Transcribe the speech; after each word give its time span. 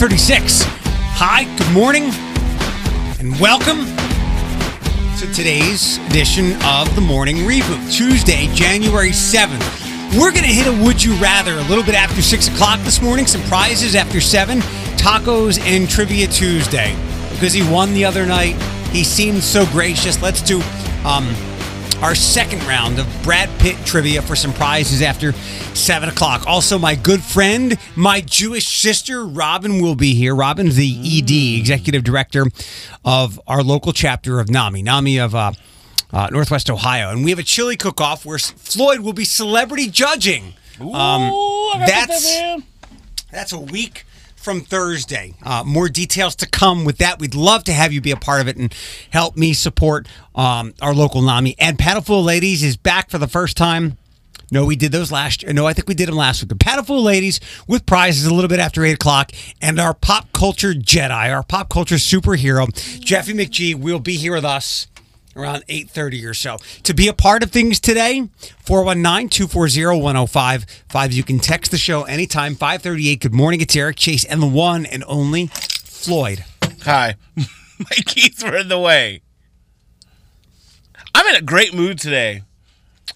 536. 0.00 0.62
Hi, 1.20 1.44
good 1.58 1.72
morning, 1.74 2.04
and 3.20 3.38
welcome 3.38 3.84
to 5.18 5.30
today's 5.34 5.98
edition 6.06 6.54
of 6.64 6.94
the 6.94 7.02
Morning 7.02 7.36
Reboot, 7.44 7.92
Tuesday, 7.92 8.48
January 8.54 9.10
7th. 9.10 9.60
We're 10.18 10.30
going 10.30 10.44
to 10.44 10.48
hit 10.48 10.66
a 10.66 10.84
Would 10.86 11.04
You 11.04 11.12
Rather 11.16 11.52
a 11.52 11.62
little 11.64 11.84
bit 11.84 11.94
after 11.94 12.22
6 12.22 12.48
o'clock 12.48 12.80
this 12.80 13.02
morning. 13.02 13.26
Some 13.26 13.42
prizes 13.42 13.94
after 13.94 14.22
7, 14.22 14.60
tacos 14.96 15.60
and 15.60 15.86
Trivia 15.86 16.28
Tuesday. 16.28 16.96
Because 17.32 17.52
he 17.52 17.62
won 17.70 17.92
the 17.92 18.06
other 18.06 18.24
night, 18.24 18.54
he 18.92 19.04
seemed 19.04 19.42
so 19.42 19.66
gracious. 19.66 20.22
Let's 20.22 20.40
do 20.40 20.62
um, 21.04 21.28
our 22.02 22.14
second 22.14 22.62
round 22.64 22.98
of 22.98 23.06
Brad 23.22 23.50
Pitt 23.60 23.76
trivia 23.84 24.22
for 24.22 24.34
some 24.34 24.52
prizes 24.54 25.02
after 25.02 25.32
7 25.32 26.08
o'clock. 26.08 26.46
Also, 26.46 26.78
my 26.78 26.94
good 26.94 27.22
friend, 27.22 27.78
my 27.94 28.22
Jewish 28.22 28.66
sister, 28.68 29.26
Robin, 29.26 29.82
will 29.82 29.94
be 29.94 30.14
here. 30.14 30.34
Robin's 30.34 30.76
the 30.76 30.88
ED, 30.88 31.60
Executive 31.60 32.02
Director 32.02 32.46
of 33.04 33.38
our 33.46 33.62
local 33.62 33.92
chapter 33.92 34.40
of 34.40 34.48
NAMI, 34.48 34.82
NAMI 34.82 35.18
of 35.18 35.34
uh, 35.34 35.52
uh, 36.12 36.28
Northwest 36.30 36.70
Ohio. 36.70 37.10
And 37.10 37.22
we 37.22 37.30
have 37.30 37.38
a 37.38 37.44
chili 37.44 37.76
cook 37.76 38.00
off 38.00 38.24
where 38.24 38.38
Floyd 38.38 39.00
will 39.00 39.12
be 39.12 39.24
celebrity 39.26 39.88
judging. 39.88 40.54
Um, 40.80 41.30
that's, 41.78 42.40
that's 43.30 43.52
a 43.52 43.60
week 43.60 44.06
from 44.40 44.62
Thursday. 44.62 45.34
Uh, 45.42 45.62
more 45.64 45.88
details 45.88 46.34
to 46.36 46.48
come 46.48 46.84
with 46.84 46.96
that. 46.98 47.18
We'd 47.18 47.34
love 47.34 47.62
to 47.64 47.72
have 47.72 47.92
you 47.92 48.00
be 48.00 48.10
a 48.10 48.16
part 48.16 48.40
of 48.40 48.48
it 48.48 48.56
and 48.56 48.74
help 49.10 49.36
me 49.36 49.52
support 49.52 50.08
um, 50.34 50.74
our 50.80 50.94
local 50.94 51.20
NAMI. 51.20 51.56
And 51.58 51.78
Paddleful 51.78 52.24
Ladies 52.24 52.62
is 52.62 52.76
back 52.76 53.10
for 53.10 53.18
the 53.18 53.28
first 53.28 53.56
time. 53.56 53.98
No, 54.50 54.64
we 54.64 54.74
did 54.74 54.90
those 54.90 55.12
last 55.12 55.42
year. 55.42 55.52
No, 55.52 55.66
I 55.66 55.74
think 55.74 55.86
we 55.88 55.94
did 55.94 56.08
them 56.08 56.16
last 56.16 56.42
week. 56.42 56.48
The 56.48 56.56
Paddleful 56.56 57.02
Ladies 57.02 57.38
with 57.68 57.86
prizes 57.86 58.26
a 58.26 58.34
little 58.34 58.48
bit 58.48 58.58
after 58.58 58.84
8 58.84 58.92
o'clock. 58.92 59.30
And 59.60 59.78
our 59.78 59.94
pop 59.94 60.32
culture 60.32 60.72
Jedi, 60.72 61.32
our 61.32 61.44
pop 61.44 61.68
culture 61.68 61.96
superhero, 61.96 62.66
Jeffy 63.00 63.34
McGee, 63.34 63.74
will 63.74 64.00
be 64.00 64.16
here 64.16 64.34
with 64.34 64.44
us 64.44 64.88
around 65.36 65.64
8.30 65.66 66.28
or 66.28 66.34
so 66.34 66.56
to 66.82 66.92
be 66.94 67.08
a 67.08 67.12
part 67.12 67.42
of 67.42 67.50
things 67.50 67.78
today 67.80 68.28
419-240-1055 68.64 71.12
you 71.12 71.22
can 71.22 71.38
text 71.38 71.70
the 71.70 71.78
show 71.78 72.02
anytime 72.04 72.54
538 72.54 73.20
good 73.20 73.34
morning 73.34 73.60
it's 73.60 73.76
eric 73.76 73.96
chase 73.96 74.24
and 74.24 74.40
the 74.42 74.46
one 74.46 74.86
and 74.86 75.04
only 75.06 75.46
floyd 75.48 76.44
Hi. 76.82 77.16
My 77.36 77.44
keys 78.06 78.42
were 78.42 78.56
in 78.56 78.68
the 78.68 78.78
way. 78.78 79.20
I'm 81.14 81.26
in 81.26 81.34
a 81.36 81.42
great 81.42 81.74
mood 81.74 81.98
today. 81.98 82.40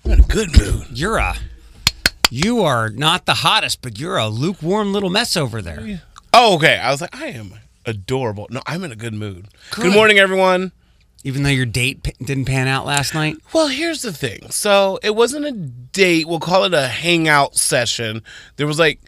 I'm 0.04 0.12
in 0.12 0.20
a 0.20 0.22
good 0.22 0.50
mood. 0.58 0.86
you're 0.90 1.16
a 1.16 1.36
you 2.30 2.62
are 2.62 2.90
not 2.90 3.24
the 3.26 3.34
hottest 3.34 3.80
but 3.80 3.98
you're 3.98 4.18
a 4.18 4.28
lukewarm 4.28 4.92
little 4.92 5.08
mess 5.10 5.36
over 5.36 5.62
there 5.62 6.02
Oh, 6.36 6.56
okay. 6.56 6.78
I 6.78 6.90
was 6.90 7.00
like, 7.00 7.14
I 7.14 7.26
am 7.26 7.54
adorable. 7.86 8.48
No, 8.50 8.60
I'm 8.66 8.82
in 8.82 8.90
a 8.90 8.96
good 8.96 9.14
mood. 9.14 9.46
Good. 9.70 9.82
Good 9.84 9.94
morning, 9.94 10.18
everyone. 10.18 10.72
Even 11.24 11.42
though 11.42 11.48
your 11.50 11.66
date 11.66 12.02
p- 12.04 12.12
didn't 12.22 12.44
pan 12.44 12.68
out 12.68 12.86
last 12.86 13.14
night 13.14 13.36
Well, 13.52 13.68
here's 13.68 14.02
the 14.02 14.12
thing. 14.12 14.50
So 14.50 14.98
it 15.02 15.14
wasn't 15.16 15.46
a 15.46 15.52
date. 15.52 16.28
We'll 16.28 16.38
call 16.40 16.64
it 16.64 16.74
a 16.74 16.86
hangout 16.86 17.56
session. 17.56 18.22
There 18.56 18.66
was 18.66 18.78
like, 18.78 19.00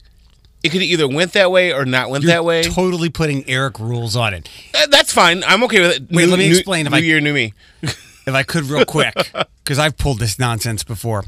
it 0.62 0.70
could 0.70 0.82
either 0.82 1.06
went 1.06 1.34
that 1.34 1.50
way 1.52 1.72
or 1.72 1.84
not 1.84 2.10
went 2.10 2.24
you're 2.24 2.32
that 2.32 2.44
way. 2.44 2.62
totally 2.64 3.10
putting 3.10 3.48
eric 3.48 3.78
rules 3.78 4.16
on 4.16 4.34
it 4.34 4.48
Uh, 4.74 4.86
That's 4.88 5.12
fine. 5.12 5.44
I'm 5.44 5.62
okay 5.64 5.80
with 5.80 5.96
it. 5.96 6.02
Wait, 6.10 6.24
New- 6.24 6.30
let 6.30 6.38
me 6.38 6.48
new- 6.48 6.56
explain 6.56 6.86
if 6.86 6.92
New 6.92 6.98
I- 6.98 7.02
year, 7.02 7.20
new 7.20 7.32
me. 7.34 7.52
if 7.82 8.28
I 8.34 8.42
could 8.42 8.64
real 8.64 8.84
quick, 8.84 9.14
because 9.64 9.78
I've 9.78 9.96
pulled 9.96 10.18
this 10.18 10.38
nonsense 10.38 10.82
before. 10.82 11.22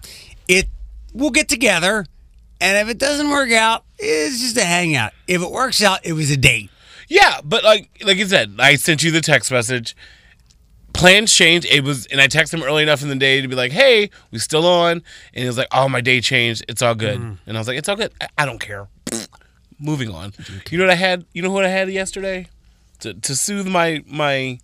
It 0.48 0.66
we'll 1.12 1.30
get 1.30 1.48
together, 1.48 2.06
and 2.60 2.78
if 2.78 2.88
it 2.92 2.98
doesn't 2.98 3.30
work 3.30 3.52
out, 3.52 3.84
it's 3.98 4.40
just 4.40 4.56
a 4.56 4.64
hangout. 4.64 5.12
If 5.28 5.42
it 5.42 5.50
works 5.50 5.82
out, 5.82 6.00
it 6.04 6.14
was 6.14 6.30
a 6.30 6.36
date. 6.36 6.70
Yeah, 7.08 7.40
but 7.44 7.62
like 7.62 7.90
like 8.02 8.18
I 8.18 8.24
said, 8.24 8.56
I 8.58 8.74
sent 8.76 9.02
you 9.04 9.10
the 9.12 9.20
text 9.20 9.52
message. 9.52 9.94
Plans 10.98 11.32
changed. 11.32 11.66
It 11.70 11.84
was, 11.84 12.06
and 12.06 12.20
I 12.20 12.26
texted 12.26 12.54
him 12.54 12.62
early 12.64 12.82
enough 12.82 13.02
in 13.02 13.08
the 13.08 13.14
day 13.14 13.40
to 13.40 13.48
be 13.48 13.54
like, 13.54 13.72
"Hey, 13.72 14.10
we 14.32 14.38
still 14.38 14.66
on?" 14.66 14.92
And 15.32 15.42
he 15.42 15.46
was 15.46 15.56
like, 15.56 15.68
"Oh, 15.72 15.88
my 15.88 16.00
day 16.00 16.20
changed. 16.20 16.64
It's 16.68 16.82
all 16.82 16.94
good." 16.96 17.18
And 17.46 17.56
I 17.56 17.60
was 17.60 17.68
like, 17.68 17.78
"It's 17.78 17.88
all 17.88 17.96
good. 17.96 18.12
I, 18.20 18.28
I 18.38 18.44
don't 18.44 18.58
care." 18.58 18.88
Moving 19.78 20.10
on. 20.10 20.32
You 20.70 20.78
know 20.78 20.84
what 20.84 20.90
I 20.90 20.96
had? 20.96 21.24
You 21.32 21.42
know 21.42 21.52
what 21.52 21.64
I 21.64 21.68
had 21.68 21.88
yesterday 21.88 22.48
to 23.00 23.14
to 23.14 23.36
soothe 23.36 23.68
my 23.68 24.02
my. 24.06 24.58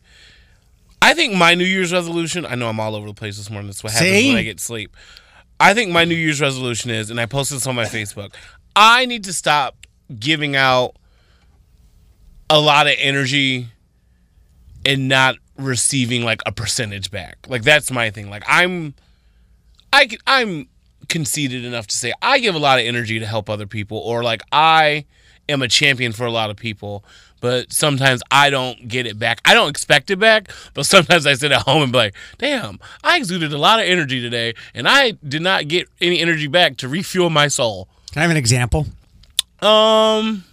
I 1.01 1.15
think 1.15 1.35
my 1.35 1.55
New 1.55 1.65
Year's 1.65 1.93
resolution. 1.93 2.45
I 2.45 2.57
know 2.57 2.69
I'm 2.69 2.81
all 2.81 2.97
over 2.97 3.07
the 3.07 3.15
place 3.15 3.37
this 3.37 3.49
morning. 3.51 3.69
That's 3.69 3.85
what 3.85 3.93
happens 3.93 4.11
See? 4.11 4.29
when 4.29 4.39
I 4.39 4.43
get 4.43 4.59
sleep. 4.59 4.97
I 5.61 5.73
think 5.73 5.93
my 5.93 6.05
New 6.05 6.17
Year's 6.17 6.41
resolution 6.41 6.91
is, 6.91 7.11
and 7.11 7.21
I 7.21 7.27
posted 7.27 7.59
this 7.59 7.67
on 7.67 7.77
my 7.77 7.85
Facebook. 7.85 8.35
I 8.75 9.07
need 9.07 9.25
to 9.25 9.33
stop 9.33 9.77
giving 10.19 10.57
out 10.57 10.97
a 12.51 12.61
lot 12.61 12.87
of 12.87 12.95
energy 12.99 13.69
and 14.85 15.09
not 15.09 15.37
receiving 15.57 16.25
like 16.25 16.43
a 16.47 16.53
percentage 16.53 17.11
back. 17.11 17.47
Like 17.49 17.63
that's 17.63 17.91
my 17.91 18.11
thing. 18.11 18.31
Like 18.31 18.45
I'm 18.47 18.95
I 19.93 20.09
I'm 20.27 20.69
conceited 21.09 21.65
enough 21.65 21.87
to 21.89 21.97
say 21.97 22.13
I 22.23 22.39
give 22.39 22.55
a 22.55 22.59
lot 22.59 22.79
of 22.79 22.87
energy 22.87 23.19
to 23.19 23.27
help 23.27 23.49
other 23.51 23.67
people 23.67 23.99
or 23.99 24.23
like 24.23 24.43
I 24.53 25.05
am 25.49 25.63
a 25.63 25.69
champion 25.69 26.13
for 26.13 26.25
a 26.25 26.31
lot 26.31 26.51
of 26.51 26.57
people, 26.57 27.05
but 27.41 27.73
sometimes 27.73 28.23
I 28.31 28.51
don't 28.51 28.89
get 28.89 29.07
it 29.07 29.19
back. 29.19 29.41
I 29.45 29.55
don't 29.55 29.69
expect 29.69 30.11
it 30.11 30.19
back, 30.19 30.51
but 30.73 30.87
sometimes 30.87 31.27
I 31.27 31.35
sit 31.35 31.53
at 31.53 31.63
home 31.63 31.83
and 31.83 31.93
be 31.93 31.99
like, 31.99 32.15
"Damn, 32.39 32.81
I 33.03 33.19
exuded 33.19 33.53
a 33.53 33.59
lot 33.59 33.79
of 33.81 33.87
energy 33.87 34.21
today 34.21 34.55
and 34.75 34.89
I 34.89 35.13
did 35.27 35.43
not 35.43 35.69
get 35.69 35.89
any 36.01 36.21
energy 36.21 36.47
back 36.47 36.77
to 36.79 36.89
refuel 36.89 37.31
my 37.31 37.49
soul." 37.49 37.89
Can 38.13 38.21
I 38.21 38.23
have 38.23 38.31
an 38.31 38.37
example? 38.37 38.87
Um. 39.61 40.45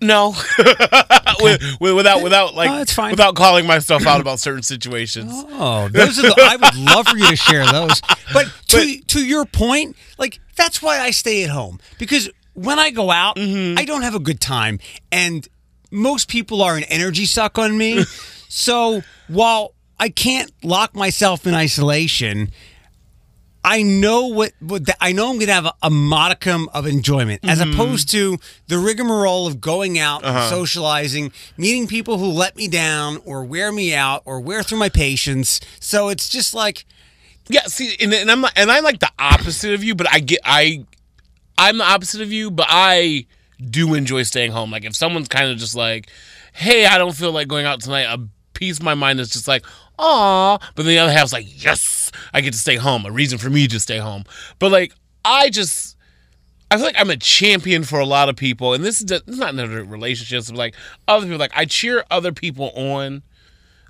No, 0.00 0.34
with, 1.40 1.80
without 1.80 2.22
without 2.22 2.54
like 2.54 2.88
Oh, 2.98 3.10
without 3.10 3.34
calling 3.34 3.66
myself 3.66 4.06
out 4.06 4.20
about 4.20 4.38
certain 4.38 4.62
situations. 4.62 5.32
Oh, 5.34 5.88
those 5.88 6.18
are 6.18 6.22
the. 6.22 6.34
I 6.38 6.56
would 6.56 6.76
love 6.76 7.08
for 7.08 7.16
you 7.16 7.26
to 7.26 7.36
share 7.36 7.66
those. 7.66 8.00
But 8.32 8.46
to 8.68 9.00
to 9.00 9.24
your 9.24 9.44
point, 9.44 9.96
like 10.16 10.38
that's 10.56 10.80
why 10.80 11.00
I 11.00 11.10
stay 11.10 11.42
at 11.42 11.50
home 11.50 11.80
because 11.98 12.30
when 12.54 12.78
I 12.78 12.90
go 12.90 13.10
out, 13.10 13.36
mm-hmm. 13.36 13.78
I 13.78 13.84
don't 13.84 14.02
have 14.02 14.14
a 14.14 14.20
good 14.20 14.40
time, 14.40 14.78
and 15.10 15.46
most 15.90 16.28
people 16.28 16.62
are 16.62 16.76
an 16.76 16.84
energy 16.84 17.26
suck 17.26 17.58
on 17.58 17.76
me. 17.76 18.04
so 18.48 19.02
while 19.26 19.74
I 19.98 20.10
can't 20.10 20.52
lock 20.62 20.94
myself 20.94 21.46
in 21.46 21.54
isolation. 21.54 22.52
I 23.70 23.82
know 23.82 24.28
what, 24.28 24.52
what 24.60 24.86
the, 24.86 24.96
I 24.98 25.12
know. 25.12 25.28
I'm 25.28 25.34
going 25.34 25.48
to 25.48 25.52
have 25.52 25.66
a, 25.66 25.74
a 25.82 25.90
modicum 25.90 26.70
of 26.72 26.86
enjoyment, 26.86 27.40
as 27.44 27.60
mm-hmm. 27.60 27.74
opposed 27.74 28.10
to 28.12 28.38
the 28.66 28.78
rigmarole 28.78 29.46
of 29.46 29.60
going 29.60 29.98
out, 29.98 30.24
and 30.24 30.48
socializing, 30.48 31.32
meeting 31.58 31.86
people 31.86 32.16
who 32.16 32.28
let 32.28 32.56
me 32.56 32.66
down 32.66 33.18
or 33.26 33.44
wear 33.44 33.70
me 33.70 33.94
out 33.94 34.22
or 34.24 34.40
wear 34.40 34.62
through 34.62 34.78
my 34.78 34.88
patience. 34.88 35.60
So 35.80 36.08
it's 36.08 36.30
just 36.30 36.54
like, 36.54 36.86
Yeah, 37.50 37.64
see, 37.66 37.94
and, 38.00 38.14
and 38.14 38.30
I'm 38.30 38.42
and 38.56 38.70
I'm 38.70 38.84
like 38.84 39.00
the 39.00 39.10
opposite 39.18 39.74
of 39.74 39.84
you, 39.84 39.94
but 39.94 40.10
I 40.10 40.20
get 40.20 40.40
I 40.46 40.86
I'm 41.58 41.76
the 41.76 41.84
opposite 41.84 42.22
of 42.22 42.32
you, 42.32 42.50
but 42.50 42.66
I 42.70 43.26
do 43.62 43.92
enjoy 43.92 44.22
staying 44.22 44.52
home. 44.52 44.70
Like 44.70 44.86
if 44.86 44.96
someone's 44.96 45.28
kind 45.28 45.50
of 45.50 45.58
just 45.58 45.74
like, 45.74 46.08
"Hey, 46.54 46.86
I 46.86 46.96
don't 46.96 47.14
feel 47.14 47.32
like 47.32 47.48
going 47.48 47.66
out 47.66 47.82
tonight," 47.82 48.04
a 48.04 48.18
piece 48.54 48.78
of 48.78 48.82
my 48.82 48.94
mind 48.94 49.20
is 49.20 49.28
just 49.28 49.46
like, 49.46 49.66
"Aw," 49.98 50.58
but 50.58 50.82
then 50.82 50.86
the 50.86 50.98
other 50.98 51.12
half's 51.12 51.32
like, 51.32 51.46
"Yes, 51.48 52.10
I 52.32 52.40
get 52.40 52.52
to 52.52 52.58
stay 52.58 52.76
home." 52.76 53.04
A 53.06 53.10
reason 53.10 53.38
for 53.38 53.50
me 53.50 53.66
to 53.68 53.80
stay 53.80 53.98
home, 53.98 54.24
but 54.58 54.70
like 54.70 54.94
I 55.24 55.50
just. 55.50 55.96
I 56.70 56.76
feel 56.76 56.84
like 56.84 57.00
I'm 57.00 57.08
a 57.08 57.16
champion 57.16 57.82
for 57.82 57.98
a 57.98 58.04
lot 58.04 58.28
of 58.28 58.36
people, 58.36 58.74
and 58.74 58.84
this 58.84 59.00
is 59.00 59.22
not 59.26 59.54
another 59.54 59.82
relationships. 59.84 60.50
But 60.50 60.58
like 60.58 60.74
other 61.06 61.24
people, 61.24 61.38
like 61.38 61.56
I 61.56 61.64
cheer 61.64 62.04
other 62.10 62.30
people 62.30 62.72
on. 62.76 63.22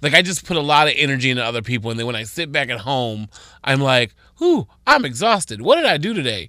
Like 0.00 0.14
I 0.14 0.22
just 0.22 0.46
put 0.46 0.56
a 0.56 0.60
lot 0.60 0.86
of 0.86 0.94
energy 0.96 1.28
into 1.28 1.44
other 1.44 1.60
people, 1.60 1.90
and 1.90 1.98
then 1.98 2.06
when 2.06 2.14
I 2.14 2.22
sit 2.22 2.52
back 2.52 2.70
at 2.70 2.78
home, 2.78 3.28
I'm 3.64 3.80
like, 3.80 4.14
"Ooh, 4.40 4.68
I'm 4.86 5.04
exhausted. 5.04 5.60
What 5.60 5.74
did 5.74 5.86
I 5.86 5.96
do 5.96 6.14
today?" 6.14 6.48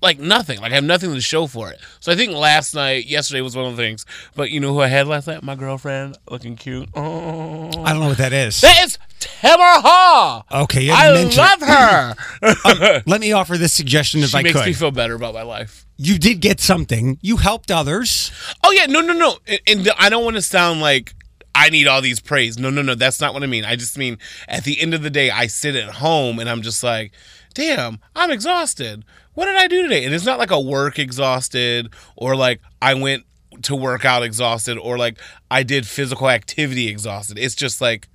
Like 0.00 0.18
nothing. 0.20 0.60
Like 0.60 0.70
I 0.72 0.76
have 0.76 0.84
nothing 0.84 1.12
to 1.12 1.20
show 1.20 1.46
for 1.48 1.70
it. 1.70 1.80
So 1.98 2.12
I 2.12 2.14
think 2.14 2.32
last 2.32 2.74
night, 2.74 3.06
yesterday 3.06 3.40
was 3.40 3.56
one 3.56 3.66
of 3.66 3.76
the 3.76 3.82
things. 3.82 4.06
But 4.36 4.50
you 4.50 4.60
know 4.60 4.72
who 4.72 4.80
I 4.80 4.86
had 4.86 5.08
last 5.08 5.26
night? 5.26 5.42
My 5.42 5.56
girlfriend, 5.56 6.16
looking 6.30 6.54
cute. 6.54 6.88
Oh, 6.94 7.68
I 7.84 7.92
don't 7.92 8.00
know 8.02 8.08
what 8.08 8.18
that 8.18 8.32
is. 8.32 8.60
that 8.60 8.84
is 8.84 8.96
Tamara 9.18 9.80
Haw. 9.80 10.44
Okay, 10.62 10.82
you 10.84 10.92
I 10.92 10.96
had 11.06 11.08
to 11.08 11.14
mention 11.14 11.42
love 11.42 11.60
her. 11.62 12.14
it. 12.42 13.02
Let 13.08 13.20
me 13.20 13.32
offer 13.32 13.58
this 13.58 13.72
suggestion 13.72 14.20
if 14.20 14.30
she 14.30 14.38
I 14.38 14.42
makes 14.42 14.52
could. 14.52 14.66
Makes 14.66 14.68
me 14.68 14.72
feel 14.74 14.90
better 14.92 15.14
about 15.14 15.34
my 15.34 15.42
life. 15.42 15.84
you 15.96 16.16
did 16.18 16.40
get 16.40 16.60
something. 16.60 17.18
You 17.20 17.38
helped 17.38 17.70
others. 17.72 18.30
Oh 18.64 18.70
yeah, 18.70 18.86
no, 18.86 19.00
no, 19.00 19.12
no. 19.12 19.38
And, 19.48 19.60
and 19.66 19.90
I 19.98 20.10
don't 20.10 20.22
want 20.24 20.36
to 20.36 20.42
sound 20.42 20.80
like 20.80 21.12
I 21.56 21.70
need 21.70 21.88
all 21.88 22.00
these 22.00 22.20
praise. 22.20 22.56
No, 22.56 22.70
no, 22.70 22.82
no. 22.82 22.94
That's 22.94 23.20
not 23.20 23.34
what 23.34 23.42
I 23.42 23.46
mean. 23.46 23.64
I 23.64 23.74
just 23.74 23.98
mean 23.98 24.18
at 24.46 24.62
the 24.62 24.80
end 24.80 24.94
of 24.94 25.02
the 25.02 25.10
day, 25.10 25.30
I 25.30 25.48
sit 25.48 25.74
at 25.74 25.88
home 25.94 26.38
and 26.38 26.48
I'm 26.48 26.62
just 26.62 26.84
like, 26.84 27.10
damn, 27.54 27.98
I'm 28.14 28.30
exhausted. 28.30 29.04
What 29.38 29.46
did 29.46 29.54
I 29.54 29.68
do 29.68 29.82
today? 29.84 30.04
And 30.04 30.12
it's 30.12 30.24
not 30.26 30.40
like 30.40 30.50
a 30.50 30.58
work 30.60 30.98
exhausted 30.98 31.90
or 32.16 32.34
like 32.34 32.60
I 32.82 32.94
went 32.94 33.24
to 33.62 33.76
work 33.76 34.04
out 34.04 34.24
exhausted 34.24 34.76
or 34.78 34.98
like 34.98 35.16
I 35.48 35.62
did 35.62 35.86
physical 35.86 36.28
activity 36.28 36.88
exhausted. 36.88 37.38
It's 37.38 37.54
just 37.54 37.80
like, 37.80 38.08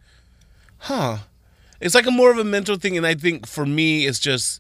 huh. 0.80 1.20
It's 1.80 1.96
like 1.96 2.08
a 2.08 2.12
more 2.12 2.30
of 2.30 2.40
a 2.40 2.44
mental 2.44 2.76
thing. 2.76 2.98
And 2.98 3.08
I 3.08 3.14
think 3.16 3.48
for 3.48 3.66
me, 3.66 4.06
it's 4.06 4.20
just, 4.20 4.60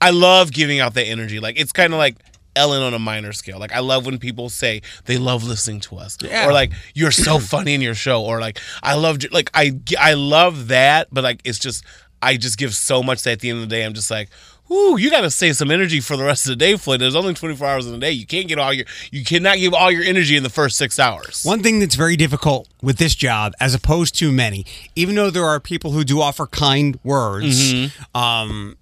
I 0.00 0.10
love 0.10 0.52
giving 0.52 0.78
out 0.78 0.94
that 0.94 1.06
energy. 1.06 1.40
Like 1.40 1.58
it's 1.58 1.72
kind 1.72 1.92
of 1.92 1.98
like 1.98 2.16
Ellen 2.54 2.80
on 2.80 2.94
a 2.94 3.00
minor 3.00 3.32
scale. 3.32 3.58
Like 3.58 3.72
I 3.72 3.80
love 3.80 4.06
when 4.06 4.18
people 4.18 4.50
say 4.50 4.82
they 5.06 5.16
love 5.18 5.42
listening 5.42 5.80
to 5.80 5.96
us, 5.96 6.16
Yeah. 6.22 6.46
or 6.46 6.52
like 6.52 6.70
you're 6.94 7.10
so 7.10 7.38
funny 7.54 7.74
in 7.74 7.80
your 7.80 7.96
show, 7.96 8.22
or 8.22 8.40
like 8.40 8.60
I 8.84 8.94
love 8.94 9.18
like 9.32 9.50
I 9.52 9.72
I 9.98 10.14
love 10.14 10.68
that, 10.68 11.08
but 11.10 11.24
like 11.24 11.40
it's 11.44 11.58
just 11.58 11.84
I 12.22 12.36
just 12.36 12.56
give 12.56 12.72
so 12.72 13.02
much 13.02 13.22
that 13.22 13.32
at 13.32 13.40
the 13.40 13.50
end 13.50 13.58
of 13.62 13.68
the 13.68 13.74
day 13.74 13.82
I'm 13.84 13.94
just 13.94 14.12
like. 14.12 14.28
Ooh, 14.70 14.96
you 14.98 15.10
got 15.10 15.22
to 15.22 15.30
save 15.30 15.56
some 15.56 15.70
energy 15.70 16.00
for 16.00 16.16
the 16.16 16.24
rest 16.24 16.44
of 16.46 16.50
the 16.50 16.56
day, 16.56 16.76
Floyd. 16.76 17.00
There's 17.00 17.14
only 17.16 17.32
24 17.34 17.66
hours 17.66 17.86
in 17.86 17.94
a 17.94 17.98
day. 17.98 18.10
You 18.12 18.26
can't 18.26 18.48
get 18.48 18.58
all 18.58 18.72
your, 18.72 18.84
you 19.10 19.24
cannot 19.24 19.56
give 19.58 19.72
all 19.72 19.90
your 19.90 20.02
energy 20.04 20.36
in 20.36 20.42
the 20.42 20.50
first 20.50 20.76
six 20.76 20.98
hours. 20.98 21.42
One 21.44 21.62
thing 21.62 21.78
that's 21.80 21.94
very 21.94 22.16
difficult 22.16 22.68
with 22.82 22.98
this 22.98 23.14
job, 23.14 23.54
as 23.60 23.74
opposed 23.74 24.14
to 24.16 24.30
many, 24.30 24.66
even 24.94 25.14
though 25.14 25.30
there 25.30 25.46
are 25.46 25.58
people 25.58 25.92
who 25.92 26.04
do 26.04 26.20
offer 26.20 26.46
kind 26.46 26.98
words, 27.02 27.90
um, 28.14 28.76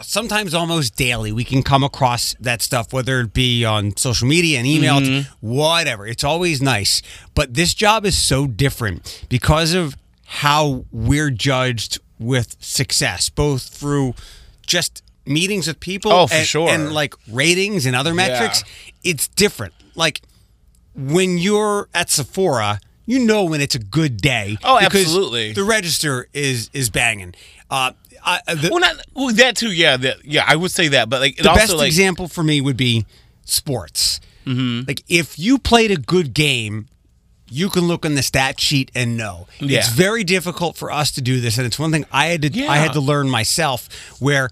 sometimes 0.00 0.54
almost 0.54 0.96
daily 0.96 1.30
we 1.30 1.44
can 1.44 1.62
come 1.62 1.84
across 1.84 2.34
that 2.40 2.62
stuff, 2.62 2.92
whether 2.92 3.20
it 3.20 3.34
be 3.34 3.64
on 3.64 3.94
social 3.96 4.26
media 4.26 4.58
and 4.58 4.66
email, 4.66 5.24
whatever. 5.40 6.06
It's 6.06 6.24
always 6.24 6.62
nice. 6.62 7.02
But 7.34 7.52
this 7.54 7.74
job 7.74 8.06
is 8.06 8.16
so 8.16 8.46
different 8.46 9.26
because 9.28 9.74
of 9.74 9.94
how 10.24 10.86
we're 10.90 11.30
judged 11.30 11.98
with 12.18 12.56
success, 12.60 13.28
both 13.28 13.62
through 13.68 14.14
just 14.66 15.02
meetings 15.24 15.66
with 15.66 15.80
people 15.80 16.12
Oh, 16.12 16.26
for 16.26 16.34
and, 16.34 16.46
sure. 16.46 16.68
and 16.68 16.92
like 16.92 17.14
ratings 17.30 17.86
and 17.86 17.94
other 17.94 18.14
metrics. 18.14 18.64
It's 19.04 19.28
different. 19.28 19.74
Like 19.94 20.20
when 20.94 21.38
you're 21.38 21.88
at 21.94 22.10
Sephora, 22.10 22.80
you 23.06 23.18
know 23.18 23.44
when 23.44 23.60
it's 23.60 23.74
a 23.74 23.78
good 23.78 24.16
day. 24.20 24.56
Oh, 24.62 24.78
absolutely. 24.78 25.52
The 25.52 25.64
register 25.64 26.28
is 26.32 26.70
is 26.72 26.90
banging. 26.90 27.34
Uh, 27.70 27.92
I, 28.24 28.40
the, 28.54 28.68
well, 28.70 28.80
not 28.80 29.04
well, 29.14 29.34
that 29.34 29.56
too. 29.56 29.72
Yeah, 29.72 29.96
that, 29.96 30.24
yeah, 30.24 30.44
I 30.46 30.54
would 30.56 30.70
say 30.70 30.88
that, 30.88 31.08
but 31.08 31.20
like 31.20 31.36
the 31.36 31.48
also 31.48 31.60
best 31.60 31.74
like 31.74 31.86
example 31.88 32.28
for 32.28 32.44
me 32.44 32.60
would 32.60 32.76
be 32.76 33.04
sports. 33.44 34.20
Mm-hmm. 34.46 34.86
Like 34.86 35.02
if 35.08 35.38
you 35.38 35.58
played 35.58 35.90
a 35.90 35.96
good 35.96 36.34
game, 36.34 36.88
you 37.52 37.68
can 37.70 37.82
look 37.86 38.04
in 38.04 38.14
the 38.14 38.22
stat 38.22 38.58
sheet 38.60 38.90
and 38.94 39.16
know. 39.16 39.46
Yeah. 39.60 39.78
It's 39.78 39.88
very 39.90 40.24
difficult 40.24 40.76
for 40.76 40.90
us 40.90 41.10
to 41.12 41.20
do 41.20 41.40
this, 41.40 41.58
and 41.58 41.66
it's 41.66 41.78
one 41.78 41.92
thing 41.92 42.04
I 42.10 42.26
had 42.26 42.42
to 42.42 42.66
I 42.66 42.76
had 42.78 42.92
to 42.94 43.00
learn 43.00 43.28
myself. 43.28 43.88
Where 44.20 44.48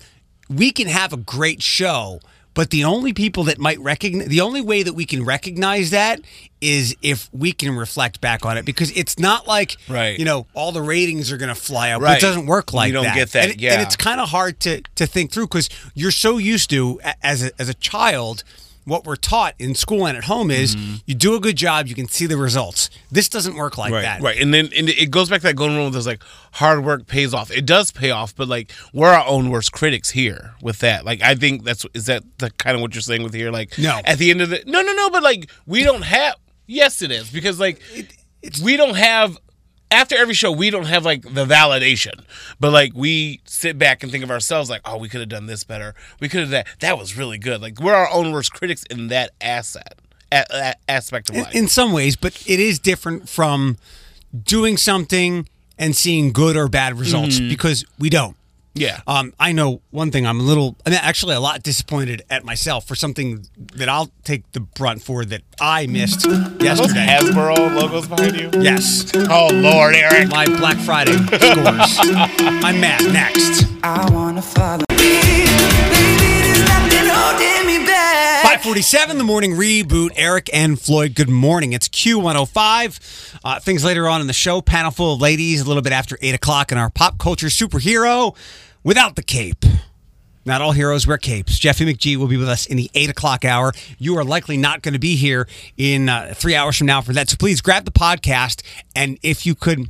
we 0.48 0.70
can 0.72 0.88
have 0.88 1.12
a 1.12 1.16
great 1.16 1.62
show, 1.62 2.20
but 2.54 2.70
the 2.70 2.84
only 2.84 3.12
people 3.12 3.44
that 3.44 3.58
might 3.58 3.78
recognize 3.80 4.28
the 4.28 4.40
only 4.40 4.60
way 4.60 4.82
that 4.82 4.92
we 4.94 5.04
can 5.06 5.24
recognize 5.24 5.90
that 5.90 6.20
is 6.60 6.94
if 7.00 7.28
we 7.32 7.52
can 7.52 7.74
reflect 7.76 8.20
back 8.20 8.44
on 8.44 8.58
it 8.58 8.64
because 8.66 8.90
it's 8.96 9.18
not 9.18 9.46
like 9.46 9.76
Right. 9.88 10.18
you 10.18 10.24
know 10.24 10.46
all 10.52 10.72
the 10.72 10.82
ratings 10.82 11.30
are 11.32 11.36
going 11.38 11.48
to 11.48 11.54
fly 11.54 11.90
up. 11.92 12.02
It 12.02 12.20
doesn't 12.20 12.46
work 12.46 12.72
like 12.74 12.88
You 12.88 12.94
don't 12.94 13.04
that. 13.04 13.14
get 13.14 13.30
that, 13.32 13.50
And, 13.52 13.60
yeah. 13.60 13.72
and 13.74 13.82
it's 13.82 13.96
kind 13.96 14.20
of 14.20 14.28
hard 14.28 14.60
to 14.60 14.82
to 14.96 15.06
think 15.06 15.30
through 15.32 15.46
because 15.46 15.68
you're 15.94 16.10
so 16.10 16.36
used 16.38 16.68
to 16.70 17.00
as 17.22 17.44
a, 17.44 17.50
as 17.60 17.68
a 17.68 17.74
child 17.74 18.42
what 18.90 19.04
we're 19.04 19.16
taught 19.16 19.54
in 19.58 19.74
school 19.74 20.06
and 20.06 20.18
at 20.18 20.24
home 20.24 20.50
is 20.50 20.74
mm-hmm. 20.74 20.96
you 21.06 21.14
do 21.14 21.34
a 21.34 21.40
good 21.40 21.56
job 21.56 21.86
you 21.86 21.94
can 21.94 22.08
see 22.08 22.26
the 22.26 22.36
results 22.36 22.90
this 23.10 23.28
doesn't 23.28 23.54
work 23.54 23.78
like 23.78 23.92
right, 23.92 24.02
that 24.02 24.20
right, 24.20 24.40
and 24.40 24.52
then 24.52 24.68
and 24.76 24.88
it 24.88 25.10
goes 25.10 25.28
back 25.28 25.40
to 25.40 25.46
that 25.48 25.56
golden 25.56 25.76
rule. 25.76 25.90
There's 25.90 26.06
like 26.06 26.22
hard 26.52 26.84
work 26.84 27.06
pays 27.06 27.34
off. 27.34 27.50
It 27.50 27.66
does 27.66 27.90
pay 27.90 28.10
off, 28.10 28.34
but 28.34 28.48
like 28.48 28.72
we're 28.92 29.10
our 29.10 29.26
own 29.26 29.50
worst 29.50 29.72
critics 29.72 30.10
here 30.10 30.54
with 30.62 30.78
that. 30.80 31.04
Like 31.04 31.22
I 31.22 31.34
think 31.34 31.64
that's 31.64 31.86
is 31.94 32.06
that 32.06 32.22
the 32.38 32.50
kind 32.50 32.76
of 32.76 32.82
what 32.82 32.94
you're 32.94 33.02
saying 33.02 33.22
with 33.22 33.34
here. 33.34 33.50
Like 33.50 33.78
No. 33.78 34.00
at 34.04 34.18
the 34.18 34.30
end 34.30 34.42
of 34.42 34.50
the 34.50 34.62
no, 34.66 34.82
no, 34.82 34.92
no, 34.92 35.10
but 35.10 35.22
like 35.22 35.50
we 35.66 35.82
don't 35.82 36.02
have. 36.02 36.36
Yes, 36.66 37.02
it 37.02 37.10
is 37.10 37.30
because 37.30 37.58
like 37.58 37.82
we 38.62 38.76
don't 38.76 38.96
have. 38.96 39.36
After 39.92 40.16
every 40.16 40.34
show, 40.34 40.52
we 40.52 40.70
don't 40.70 40.86
have 40.86 41.04
like 41.04 41.22
the 41.22 41.44
validation, 41.44 42.24
but 42.60 42.70
like 42.72 42.92
we 42.94 43.40
sit 43.44 43.76
back 43.76 44.02
and 44.02 44.12
think 44.12 44.22
of 44.22 44.30
ourselves 44.30 44.70
like, 44.70 44.82
oh, 44.84 44.96
we 44.96 45.08
could 45.08 45.20
have 45.20 45.28
done 45.28 45.46
this 45.46 45.64
better. 45.64 45.94
We 46.20 46.28
could 46.28 46.40
have 46.40 46.50
that. 46.50 46.66
That 46.78 46.96
was 46.96 47.16
really 47.16 47.38
good. 47.38 47.60
Like 47.60 47.80
we're 47.80 47.94
our 47.94 48.10
own 48.10 48.32
worst 48.32 48.52
critics 48.52 48.84
in 48.84 49.08
that 49.08 49.30
asset, 49.40 49.98
a, 50.32 50.44
a- 50.50 50.90
aspect 50.90 51.30
of 51.30 51.36
life. 51.36 51.54
in 51.54 51.68
some 51.68 51.92
ways 51.92 52.16
but 52.16 52.40
it 52.46 52.60
is 52.60 52.78
different 52.78 53.28
from 53.28 53.76
doing 54.44 54.76
something 54.76 55.48
and 55.78 55.96
seeing 55.96 56.32
good 56.32 56.56
or 56.56 56.68
bad 56.68 56.98
results 56.98 57.38
mm-hmm. 57.38 57.48
because 57.48 57.84
we 57.98 58.10
don't 58.10 58.36
yeah, 58.74 59.00
um, 59.06 59.32
I 59.38 59.52
know 59.52 59.82
one 59.90 60.10
thing. 60.10 60.26
I'm 60.26 60.40
a 60.40 60.42
little, 60.42 60.76
I 60.86 60.90
mean, 60.90 60.98
actually, 61.02 61.34
a 61.34 61.40
lot 61.40 61.62
disappointed 61.62 62.22
at 62.30 62.44
myself 62.44 62.86
for 62.86 62.94
something 62.94 63.44
that 63.74 63.88
I'll 63.88 64.10
take 64.24 64.50
the 64.52 64.60
brunt 64.60 65.02
for 65.02 65.24
that 65.24 65.42
I 65.60 65.86
missed 65.86 66.26
Are 66.26 66.30
those 66.48 66.62
yesterday. 66.62 67.06
Hasbro 67.06 67.74
logos 67.74 68.06
behind 68.08 68.36
you? 68.40 68.50
Yes, 68.60 69.10
Oh 69.14 69.48
Lord, 69.52 69.94
Eric. 69.94 70.28
my 70.28 70.46
Black 70.46 70.76
Friday 70.78 71.12
scores. 71.12 71.98
I'm 72.64 72.80
mad. 72.80 73.02
Next. 73.12 73.66
I 73.82 74.08
wanna 74.12 74.42
follow. 74.42 74.84
Forty-seven. 78.70 79.18
the 79.18 79.24
morning 79.24 79.54
reboot. 79.54 80.10
Eric 80.14 80.48
and 80.52 80.80
Floyd, 80.80 81.16
good 81.16 81.28
morning. 81.28 81.72
It's 81.72 81.88
Q105. 81.88 83.40
Uh, 83.42 83.58
things 83.58 83.82
later 83.84 84.06
on 84.06 84.20
in 84.20 84.28
the 84.28 84.32
show, 84.32 84.60
panel 84.62 84.92
full 84.92 85.14
of 85.14 85.20
ladies, 85.20 85.60
a 85.60 85.64
little 85.66 85.82
bit 85.82 85.92
after 85.92 86.16
8 86.22 86.36
o'clock, 86.36 86.70
and 86.70 86.78
our 86.78 86.88
pop 86.88 87.18
culture 87.18 87.48
superhero 87.48 88.36
without 88.84 89.16
the 89.16 89.24
cape. 89.24 89.64
Not 90.44 90.62
all 90.62 90.70
heroes 90.70 91.04
wear 91.04 91.18
capes. 91.18 91.58
Jeffy 91.58 91.84
McGee 91.84 92.16
will 92.16 92.28
be 92.28 92.36
with 92.36 92.48
us 92.48 92.66
in 92.66 92.76
the 92.76 92.88
8 92.94 93.10
o'clock 93.10 93.44
hour. 93.44 93.72
You 93.98 94.16
are 94.18 94.24
likely 94.24 94.56
not 94.56 94.82
going 94.82 94.94
to 94.94 95.00
be 95.00 95.16
here 95.16 95.48
in 95.76 96.08
uh, 96.08 96.32
three 96.36 96.54
hours 96.54 96.78
from 96.78 96.86
now 96.86 97.00
for 97.00 97.12
that. 97.12 97.28
So 97.28 97.36
please 97.36 97.60
grab 97.60 97.84
the 97.84 97.90
podcast. 97.90 98.62
And 98.94 99.18
if 99.24 99.46
you 99.46 99.56
could 99.56 99.88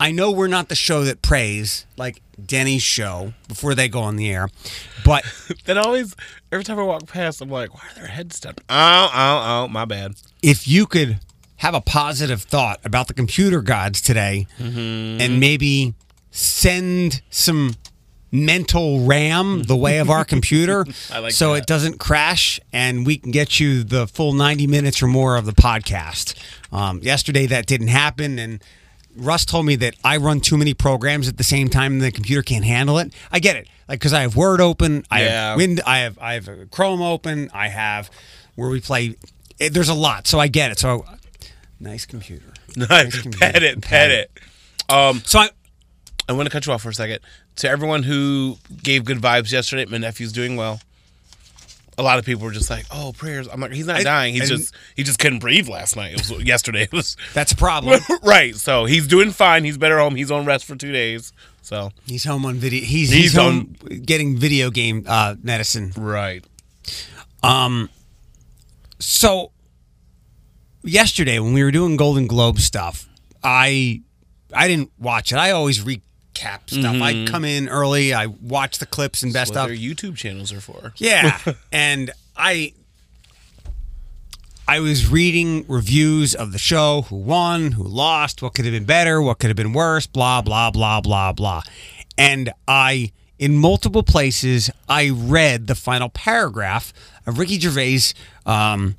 I 0.00 0.10
know 0.12 0.30
we're 0.30 0.48
not 0.48 0.68
the 0.70 0.74
show 0.74 1.04
that 1.04 1.20
prays 1.22 1.84
like 1.96 2.22
Denny's 2.44 2.82
show 2.82 3.34
before 3.48 3.74
they 3.74 3.86
go 3.88 4.00
on 4.00 4.16
the 4.16 4.30
air, 4.32 4.48
but 5.04 5.24
That 5.66 5.76
always, 5.76 6.16
every 6.50 6.64
time 6.64 6.78
I 6.78 6.82
walk 6.82 7.06
past, 7.06 7.40
I'm 7.42 7.50
like, 7.50 7.74
why 7.74 7.82
are 7.90 7.94
their 7.94 8.06
heads 8.06 8.40
down? 8.40 8.54
Oh, 8.70 9.10
oh, 9.12 9.42
oh, 9.64 9.68
my 9.68 9.84
bad. 9.84 10.14
if 10.42 10.66
you 10.66 10.86
could 10.86 11.20
have 11.56 11.74
a 11.74 11.80
positive 11.82 12.42
thought 12.42 12.80
about 12.84 13.06
the 13.08 13.14
computer 13.14 13.60
gods 13.60 14.00
today 14.00 14.46
and 14.58 15.38
maybe 15.38 15.92
send 16.30 17.20
some 17.28 17.74
mental 18.32 19.04
RAM 19.04 19.64
the 19.64 19.76
way 19.76 19.98
of 19.98 20.08
our 20.08 20.24
computer 20.24 20.86
I 21.12 21.18
like 21.18 21.32
so 21.32 21.52
that. 21.52 21.62
it 21.62 21.66
doesn't 21.66 21.98
crash 21.98 22.60
and 22.72 23.04
we 23.04 23.18
can 23.18 23.32
get 23.32 23.58
you 23.60 23.82
the 23.82 24.06
full 24.06 24.32
90 24.32 24.66
minutes 24.68 25.02
or 25.02 25.08
more 25.08 25.36
of 25.36 25.44
the 25.46 25.52
podcast. 25.52 26.34
Um, 26.72 27.00
yesterday 27.02 27.44
that 27.46 27.66
didn't 27.66 27.88
happen 27.88 28.38
and 28.38 28.62
Russ 29.16 29.44
told 29.44 29.66
me 29.66 29.76
that 29.76 29.94
I 30.04 30.16
run 30.16 30.40
too 30.40 30.56
many 30.56 30.72
programs 30.74 31.28
at 31.28 31.36
the 31.36 31.44
same 31.44 31.68
time 31.68 31.94
and 31.94 32.02
the 32.02 32.12
computer 32.12 32.42
can't 32.42 32.64
handle 32.64 32.98
it. 32.98 33.12
I 33.32 33.40
get 33.40 33.56
it. 33.56 33.68
Like 33.88 34.00
cuz 34.00 34.12
I 34.12 34.20
have 34.22 34.36
Word 34.36 34.60
open, 34.60 35.04
I 35.10 35.22
Yeah. 35.22 35.48
have 35.50 35.56
Wind 35.56 35.80
I 35.86 35.98
have 35.98 36.18
I 36.20 36.34
have 36.34 36.48
Chrome 36.70 37.02
open, 37.02 37.50
I 37.52 37.68
have 37.68 38.10
where 38.54 38.68
we 38.70 38.80
play 38.80 39.16
it, 39.58 39.74
there's 39.74 39.88
a 39.88 39.94
lot. 39.94 40.26
So 40.26 40.38
I 40.38 40.46
get 40.48 40.70
it. 40.70 40.78
So 40.78 41.04
nice 41.80 42.06
computer. 42.06 42.52
Nice. 42.76 43.20
computer. 43.20 43.38
Pet 43.38 43.62
it, 43.64 43.80
pet 43.82 44.10
it. 44.12 44.30
Um, 44.88 45.22
So 45.24 45.40
I 45.40 45.50
I 46.28 46.32
want 46.32 46.46
to 46.46 46.50
cut 46.50 46.66
you 46.66 46.72
off 46.72 46.82
for 46.82 46.90
a 46.90 46.94
second. 46.94 47.18
To 47.56 47.68
everyone 47.68 48.04
who 48.04 48.58
gave 48.82 49.04
good 49.04 49.18
vibes 49.18 49.50
yesterday, 49.50 49.84
my 49.90 49.98
nephew's 49.98 50.32
doing 50.32 50.54
well. 50.56 50.80
A 52.00 52.02
lot 52.02 52.18
of 52.18 52.24
people 52.24 52.44
were 52.44 52.50
just 52.52 52.70
like, 52.70 52.86
"Oh, 52.90 53.12
prayers." 53.16 53.46
I'm 53.46 53.60
like, 53.60 53.72
"He's 53.72 53.86
not 53.86 53.96
I- 53.96 54.02
dying. 54.02 54.34
He's 54.34 54.48
just 54.48 54.74
he 54.96 55.02
just 55.02 55.18
couldn't 55.18 55.40
breathe 55.40 55.68
last 55.68 55.96
night. 55.96 56.14
It 56.14 56.18
was 56.30 56.42
yesterday. 56.44 56.82
It 56.84 56.92
was 56.92 57.16
that's 57.34 57.52
a 57.52 57.56
problem. 57.56 58.00
right. 58.22 58.54
So 58.56 58.86
he's 58.86 59.06
doing 59.06 59.30
fine. 59.30 59.64
He's 59.64 59.76
better 59.78 59.98
home. 59.98 60.14
He's 60.16 60.30
on 60.30 60.44
rest 60.46 60.64
for 60.64 60.76
two 60.76 60.92
days. 60.92 61.32
So 61.62 61.90
He's 62.06 62.24
home 62.24 62.46
on 62.46 62.54
video. 62.56 62.80
He's, 62.80 63.10
he's, 63.10 63.22
He's 63.22 63.34
home 63.36 63.74
getting 64.04 64.36
video 64.38 64.70
game 64.70 65.04
uh, 65.06 65.34
medicine. 65.42 65.92
right. 65.96 66.42
Um, 67.42 67.90
so 68.98 69.52
yesterday 70.82 71.38
when 71.38 71.52
we 71.52 71.62
were 71.62 71.70
doing 71.70 71.96
Golden 71.96 72.26
Globe 72.26 72.58
stuff, 72.60 73.08
I 73.44 74.02
I 74.54 74.68
didn't 74.68 74.90
watch 74.98 75.32
it. 75.32 75.36
I 75.36 75.50
always 75.52 75.84
recap 76.40 76.70
stuff. 76.70 76.96
I 77.00 77.24
come 77.26 77.44
in 77.44 77.68
early. 77.68 78.14
I 78.14 78.26
watch 78.26 78.78
the 78.78 78.86
clips 78.86 79.22
and 79.22 79.32
best 79.32 79.54
What 79.54 79.62
of. 79.62 79.68
their 79.68 79.76
YouTube 79.76 80.16
channels 80.16 80.52
are 80.52 80.60
for. 80.60 80.92
Yeah, 80.96 81.38
and 81.72 82.10
I 82.36 82.74
I 84.66 84.80
was 84.80 85.08
reading 85.08 85.64
reviews 85.68 86.34
of 86.34 86.52
the 86.52 86.58
show, 86.58 87.02
who 87.02 87.16
won, 87.16 87.72
who 87.72 87.82
lost, 87.82 88.42
what 88.42 88.54
could 88.54 88.64
have 88.64 88.72
been 88.72 88.84
better, 88.84 89.20
what 89.20 89.38
could 89.38 89.48
have 89.50 89.56
been 89.56 89.72
worse, 89.72 90.06
blah 90.06 90.42
blah 90.42 90.70
blah 90.70 91.00
blah 91.00 91.32
blah. 91.32 91.62
And 92.16 92.52
I 92.68 93.12
in 93.38 93.56
multiple 93.56 94.02
places 94.02 94.70
I 94.88 95.10
read 95.10 95.66
the 95.66 95.74
final 95.74 96.08
paragraph 96.08 96.92
of 97.26 97.38
Ricky 97.38 97.58
Gervais 97.58 98.12
um, 98.46 98.96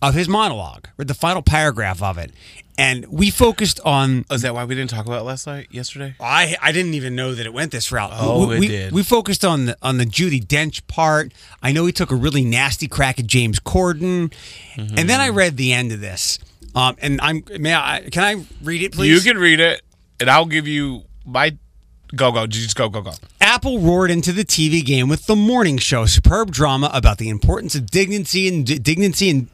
of 0.00 0.14
his 0.14 0.28
monologue, 0.28 0.88
read 0.96 1.08
the 1.08 1.14
final 1.14 1.42
paragraph 1.42 2.02
of 2.02 2.18
it. 2.18 2.32
And 2.78 3.04
we 3.06 3.30
focused 3.30 3.80
on 3.84 4.24
Oh, 4.30 4.34
is 4.34 4.42
that 4.42 4.54
why 4.54 4.64
we 4.64 4.74
didn't 4.74 4.90
talk 4.90 5.04
about 5.04 5.20
it 5.20 5.24
last 5.24 5.46
night? 5.46 5.68
Yesterday? 5.70 6.14
I 6.18 6.56
I 6.60 6.72
didn't 6.72 6.94
even 6.94 7.14
know 7.14 7.34
that 7.34 7.44
it 7.44 7.52
went 7.52 7.70
this 7.70 7.92
route. 7.92 8.10
Oh, 8.14 8.46
we, 8.48 8.56
it 8.56 8.60
we, 8.60 8.68
did. 8.68 8.92
We 8.92 9.02
focused 9.02 9.44
on 9.44 9.66
the 9.66 9.76
on 9.82 9.98
the 9.98 10.06
Judi 10.06 10.42
Dench 10.44 10.86
part. 10.86 11.32
I 11.62 11.72
know 11.72 11.84
he 11.84 11.92
took 11.92 12.10
a 12.10 12.16
really 12.16 12.44
nasty 12.44 12.88
crack 12.88 13.18
at 13.20 13.26
James 13.26 13.60
Corden, 13.60 14.32
and 14.76 15.08
then 15.08 15.20
I 15.20 15.28
Mm-hmm. 15.28 15.36
read 15.36 15.56
the 15.58 15.72
end 15.74 15.92
of 15.92 16.00
this. 16.00 16.38
Um, 16.74 16.96
and 17.02 17.20
I'm 17.20 17.44
may 17.58 17.74
I 17.74 18.08
can 18.10 18.24
I 18.24 18.44
read 18.62 18.82
it 18.82 18.92
please? 18.92 19.10
You 19.10 19.32
can 19.32 19.40
read 19.40 19.60
it, 19.60 19.82
and 20.18 20.30
I'll 20.30 20.46
give 20.46 20.66
you 20.66 21.02
my 21.26 21.56
Go 22.14 22.30
go, 22.30 22.46
just 22.46 22.76
go 22.76 22.90
go 22.90 23.00
go. 23.00 23.12
Apple 23.40 23.78
roared 23.80 24.10
into 24.10 24.32
the 24.32 24.44
TV 24.44 24.84
game 24.84 25.08
with 25.08 25.24
the 25.26 25.36
morning 25.36 25.78
show, 25.78 26.04
superb 26.04 26.50
drama 26.50 26.90
about 26.92 27.16
the 27.16 27.30
importance 27.30 27.74
of 27.74 27.86
dignity 27.90 28.48
and 28.48 28.66
dignity 28.84 29.30
and 29.30 29.48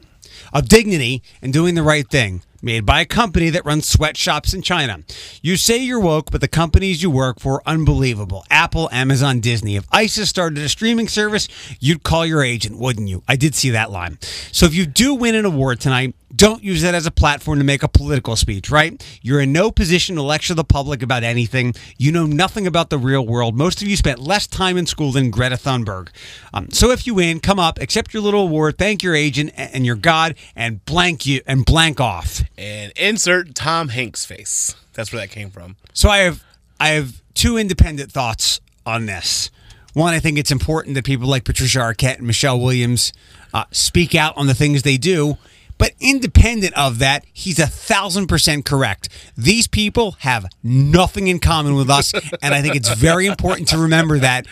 of 0.51 0.67
dignity 0.67 1.23
and 1.41 1.53
doing 1.53 1.75
the 1.75 1.83
right 1.83 2.09
thing. 2.09 2.41
Made 2.61 2.85
by 2.85 2.99
a 2.99 3.05
company 3.05 3.49
that 3.51 3.65
runs 3.65 3.87
sweatshops 3.87 4.53
in 4.53 4.61
China. 4.61 4.99
You 5.41 5.55
say 5.55 5.77
you're 5.77 5.99
woke, 5.99 6.29
but 6.29 6.41
the 6.41 6.47
companies 6.49 7.01
you 7.01 7.09
work 7.09 7.39
for 7.39 7.55
are 7.55 7.63
unbelievable. 7.65 8.45
Apple, 8.49 8.89
Amazon, 8.91 9.39
Disney. 9.39 9.77
If 9.77 9.87
ISIS 9.93 10.29
started 10.29 10.59
a 10.59 10.67
streaming 10.67 11.07
service, 11.07 11.47
you'd 11.79 12.03
call 12.03 12.25
your 12.25 12.43
agent, 12.43 12.77
wouldn't 12.77 13.07
you? 13.07 13.23
I 13.29 13.37
did 13.37 13.55
see 13.55 13.69
that 13.69 13.91
line. 13.91 14.17
So 14.51 14.65
if 14.65 14.75
you 14.75 14.85
do 14.85 15.15
win 15.15 15.35
an 15.35 15.45
award 15.45 15.79
tonight, 15.79 16.15
don't 16.35 16.63
use 16.63 16.83
that 16.83 16.93
as 16.93 17.05
a 17.05 17.11
platform 17.11 17.57
to 17.57 17.65
make 17.65 17.81
a 17.81 17.87
political 17.87 18.35
speech, 18.35 18.69
right? 18.69 19.03
You're 19.21 19.41
in 19.41 19.51
no 19.51 19.71
position 19.71 20.15
to 20.15 20.21
lecture 20.21 20.53
the 20.53 20.63
public 20.63 21.01
about 21.01 21.23
anything. 21.23 21.73
You 21.97 22.11
know 22.11 22.25
nothing 22.25 22.67
about 22.67 22.89
the 22.89 22.99
real 22.99 23.25
world. 23.25 23.55
Most 23.55 23.81
of 23.81 23.87
you 23.87 23.95
spent 23.95 24.19
less 24.19 24.45
time 24.45 24.77
in 24.77 24.85
school 24.85 25.11
than 25.11 25.31
Greta 25.31 25.55
Thunberg. 25.55 26.09
Um, 26.53 26.69
so 26.71 26.91
if 26.91 27.07
you 27.07 27.15
win, 27.15 27.39
come 27.39 27.57
up, 27.57 27.79
accept 27.79 28.13
your 28.13 28.21
little 28.21 28.43
award, 28.43 28.77
thank 28.77 29.01
your 29.01 29.15
agent 29.15 29.51
and 29.55 29.85
your 29.85 29.95
God, 29.95 30.35
and 30.55 30.83
blank 30.85 31.25
you 31.25 31.41
and 31.47 31.65
blank 31.65 31.99
off. 31.99 32.43
And 32.59 32.91
insert 32.97 33.55
Tom 33.55 33.87
Hanks 33.87 34.25
face. 34.25 34.75
That's 34.91 35.13
where 35.13 35.21
that 35.21 35.29
came 35.29 35.49
from. 35.49 35.77
So 35.93 36.09
I 36.09 36.17
have 36.17 36.43
I 36.77 36.89
have 36.89 37.21
two 37.33 37.57
independent 37.57 38.11
thoughts 38.11 38.59
on 38.85 39.05
this. 39.05 39.49
One, 39.93 40.13
I 40.13 40.19
think 40.19 40.37
it's 40.37 40.51
important 40.51 40.95
that 40.95 41.05
people 41.05 41.25
like 41.27 41.45
Patricia 41.45 41.79
Arquette 41.79 42.17
and 42.17 42.27
Michelle 42.27 42.59
Williams 42.59 43.13
uh, 43.53 43.63
speak 43.71 44.13
out 44.13 44.35
on 44.35 44.47
the 44.47 44.53
things 44.53 44.83
they 44.83 44.97
do. 44.97 45.37
But 45.77 45.93
independent 46.01 46.77
of 46.77 46.99
that, 46.99 47.23
he's 47.31 47.59
a 47.59 47.65
thousand 47.65 48.27
percent 48.27 48.65
correct. 48.65 49.07
These 49.37 49.67
people 49.67 50.17
have 50.19 50.45
nothing 50.61 51.27
in 51.29 51.39
common 51.39 51.75
with 51.75 51.89
us, 51.89 52.13
and 52.41 52.53
I 52.53 52.61
think 52.61 52.75
it's 52.75 52.93
very 52.93 53.25
important 53.25 53.69
to 53.69 53.77
remember 53.77 54.19
that. 54.19 54.45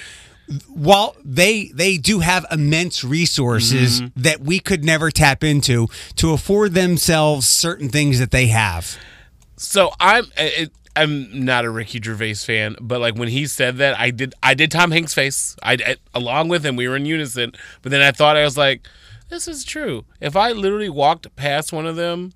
While 0.68 1.16
they 1.25 1.68
they 1.74 1.98
do 1.98 2.20
have 2.20 2.46
immense 2.51 3.04
resources 3.04 4.01
mm-hmm. 4.01 4.22
that 4.22 4.39
we 4.39 4.60
could 4.60 4.84
never 4.84 5.12
tap 5.12 5.44
into 5.44 5.88
to 6.16 6.32
afford 6.32 6.74
themselves 6.74 7.48
certain 7.48 7.89
things 7.89 8.20
that 8.20 8.32
they 8.32 8.48
have. 8.48 8.98
So 9.58 9.92
I'm 10.00 10.25
it, 10.38 10.72
I'm 10.98 11.46
not 11.46 11.63
a 11.63 11.70
Ricky 11.70 12.01
Gervais 12.01 12.36
fan, 12.36 12.75
but 12.82 13.00
like 13.00 13.16
when 13.16 13.27
he 13.27 13.46
said 13.46 13.77
that, 13.77 14.00
I 14.00 14.10
did 14.10 14.34
I 14.42 14.56
did 14.56 14.72
Tom 14.72 14.92
Hanks 14.92 15.13
face. 15.13 15.56
I, 15.62 15.74
I 15.74 15.96
along 16.16 16.48
with 16.48 16.66
him, 16.66 16.75
we 16.75 16.88
were 16.88 16.96
in 16.96 17.06
unison. 17.06 17.51
But 17.84 17.92
then 17.92 18.01
I 18.01 18.12
thought 18.12 18.36
I 18.36 18.44
was 18.44 18.58
like, 18.58 18.88
this 19.30 19.48
is 19.48 19.63
true. 19.63 20.06
If 20.22 20.36
I 20.36 20.54
literally 20.54 20.89
walked 20.89 21.34
past 21.36 21.72
one 21.72 21.86
of 21.86 21.98
them, 21.98 22.34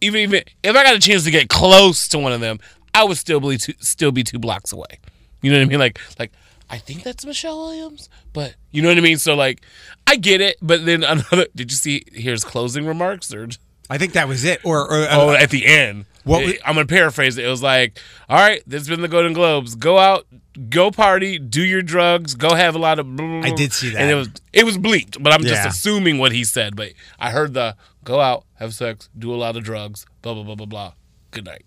even 0.00 0.20
even 0.20 0.42
if 0.62 0.76
I 0.76 0.84
got 0.84 0.94
a 0.94 1.00
chance 1.00 1.24
to 1.24 1.30
get 1.30 1.48
close 1.48 2.06
to 2.08 2.18
one 2.18 2.32
of 2.32 2.40
them, 2.40 2.60
I 2.94 3.02
would 3.02 3.16
still 3.16 3.40
be 3.40 3.58
two, 3.58 3.74
still 3.80 4.12
be 4.12 4.22
two 4.22 4.38
blocks 4.38 4.72
away. 4.72 5.00
You 5.42 5.50
know 5.50 5.58
what 5.58 5.64
I 5.64 5.68
mean? 5.68 5.80
Like 5.80 6.00
like 6.20 6.32
I 6.70 6.78
think 6.78 7.02
that's 7.02 7.24
Michelle 7.24 7.58
Williams, 7.58 8.08
but 8.32 8.54
you 8.70 8.82
know 8.82 8.88
what 8.88 8.98
I 8.98 9.00
mean. 9.00 9.18
So 9.18 9.34
like 9.34 9.62
I 10.06 10.16
get 10.16 10.40
it, 10.40 10.56
but 10.60 10.84
then 10.84 11.02
another. 11.04 11.46
Did 11.54 11.70
you 11.70 11.76
see? 11.76 12.04
Here's 12.12 12.44
closing 12.44 12.86
remarks 12.86 13.32
or. 13.32 13.48
I 13.90 13.96
think 13.96 14.12
that 14.12 14.28
was 14.28 14.44
it. 14.44 14.60
Or, 14.66 14.80
or 14.82 15.06
Oh, 15.10 15.30
uh, 15.30 15.38
at 15.40 15.48
the 15.48 15.64
end. 15.66 16.04
What 16.24 16.42
It- 16.42 16.60
I'm 16.62 16.74
gonna 16.74 16.84
paraphrase 16.86 17.38
it. 17.38 17.46
It 17.46 17.48
was 17.48 17.62
like, 17.62 17.98
"All 18.28 18.36
right, 18.38 18.62
this 18.66 18.80
has 18.82 18.88
been 18.88 19.00
the 19.00 19.08
Golden 19.08 19.32
Globes. 19.32 19.74
Go 19.76 19.96
out, 19.98 20.26
go 20.68 20.90
party, 20.90 21.38
do 21.38 21.62
your 21.64 21.80
drugs, 21.80 22.34
go 22.34 22.54
have 22.54 22.74
a 22.74 22.78
lot 22.78 22.98
of." 22.98 23.16
blah, 23.16 23.40
I 23.40 23.50
did 23.50 23.72
see 23.72 23.88
that. 23.90 24.02
and 24.02 24.10
it 24.10 24.14
was 24.14 24.28
it 24.52 24.64
was 24.66 24.76
bleeped, 24.76 25.22
but 25.22 25.32
I'm 25.32 25.42
just 25.42 25.66
assuming 25.66 26.18
what 26.18 26.32
he 26.32 26.44
said. 26.44 26.76
But 26.76 26.92
I 27.18 27.30
heard 27.30 27.54
the 27.54 27.76
go 28.04 28.20
out, 28.20 28.44
have 28.56 28.74
sex, 28.74 29.08
do 29.18 29.32
a 29.32 29.36
lot 29.36 29.56
of 29.56 29.64
drugs, 29.64 30.04
blah 30.20 30.34
blah 30.34 30.42
blah 30.42 30.54
blah 30.56 30.66
blah. 30.66 30.92
Good 31.30 31.46
night. 31.46 31.64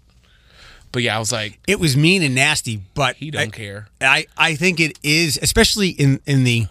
But 0.92 1.04
yeah, 1.04 1.16
I 1.16 1.20
was 1.20 1.32
like, 1.32 1.60
it 1.68 1.80
was 1.80 1.96
mean 1.96 2.22
and 2.22 2.36
nasty, 2.36 2.82
but 2.94 3.16
he 3.16 3.32
don't 3.32 3.42
I, 3.42 3.48
care. 3.48 3.88
I, 4.02 4.26
I 4.38 4.56
think 4.56 4.80
it 4.80 5.00
is, 5.04 5.40
especially 5.42 5.90
in, 5.90 6.20
in 6.26 6.44
the 6.44 6.68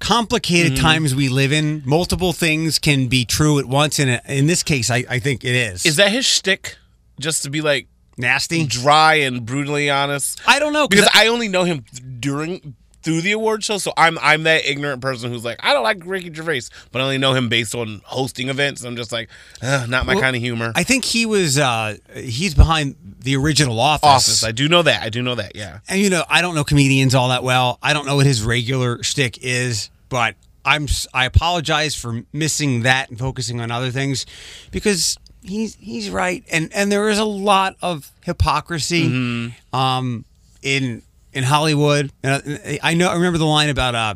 complicated 0.00 0.72
Mm-hmm. 0.72 0.82
times 0.82 1.14
we 1.14 1.28
live 1.28 1.52
in. 1.52 1.82
Multiple 1.84 2.32
things 2.32 2.78
can 2.78 3.06
be 3.08 3.24
true 3.24 3.58
at 3.58 3.66
once, 3.66 3.98
and 3.98 4.20
in 4.26 4.46
this 4.46 4.62
case, 4.62 4.90
I, 4.90 5.04
I 5.08 5.18
think 5.18 5.44
it 5.44 5.54
is. 5.54 5.84
Is 5.86 5.96
that 5.96 6.10
his 6.10 6.24
shtick? 6.26 6.76
Just 7.20 7.42
to 7.44 7.50
be 7.50 7.60
like 7.60 7.86
nasty? 8.16 8.66
dry 8.66 9.14
and 9.16 9.44
brutally 9.44 9.90
honest. 9.90 10.40
I 10.46 10.58
don't 10.58 10.72
know 10.72 10.88
because 10.88 11.08
I 11.14 11.26
only 11.28 11.48
know 11.48 11.64
him 11.64 11.84
during 12.18 12.74
through 13.02 13.20
the 13.22 13.32
award 13.32 13.64
show. 13.64 13.78
So 13.78 13.92
I'm 13.96 14.18
I'm 14.20 14.42
that 14.44 14.64
ignorant 14.66 15.00
person 15.00 15.30
who's 15.30 15.44
like 15.44 15.58
I 15.62 15.72
don't 15.72 15.82
like 15.82 16.02
Ricky 16.04 16.32
Gervais, 16.32 16.62
but 16.92 17.00
I 17.00 17.04
only 17.04 17.18
know 17.18 17.34
him 17.34 17.48
based 17.48 17.74
on 17.74 18.00
hosting 18.04 18.48
events. 18.48 18.84
I'm 18.84 18.96
just 18.96 19.12
like, 19.12 19.28
not 19.62 20.06
my 20.06 20.14
Well, 20.14 20.22
kind 20.22 20.36
of 20.36 20.42
humor. 20.42 20.72
I 20.74 20.82
think 20.82 21.04
he 21.04 21.26
was. 21.26 21.58
Uh, 21.58 21.96
he's 22.14 22.54
behind 22.54 22.96
the 23.20 23.36
original 23.36 23.78
Office. 23.80 24.08
Office, 24.08 24.44
I 24.44 24.52
do 24.52 24.68
know 24.68 24.82
that. 24.82 25.02
I 25.02 25.08
do 25.08 25.22
know 25.22 25.34
that. 25.34 25.56
Yeah. 25.56 25.80
and 25.88 26.00
you 26.00 26.10
know, 26.10 26.24
I 26.28 26.42
don't 26.42 26.54
know 26.54 26.64
comedians 26.64 27.14
all 27.14 27.28
that 27.28 27.42
well. 27.42 27.78
I 27.82 27.92
don't 27.92 28.06
know 28.06 28.16
what 28.16 28.26
his 28.26 28.42
regular 28.42 29.02
shtick 29.02 29.38
is, 29.42 29.90
but 30.08 30.34
I'm 30.64 30.86
I 31.14 31.24
apologize 31.24 31.94
for 31.94 32.22
missing 32.32 32.82
that 32.82 33.08
and 33.10 33.18
focusing 33.18 33.60
on 33.60 33.70
other 33.70 33.90
things 33.90 34.26
because 34.70 35.16
he's 35.42 35.74
he's 35.76 36.10
right, 36.10 36.44
and 36.52 36.70
and 36.74 36.92
there 36.92 37.08
is 37.08 37.18
a 37.18 37.24
lot 37.24 37.76
of 37.80 38.10
hypocrisy 38.22 39.52
um, 39.72 40.24
in 40.62 41.02
in 41.32 41.44
Hollywood. 41.44 42.10
And 42.22 42.42
I- 42.64 42.78
I 42.82 42.94
know 42.94 43.08
I 43.08 43.14
remember 43.14 43.38
the 43.38 43.46
line 43.46 43.68
about 43.70 43.94
uh. 43.94 44.14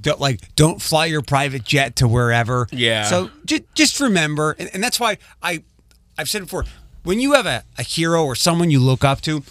Don't, 0.00 0.20
like 0.20 0.54
don't 0.54 0.82
fly 0.82 1.06
your 1.06 1.22
private 1.22 1.64
jet 1.64 1.96
to 1.96 2.06
wherever. 2.06 2.68
Yeah. 2.70 3.04
So 3.04 3.30
just 3.46 3.62
just 3.74 4.00
remember, 4.00 4.54
and, 4.58 4.68
and 4.74 4.84
that's 4.84 5.00
why 5.00 5.16
I 5.42 5.62
I've 6.18 6.28
said 6.28 6.42
before. 6.42 6.66
When 7.04 7.20
you 7.20 7.32
have 7.32 7.46
a, 7.46 7.64
a 7.78 7.82
hero 7.82 8.22
or 8.22 8.34
someone 8.34 8.70
you 8.70 8.80
look 8.80 9.02
up 9.02 9.22
to, 9.22 9.42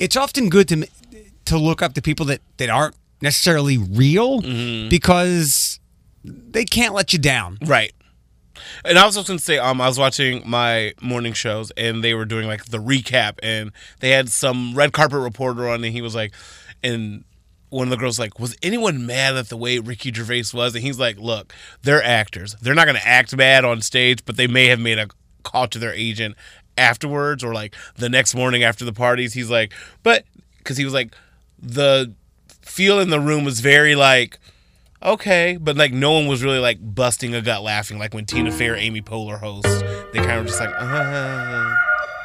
it's 0.00 0.16
often 0.16 0.48
good 0.48 0.66
to 0.66 0.88
to 1.44 1.58
look 1.58 1.80
up 1.80 1.94
to 1.94 2.02
people 2.02 2.26
that 2.26 2.40
that 2.56 2.68
aren't 2.68 2.96
necessarily 3.22 3.78
real 3.78 4.40
because 4.88 5.78
they 6.24 6.64
can't 6.64 6.92
let 6.92 7.12
you 7.12 7.18
down. 7.20 7.58
Right. 7.64 7.92
And 8.84 8.98
I 8.98 9.06
was 9.06 9.14
just 9.14 9.26
gonna 9.26 9.38
say, 9.38 9.58
um, 9.58 9.80
I 9.80 9.88
was 9.88 9.98
watching 9.98 10.42
my 10.46 10.94
morning 11.00 11.32
shows, 11.32 11.70
and 11.72 12.02
they 12.02 12.14
were 12.14 12.24
doing 12.24 12.46
like 12.46 12.66
the 12.66 12.78
recap, 12.78 13.38
and 13.42 13.72
they 14.00 14.10
had 14.10 14.28
some 14.28 14.74
red 14.74 14.92
carpet 14.92 15.20
reporter 15.20 15.68
on, 15.68 15.84
and 15.84 15.92
he 15.92 16.02
was 16.02 16.14
like, 16.14 16.32
and 16.82 17.24
one 17.70 17.86
of 17.86 17.90
the 17.90 17.96
girls 17.96 18.18
like, 18.18 18.38
was 18.38 18.56
anyone 18.62 19.06
mad 19.06 19.36
at 19.36 19.48
the 19.48 19.56
way 19.56 19.78
Ricky 19.78 20.12
Gervais 20.12 20.44
was? 20.52 20.74
And 20.74 20.82
he's 20.82 20.98
like, 20.98 21.18
look, 21.18 21.54
they're 21.82 22.02
actors. 22.02 22.56
They're 22.60 22.74
not 22.74 22.86
gonna 22.86 23.00
act 23.04 23.36
bad 23.36 23.64
on 23.64 23.80
stage, 23.80 24.24
but 24.24 24.36
they 24.36 24.46
may 24.46 24.66
have 24.66 24.80
made 24.80 24.98
a 24.98 25.08
call 25.42 25.68
to 25.68 25.78
their 25.78 25.94
agent 25.94 26.36
afterwards 26.76 27.44
or 27.44 27.54
like 27.54 27.74
the 27.96 28.08
next 28.08 28.34
morning 28.34 28.62
after 28.64 28.84
the 28.84 28.92
parties. 28.92 29.34
He's 29.34 29.50
like, 29.50 29.72
but 30.02 30.24
because 30.58 30.76
he 30.76 30.84
was 30.84 30.94
like, 30.94 31.14
the 31.60 32.12
feel 32.62 33.00
in 33.00 33.10
the 33.10 33.20
room 33.20 33.44
was 33.44 33.60
very 33.60 33.94
like 33.94 34.38
okay, 35.02 35.58
but 35.60 35.76
like 35.76 35.92
no 35.92 36.12
one 36.12 36.26
was 36.26 36.42
really 36.42 36.58
like 36.58 36.78
busting 36.80 37.34
a 37.34 37.42
gut 37.42 37.62
laughing 37.62 37.98
like 37.98 38.14
when 38.14 38.24
Tina 38.26 38.50
Fey 38.52 38.68
or 38.68 38.76
Amy 38.76 39.02
Poehler 39.02 39.38
host. 39.38 39.66
They 40.12 40.18
kind 40.18 40.40
of 40.40 40.46
just 40.46 40.60
like, 40.60 40.70
uh, 40.76 41.74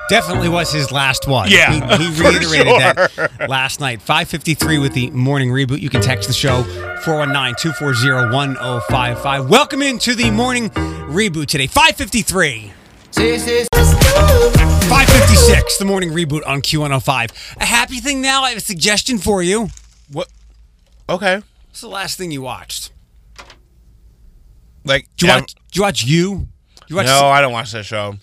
Definitely 0.07 0.49
was 0.49 0.71
his 0.71 0.91
last 0.91 1.27
one. 1.27 1.49
Yeah, 1.49 1.71
he, 1.71 1.79
he 2.03 2.09
reiterated 2.29 2.67
sure. 2.67 2.79
that 2.79 3.49
last 3.49 3.79
night. 3.79 4.03
Five 4.03 4.29
fifty 4.29 4.53
three 4.53 4.77
with 4.77 4.93
the 4.93 5.09
morning 5.09 5.49
reboot. 5.49 5.81
You 5.81 5.89
can 5.89 5.99
text 6.01 6.27
the 6.27 6.33
show 6.33 6.61
419-240-1055. 7.03 9.49
Welcome 9.49 9.81
into 9.81 10.13
the 10.13 10.29
morning 10.29 10.69
reboot 10.69 11.47
today. 11.47 11.67
5:53. 11.67 12.71
556, 13.15 15.77
the 15.79 15.85
morning 15.85 16.11
reboot 16.11 16.45
on 16.45 16.61
Q105. 16.61 17.55
A 17.57 17.65
happy 17.65 17.99
thing 17.99 18.21
now, 18.21 18.43
I 18.43 18.49
have 18.49 18.59
a 18.59 18.61
suggestion 18.61 19.17
for 19.17 19.41
you. 19.41 19.69
what? 20.11 20.27
Okay, 21.09 21.41
What's 21.75 21.81
the 21.81 21.89
last 21.89 22.17
thing 22.17 22.31
you 22.31 22.41
watched? 22.41 22.93
like 24.85 25.09
Did 25.17 25.27
you 25.27 25.33
ev- 25.33 25.41
watch, 25.41 25.55
did 25.55 25.75
you 25.75 25.81
watch 25.81 26.03
You? 26.05 26.47
You 26.87 26.95
watch 26.95 27.05
no, 27.07 27.25
I 27.27 27.41
don't 27.41 27.51
watch 27.51 27.73
that 27.73 27.83
show. 27.83 28.15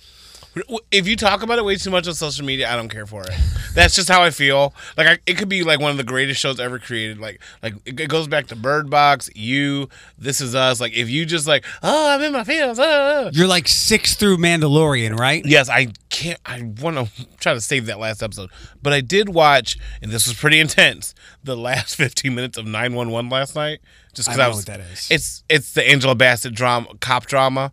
If 0.91 1.09
you 1.09 1.17
talk 1.17 1.43
about 1.43 1.59
it 1.59 1.65
way 1.65 1.77
too 1.77 1.91
much 1.91 2.07
on 2.07 2.15
social 2.15 2.45
media, 2.45 2.71
I 2.71 2.77
don't 2.77 2.91
care 2.91 3.07
for 3.07 3.23
it. 3.23 3.31
That's 3.75 3.95
just 3.95 4.09
how 4.09 4.23
I 4.23 4.31
feel. 4.31 4.75
Like 4.97 5.07
I, 5.07 5.19
it 5.27 5.39
could 5.39 5.49
be 5.49 5.63
like 5.63 5.81
one 5.81 5.91
of 5.91 5.97
the 5.97 6.05
greatest 6.05 6.41
shows 6.41 6.61
ever 6.61 6.79
created. 6.79 7.19
Like 7.19 7.41
like 7.63 7.75
it 7.87 8.09
goes 8.09 8.29
back 8.29 8.49
to 8.49 8.57
Bird 8.57 8.91
Box, 8.91 9.31
You, 9.35 9.89
This 10.19 10.41
Is 10.43 10.55
Us. 10.55 10.81
Like 10.81 10.93
if 10.95 11.09
you 11.09 11.25
just 11.25 11.47
like, 11.47 11.65
oh, 11.83 12.11
I'm 12.15 12.21
in 12.21 12.33
my 12.33 12.45
feels. 12.45 12.79
Uh. 12.79 13.31
You're 13.33 13.47
like 13.47 13.67
six 13.67 14.15
through 14.15 14.37
Mandalorian, 14.39 15.19
right? 15.19 15.43
Yes, 15.47 15.71
I 15.71 15.89
can't. 16.11 16.41
I 16.45 16.71
want 16.81 16.97
to 16.99 17.27
try 17.39 17.55
to 17.55 17.61
save 17.61 17.87
that 17.87 17.99
last 17.99 18.23
episode, 18.23 18.51
but 18.83 18.93
I 18.93 19.01
did 19.01 19.31
watch, 19.31 19.79
and 20.03 20.13
this 20.13 20.27
was 20.27 20.37
pretty 20.37 20.61
intense. 20.61 21.15
The 21.43 21.57
last 21.57 21.97
15 21.97 22.35
minutes 22.35 22.59
of 22.59 22.67
911 22.67 23.31
last 23.31 23.55
night, 23.57 23.81
just 24.13 24.29
because 24.29 24.39
I, 24.39 24.45
know 24.45 24.49
was. 24.51 24.59
what 24.59 24.67
that 24.67 24.81
is. 24.81 25.09
It's 25.11 25.45
it's 25.49 25.73
the 25.73 25.89
Angela 25.89 26.15
Bassett 26.15 26.55
drama, 26.55 26.89
cop 27.01 27.27
drama. 27.27 27.73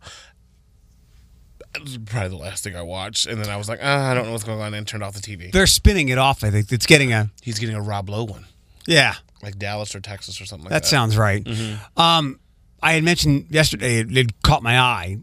Probably 2.06 2.28
the 2.28 2.36
last 2.36 2.64
thing 2.64 2.74
I 2.74 2.82
watched, 2.82 3.26
and 3.26 3.42
then 3.42 3.48
I 3.50 3.56
was 3.56 3.68
like, 3.68 3.78
ah, 3.82 4.10
I 4.10 4.14
don't 4.14 4.26
know 4.26 4.32
what's 4.32 4.42
going 4.44 4.60
on, 4.60 4.74
and 4.74 4.86
turned 4.86 5.02
off 5.04 5.14
the 5.14 5.20
TV. 5.20 5.52
They're 5.52 5.68
spinning 5.68 6.08
it 6.08 6.18
off, 6.18 6.42
I 6.42 6.50
think. 6.50 6.72
It's 6.72 6.86
getting 6.86 7.12
a, 7.12 7.30
He's 7.42 7.58
getting 7.60 7.76
a 7.76 7.80
Rob 7.82 8.08
Lowe 8.08 8.24
one, 8.24 8.46
yeah, 8.86 9.14
like 9.42 9.56
Dallas 9.58 9.94
or 9.94 10.00
Texas 10.00 10.40
or 10.40 10.46
something 10.46 10.64
like 10.64 10.72
that 10.72 10.82
that. 10.82 10.88
sounds 10.88 11.16
right. 11.16 11.46
Um, 11.96 12.40
I 12.82 12.94
had 12.94 13.04
mentioned 13.04 13.46
yesterday, 13.50 13.98
it, 14.00 14.16
it 14.16 14.42
caught 14.42 14.62
my 14.64 14.78
eye. 14.80 15.18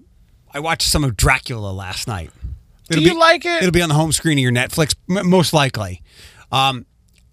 I 0.54 0.60
watched 0.62 0.88
some 0.88 1.04
of 1.04 1.18
Dracula 1.18 1.72
last 1.72 2.08
night. 2.08 2.30
Do 2.90 3.02
you 3.02 3.20
like 3.20 3.44
it? 3.46 3.62
It'll 3.64 3.72
be 3.72 3.82
on 3.82 3.90
the 3.90 3.96
home 3.96 4.14
screen 4.14 4.38
of 4.38 4.42
your 4.42 4.52
Netflix, 4.54 4.96
m- 5.10 5.30
most 5.30 5.52
likely. 5.54 6.02
Um, 6.52 6.86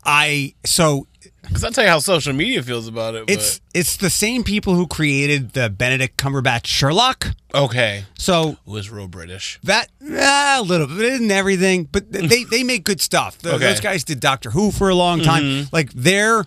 I 0.04 0.54
so 0.66 1.06
Because 1.42 1.64
I'll 1.64 1.70
tell 1.70 1.84
you 1.84 1.90
how 1.90 1.98
social 1.98 2.32
media 2.32 2.62
feels 2.62 2.86
about 2.88 3.14
it. 3.14 3.24
it's 3.28 3.60
it's 3.74 3.96
the 3.96 4.10
same 4.10 4.44
people 4.44 4.74
who 4.74 4.86
created 4.86 5.52
the 5.52 5.68
Benedict 5.70 6.16
Cumberbatch 6.16 6.66
Sherlock. 6.66 7.28
okay. 7.54 8.04
So 8.18 8.50
It 8.50 8.58
was 8.66 8.90
real 8.90 9.08
British. 9.08 9.58
that 9.64 9.88
ah, 10.10 10.58
a 10.60 10.62
little 10.62 10.86
bit, 10.86 10.98
it 10.98 11.12
isn't 11.14 11.30
everything, 11.30 11.84
but 11.90 12.10
they 12.10 12.44
they 12.44 12.64
make 12.64 12.84
good 12.84 13.00
stuff. 13.00 13.38
Th- 13.38 13.54
Okay. 13.54 13.64
Those 13.64 13.80
guys 13.80 14.04
did 14.04 14.20
Doctor 14.20 14.50
Who 14.50 14.70
for 14.70 14.88
a 14.88 14.94
long 14.94 15.20
time. 15.22 15.68
Like 15.72 15.92
they're 15.92 16.44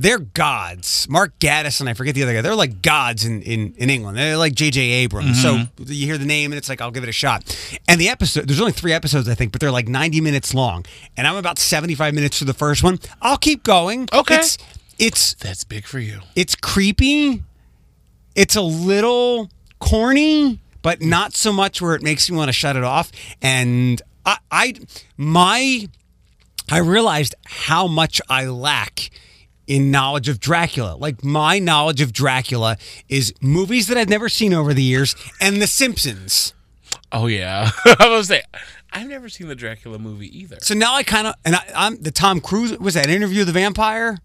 they're 0.00 0.20
gods. 0.20 1.08
Mark 1.10 1.36
Gatiss 1.40 1.80
and 1.80 1.88
I 1.88 1.94
forget 1.94 2.14
the 2.14 2.22
other 2.22 2.32
guy. 2.32 2.40
They're 2.40 2.54
like 2.54 2.82
gods 2.82 3.24
in 3.24 3.42
in, 3.42 3.74
in 3.76 3.90
England. 3.90 4.16
They're 4.16 4.36
like 4.36 4.54
J.J. 4.54 4.80
Abrams. 4.80 5.42
So 5.42 5.56
mm-hmm. 5.56 5.82
you 5.86 6.06
hear 6.06 6.16
the 6.16 6.24
name 6.24 6.52
and 6.52 6.58
it's 6.58 6.68
like 6.68 6.80
I'll 6.80 6.92
give 6.92 7.02
it 7.02 7.08
a 7.08 7.12
shot. 7.12 7.44
And 7.88 8.00
the 8.00 8.08
episode 8.08 8.46
there's 8.46 8.60
only 8.60 8.72
three 8.72 8.92
episodes 8.92 9.28
I 9.28 9.34
think, 9.34 9.50
but 9.50 9.60
they're 9.60 9.72
like 9.72 9.88
90 9.88 10.20
minutes 10.20 10.54
long. 10.54 10.86
And 11.16 11.26
I'm 11.26 11.34
about 11.34 11.58
75 11.58 12.14
minutes 12.14 12.38
to 12.38 12.44
the 12.44 12.54
first 12.54 12.84
one. 12.84 13.00
I'll 13.20 13.38
keep 13.38 13.64
going. 13.64 14.08
Okay. 14.12 14.36
It's 14.36 14.58
it's 15.00 15.34
That's 15.34 15.64
big 15.64 15.84
for 15.84 15.98
you. 15.98 16.20
it's 16.36 16.54
creepy. 16.54 17.42
It's 18.36 18.54
a 18.54 18.62
little 18.62 19.50
corny, 19.80 20.60
but 20.80 21.02
not 21.02 21.34
so 21.34 21.52
much 21.52 21.82
where 21.82 21.96
it 21.96 22.02
makes 22.02 22.30
me 22.30 22.36
want 22.36 22.48
to 22.48 22.52
shut 22.52 22.76
it 22.76 22.84
off. 22.84 23.10
And 23.42 24.00
I, 24.24 24.38
I 24.52 24.74
my, 25.16 25.88
I 26.70 26.78
realized 26.78 27.34
how 27.46 27.88
much 27.88 28.20
I 28.28 28.46
lack 28.46 29.10
in 29.68 29.92
knowledge 29.92 30.28
of 30.28 30.40
Dracula. 30.40 30.96
Like 30.96 31.22
my 31.22 31.60
knowledge 31.60 32.00
of 32.00 32.12
Dracula 32.12 32.76
is 33.08 33.32
movies 33.40 33.86
that 33.86 33.96
I've 33.96 34.08
never 34.08 34.28
seen 34.28 34.52
over 34.52 34.74
the 34.74 34.82
years 34.82 35.14
and 35.40 35.62
The 35.62 35.68
Simpsons. 35.68 36.54
Oh 37.12 37.26
yeah. 37.26 37.70
I 38.00 38.08
was 38.08 38.26
say 38.26 38.42
I've 38.92 39.08
never 39.08 39.28
seen 39.28 39.46
the 39.46 39.54
Dracula 39.54 39.98
movie 39.98 40.36
either. 40.36 40.56
So 40.62 40.74
now 40.74 40.94
I 40.94 41.02
kind 41.04 41.28
of 41.28 41.34
and 41.44 41.54
I, 41.54 41.62
I'm 41.76 42.02
the 42.02 42.10
Tom 42.10 42.40
Cruise 42.40 42.76
was 42.78 42.94
that 42.94 43.08
Interview 43.08 43.40
with 43.40 43.48
the 43.48 43.52
Vampire. 43.52 44.18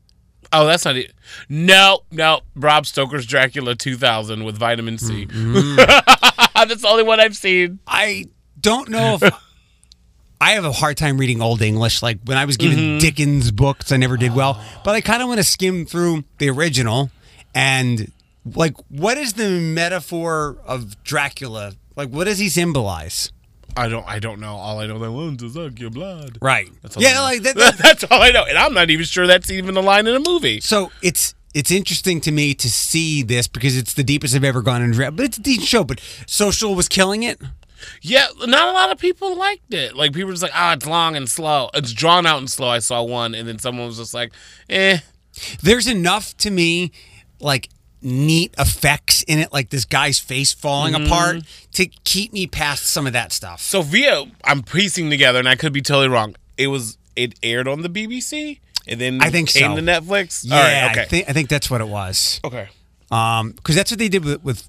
Oh, 0.52 0.66
that's 0.66 0.86
not 0.86 0.96
it. 0.96 1.14
No, 1.50 2.02
no. 2.12 2.42
Bram 2.56 2.84
Stoker's 2.84 3.26
Dracula 3.26 3.76
2000 3.76 4.44
with 4.44 4.58
vitamin 4.58 4.98
C. 4.98 5.26
Mm-hmm. 5.26 5.76
that's 6.56 6.84
the 6.84 6.88
only 6.88 7.04
one 7.04 7.20
I've 7.20 7.36
seen. 7.36 7.80
I 7.88 8.26
don't 8.60 8.90
know 8.90 9.18
if 9.20 9.34
I 10.44 10.56
have 10.56 10.66
a 10.66 10.74
hard 10.74 10.98
time 10.98 11.18
reading 11.18 11.42
Old 11.42 11.62
English. 11.62 12.04
Like 12.04 12.20
when 12.26 12.38
I 12.38 12.44
was 12.44 12.58
given 12.58 12.78
mm-hmm. 12.78 12.98
Dickens 12.98 13.50
books, 13.50 13.94
I 13.94 13.98
never 13.98 14.18
did 14.18 14.34
oh. 14.34 14.36
well. 14.36 14.66
But 14.84 14.94
I 14.94 15.00
kind 15.00 15.22
of 15.22 15.30
want 15.30 15.38
to 15.38 15.44
skim 15.46 15.86
through 15.86 16.26
the 16.38 16.50
original 16.50 17.12
and 17.56 18.12
like 18.54 18.76
what 18.90 19.18
is 19.18 19.34
the 19.34 19.50
metaphor 19.50 20.58
of 20.66 21.02
Dracula? 21.06 21.72
Like 21.96 22.10
what 22.10 22.26
does 22.26 22.40
he 22.40 22.50
symbolize? 22.50 23.32
I 23.78 23.88
don't. 23.88 24.06
I 24.06 24.20
don't 24.20 24.42
know. 24.42 24.56
All 24.56 24.80
I 24.80 24.86
know 24.86 25.00
that 25.00 25.12
want 25.14 25.40
to 25.40 25.50
suck 25.50 25.80
your 25.80 25.90
blood. 25.92 26.40
Right. 26.42 26.70
That's 26.82 26.98
all 26.98 27.04
yeah, 27.04 27.22
like 27.22 27.44
that, 27.44 27.56
that- 27.56 27.78
that's 27.78 28.04
all 28.04 28.22
I 28.22 28.32
know, 28.32 28.44
and 28.44 28.58
I'm 28.58 28.74
not 28.74 28.90
even 28.90 29.06
sure 29.06 29.26
that's 29.26 29.50
even 29.50 29.78
a 29.78 29.82
line 29.82 30.08
in 30.08 30.16
a 30.16 30.20
movie. 30.20 30.60
So 30.60 30.92
it's 31.02 31.36
it's 31.54 31.72
interesting 31.72 32.20
to 32.20 32.34
me 32.34 32.54
to 32.56 32.70
see 32.70 33.24
this 33.24 33.48
because 33.48 33.78
it's 33.78 33.94
the 33.94 34.04
deepest 34.04 34.36
I've 34.36 34.44
ever 34.44 34.62
gone 34.62 34.82
in. 34.82 34.92
But 35.16 35.22
it's 35.22 35.38
a 35.38 35.42
decent 35.42 35.68
show. 35.68 35.86
But 35.86 36.02
Social 36.28 36.76
was 36.76 36.90
killing 36.90 37.24
it. 37.24 37.42
Yeah, 38.02 38.28
not 38.46 38.68
a 38.70 38.72
lot 38.72 38.92
of 38.92 38.98
people 39.00 39.36
liked 39.38 39.74
it. 39.74 39.96
Like 39.96 40.14
people 40.14 40.28
were 40.28 40.34
just 40.34 40.44
like, 40.44 40.52
"Ah, 40.56 40.74
it's 40.74 40.86
long 40.86 41.16
and 41.16 41.30
slow. 41.30 41.70
It's 41.74 41.94
drawn 41.94 42.26
out 42.26 42.40
and 42.40 42.50
slow." 42.50 42.68
I 42.70 42.80
saw 42.80 43.04
one, 43.04 43.34
and 43.36 43.48
then 43.48 43.60
someone 43.60 43.88
was 43.88 43.98
just 43.98 44.14
like, 44.14 44.32
"Eh." 44.70 45.00
There's 45.62 45.88
enough 45.88 46.38
to 46.38 46.52
me, 46.52 46.92
like 47.40 47.70
neat 48.02 48.54
effects 48.60 49.24
in 49.24 49.40
it, 49.40 49.52
like 49.54 49.70
this 49.70 49.86
guy's 49.86 50.20
face 50.20 50.54
falling 50.54 50.94
Mm-hmm. 50.94 51.06
apart, 51.06 51.38
to 51.74 51.86
keep 52.04 52.34
me 52.34 52.46
past 52.48 52.86
some 52.86 53.08
of 53.08 53.14
that 53.14 53.32
stuff. 53.32 53.62
So 53.62 53.82
via, 53.82 54.26
I'm 54.44 54.62
piecing 54.62 55.10
together, 55.10 55.40
and 55.40 55.48
I 55.50 55.56
could 55.56 55.74
be 55.74 55.82
totally 55.82 56.10
wrong. 56.10 56.36
It 56.58 56.68
was 56.68 56.98
it 57.16 57.34
aired 57.42 57.68
on 57.68 57.82
the 57.82 57.90
BBC, 57.90 58.60
and 58.88 59.02
then 59.02 59.22
I 59.24 59.30
think 59.32 59.50
came 59.50 59.72
so. 59.72 59.76
to 59.78 59.82
Netflix. 59.82 60.44
Yeah, 60.46 60.84
right, 60.88 60.92
okay, 60.92 61.02
I 61.02 61.06
think 61.06 61.30
I 61.30 61.34
think 61.34 61.50
that's 61.50 61.70
what 61.72 61.82
it 61.82 61.88
was. 61.88 62.40
okay. 62.44 62.68
Um, 63.12 63.52
because 63.52 63.76
that's 63.76 63.92
what 63.92 64.00
they 64.00 64.10
did 64.10 64.26
with, 64.26 64.44
with 64.44 64.68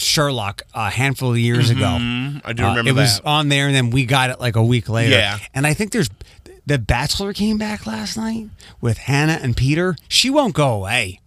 Sherlock 0.00 0.62
a 0.74 0.90
handful 0.90 1.32
of 1.32 1.38
years 1.38 1.70
ago. 1.70 1.84
Mm, 2.00 2.40
I 2.44 2.52
do 2.52 2.64
Uh, 2.64 2.68
remember 2.70 2.90
it 2.90 2.94
was 2.94 3.20
on 3.24 3.48
there, 3.48 3.66
and 3.66 3.74
then 3.76 3.90
we 3.90 4.04
got 4.06 4.30
it 4.30 4.40
like 4.40 4.56
a 4.56 4.62
week 4.64 4.88
later. 4.88 5.12
Yeah. 5.16 5.38
and 5.54 5.66
I 5.66 5.74
think 5.74 5.92
there's 5.92 6.10
the 6.66 6.78
Bachelor 6.78 7.32
came 7.32 7.58
back 7.58 7.86
last 7.86 8.16
night 8.16 8.48
with 8.80 8.98
Hannah 8.98 9.38
and 9.42 9.56
Peter. 9.56 9.96
She 10.08 10.30
won't 10.30 10.54
go 10.54 10.72
away. 10.72 11.20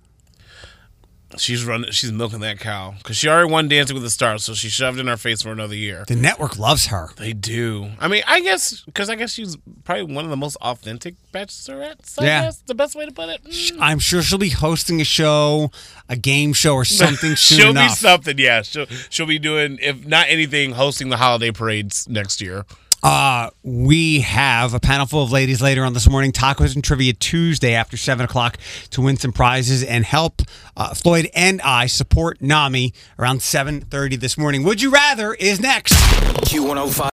She's 1.38 1.66
running. 1.66 1.92
She's 1.92 2.12
milking 2.12 2.40
that 2.42 2.60
cow 2.60 2.94
because 2.98 3.18
she 3.18 3.28
already 3.28 3.52
won 3.52 3.68
Dancing 3.68 3.94
with 3.96 4.04
the 4.04 4.10
Stars, 4.10 4.44
so 4.44 4.54
she 4.54 4.70
shoved 4.70 5.00
in 5.00 5.08
our 5.10 5.18
face 5.18 5.42
for 5.42 5.52
another 5.52 5.76
year. 5.76 6.06
The 6.08 6.16
network 6.16 6.58
loves 6.60 6.88
her. 6.88 7.10
They 7.18 7.34
do. 7.34 7.90
I 8.00 8.08
mean, 8.08 8.24
I 8.28 8.42
guess 8.42 8.82
because 8.82 9.10
I 9.10 9.16
guess 9.16 9.32
she's 9.34 9.58
probably 9.84 10.14
one 10.14 10.24
of 10.26 10.30
the 10.32 10.38
most 10.38 10.56
authentic 10.58 11.16
bachelorettes. 11.34 12.22
I 12.22 12.26
Yeah. 12.26 12.42
guess 12.44 12.58
the 12.66 12.76
best 12.76 12.96
way 12.96 13.06
to 13.06 13.12
put 13.12 13.30
it. 13.30 13.44
Mm. 13.44 13.78
I'm 13.80 14.00
sure 14.00 14.22
she'll 14.22 14.38
be 14.38 14.50
hosting 14.50 15.02
a 15.02 15.06
show, 15.06 15.72
a 16.10 16.16
game 16.16 16.54
show, 16.54 16.76
or 16.76 16.86
something 16.86 17.36
soon 17.36 17.58
she'll 17.60 17.70
enough. 17.72 17.92
be 17.92 17.96
something. 17.96 18.38
Yeah, 18.38 18.62
she'll 18.62 18.86
she'll 19.10 19.26
be 19.26 19.40
doing 19.40 19.80
if 19.82 20.06
not 20.06 20.28
anything, 20.30 20.72
hosting 20.74 21.10
the 21.10 21.18
holiday 21.18 21.52
parades 21.52 22.08
next 22.08 22.42
year. 22.42 22.66
Uh, 23.04 23.50
we 23.64 24.22
have 24.22 24.74
a 24.74 24.80
panel 24.80 25.06
full 25.06 25.24
of 25.24 25.32
ladies 25.32 25.62
later 25.62 25.84
on 25.84 25.94
this 25.94 26.10
morning. 26.10 26.32
Tacos 26.32 26.74
and 26.74 26.84
Trivia 26.84 27.12
Tuesday 27.12 27.74
after 27.74 27.98
7 27.98 28.24
o'clock 28.24 28.58
to 28.92 29.02
win 29.02 29.18
some 29.18 29.34
prizes 29.34 29.84
and 29.84 30.06
help 30.06 30.42
uh, 30.78 30.94
Floyd 30.94 31.30
and 31.36 31.62
I 31.62 31.88
support 31.88 32.42
NAMI 32.42 32.94
around 33.20 33.40
7.30 33.40 34.20
this 34.20 34.38
morning. 34.38 34.64
Would 34.64 34.82
You 34.82 34.90
Rather 34.90 35.34
is 35.34 35.60
next. 35.60 35.94
Q105. 36.46 37.13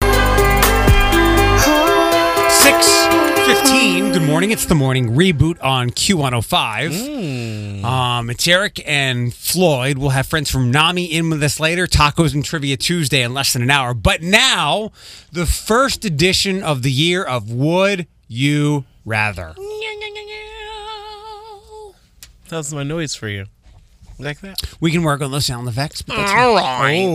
6.15. 2.60 4.12
Good 4.12 4.20
morning. 4.22 4.50
It's 4.50 4.66
the 4.66 4.74
morning 4.74 5.14
reboot 5.16 5.56
on 5.64 5.88
Q105. 5.88 7.82
Um, 7.82 8.28
it's 8.28 8.46
Eric 8.46 8.86
and 8.86 9.32
Floyd. 9.32 9.96
We'll 9.96 10.10
have 10.10 10.26
friends 10.26 10.50
from 10.50 10.70
NAMI 10.70 11.06
in 11.06 11.30
with 11.30 11.42
us 11.42 11.58
later. 11.58 11.86
Tacos 11.86 12.34
and 12.34 12.44
Trivia 12.44 12.76
Tuesday 12.76 13.22
in 13.22 13.32
less 13.32 13.54
than 13.54 13.62
an 13.62 13.70
hour. 13.70 13.94
But 13.94 14.20
now, 14.20 14.92
the 15.32 15.46
first 15.46 16.04
edition 16.04 16.62
of 16.62 16.82
the 16.82 16.92
year 16.92 17.24
of 17.24 17.50
Would 17.50 18.06
You 18.28 18.84
Rather. 19.06 19.54
That's 22.50 22.72
my 22.74 22.82
noise 22.82 23.14
for 23.14 23.28
you. 23.28 23.46
Like 24.20 24.40
that. 24.40 24.62
We 24.80 24.90
can 24.90 25.02
work 25.02 25.20
on 25.20 25.30
the 25.30 25.40
sound 25.40 25.68
effects. 25.68 26.02
But 26.02 26.16
that's 26.16 26.32
All 26.32 26.54
right. 26.54 27.06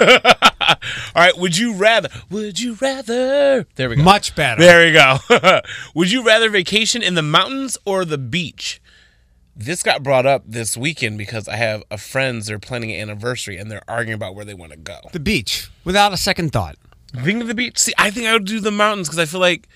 Oh, 0.00 0.34
All 1.14 1.22
right. 1.22 1.36
Would 1.36 1.56
you 1.56 1.74
rather? 1.74 2.08
Would 2.30 2.60
you 2.60 2.74
rather? 2.80 3.66
There 3.76 3.88
we 3.88 3.96
go. 3.96 4.02
much 4.02 4.34
better. 4.34 4.60
There 4.60 4.86
we 4.86 4.92
go. 4.92 5.60
Would 5.94 6.10
you 6.10 6.24
rather 6.24 6.50
vacation 6.50 7.02
in 7.02 7.14
the 7.14 7.22
mountains 7.22 7.78
or 7.84 8.04
the 8.04 8.18
beach? 8.18 8.80
This 9.56 9.82
got 9.82 10.02
brought 10.02 10.26
up 10.26 10.44
this 10.46 10.76
weekend 10.76 11.18
because 11.18 11.46
I 11.46 11.56
have 11.56 11.82
a 11.90 11.98
friends 11.98 12.46
they're 12.46 12.58
planning 12.58 12.92
an 12.92 13.00
anniversary 13.00 13.58
and 13.58 13.70
they're 13.70 13.82
arguing 13.88 14.14
about 14.14 14.34
where 14.34 14.44
they 14.44 14.54
want 14.54 14.72
to 14.72 14.78
go. 14.78 15.00
The 15.12 15.20
beach, 15.20 15.68
without 15.84 16.12
a 16.12 16.16
second 16.16 16.52
thought. 16.52 16.76
Think 17.12 17.42
of 17.42 17.48
the 17.48 17.54
beach. 17.54 17.76
See, 17.78 17.92
I 17.98 18.10
think 18.10 18.26
I 18.26 18.32
would 18.32 18.46
do 18.46 18.60
the 18.60 18.70
mountains 18.70 19.08
because 19.08 19.18
I 19.18 19.26
feel 19.26 19.40
like 19.40 19.68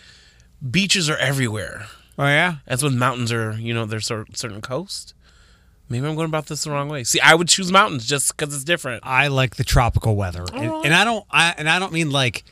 beaches 0.71 1.11
are 1.11 1.17
everywhere. 1.17 1.87
Oh, 2.19 2.25
yeah? 2.27 2.57
That's 2.67 2.83
when 2.83 2.97
mountains 2.97 3.33
are, 3.33 3.53
you 3.53 3.75
know, 3.75 3.85
there's 3.85 4.11
a 4.11 4.25
certain 4.33 4.63
coast. 4.63 5.15
Maybe 5.89 6.07
I'm 6.07 6.15
going 6.15 6.27
about 6.29 6.47
this 6.47 6.65
the 6.65 6.71
wrong 6.71 6.89
way. 6.89 7.05
See, 7.05 7.21
I 7.21 7.35
would 7.35 7.49
choose 7.49 7.71
mountains 7.71 8.07
just 8.07 8.37
because 8.37 8.55
it's 8.55 8.65
different. 8.65 9.03
I 9.07 9.29
like 9.29 9.57
the 9.57 9.65
tropical 9.65 10.17
weather, 10.17 10.45
and, 10.53 10.87
and 10.87 10.95
I 10.95 11.05
don't. 11.05 11.25
I 11.31 11.55
and 11.59 11.69
I 11.69 11.79
don't 11.79 11.93
mean 11.93 12.11
like 12.11 12.43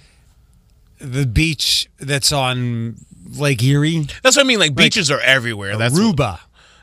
the 0.99 1.27
beach 1.27 1.89
that's 1.99 2.31
on 2.31 2.97
Lake 3.37 3.63
Erie, 3.63 4.07
That's 4.23 4.37
what 4.37 4.45
I 4.45 4.47
mean. 4.47 4.59
Like 4.61 4.75
beaches 4.75 5.11
are 5.11 5.21
everywhere. 5.21 5.77
That's 5.77 5.95
what- 5.95 6.17
Aruba. 6.17 6.41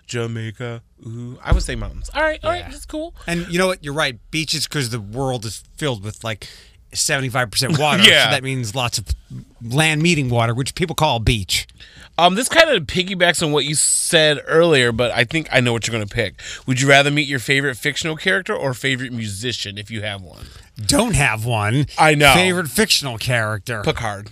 Jamaica. 0.07 0.81
Ooh, 1.05 1.37
I 1.43 1.53
would 1.53 1.61
say 1.63 1.75
mountains. 1.75 2.09
All 2.15 2.21
right, 2.23 2.39
all 2.43 2.49
right, 2.49 2.59
Yeah. 2.61 2.69
that's 2.71 2.85
cool. 2.87 3.13
And 3.27 3.47
you 3.47 3.59
know 3.59 3.67
what? 3.67 3.83
You're 3.83 3.93
right. 3.93 4.19
Beaches 4.31 4.67
because 4.67 4.89
the 4.89 4.99
world 4.99 5.45
is 5.45 5.63
filled 5.77 6.03
with 6.03 6.23
like 6.23 6.47
75% 6.93 7.77
water. 7.79 8.01
Yeah. 8.07 8.25
So 8.25 8.31
that 8.31 8.43
means 8.43 8.73
lots 8.73 8.97
of 8.97 9.05
land 9.61 10.01
meeting 10.01 10.29
water, 10.29 10.53
which 10.55 10.73
people 10.75 10.95
call 10.95 11.17
a 11.17 11.19
beach. 11.19 11.67
Um, 12.19 12.35
this 12.35 12.49
kind 12.49 12.69
of 12.69 12.83
piggybacks 12.83 13.41
on 13.41 13.53
what 13.53 13.63
you 13.63 13.75
said 13.75 14.41
earlier, 14.45 14.91
but 14.91 15.09
I 15.11 15.23
think 15.23 15.47
I 15.53 15.61
know 15.61 15.71
what 15.71 15.87
you're 15.87 15.95
going 15.95 16.05
to 16.05 16.13
pick. 16.13 16.41
Would 16.67 16.81
you 16.81 16.89
rather 16.89 17.09
meet 17.09 17.29
your 17.29 17.39
favorite 17.39 17.75
fictional 17.75 18.17
character 18.17 18.53
or 18.53 18.73
favorite 18.73 19.13
musician 19.13 19.77
if 19.77 19.89
you 19.89 20.01
have 20.01 20.21
one? 20.21 20.47
Don't 20.85 21.15
have 21.15 21.45
one. 21.45 21.85
I 21.97 22.15
know. 22.15 22.33
Favorite 22.33 22.67
fictional 22.67 23.17
character. 23.17 23.83
Picard. 23.83 24.31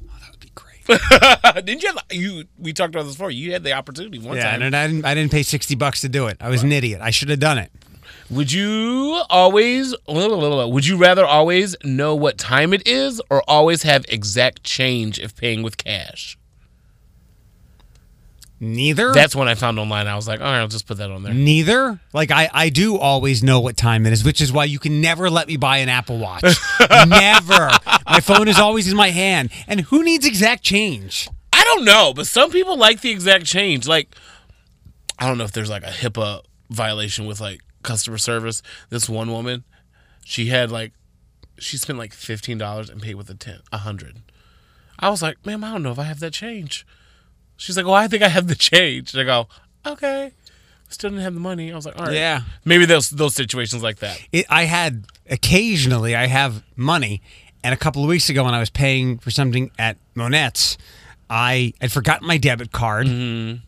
that 0.00 0.30
would 0.30 0.40
be 0.40 0.50
great. 0.54 1.66
Didn't 1.66 1.82
you? 1.82 1.90
Have, 1.90 1.98
you 2.10 2.44
we 2.58 2.72
talked 2.72 2.94
about 2.94 3.04
this 3.04 3.16
before. 3.16 3.30
You 3.30 3.52
had 3.52 3.62
the 3.62 3.72
opportunity 3.72 4.18
one 4.18 4.38
yeah, 4.38 4.52
time. 4.52 4.62
and 4.62 4.74
I 4.74 4.86
didn't, 4.86 5.04
I 5.04 5.14
didn't 5.14 5.32
pay 5.32 5.42
60 5.42 5.74
bucks 5.74 6.00
to 6.00 6.08
do 6.08 6.28
it. 6.28 6.38
I 6.40 6.48
was 6.48 6.62
an 6.62 6.72
idiot. 6.72 7.02
I 7.02 7.10
should 7.10 7.28
have 7.28 7.40
done 7.40 7.58
it. 7.58 7.70
Would 8.30 8.52
you 8.52 9.22
always? 9.28 9.94
Would 10.08 10.86
you 10.86 10.96
rather 10.96 11.26
always 11.26 11.76
know 11.84 12.14
what 12.14 12.38
time 12.38 12.72
it 12.72 12.88
is 12.88 13.20
or 13.28 13.42
always 13.46 13.82
have 13.82 14.06
exact 14.08 14.64
change 14.64 15.18
if 15.18 15.36
paying 15.36 15.62
with 15.62 15.76
cash? 15.76 16.38
Neither. 18.58 19.12
That's 19.12 19.36
one 19.36 19.48
I 19.48 19.54
found 19.54 19.78
online. 19.78 20.06
I 20.06 20.16
was 20.16 20.26
like, 20.26 20.40
all 20.40 20.46
right, 20.46 20.60
I'll 20.60 20.68
just 20.68 20.86
put 20.86 20.96
that 20.96 21.10
on 21.10 21.22
there. 21.22 21.34
Neither. 21.34 22.00
Like 22.14 22.30
I, 22.30 22.48
I 22.52 22.68
do 22.70 22.96
always 22.96 23.42
know 23.42 23.60
what 23.60 23.76
time 23.76 24.06
it 24.06 24.12
is, 24.12 24.24
which 24.24 24.40
is 24.40 24.50
why 24.50 24.64
you 24.64 24.78
can 24.78 25.00
never 25.00 25.28
let 25.28 25.46
me 25.46 25.56
buy 25.56 25.78
an 25.78 25.88
Apple 25.90 26.18
Watch. 26.18 26.42
never. 27.06 27.70
My 28.06 28.20
phone 28.20 28.48
is 28.48 28.58
always 28.58 28.90
in 28.90 28.96
my 28.96 29.10
hand. 29.10 29.50
And 29.68 29.80
who 29.80 30.02
needs 30.02 30.24
exact 30.26 30.62
change? 30.62 31.28
I 31.52 31.62
don't 31.64 31.84
know, 31.84 32.12
but 32.14 32.26
some 32.26 32.50
people 32.50 32.78
like 32.78 33.02
the 33.02 33.10
exact 33.10 33.44
change. 33.44 33.86
Like, 33.86 34.14
I 35.18 35.26
don't 35.26 35.36
know 35.36 35.44
if 35.44 35.52
there's 35.52 35.70
like 35.70 35.82
a 35.82 35.90
HIPAA 35.90 36.42
violation 36.70 37.26
with 37.26 37.40
like 37.40 37.60
customer 37.82 38.18
service. 38.18 38.62
This 38.88 39.08
one 39.08 39.30
woman, 39.30 39.64
she 40.24 40.46
had 40.46 40.70
like, 40.70 40.92
she 41.58 41.76
spent 41.76 41.98
like 41.98 42.12
fifteen 42.12 42.58
dollars 42.58 42.88
and 42.88 43.02
paid 43.02 43.14
with 43.16 43.28
a 43.28 43.34
ten, 43.34 43.60
a 43.72 43.78
hundred. 43.78 44.22
I 44.98 45.10
was 45.10 45.20
like, 45.20 45.44
ma'am, 45.44 45.62
I 45.62 45.72
don't 45.72 45.82
know 45.82 45.92
if 45.92 45.98
I 45.98 46.04
have 46.04 46.20
that 46.20 46.32
change. 46.32 46.86
She's 47.56 47.76
like, 47.76 47.86
well, 47.86 47.94
I 47.94 48.06
think 48.08 48.22
I 48.22 48.28
have 48.28 48.48
the 48.48 48.54
change. 48.54 49.12
And 49.14 49.20
I 49.20 49.24
go, 49.24 49.48
okay. 49.86 50.32
Still 50.88 51.10
didn't 51.10 51.22
have 51.24 51.34
the 51.34 51.40
money. 51.40 51.72
I 51.72 51.74
was 51.76 51.84
like, 51.86 51.98
all 51.98 52.06
right. 52.06 52.14
Yeah. 52.14 52.42
Maybe 52.64 52.84
those 52.86 53.10
those 53.10 53.34
situations 53.34 53.82
like 53.82 53.98
that. 53.98 54.20
it, 54.32 54.46
I 54.48 54.64
had 54.64 55.04
occasionally 55.28 56.14
I 56.14 56.26
have 56.26 56.62
money, 56.76 57.22
and 57.64 57.74
a 57.74 57.76
couple 57.76 58.02
of 58.04 58.08
weeks 58.08 58.28
ago 58.28 58.44
when 58.44 58.54
I 58.54 58.60
was 58.60 58.70
paying 58.70 59.18
for 59.18 59.30
something 59.32 59.72
at 59.80 59.96
Monet's, 60.14 60.78
I 61.28 61.72
had 61.80 61.90
forgotten 61.90 62.28
my 62.28 62.36
debit 62.36 62.70
card, 62.70 63.08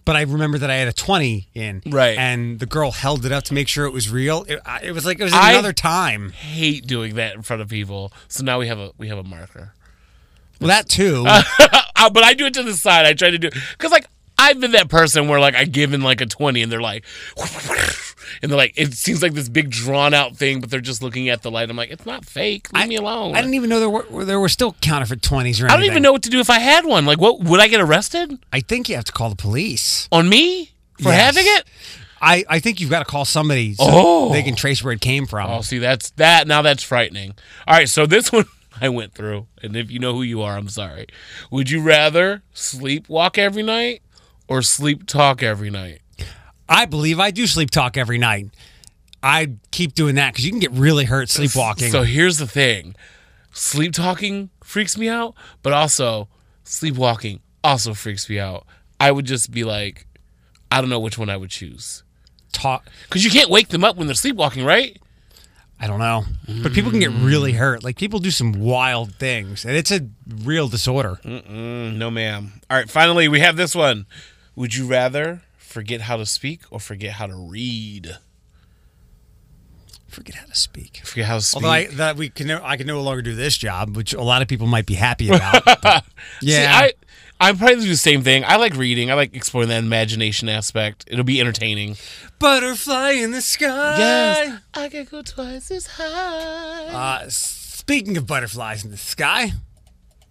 but 0.04 0.14
I 0.14 0.20
remember 0.22 0.58
that 0.58 0.70
I 0.70 0.76
had 0.76 0.86
a 0.86 0.92
twenty 0.92 1.48
in, 1.54 1.80
Mm-hmm. 1.80 1.90
Right. 1.90 2.16
And 2.16 2.60
the 2.60 2.66
girl 2.66 2.92
held 2.92 3.24
it 3.26 3.32
up 3.32 3.42
to 3.44 3.54
make 3.54 3.66
sure 3.66 3.84
it 3.86 3.92
was 3.92 4.08
real. 4.08 4.44
It, 4.46 4.60
it 4.84 4.92
was 4.92 5.04
like 5.04 5.18
it 5.18 5.24
was 5.24 5.32
I- 5.32 5.52
another 5.54 5.72
time. 5.72 6.30
Hate 6.30 6.86
doing 6.86 7.16
that 7.16 7.34
in 7.34 7.42
front 7.42 7.62
of 7.62 7.68
people. 7.68 8.12
So 8.28 8.44
now 8.44 8.60
we 8.60 8.68
have 8.68 8.78
a 8.78 8.92
we 8.96 9.08
have 9.08 9.18
a 9.18 9.24
marker. 9.24 9.72
Well, 10.60 10.68
that 10.68 10.88
too. 10.88 11.26
Uh, 11.98 12.10
but 12.10 12.22
I 12.24 12.34
do 12.34 12.46
it 12.46 12.54
to 12.54 12.62
the 12.62 12.74
side. 12.74 13.06
I 13.06 13.12
try 13.12 13.30
to 13.30 13.38
do 13.38 13.50
because 13.50 13.90
like 13.92 14.06
I've 14.38 14.60
been 14.60 14.72
that 14.72 14.88
person 14.88 15.26
where 15.28 15.40
like 15.40 15.54
I 15.56 15.64
give 15.64 15.92
in 15.92 16.00
like 16.02 16.20
a 16.20 16.26
twenty 16.26 16.62
and 16.62 16.70
they're 16.70 16.80
like, 16.80 17.04
and 18.42 18.50
they're 18.50 18.56
like 18.58 18.74
it 18.76 18.94
seems 18.94 19.22
like 19.22 19.32
this 19.34 19.48
big 19.48 19.70
drawn 19.70 20.14
out 20.14 20.36
thing, 20.36 20.60
but 20.60 20.70
they're 20.70 20.80
just 20.80 21.02
looking 21.02 21.28
at 21.28 21.42
the 21.42 21.50
light. 21.50 21.68
I'm 21.70 21.76
like, 21.76 21.90
it's 21.90 22.06
not 22.06 22.24
fake. 22.24 22.72
Leave 22.72 22.88
me 22.88 22.96
alone. 22.96 23.34
I 23.34 23.40
didn't 23.40 23.54
even 23.54 23.68
know 23.70 23.80
there 23.80 23.90
were 23.90 24.24
there 24.24 24.40
were 24.40 24.48
still 24.48 24.76
counterfeit 24.80 25.22
twenties 25.22 25.60
or 25.60 25.66
I 25.66 25.76
don't 25.76 25.84
even 25.84 26.02
know 26.02 26.12
what 26.12 26.22
to 26.24 26.30
do 26.30 26.40
if 26.40 26.50
I 26.50 26.58
had 26.60 26.84
one. 26.84 27.04
Like, 27.06 27.18
what 27.20 27.40
would 27.40 27.60
I 27.60 27.68
get 27.68 27.80
arrested 27.80 28.38
I 28.52 28.60
think 28.60 28.88
you 28.88 28.94
have 28.96 29.04
to 29.06 29.12
call 29.12 29.30
the 29.30 29.36
police. 29.36 30.08
on 30.12 30.28
me 30.28 30.72
for 31.02 31.10
Yes. 31.10 31.20
having 31.36 31.44
it? 31.46 31.64
I, 32.20 32.44
I 32.48 32.58
think 32.58 32.80
you've 32.80 32.90
got 32.90 32.98
to 32.98 33.04
call 33.04 33.24
somebody 33.24 33.74
so 33.74 33.84
Oh. 33.86 34.32
they 34.32 34.42
can 34.42 34.56
trace 34.56 34.82
where 34.82 34.92
it 34.92 35.00
came 35.00 35.24
from. 35.26 35.48
Oh, 35.50 35.60
see, 35.60 35.78
that's 35.78 36.10
that. 36.12 36.48
Now 36.48 36.62
that's 36.62 36.82
frightening. 36.82 37.34
All 37.66 37.76
right, 37.76 37.88
so 37.88 38.06
this 38.06 38.32
one 38.32 38.44
I 38.82 38.88
went 38.88 39.14
through, 39.14 39.46
and 39.62 39.76
if 39.76 39.90
you 39.90 39.98
know 39.98 40.14
who 40.14 40.22
you 40.22 40.42
are, 40.42 40.56
I'm 40.56 40.68
sorry. 40.68 41.06
Would 41.50 41.70
you 41.70 41.82
rather 41.82 42.42
sleepwalk 42.54 43.38
every 43.38 43.62
night 43.62 44.02
or 44.46 44.62
sleep 44.62 45.06
talk 45.06 45.42
every 45.42 45.70
night? 45.70 46.00
I 46.68 46.84
believe 46.84 47.18
I 47.18 47.30
do 47.30 47.46
sleep 47.46 47.70
talk 47.70 47.96
every 47.96 48.18
night. 48.18 48.50
I 49.22 49.54
keep 49.70 49.94
doing 49.94 50.14
that 50.16 50.32
because 50.32 50.44
you 50.44 50.50
can 50.50 50.60
get 50.60 50.72
really 50.72 51.04
hurt 51.04 51.28
sleepwalking. 51.28 51.90
So 51.90 52.02
here's 52.02 52.38
the 52.38 52.46
thing: 52.46 52.94
sleep 53.52 53.92
talking 53.92 54.50
freaks 54.62 54.96
me 54.96 55.08
out, 55.08 55.34
but 55.62 55.72
also 55.72 56.28
sleepwalking 56.64 57.40
also 57.64 57.94
freaks 57.94 58.28
me 58.28 58.38
out. 58.38 58.66
I 59.00 59.10
would 59.12 59.24
just 59.24 59.50
be 59.50 59.64
like, 59.64 60.06
I 60.70 60.80
don't 60.80 60.90
know 60.90 61.00
which 61.00 61.18
one 61.18 61.30
I 61.30 61.36
would 61.36 61.50
choose 61.50 62.04
talk, 62.52 62.88
because 63.08 63.24
you 63.24 63.30
can't 63.30 63.50
wake 63.50 63.68
them 63.68 63.84
up 63.84 63.96
when 63.96 64.06
they're 64.06 64.14
sleepwalking, 64.14 64.64
right? 64.64 65.00
I 65.80 65.86
don't 65.86 66.00
know, 66.00 66.24
but 66.62 66.72
people 66.72 66.90
can 66.90 66.98
get 66.98 67.12
really 67.12 67.52
hurt. 67.52 67.84
Like 67.84 67.96
people 67.96 68.18
do 68.18 68.32
some 68.32 68.52
wild 68.52 69.14
things, 69.14 69.64
and 69.64 69.76
it's 69.76 69.92
a 69.92 70.08
real 70.42 70.68
disorder. 70.68 71.20
Mm, 71.24 71.96
no, 71.96 72.10
ma'am. 72.10 72.60
All 72.68 72.76
right, 72.76 72.90
finally 72.90 73.28
we 73.28 73.40
have 73.40 73.56
this 73.56 73.74
one. 73.76 74.06
Would 74.56 74.74
you 74.74 74.86
rather 74.86 75.42
forget 75.56 76.00
how 76.02 76.16
to 76.16 76.26
speak 76.26 76.62
or 76.70 76.80
forget 76.80 77.12
how 77.12 77.28
to 77.28 77.36
read? 77.36 78.16
Forget 80.08 80.36
how 80.36 80.46
to 80.46 80.56
speak. 80.56 81.02
Forget 81.04 81.26
how 81.26 81.36
to 81.36 81.42
speak. 81.42 81.62
Although 81.62 81.72
I 81.72 81.86
that 81.86 82.16
we 82.16 82.30
can, 82.30 82.48
no, 82.48 82.60
I 82.64 82.76
can 82.76 82.86
no 82.86 83.00
longer 83.02 83.22
do 83.22 83.34
this 83.36 83.56
job, 83.56 83.94
which 83.94 84.14
a 84.14 84.22
lot 84.22 84.42
of 84.42 84.48
people 84.48 84.66
might 84.66 84.86
be 84.86 84.94
happy 84.94 85.28
about. 85.28 85.62
yeah, 85.84 86.02
See, 86.42 86.66
I 86.66 86.92
I'm 87.40 87.56
probably 87.56 87.76
do 87.76 87.88
the 87.88 87.96
same 87.96 88.22
thing. 88.22 88.44
I 88.44 88.56
like 88.56 88.74
reading. 88.74 89.10
I 89.10 89.14
like 89.14 89.34
exploring 89.34 89.68
that 89.68 89.84
imagination 89.84 90.48
aspect. 90.48 91.04
It'll 91.06 91.24
be 91.24 91.40
entertaining. 91.40 91.96
butterfly 92.38 93.12
in 93.12 93.30
the 93.30 93.40
sky. 93.40 93.98
Yes, 93.98 94.60
I 94.74 94.88
can 94.88 95.04
go 95.04 95.22
twice 95.22 95.70
as 95.70 95.86
high. 95.86 96.88
Uh, 96.88 97.26
speaking 97.28 98.16
of 98.16 98.26
butterflies 98.26 98.84
in 98.84 98.90
the 98.90 98.96
sky, 98.96 99.52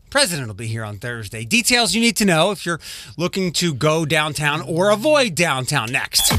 President 0.09 0.47
will 0.47 0.55
be 0.55 0.67
here 0.67 0.83
on 0.83 0.97
Thursday. 0.97 1.45
Details 1.45 1.95
you 1.95 2.01
need 2.01 2.17
to 2.17 2.25
know 2.25 2.51
if 2.51 2.65
you're 2.65 2.79
looking 3.17 3.51
to 3.53 3.73
go 3.73 4.05
downtown 4.05 4.61
or 4.61 4.89
avoid 4.89 5.35
downtown 5.35 5.91
next. 5.91 6.33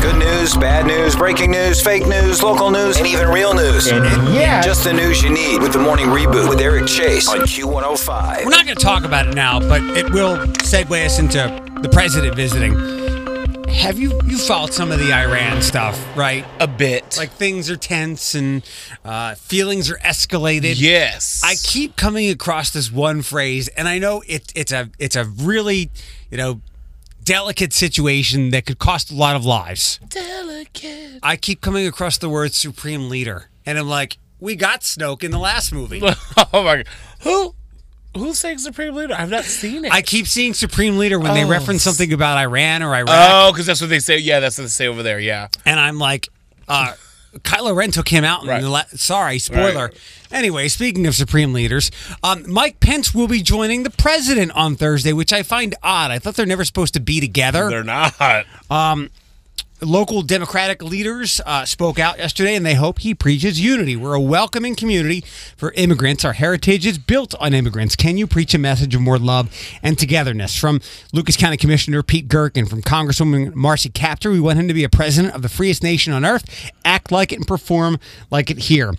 Good 0.00 0.16
news, 0.18 0.56
bad 0.56 0.86
news, 0.86 1.14
breaking 1.14 1.50
news, 1.50 1.82
fake 1.82 2.06
news, 2.06 2.42
local 2.42 2.70
news, 2.70 2.96
and 2.96 3.06
even 3.06 3.28
real 3.28 3.52
news. 3.52 3.86
yeah. 3.90 4.62
Just 4.62 4.84
the 4.84 4.94
news 4.94 5.22
you 5.22 5.28
need 5.28 5.60
with 5.60 5.74
the 5.74 5.78
morning 5.78 6.06
reboot 6.06 6.48
with 6.48 6.58
Eric 6.58 6.86
Chase 6.86 7.28
on 7.28 7.40
Q105. 7.40 8.44
We're 8.44 8.50
not 8.50 8.64
going 8.64 8.76
to 8.78 8.82
talk 8.82 9.04
about 9.04 9.28
it 9.28 9.34
now, 9.34 9.60
but 9.60 9.82
it 9.82 10.10
will 10.10 10.38
segue 10.64 11.04
us 11.04 11.18
into 11.18 11.38
the 11.82 11.88
president 11.90 12.34
visiting. 12.34 12.78
Have 13.68 13.98
you 13.98 14.18
you 14.24 14.38
followed 14.38 14.72
some 14.72 14.90
of 14.90 14.98
the 14.98 15.12
Iran 15.12 15.60
stuff, 15.60 16.02
right? 16.16 16.46
a 16.58 16.66
bit. 16.66 17.18
Like 17.18 17.30
things 17.32 17.70
are 17.70 17.76
tense 17.76 18.34
and 18.34 18.64
uh, 19.04 19.34
feelings 19.34 19.90
are 19.90 19.98
escalated. 19.98 20.80
yes. 20.80 21.42
I 21.44 21.54
keep 21.62 21.96
coming 21.96 22.30
across 22.30 22.70
this 22.70 22.90
one 22.90 23.20
phrase, 23.20 23.68
and 23.68 23.86
I 23.86 23.98
know 23.98 24.22
it, 24.26 24.50
it's 24.56 24.72
a 24.72 24.90
it's 24.98 25.14
a 25.14 25.24
really 25.24 25.90
you 26.30 26.38
know 26.38 26.62
delicate 27.30 27.72
situation 27.72 28.50
that 28.50 28.66
could 28.66 28.78
cost 28.80 29.10
a 29.12 29.14
lot 29.14 29.36
of 29.36 29.44
lives. 29.44 30.00
delicate. 30.08 31.20
I 31.22 31.36
keep 31.36 31.60
coming 31.60 31.86
across 31.86 32.18
the 32.18 32.28
word 32.28 32.54
supreme 32.54 33.08
leader, 33.08 33.48
and 33.64 33.78
I'm 33.78 33.88
like, 33.88 34.18
we 34.40 34.56
got 34.56 34.80
Snoke 34.80 35.22
in 35.22 35.30
the 35.30 35.38
last 35.38 35.72
movie. 35.72 36.00
oh 36.52 36.64
my 36.64 36.76
god. 36.78 36.86
Who 37.20 37.54
who's 38.16 38.40
saying 38.40 38.58
supreme 38.58 38.94
leader? 38.94 39.14
I've 39.16 39.30
not 39.30 39.44
seen 39.44 39.84
it. 39.84 39.92
I 39.92 40.02
keep 40.02 40.26
seeing 40.26 40.54
supreme 40.54 40.98
leader 40.98 41.18
when 41.20 41.34
they 41.34 41.44
Oh. 41.44 41.48
reference 41.48 41.82
something 41.84 42.12
about 42.12 42.36
Iran 42.38 42.82
or 42.82 42.94
Iraq, 42.94 43.08
oh, 43.10 43.52
because 43.52 43.66
that's 43.66 43.80
what 43.80 43.90
they 43.90 44.00
say. 44.00 44.18
Yeah, 44.18 44.40
that's 44.40 44.58
what 44.58 44.64
they 44.64 44.68
say 44.68 44.88
over 44.88 45.02
there. 45.04 45.20
Yeah. 45.20 45.48
and 45.64 45.78
I'm 45.78 45.98
like, 45.98 46.28
uh, 46.66 46.94
Kylo 47.38 47.74
Ren 47.74 47.90
took 47.92 48.08
him 48.08 48.24
out. 48.24 48.42
In 48.42 48.48
Right. 48.48 48.60
the 48.62 48.68
la- 48.68 48.82
sorry, 48.94 49.38
spoiler. 49.38 49.86
Right. 49.86 49.96
Anyway, 50.32 50.68
speaking 50.68 51.06
of 51.06 51.14
supreme 51.14 51.52
leaders, 51.52 51.90
um, 52.22 52.44
Mike 52.50 52.80
Pence 52.80 53.14
will 53.14 53.28
be 53.28 53.40
joining 53.42 53.82
the 53.84 53.90
president 53.90 54.52
on 54.52 54.76
Thursday, 54.76 55.12
which 55.12 55.32
I 55.32 55.42
find 55.42 55.74
odd. 55.82 56.10
I 56.10 56.18
thought 56.18 56.34
they're 56.36 56.46
never 56.46 56.64
supposed 56.64 56.94
to 56.94 57.00
be 57.00 57.20
together. 57.20 57.68
They're 57.70 57.84
not. 57.84 58.14
Local 59.82 60.22
Democratic 60.22 60.82
leaders 60.82 61.40
uh, 61.46 61.64
spoke 61.64 61.98
out 61.98 62.18
yesterday, 62.18 62.54
and 62.54 62.66
they 62.66 62.74
hope 62.74 62.98
he 62.98 63.14
preaches 63.14 63.60
unity. 63.60 63.96
We're 63.96 64.14
a 64.14 64.20
welcoming 64.20 64.74
community 64.74 65.22
for 65.56 65.72
immigrants. 65.72 66.24
Our 66.24 66.34
heritage 66.34 66.84
is 66.84 66.98
built 66.98 67.34
on 67.40 67.54
immigrants. 67.54 67.96
Can 67.96 68.18
you 68.18 68.26
preach 68.26 68.52
a 68.52 68.58
message 68.58 68.94
of 68.94 69.00
more 69.00 69.18
love 69.18 69.54
and 69.82 69.98
togetherness? 69.98 70.54
From 70.54 70.80
Lucas 71.12 71.36
County 71.36 71.56
Commissioner 71.56 72.02
Pete 72.02 72.28
Gerken, 72.28 72.68
from 72.68 72.82
Congresswoman 72.82 73.54
Marcy 73.54 73.88
Kaptur, 73.88 74.30
we 74.30 74.40
want 74.40 74.58
him 74.58 74.68
to 74.68 74.74
be 74.74 74.84
a 74.84 74.90
president 74.90 75.34
of 75.34 75.40
the 75.40 75.48
freest 75.48 75.82
nation 75.82 76.12
on 76.12 76.24
earth, 76.24 76.70
act 76.84 77.10
like 77.10 77.32
it 77.32 77.36
and 77.36 77.46
perform 77.46 77.98
like 78.30 78.50
it 78.50 78.58
here. 78.58 78.92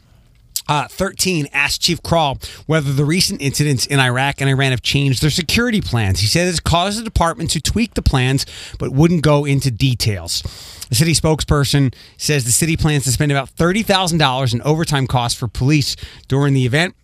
Uh, 0.68 0.88
13 0.88 1.48
asked 1.54 1.82
Chief 1.82 2.02
Kral 2.02 2.44
whether 2.68 2.94
the 2.94 3.04
recent 3.04 3.42
incidents 3.42 3.86
in 3.86 4.00
Iraq 4.00 4.42
and 4.42 4.50
Iran 4.50 4.72
have 4.72 4.82
changed 4.82 5.22
their 5.22 5.30
security 5.30 5.82
plans. 5.82 6.20
He 6.20 6.28
said 6.28 6.48
it's 6.48 6.60
caused 6.60 7.00
the 7.00 7.04
department 7.04 7.50
to 7.52 7.62
tweak 7.62 7.96
the 7.96 8.02
plans, 8.02 8.46
but 8.80 8.92
wouldn't 8.92 9.24
go 9.24 9.44
into 9.44 9.72
details. 9.72 10.42
The 10.90 10.96
city 10.96 11.14
spokesperson 11.14 11.94
says 12.18 12.46
the 12.46 12.52
city 12.52 12.78
plans 12.78 13.06
to 13.06 13.12
spend 13.12 13.32
about 13.32 13.50
$30,000 13.56 14.54
in 14.54 14.62
overtime 14.62 15.08
costs 15.08 15.40
for 15.40 15.48
police 15.48 15.96
during 16.28 16.54
the 16.54 16.66
event. 16.66 16.96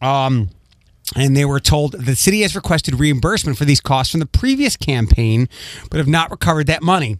Um, 0.00 0.50
and 1.16 1.36
they 1.36 1.44
were 1.44 1.60
told 1.60 1.92
the 1.92 2.14
city 2.14 2.42
has 2.42 2.54
requested 2.54 2.98
reimbursement 2.98 3.58
for 3.58 3.64
these 3.64 3.80
costs 3.80 4.12
from 4.12 4.20
the 4.20 4.26
previous 4.26 4.76
campaign, 4.76 5.48
but 5.90 5.98
have 5.98 6.08
not 6.08 6.30
recovered 6.30 6.68
that 6.68 6.82
money. 6.82 7.18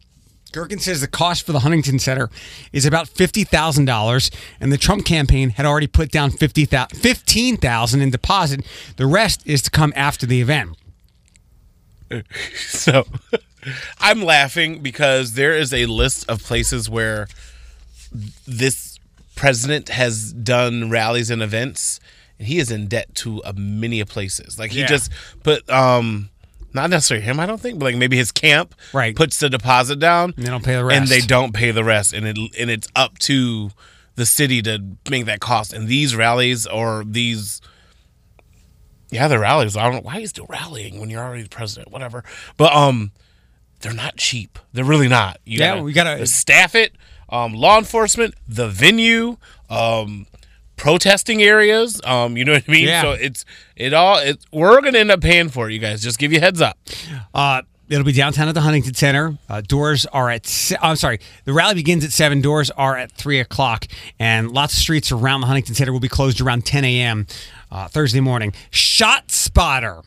Gerken 0.53 0.81
says 0.81 1.01
the 1.01 1.07
cost 1.07 1.47
for 1.47 1.53
the 1.53 1.61
Huntington 1.61 1.99
Center 1.99 2.29
is 2.73 2.85
about 2.85 3.09
fifty 3.09 3.45
thousand 3.45 3.85
dollars, 3.85 4.31
and 4.61 4.73
the 4.73 4.77
Trump 4.79 5.05
campaign 5.07 5.51
had 5.51 5.65
already 5.67 5.87
put 5.87 6.11
down 6.11 6.31
fifty 6.31 6.65
fifteen 6.67 7.57
thousand 7.57 8.01
in 8.03 8.11
deposit. 8.11 8.65
The 8.97 9.07
rest 9.07 9.43
is 9.47 9.63
to 9.63 9.71
come 9.71 9.93
after 9.97 10.27
the 10.27 10.41
event. 10.41 10.77
So 12.57 13.05
I'm 14.01 14.23
laughing 14.25 14.81
because 14.83 15.35
there 15.35 15.53
is 15.57 15.73
a 15.73 15.87
list 15.87 16.29
of 16.29 16.43
places 16.43 16.91
where 16.91 17.29
this 18.47 18.99
president 19.37 19.91
has 19.91 20.33
done 20.33 20.91
rallies 20.91 21.31
and 21.31 21.41
events, 21.43 22.01
and 22.39 22.49
he 22.49 22.59
is 22.59 22.71
in 22.73 22.89
debt 22.89 23.15
to 23.17 23.41
a 23.45 23.53
many 23.53 24.03
places. 24.05 24.59
Like 24.59 24.73
he 24.73 24.81
Yeah. 24.81 24.87
just 24.87 25.13
put 25.45 25.69
um 25.71 26.31
not 26.73 26.91
necessarily 26.91 27.25
him, 27.25 27.41
I 27.41 27.47
don't 27.47 27.61
think, 27.61 27.79
but 27.79 27.87
like 27.87 27.97
maybe 27.97 28.17
his 28.17 28.31
camp 28.33 28.75
Right. 28.93 29.15
puts 29.17 29.39
the 29.39 29.49
deposit 29.51 29.99
down 29.99 30.35
And 30.37 30.47
they 30.47 30.51
don't 30.51 30.65
pay 30.65 30.75
the 30.77 30.85
rest. 30.85 30.99
and 31.01 31.09
they 31.09 31.21
don't 31.27 31.53
pay 31.55 31.71
the 31.71 31.85
rest 31.85 32.13
and 32.13 32.27
it 32.27 32.37
and 32.59 32.71
it's 32.71 32.89
up 32.95 33.19
to 33.21 33.71
the 34.17 34.27
city 34.27 34.61
to 34.63 34.83
make 35.11 35.25
that 35.27 35.41
cost. 35.41 35.73
And 35.73 35.89
these 35.89 36.15
rallies 36.15 36.67
or 36.67 37.05
these 37.07 37.61
yeah, 39.11 39.27
the 39.29 39.39
rallies. 39.39 39.77
I 39.77 39.83
don't 39.85 39.95
know 39.95 40.01
why 40.03 40.17
are 40.17 40.21
you 40.21 40.27
still 40.29 40.47
rallying 40.49 41.01
when 41.01 41.11
you're 41.11 41.23
already 41.23 41.43
the 41.43 41.49
president, 41.49 41.91
whatever. 41.91 42.23
But 42.57 42.73
um 42.73 43.13
they're 43.81 43.93
not 43.95 44.17
cheap. 44.17 44.59
They're 44.73 44.85
really 44.85 45.09
not. 45.09 45.39
You 45.45 45.59
Yeah, 45.61 45.81
we 45.81 45.93
gotta- 45.95 46.27
staff 46.27 46.75
it, 46.75 46.95
um, 47.31 47.55
law 47.55 47.79
enforcement, 47.79 48.35
the 48.47 48.69
venue, 48.69 49.39
um, 49.71 50.27
protesting 50.81 51.43
areas. 51.43 52.01
Um, 52.05 52.37
you 52.39 52.45
know 52.47 52.53
what 52.53 52.65
I 52.67 52.73
mean? 52.73 52.87
Yeah. 52.87 53.03
So 53.03 53.13
it's 53.13 53.45
it 53.77 53.93
all. 53.93 54.19
It, 54.19 54.45
we're 54.51 54.81
gonna 54.81 54.99
end 54.99 55.11
up 55.11 55.21
paying 55.21 55.51
for 55.51 55.69
it, 55.69 55.75
you 55.75 55.79
guys. 55.79 56.03
Just 56.03 56.19
give 56.19 56.33
you 56.33 56.39
a 56.39 56.41
heads 56.41 56.61
up. 56.63 56.79
Uh, 57.35 57.61
it'll 57.91 58.05
be 58.05 58.13
downtown 58.13 58.49
at 58.49 58.55
the 58.55 58.63
Huntington 58.63 58.95
Center. 58.95 59.37
Uh, 59.49 59.61
doors 59.61 60.07
are 60.07 60.31
at. 60.31 60.47
Se- 60.47 60.77
I'm 60.81 60.97
sorry. 60.97 61.21
The 61.45 61.53
rally 61.53 61.75
begins 61.75 62.03
at 62.03 62.13
seven. 62.13 62.41
Doors 62.41 62.71
are 62.71 62.97
at 62.97 63.13
three 63.13 63.41
o'clock, 63.41 63.87
and 64.19 64.51
lots 64.51 64.73
of 64.73 64.81
streets 64.81 65.13
around 65.13 65.43
the 65.43 65.47
Huntington 65.49 65.75
Center 65.75 65.93
will 65.93 66.01
be 66.01 66.09
closed 66.09 66.41
around 66.41 66.65
10 66.65 66.85
a.m. 66.85 67.27
Uh, 67.71 67.87
Thursday 67.89 68.21
morning. 68.21 68.55
Shot 68.71 69.31
spotter. 69.31 70.01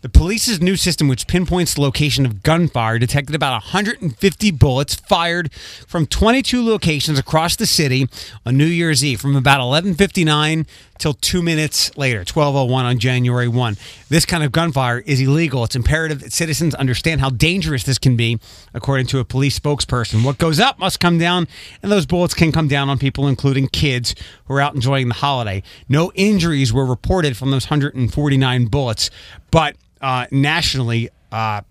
The 0.00 0.08
police's 0.08 0.60
new 0.60 0.76
system, 0.76 1.08
which 1.08 1.26
pinpoints 1.26 1.74
the 1.74 1.80
location 1.80 2.24
of 2.24 2.44
gunfire, 2.44 3.00
detected 3.00 3.34
about 3.34 3.64
150 3.64 4.50
bullets 4.52 4.94
fired 4.94 5.52
from 5.88 6.06
22 6.06 6.64
locations 6.64 7.18
across 7.18 7.56
the 7.56 7.66
city 7.66 8.08
on 8.46 8.56
New 8.56 8.64
Year's 8.64 9.04
Eve, 9.04 9.20
from 9.20 9.34
about 9.34 9.60
11:59 9.60 10.66
till 10.98 11.14
two 11.14 11.42
minutes 11.42 11.90
later, 11.96 12.24
12:01 12.24 12.84
on 12.84 13.00
January 13.00 13.48
1. 13.48 13.76
This 14.08 14.24
kind 14.24 14.44
of 14.44 14.52
gunfire 14.52 15.00
is 15.00 15.20
illegal. 15.20 15.64
It's 15.64 15.74
imperative 15.74 16.20
that 16.20 16.32
citizens 16.32 16.76
understand 16.76 17.20
how 17.20 17.30
dangerous 17.30 17.82
this 17.82 17.98
can 17.98 18.14
be, 18.16 18.38
according 18.74 19.06
to 19.08 19.18
a 19.18 19.24
police 19.24 19.58
spokesperson. 19.58 20.22
What 20.22 20.38
goes 20.38 20.60
up 20.60 20.78
must 20.78 21.00
come 21.00 21.18
down, 21.18 21.48
and 21.82 21.90
those 21.90 22.06
bullets 22.06 22.34
can 22.34 22.52
come 22.52 22.68
down 22.68 22.88
on 22.88 22.98
people, 22.98 23.26
including 23.26 23.66
kids 23.66 24.14
who 24.46 24.54
are 24.54 24.60
out 24.60 24.76
enjoying 24.76 25.08
the 25.08 25.14
holiday. 25.14 25.64
No 25.88 26.12
injuries 26.14 26.72
were 26.72 26.86
reported 26.86 27.36
from 27.36 27.50
those 27.50 27.64
149 27.64 28.66
bullets, 28.66 29.10
but 29.50 29.76
uh, 30.00 30.26
nationally, 30.30 31.10
uh, 31.32 31.62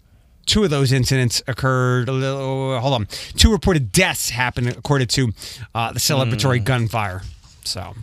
two 0.46 0.64
of 0.64 0.70
those 0.70 0.92
incidents 0.92 1.42
occurred. 1.48 2.10
A 2.10 2.12
little, 2.12 2.80
hold 2.80 2.94
on, 2.94 3.08
two 3.36 3.52
reported 3.52 3.92
deaths 3.92 4.30
happened 4.30 4.68
according 4.70 5.08
to 5.08 5.32
uh, 5.76 5.92
the 5.92 6.00
celebratory 6.00 6.64
gunfire. 6.64 7.22
So 7.64 7.96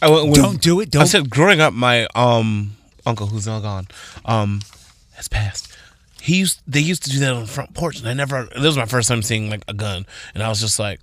I, 0.00 0.08
when, 0.10 0.32
Don't 0.32 0.60
do 0.60 0.80
it, 0.80 0.88
I 0.94 1.00
don't- 1.00 1.06
said 1.06 1.28
growing 1.30 1.60
up, 1.60 1.72
my 1.74 2.06
um 2.14 2.72
uncle 3.06 3.26
who's 3.26 3.46
now 3.46 3.60
gone, 3.60 3.88
um, 4.24 4.60
has 5.14 5.28
passed. 5.28 5.74
He 6.20 6.36
used 6.38 6.60
they 6.66 6.80
used 6.80 7.04
to 7.04 7.10
do 7.10 7.18
that 7.20 7.32
on 7.32 7.42
the 7.42 7.46
front 7.48 7.74
porch, 7.74 7.98
and 8.00 8.08
I 8.08 8.12
never. 8.14 8.44
This 8.54 8.62
was 8.64 8.76
my 8.76 8.84
first 8.86 9.08
time 9.08 9.22
seeing 9.22 9.48
like 9.50 9.62
a 9.68 9.72
gun, 9.74 10.04
and 10.34 10.42
I 10.42 10.48
was 10.48 10.60
just 10.60 10.78
like, 10.78 11.00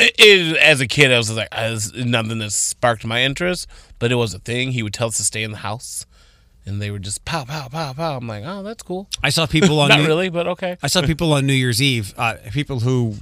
it, 0.00 0.14
it- 0.18 0.56
as 0.56 0.80
a 0.80 0.86
kid, 0.86 1.12
I 1.12 1.18
was 1.18 1.26
just 1.26 1.36
like, 1.38 1.48
I 1.52 1.70
was, 1.70 1.92
nothing 1.94 2.38
that 2.38 2.52
sparked 2.52 3.04
my 3.04 3.22
interest, 3.22 3.66
but 3.98 4.10
it 4.12 4.16
was 4.16 4.34
a 4.34 4.38
thing. 4.38 4.72
He 4.72 4.82
would 4.82 4.94
tell 4.94 5.08
us 5.08 5.16
to 5.18 5.24
stay 5.24 5.42
in 5.42 5.50
the 5.50 5.58
house, 5.58 6.06
and 6.68 6.80
they 6.80 6.90
were 6.90 6.98
just 6.98 7.24
pow 7.24 7.44
pow 7.44 7.68
pow 7.68 7.92
pow. 7.94 8.16
I'm 8.18 8.26
like, 8.28 8.44
oh, 8.46 8.62
that's 8.62 8.82
cool. 8.82 9.08
I 9.22 9.30
saw 9.30 9.46
people 9.46 9.80
on 9.82 9.88
Not 9.88 10.00
New- 10.00 10.06
really, 10.06 10.28
but 10.28 10.46
okay. 10.46 10.76
I 10.82 10.86
saw 10.86 11.02
people 11.02 11.32
on 11.32 11.46
New 11.46 11.52
Year's 11.54 11.80
Eve, 11.82 12.14
uh, 12.16 12.34
people 12.52 12.80
who 12.80 13.14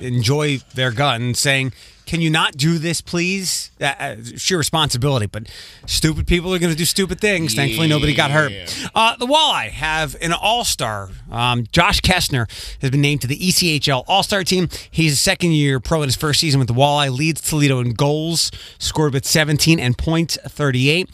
enjoy 0.00 0.58
their 0.74 0.90
gun, 0.92 1.34
saying, 1.34 1.72
"Can 2.06 2.20
you 2.20 2.30
not 2.30 2.56
do 2.56 2.78
this, 2.78 3.00
please?" 3.00 3.70
Uh, 3.80 3.86
Uh, 4.00 4.16
sheer 4.36 4.58
responsibility, 4.58 5.26
but 5.26 5.46
stupid 5.86 6.26
people 6.26 6.54
are 6.54 6.58
going 6.58 6.72
to 6.72 6.78
do 6.78 6.84
stupid 6.84 7.20
things. 7.20 7.54
Thankfully, 7.54 7.88
nobody 7.88 8.14
got 8.14 8.30
hurt. 8.30 8.52
Uh, 8.94 9.16
the 9.16 9.26
Walleye 9.26 9.70
have 9.70 10.16
an 10.22 10.32
All-Star. 10.32 11.10
Um, 11.30 11.66
Josh 11.72 12.00
Kestner 12.00 12.46
has 12.80 12.90
been 12.90 13.00
named 13.00 13.20
to 13.22 13.26
the 13.26 13.36
ECHL 13.38 14.04
All-Star 14.08 14.44
team. 14.44 14.68
He's 14.90 15.14
a 15.14 15.16
second-year 15.16 15.80
pro 15.80 16.02
in 16.02 16.08
his 16.08 16.16
first 16.16 16.40
season 16.40 16.58
with 16.60 16.68
the 16.68 16.74
Walleye. 16.74 17.10
Leads 17.16 17.40
Toledo 17.40 17.80
in 17.80 17.92
goals, 17.94 18.50
scored 18.78 19.12
with 19.14 19.24
17 19.26 19.78
and 19.80 19.96
points 19.96 20.10
point 20.10 20.52
38. 20.52 21.08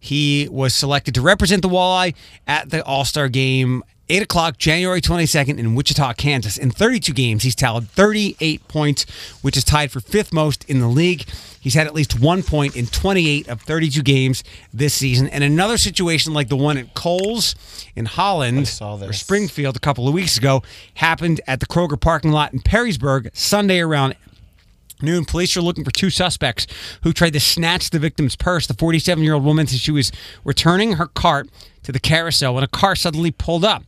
He 0.00 0.48
was 0.50 0.74
selected 0.74 1.14
to 1.14 1.20
represent 1.20 1.62
the 1.62 1.68
Walleye 1.68 2.14
at 2.46 2.70
the 2.70 2.82
All 2.84 3.04
Star 3.04 3.28
game, 3.28 3.84
8 4.08 4.22
o'clock, 4.22 4.58
January 4.58 5.00
22nd 5.00 5.58
in 5.58 5.74
Wichita, 5.76 6.14
Kansas. 6.14 6.56
In 6.56 6.70
32 6.70 7.12
games, 7.12 7.44
he's 7.44 7.54
tallied 7.54 7.88
38 7.90 8.66
points, 8.66 9.04
which 9.42 9.56
is 9.56 9.62
tied 9.62 9.92
for 9.92 10.00
fifth 10.00 10.32
most 10.32 10.64
in 10.68 10.80
the 10.80 10.88
league. 10.88 11.26
He's 11.60 11.74
had 11.74 11.86
at 11.86 11.94
least 11.94 12.18
one 12.18 12.42
point 12.42 12.74
in 12.74 12.86
28 12.86 13.46
of 13.48 13.60
32 13.60 14.02
games 14.02 14.42
this 14.72 14.94
season. 14.94 15.28
And 15.28 15.44
another 15.44 15.76
situation 15.76 16.32
like 16.32 16.48
the 16.48 16.56
one 16.56 16.78
at 16.78 16.94
Kohl's 16.94 17.54
in 17.94 18.06
Holland 18.06 18.66
or. 19.10 19.12
Springfield 19.12 19.76
a 19.76 19.80
couple 19.80 20.08
of 20.08 20.14
weeks 20.14 20.38
ago 20.38 20.62
happened 20.94 21.40
at 21.46 21.60
the 21.60 21.66
Kroger 21.66 22.00
parking 22.00 22.32
lot 22.32 22.52
in 22.54 22.60
Perrysburg 22.60 23.28
Sunday 23.36 23.78
around 23.80 24.16
Noon, 25.02 25.24
police 25.24 25.56
are 25.56 25.62
looking 25.62 25.84
for 25.84 25.90
two 25.90 26.10
suspects 26.10 26.66
who 27.02 27.12
tried 27.12 27.32
to 27.34 27.40
snatch 27.40 27.90
the 27.90 27.98
victim's 27.98 28.36
purse. 28.36 28.66
The 28.66 28.74
47 28.74 29.22
year 29.22 29.34
old 29.34 29.44
woman 29.44 29.66
said 29.66 29.80
she 29.80 29.90
was 29.90 30.12
returning 30.44 30.94
her 30.94 31.06
cart 31.06 31.48
to 31.82 31.92
the 31.92 32.00
carousel 32.00 32.54
when 32.54 32.64
a 32.64 32.68
car 32.68 32.94
suddenly 32.94 33.30
pulled 33.30 33.64
up. 33.64 33.84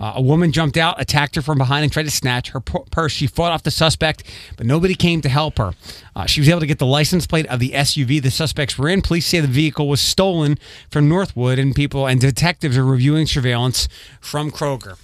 Uh, 0.00 0.14
a 0.16 0.22
woman 0.22 0.50
jumped 0.50 0.78
out, 0.78 0.98
attacked 0.98 1.34
her 1.34 1.42
from 1.42 1.58
behind, 1.58 1.84
and 1.84 1.92
tried 1.92 2.04
to 2.04 2.10
snatch 2.10 2.50
her 2.50 2.60
purse. 2.60 3.12
She 3.12 3.26
fought 3.26 3.52
off 3.52 3.64
the 3.64 3.70
suspect, 3.70 4.22
but 4.56 4.64
nobody 4.64 4.94
came 4.94 5.20
to 5.20 5.28
help 5.28 5.58
her. 5.58 5.74
Uh, 6.16 6.24
she 6.24 6.40
was 6.40 6.48
able 6.48 6.60
to 6.60 6.66
get 6.66 6.78
the 6.78 6.86
license 6.86 7.26
plate 7.26 7.46
of 7.46 7.60
the 7.60 7.72
SUV 7.72 8.22
the 8.22 8.30
suspects 8.30 8.78
were 8.78 8.88
in. 8.88 9.02
Police 9.02 9.26
say 9.26 9.40
the 9.40 9.46
vehicle 9.46 9.88
was 9.88 10.00
stolen 10.00 10.58
from 10.90 11.06
Northwood, 11.06 11.58
and 11.58 11.74
people 11.74 12.06
and 12.06 12.18
detectives 12.18 12.78
are 12.78 12.84
reviewing 12.84 13.26
surveillance 13.26 13.88
from 14.22 14.50
Kroger. 14.50 14.96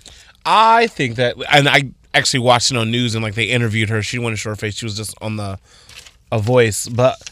I 0.47 0.87
think 0.87 1.16
that, 1.16 1.37
and 1.53 1.69
I 1.69 1.90
actually 2.16 2.40
watched 2.40 2.70
it 2.70 2.76
on 2.76 2.90
news, 2.90 3.14
and 3.14 3.22
like 3.22 3.35
they 3.35 3.44
interviewed 3.44 3.88
her. 3.90 4.02
She 4.02 4.16
didn't 4.16 4.24
want 4.24 4.33
to 4.35 4.38
show 4.38 4.50
her 4.50 4.57
face. 4.57 4.74
She 4.74 4.85
was 4.85 4.96
just 4.96 5.14
on 5.20 5.37
the 5.37 5.59
a 6.33 6.38
voice. 6.38 6.88
But 6.88 7.31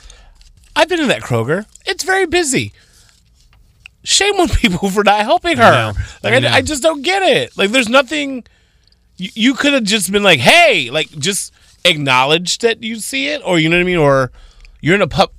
I've 0.77 0.89
been 0.89 1.01
in 1.01 1.09
that 1.09 1.23
Kroger. 1.23 1.67
It's 1.87 2.05
very 2.05 2.27
busy. 2.27 2.73
Shame 4.03 4.35
on 4.35 4.49
people 4.61 4.91
for 4.91 5.05
not 5.05 5.23
helping 5.23 5.57
her. 5.57 5.93
know. 5.93 5.93
Like 6.23 6.45
I 6.45 6.49
I. 6.49 6.55
I 6.57 6.63
just 6.63 6.83
don't 6.83 7.03
get 7.03 7.23
it. 7.23 7.57
Like 7.57 7.71
there's 7.71 7.89
nothing. 7.89 8.45
You, 9.17 9.31
you 9.35 9.55
could 9.55 9.73
have 9.73 9.85
just 9.85 10.11
been 10.13 10.23
like, 10.23 10.41
hey, 10.41 10.91
like 10.91 11.11
just 11.11 11.53
acknowledge 11.85 12.59
that 12.59 12.83
you 12.83 12.97
see 12.97 13.29
it, 13.29 13.43
or 13.45 13.59
you 13.59 13.69
know 13.69 13.77
what 13.77 13.83
I 13.83 13.85
mean, 13.85 13.99
or 13.99 14.33
you're 14.81 14.95
in 14.95 15.03
a 15.03 15.09
pub. 15.09 15.31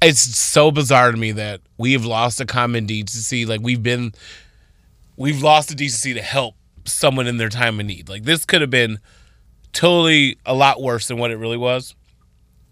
It's 0.00 0.20
so 0.20 0.72
bizarre 0.72 1.12
to 1.12 1.16
me 1.16 1.30
that 1.32 1.60
we 1.78 1.92
have 1.92 2.04
lost 2.04 2.40
a 2.40 2.46
common 2.46 2.86
decency. 2.86 3.46
Like 3.46 3.60
we've 3.60 3.82
been 3.82 4.12
we've 5.16 5.42
lost 5.42 5.68
the 5.68 5.74
decency 5.74 6.12
to 6.14 6.22
help 6.22 6.56
someone 6.84 7.26
in 7.26 7.36
their 7.36 7.48
time 7.48 7.80
of 7.80 7.86
need. 7.86 8.08
Like 8.08 8.24
this 8.24 8.44
could 8.44 8.60
have 8.60 8.70
been 8.70 8.98
totally 9.72 10.38
a 10.44 10.54
lot 10.54 10.82
worse 10.82 11.08
than 11.08 11.18
what 11.18 11.30
it 11.30 11.36
really 11.36 11.56
was. 11.56 11.94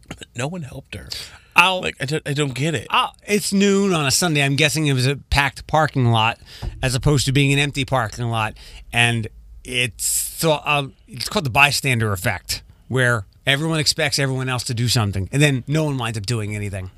But 0.08 0.26
no 0.34 0.48
one 0.48 0.62
helped 0.62 0.94
her. 0.94 1.08
I'll 1.56 1.80
Like 1.82 1.96
I 2.00 2.04
don't, 2.04 2.22
I 2.28 2.32
don't 2.32 2.54
get 2.54 2.74
it. 2.74 2.86
Uh, 2.90 3.08
it's 3.26 3.52
noon 3.52 3.92
on 3.92 4.06
a 4.06 4.10
Sunday. 4.10 4.42
I'm 4.42 4.56
guessing 4.56 4.86
it 4.86 4.92
was 4.92 5.06
a 5.06 5.16
packed 5.16 5.66
parking 5.66 6.06
lot 6.06 6.38
as 6.82 6.94
opposed 6.94 7.26
to 7.26 7.32
being 7.32 7.52
an 7.52 7.58
empty 7.58 7.84
parking 7.84 8.28
lot, 8.30 8.54
and 8.92 9.28
it's 9.64 10.04
so 10.04 10.60
um, 10.64 10.94
it's 11.06 11.28
called 11.28 11.44
the 11.44 11.50
bystander 11.50 12.12
effect, 12.12 12.62
where 12.88 13.26
everyone 13.46 13.78
expects 13.78 14.18
everyone 14.18 14.48
else 14.48 14.64
to 14.64 14.74
do 14.74 14.88
something, 14.88 15.28
and 15.32 15.42
then 15.42 15.64
no 15.66 15.84
one 15.84 15.98
winds 15.98 16.16
up 16.16 16.24
doing 16.26 16.54
anything. 16.54 16.90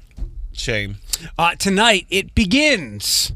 Shame. 0.52 0.96
Uh, 1.38 1.54
tonight 1.54 2.06
it 2.10 2.34
begins. 2.34 3.32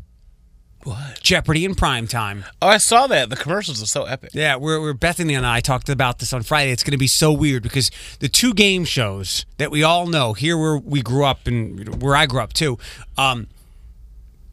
What? 0.87 1.21
Jeopardy 1.21 1.65
in 1.65 1.75
prime 1.75 2.07
time. 2.07 2.45
Oh, 2.63 2.69
I 2.69 2.79
saw 2.79 3.09
that. 3.09 3.29
The 3.29 3.35
commercials 3.37 3.83
are 3.83 3.87
so 3.87 4.05
epic. 4.05 4.31
Yeah, 4.35 4.55
we're, 4.55 4.81
we're 4.81 4.93
Bethany 4.93 5.35
and 5.35 5.45
I 5.45 5.59
talked 5.59 5.89
about 5.89 6.21
this 6.21 6.33
on 6.33 6.43
Friday. 6.45 6.71
It's 6.71 6.85
going 6.85 6.93
to 6.93 6.97
be 6.99 7.09
so 7.09 7.33
weird 7.33 7.65
because 7.65 7.91
the 8.21 8.29
two 8.29 8.55
game 8.55 8.85
shows 8.85 9.47
that 9.59 9.73
we 9.73 9.83
all 9.83 10.07
know 10.07 10.33
here 10.33 10.57
where 10.57 10.79
we 10.79 11.03
grew 11.03 11.25
up 11.25 11.47
and 11.49 12.01
where 12.01 12.15
I 12.15 12.27
grew 12.27 12.41
up 12.41 12.53
too. 12.53 12.79
Um, 13.19 13.49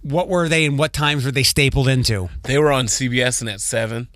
what 0.01 0.27
were 0.27 0.49
they 0.49 0.65
and 0.65 0.77
what 0.79 0.91
times 0.91 1.23
were 1.23 1.31
they 1.31 1.43
stapled 1.43 1.87
into? 1.87 2.29
They 2.43 2.57
were 2.57 2.71
on 2.71 2.87
CBS 2.87 3.39
and 3.41 3.49
at 3.49 3.61
seven. 3.61 4.07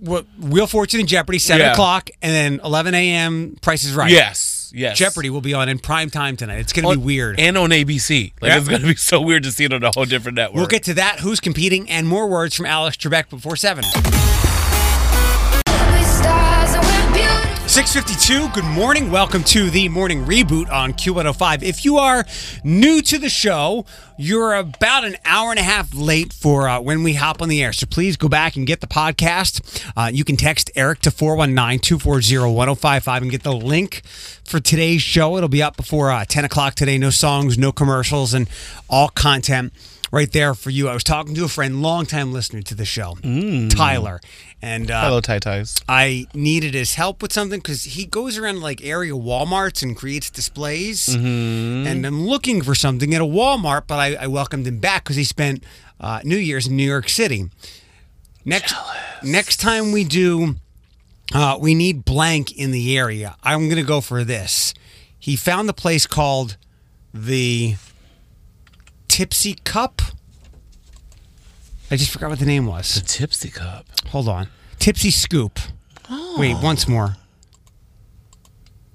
What 0.00 0.24
Wheel 0.40 0.64
of 0.64 0.70
Fortune 0.70 1.00
and 1.00 1.08
Jeopardy, 1.08 1.38
seven 1.38 1.66
Yeah. 1.66 1.72
o'clock, 1.72 2.08
and 2.22 2.32
then 2.32 2.60
eleven 2.64 2.94
a.m. 2.94 3.56
Price 3.60 3.84
is 3.84 3.94
Right. 3.94 4.10
Yes, 4.10 4.53
yes. 4.74 4.98
Jeopardy 4.98 5.30
will 5.30 5.40
be 5.40 5.54
on 5.54 5.68
in 5.68 5.78
prime 5.78 6.10
time 6.10 6.36
tonight. 6.36 6.58
It's 6.58 6.72
going 6.72 6.84
to 6.88 6.98
be 7.00 7.04
weird. 7.04 7.38
and 7.40 7.56
on 7.56 7.70
ABC. 7.70 8.32
Like 8.40 8.50
Yeah. 8.50 8.58
it's 8.58 8.68
gonna 8.68 8.86
be 8.86 8.94
so 8.96 9.20
weird 9.20 9.42
to 9.44 9.52
see 9.52 9.64
it 9.64 9.72
on 9.72 9.82
a 9.82 9.90
whole 9.94 10.04
different 10.04 10.36
network. 10.36 10.56
We'll 10.56 10.66
get 10.66 10.82
to 10.84 10.94
that. 10.94 11.20
Who's 11.20 11.40
competing 11.40 11.88
and 11.90 12.06
more 12.06 12.26
words 12.28 12.54
from 12.54 12.66
Alex 12.66 12.96
Trebek 12.96 13.30
before 13.30 13.56
seven. 13.56 13.84
Six 17.74 17.92
fifty-two. 17.92 18.50
Good 18.50 18.64
morning. 18.66 19.10
Welcome 19.10 19.42
to 19.42 19.68
the 19.68 19.88
morning 19.88 20.24
reboot 20.24 20.70
on 20.70 20.92
Q105. 20.92 21.64
If 21.64 21.84
you 21.84 21.96
are 21.96 22.24
new 22.62 23.02
to 23.02 23.18
the 23.18 23.28
show, 23.28 23.84
you're 24.16 24.54
about 24.54 25.02
an 25.02 25.16
hour 25.24 25.50
and 25.50 25.58
a 25.58 25.64
half 25.64 25.92
late 25.92 26.32
for 26.32 26.68
uh, 26.68 26.80
when 26.80 27.02
we 27.02 27.14
hop 27.14 27.42
on 27.42 27.48
the 27.48 27.60
air. 27.60 27.72
So 27.72 27.86
please 27.86 28.16
go 28.16 28.28
back 28.28 28.54
and 28.54 28.64
get 28.64 28.80
the 28.80 28.86
podcast. 28.86 29.90
Uh, 29.96 30.06
you 30.06 30.22
can 30.22 30.36
text 30.36 30.70
Eric 30.76 31.00
to 31.00 31.10
419-240-1055 31.10 33.22
and 33.22 33.30
get 33.32 33.42
the 33.42 33.52
link 33.52 34.02
for 34.44 34.60
today's 34.60 35.02
show. 35.02 35.36
It'll 35.36 35.48
be 35.48 35.60
up 35.60 35.76
before 35.76 36.12
uh, 36.12 36.24
10 36.24 36.44
o'clock 36.44 36.76
today. 36.76 36.96
No 36.96 37.10
songs, 37.10 37.58
no 37.58 37.72
commercials, 37.72 38.34
and 38.34 38.48
all 38.88 39.08
content 39.08 39.72
right 40.14 40.30
there 40.30 40.54
for 40.54 40.70
you. 40.70 40.88
I 40.88 40.94
was 40.94 41.02
talking 41.02 41.34
to 41.34 41.44
a 41.44 41.48
friend, 41.48 41.82
longtime 41.82 42.32
listener 42.32 42.62
to 42.62 42.74
the 42.76 42.84
show, 42.84 43.16
Tyler, 43.68 44.20
and 44.62 44.88
uh, 44.88 45.02
Hello, 45.02 45.20
Tie 45.20 45.40
Ties. 45.40 45.76
I 45.88 46.28
needed 46.32 46.72
his 46.72 46.94
help 46.94 47.20
with 47.20 47.32
something 47.32 47.58
because 47.58 47.82
he 47.82 48.06
goes 48.06 48.38
around 48.38 48.60
like 48.60 48.84
area 48.84 49.12
WalMarts 49.12 49.82
and 49.82 49.96
creates 49.96 50.30
displays. 50.30 51.08
And 51.08 52.06
I'm 52.06 52.26
looking 52.26 52.62
for 52.62 52.76
something 52.76 53.12
at 53.12 53.20
a 53.20 53.24
Walmart, 53.24 53.88
but 53.88 53.98
I, 53.98 54.14
I 54.14 54.26
welcomed 54.28 54.68
him 54.68 54.78
back 54.78 55.02
because 55.02 55.16
he 55.16 55.24
spent 55.24 55.64
uh, 55.98 56.20
New 56.22 56.36
Year's 56.36 56.68
in 56.68 56.76
New 56.76 56.88
York 56.88 57.08
City. 57.08 57.50
Next, 58.44 58.72
next 59.24 59.56
time 59.56 59.90
we 59.90 60.04
do, 60.04 60.54
uh, 61.34 61.58
we 61.60 61.74
need 61.74 62.04
blank 62.04 62.56
in 62.56 62.70
the 62.70 62.96
area. 62.96 63.34
I'm 63.42 63.68
gonna 63.68 63.82
go 63.82 64.00
for 64.00 64.22
this. 64.22 64.74
He 65.18 65.34
found 65.34 65.68
the 65.68 65.74
place 65.74 66.06
called 66.06 66.56
the 67.12 67.76
Tipsy 69.08 69.54
Cup. 69.64 70.02
I 71.90 71.96
just 71.96 72.10
forgot 72.10 72.30
what 72.30 72.38
the 72.38 72.46
name 72.46 72.66
was. 72.66 72.94
The 72.94 73.00
Tipsy 73.02 73.50
Cup. 73.50 73.86
Hold 74.08 74.28
on. 74.28 74.48
Tipsy 74.78 75.10
Scoop. 75.10 75.58
Oh. 76.10 76.36
Wait, 76.38 76.56
once 76.62 76.88
more. 76.88 77.16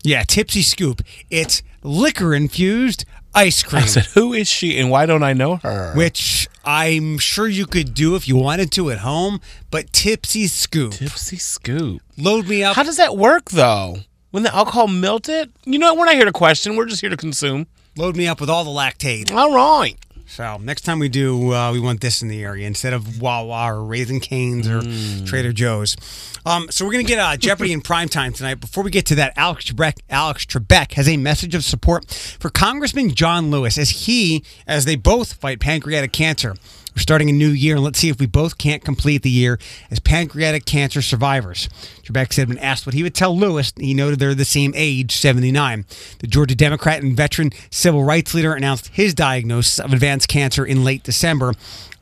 Yeah, 0.04 0.24
Tipsy 0.24 0.62
Scoop. 0.62 1.02
It's 1.30 1.62
liquor 1.84 2.34
infused 2.34 3.06
ice 3.34 3.64
cream, 3.64 3.84
I 3.84 3.86
said, 3.86 4.06
who 4.16 4.34
is 4.34 4.48
she 4.48 4.78
and 4.80 4.90
why 4.90 5.06
don't 5.06 5.24
I 5.24 5.34
know 5.34 5.58
her? 5.58 5.94
which 5.96 6.48
I'm 6.66 7.18
sure 7.18 7.48
you 7.48 7.66
could 7.66 7.94
do 7.94 8.16
if 8.16 8.28
you 8.28 8.36
wanted 8.36 8.72
to 8.74 8.92
at 8.92 9.00
home, 9.00 9.40
but 9.72 9.94
Tipsy 9.94 10.48
Scoop. 10.48 10.94
Tipsy 10.94 11.38
Scoop. 11.38 12.02
Load 12.18 12.48
me 12.48 12.64
up. 12.64 12.76
How 12.76 12.84
does 12.84 12.98
that 12.98 13.16
work 13.16 13.52
though? 13.52 13.98
When 14.32 14.44
the 14.44 14.54
alcohol 14.54 14.88
melted? 14.88 15.52
You 15.66 15.80
know, 15.80 15.96
we're 15.96 16.06
not 16.06 16.16
here 16.16 16.26
to 16.26 16.32
question. 16.32 16.76
We're 16.76 16.86
just 16.86 17.02
here 17.02 17.10
to 17.10 17.18
consume. 17.18 17.68
load 17.98 18.16
me 18.16 18.28
up 18.28 18.40
with 18.40 18.50
all 18.50 18.64
the 18.64 18.70
lactate. 18.70 19.32
All 19.32 19.54
right. 19.54 19.98
So 20.30 20.58
next 20.58 20.82
time 20.82 21.00
we 21.00 21.10
do, 21.10 21.54
uh, 21.54 21.72
we 21.72 21.80
want 21.80 22.02
this 22.02 22.22
in 22.22 22.28
the 22.28 22.44
area 22.44 22.68
instead 22.68 22.94
of 22.94 23.20
Wawa 23.20 23.74
or 23.74 23.84
Raising 23.84 24.20
Canes 24.20 24.68
or 24.68 24.82
Trader 25.26 25.52
Joe's. 25.52 25.98
Um, 26.46 26.68
so 26.70 26.86
we're 26.86 26.92
gonna 26.92 27.04
get 27.04 27.18
uh, 27.18 27.36
Jeopardy 27.36 27.74
in 27.74 27.82
prime 27.82 28.08
time 28.08 28.32
tonight. 28.32 28.56
Before 28.56 28.84
we 28.84 28.92
get 28.92 29.08
to 29.08 29.16
that, 29.16 29.34
Alex 29.36 29.66
Trebek, 29.66 29.98
Alex 30.08 30.46
Trebek 30.46 30.94
has 30.94 31.10
a 31.10 31.18
message 31.18 31.56
of 31.56 31.64
support 31.64 32.10
for 32.40 32.52
Congressman 32.52 33.10
John 33.16 33.50
Lewis 33.50 33.78
as 33.80 33.90
he, 33.90 34.44
as 34.68 34.86
they 34.86 34.96
both 34.96 35.34
fight 35.34 35.60
pancreatic 35.60 36.12
cancer. 36.12 36.56
We're 36.96 37.02
starting 37.02 37.30
a 37.30 37.34
new 37.34 37.50
year, 37.50 37.76
and 37.76 37.84
let's 37.84 38.00
see 38.00 38.10
if 38.10 38.20
we 38.20 38.26
both 38.26 38.58
can't 38.58 38.84
complete 38.84 39.22
the 39.22 39.30
year 39.30 39.60
as 39.92 40.00
pancreatic 40.00 40.66
cancer 40.66 41.02
survivors. 41.02 41.70
Trebek 42.04 42.34
said 42.34 42.48
when 42.48 42.58
asked 42.58 42.86
what 42.86 42.96
he 42.96 43.04
would 43.04 43.16
tell 43.16 43.38
Lewis, 43.38 43.72
he 43.78 43.94
noted 43.94 44.20
they're 44.20 44.36
the 44.36 44.46
same 44.46 44.74
age, 44.76 45.16
79. 45.16 45.86
The 46.20 46.28
Georgia 46.28 46.56
Democrat 46.56 47.02
and 47.04 47.16
veteran 47.16 47.52
civil 47.70 48.04
rights 48.04 48.34
leader 48.34 48.54
announced 48.54 48.88
his 48.90 49.14
diagnosis 49.14 49.80
of 49.80 49.94
advanced 49.94 50.28
cancer 50.28 50.66
in 50.66 50.84
late 50.84 51.04
December. 51.04 51.54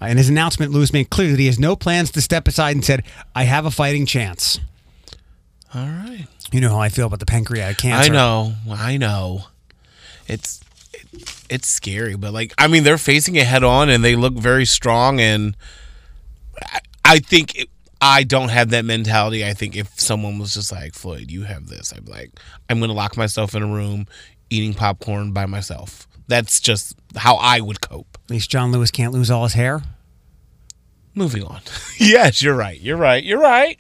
Uh, 0.01 0.05
in 0.05 0.17
his 0.17 0.29
announcement, 0.29 0.71
Lewis 0.71 0.93
made 0.93 1.09
clear 1.09 1.31
that 1.31 1.39
he 1.39 1.47
has 1.47 1.59
no 1.59 1.75
plans 1.75 2.11
to 2.11 2.21
step 2.21 2.47
aside 2.47 2.75
and 2.75 2.85
said, 2.85 3.03
I 3.35 3.43
have 3.43 3.65
a 3.65 3.71
fighting 3.71 4.05
chance. 4.05 4.59
All 5.73 5.85
right. 5.85 6.27
You 6.51 6.61
know 6.61 6.69
how 6.69 6.79
I 6.79 6.89
feel 6.89 7.07
about 7.07 7.19
the 7.19 7.25
pancreatic 7.25 7.77
cancer. 7.79 8.11
I 8.11 8.13
know. 8.13 8.53
I 8.69 8.97
know. 8.97 9.43
It's 10.27 10.61
it, 10.61 10.66
it's 11.49 11.67
scary, 11.67 12.15
but 12.15 12.33
like 12.33 12.53
I 12.57 12.67
mean, 12.67 12.83
they're 12.83 12.97
facing 12.97 13.35
it 13.35 13.45
head 13.45 13.63
on, 13.63 13.89
and 13.89 14.03
they 14.03 14.15
look 14.15 14.33
very 14.33 14.65
strong. 14.65 15.19
And 15.19 15.55
I, 16.61 16.79
I 17.05 17.19
think 17.19 17.57
it, 17.57 17.69
I 18.01 18.23
don't 18.23 18.49
have 18.49 18.69
that 18.69 18.85
mentality. 18.85 19.45
I 19.45 19.53
think 19.53 19.75
if 19.75 19.99
someone 19.99 20.39
was 20.39 20.53
just 20.53 20.71
like 20.71 20.93
Floyd, 20.93 21.31
you 21.31 21.43
have 21.43 21.67
this, 21.67 21.93
I'd 21.93 22.05
be 22.05 22.11
like, 22.11 22.31
I'm 22.69 22.79
gonna 22.79 22.93
lock 22.93 23.17
myself 23.17 23.55
in 23.55 23.63
a 23.63 23.67
room 23.67 24.07
eating 24.49 24.73
popcorn 24.73 25.31
by 25.31 25.45
myself. 25.45 26.07
That's 26.27 26.59
just 26.59 26.97
how 27.15 27.35
I 27.35 27.61
would 27.61 27.81
cope. 27.81 28.17
At 28.25 28.31
least 28.31 28.49
John 28.49 28.71
Lewis 28.71 28.91
can't 28.91 29.13
lose 29.13 29.31
all 29.31 29.43
his 29.43 29.53
hair. 29.53 29.81
Moving 31.15 31.43
on. 31.43 31.61
yes, 31.97 32.41
you're 32.41 32.55
right. 32.55 32.79
You're 32.79 32.97
right. 32.97 33.23
You're 33.23 33.39
right. 33.39 33.79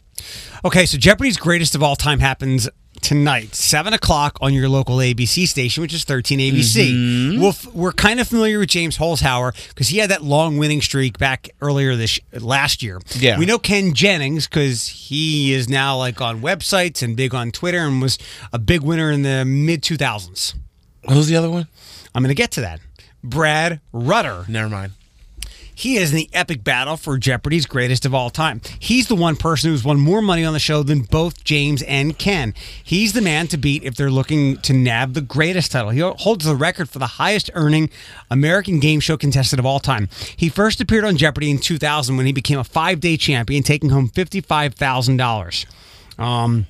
Okay, 0.65 0.85
so 0.85 0.97
Jeopardy's 0.97 1.37
greatest 1.37 1.75
of 1.75 1.83
all 1.83 1.95
time 1.95 2.19
happens 2.19 2.67
tonight, 3.01 3.55
seven 3.55 3.93
o'clock 3.93 4.37
on 4.41 4.53
your 4.53 4.67
local 4.69 4.97
ABC 4.97 5.47
station, 5.47 5.81
which 5.81 5.93
is 5.93 6.03
13 6.03 6.39
ABC. 6.39 6.91
Mm-hmm. 6.91 7.39
We'll 7.39 7.49
f- 7.49 7.67
we're 7.73 7.91
kind 7.91 8.19
of 8.19 8.27
familiar 8.27 8.59
with 8.59 8.69
James 8.69 8.97
Holzhauer 8.97 9.53
because 9.69 9.89
he 9.89 9.97
had 9.97 10.09
that 10.09 10.23
long 10.23 10.57
winning 10.57 10.81
streak 10.81 11.17
back 11.17 11.49
earlier 11.61 11.95
this 11.95 12.19
last 12.33 12.81
year. 12.83 12.99
Yeah. 13.15 13.37
we 13.39 13.45
know 13.45 13.57
Ken 13.59 13.93
Jennings 13.93 14.47
because 14.47 14.87
he 14.87 15.53
is 15.53 15.67
now 15.69 15.97
like 15.97 16.21
on 16.21 16.41
websites 16.41 17.01
and 17.01 17.15
big 17.15 17.33
on 17.33 17.51
Twitter 17.51 17.79
and 17.79 18.01
was 18.01 18.17
a 18.53 18.59
big 18.59 18.81
winner 18.81 19.11
in 19.11 19.21
the 19.23 19.43
mid 19.45 19.81
2000s. 19.81 20.55
What 21.03 21.15
was 21.17 21.27
the 21.27 21.35
other 21.37 21.49
one? 21.49 21.67
I'm 22.13 22.23
going 22.23 22.29
to 22.29 22.35
get 22.35 22.51
to 22.51 22.61
that. 22.61 22.79
Brad 23.23 23.81
Rutter. 23.93 24.45
Never 24.47 24.69
mind. 24.69 24.93
He 25.77 25.97
is 25.97 26.09
in 26.09 26.17
the 26.17 26.29
epic 26.33 26.63
battle 26.63 26.97
for 26.97 27.19
Jeopardy's 27.19 27.67
greatest 27.67 28.03
of 28.03 28.11
all 28.11 28.31
time. 28.31 28.61
He's 28.79 29.07
the 29.07 29.15
one 29.15 29.35
person 29.35 29.69
who's 29.69 29.83
won 29.83 29.99
more 29.99 30.23
money 30.23 30.43
on 30.43 30.53
the 30.53 30.59
show 30.59 30.81
than 30.81 31.01
both 31.01 31.43
James 31.43 31.83
and 31.83 32.17
Ken. 32.17 32.55
He's 32.83 33.13
the 33.13 33.21
man 33.21 33.45
to 33.49 33.57
beat 33.57 33.83
if 33.83 33.93
they're 33.93 34.09
looking 34.09 34.57
to 34.61 34.73
nab 34.73 35.13
the 35.13 35.21
greatest 35.21 35.71
title. 35.71 35.91
He 35.91 35.99
holds 35.99 36.45
the 36.45 36.55
record 36.55 36.89
for 36.89 36.97
the 36.97 37.05
highest 37.05 37.51
earning 37.53 37.91
American 38.31 38.79
game 38.79 38.99
show 38.99 39.17
contestant 39.17 39.59
of 39.59 39.67
all 39.67 39.79
time. 39.79 40.09
He 40.35 40.49
first 40.49 40.81
appeared 40.81 41.05
on 41.05 41.15
Jeopardy 41.15 41.51
in 41.51 41.59
2000 41.59 42.17
when 42.17 42.25
he 42.25 42.31
became 42.31 42.57
a 42.57 42.63
five 42.63 42.99
day 42.99 43.15
champion, 43.15 43.61
taking 43.61 43.91
home 43.91 44.09
$55,000. 44.09 45.65
Um, 46.19 46.65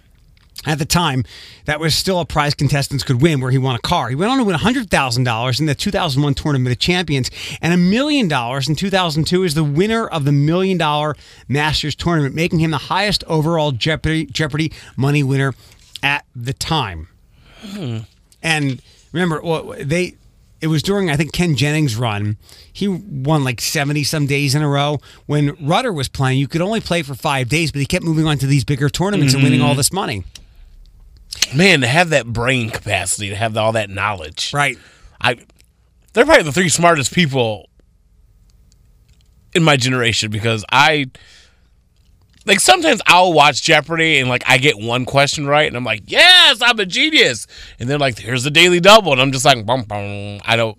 at 0.65 0.79
the 0.79 0.85
time, 0.85 1.23
that 1.65 1.79
was 1.79 1.95
still 1.95 2.19
a 2.19 2.25
prize 2.25 2.53
contestants 2.53 3.03
could 3.03 3.21
win, 3.21 3.39
where 3.39 3.51
he 3.51 3.57
won 3.57 3.75
a 3.75 3.79
car. 3.79 4.09
He 4.09 4.15
went 4.15 4.31
on 4.31 4.37
to 4.39 4.43
win 4.43 4.55
$100,000 4.55 5.59
in 5.59 5.65
the 5.65 5.75
2001 5.75 6.33
Tournament 6.33 6.71
of 6.73 6.79
Champions 6.79 7.29
and 7.61 7.73
a 7.73 7.77
million 7.77 8.27
dollars 8.27 8.67
in 8.67 8.75
2002 8.75 9.45
as 9.45 9.53
the 9.53 9.63
winner 9.63 10.07
of 10.07 10.25
the 10.25 10.31
Million 10.31 10.77
Dollar 10.77 11.15
Masters 11.47 11.95
Tournament, 11.95 12.35
making 12.35 12.59
him 12.59 12.71
the 12.71 12.77
highest 12.77 13.23
overall 13.25 13.71
Jeopardy, 13.71 14.25
Jeopardy 14.25 14.71
money 14.95 15.23
winner 15.23 15.53
at 16.01 16.25
the 16.35 16.53
time. 16.53 17.07
Hmm. 17.59 17.99
And 18.41 18.81
remember, 19.11 19.41
well, 19.41 19.75
they 19.79 20.15
it 20.59 20.67
was 20.67 20.81
during 20.81 21.09
I 21.09 21.15
think 21.15 21.33
Ken 21.33 21.55
Jennings' 21.55 21.95
run. 21.95 22.37
He 22.71 22.87
won 22.87 23.43
like 23.43 23.61
seventy 23.61 24.03
some 24.03 24.25
days 24.25 24.55
in 24.55 24.61
a 24.61 24.69
row. 24.69 24.99
When 25.25 25.55
Rutter 25.59 25.93
was 25.93 26.07
playing, 26.07 26.39
you 26.39 26.47
could 26.47 26.61
only 26.61 26.81
play 26.81 27.03
for 27.03 27.15
five 27.15 27.49
days, 27.49 27.71
but 27.71 27.79
he 27.79 27.85
kept 27.85 28.03
moving 28.03 28.25
on 28.25 28.37
to 28.39 28.47
these 28.47 28.63
bigger 28.63 28.89
tournaments 28.89 29.33
and 29.33 29.43
winning 29.43 29.61
all 29.61 29.69
mm-hmm. 29.69 29.77
this 29.77 29.93
money. 29.93 30.23
Man, 31.56 31.82
to 31.82 31.88
have 31.88 32.10
that 32.10 32.26
brain 32.26 32.69
capacity, 32.69 33.30
to 33.30 33.36
have 33.36 33.56
all 33.58 33.71
that 33.73 33.89
knowledge. 33.89 34.52
Right. 34.54 34.78
I 35.21 35.38
they're 36.13 36.26
probably 36.26 36.43
the 36.43 36.52
three 36.52 36.69
smartest 36.69 37.13
people 37.13 37.69
in 39.54 39.63
my 39.63 39.78
generation 39.78 40.32
because 40.32 40.65
I 40.71 41.08
like 42.45 42.60
sometimes 42.60 43.02
I'll 43.06 43.34
watch 43.34 43.62
Jeopardy 43.62 44.19
and 44.19 44.30
like 44.30 44.43
I 44.47 44.58
get 44.58 44.78
one 44.80 45.06
question 45.06 45.45
right 45.45 45.67
and 45.67 45.76
I'm 45.76 45.84
like, 45.84 46.04
yes, 46.08 46.62
I'm 46.62 46.80
a 46.80 46.86
genius. 46.86 47.45
And 47.80 47.89
then 47.89 48.00
like 48.00 48.17
here's 48.17 48.43
the 48.43 48.52
daily 48.52 48.80
double 48.80 49.12
and 49.12 49.21
I'm 49.21 49.32
just 49.32 49.45
like, 49.45 49.65
bum, 49.65 49.84
bum. 49.84 50.39
I 50.45 50.56
don't. 50.56 50.78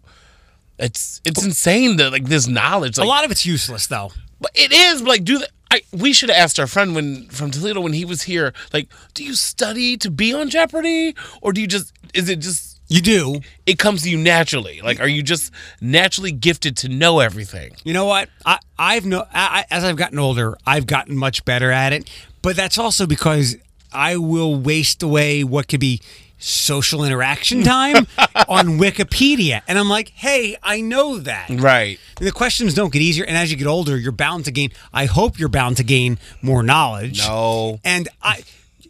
It's 0.78 1.20
it's 1.24 1.44
insane 1.44 1.96
that 1.96 2.10
like 2.10 2.24
this 2.24 2.46
knowledge. 2.46 2.98
Like, 2.98 3.04
a 3.04 3.08
lot 3.08 3.24
of 3.24 3.30
it's 3.30 3.44
useless 3.44 3.86
though. 3.86 4.10
but 4.40 4.50
it 4.54 4.72
is 4.72 5.02
like 5.02 5.24
do 5.24 5.38
the, 5.38 5.48
I 5.70 5.82
we 5.92 6.12
should 6.12 6.30
have 6.30 6.38
asked 6.38 6.58
our 6.58 6.66
friend 6.66 6.94
when 6.94 7.26
from 7.28 7.50
Toledo 7.50 7.80
when 7.80 7.92
he 7.92 8.04
was 8.04 8.22
here 8.22 8.52
like 8.72 8.88
do 9.14 9.22
you 9.24 9.34
study 9.34 9.96
to 9.98 10.10
be 10.10 10.32
on 10.32 10.48
Jeopardy 10.50 11.14
or 11.42 11.52
do 11.52 11.60
you 11.60 11.66
just 11.66 11.92
is 12.14 12.28
it 12.28 12.38
just 12.40 12.80
You 12.88 13.02
do. 13.02 13.40
it 13.66 13.78
comes 13.78 14.02
to 14.02 14.10
you 14.10 14.16
naturally 14.16 14.80
like 14.82 14.98
are 15.00 15.08
you 15.08 15.22
just 15.22 15.52
naturally 15.80 16.32
gifted 16.32 16.76
to 16.78 16.88
know 16.88 17.20
everything 17.20 17.72
You 17.84 17.92
know 17.92 18.06
what? 18.06 18.30
I, 18.46 18.58
I've 18.78 19.04
no 19.04 19.26
I, 19.34 19.64
as 19.70 19.84
I've 19.84 19.96
gotten 19.96 20.18
older, 20.18 20.56
I've 20.66 20.86
gotten 20.86 21.16
much 21.16 21.44
better 21.44 21.70
at 21.70 21.92
it. 21.92 22.08
But 22.40 22.56
that's 22.56 22.78
also 22.78 23.06
because 23.06 23.56
I 23.92 24.16
will 24.16 24.54
waste 24.54 25.02
away 25.02 25.44
what 25.44 25.68
could 25.68 25.80
be 25.80 26.00
social 26.38 27.04
interaction 27.04 27.62
time 27.62 27.96
on 28.48 28.78
Wikipedia, 28.78 29.62
and 29.68 29.78
I'm 29.78 29.88
like, 29.88 30.10
hey, 30.10 30.56
I 30.62 30.80
know 30.80 31.18
that. 31.18 31.50
right 31.50 31.98
The 32.20 32.32
questions 32.32 32.74
don't 32.74 32.92
get 32.92 33.02
easier, 33.02 33.24
and 33.24 33.36
as 33.36 33.50
you 33.50 33.56
get 33.56 33.66
older, 33.66 33.96
you're 33.96 34.12
bound 34.12 34.44
to 34.46 34.50
gain. 34.50 34.70
I 34.92 35.06
hope 35.06 35.38
you're 35.38 35.48
bound 35.48 35.76
to 35.78 35.84
gain 35.84 36.18
more 36.42 36.62
knowledge. 36.62 37.20
No. 37.26 37.80
and 37.84 38.08
I, 38.22 38.42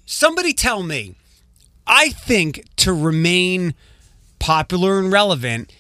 somebody 0.07 0.53
tell 0.53 0.83
me, 0.83 1.15
I 1.87 2.11
think 2.11 2.65
to 2.77 2.93
remain 2.93 3.75
popular 4.39 4.99
and 4.99 5.11
relevant, 5.11 5.73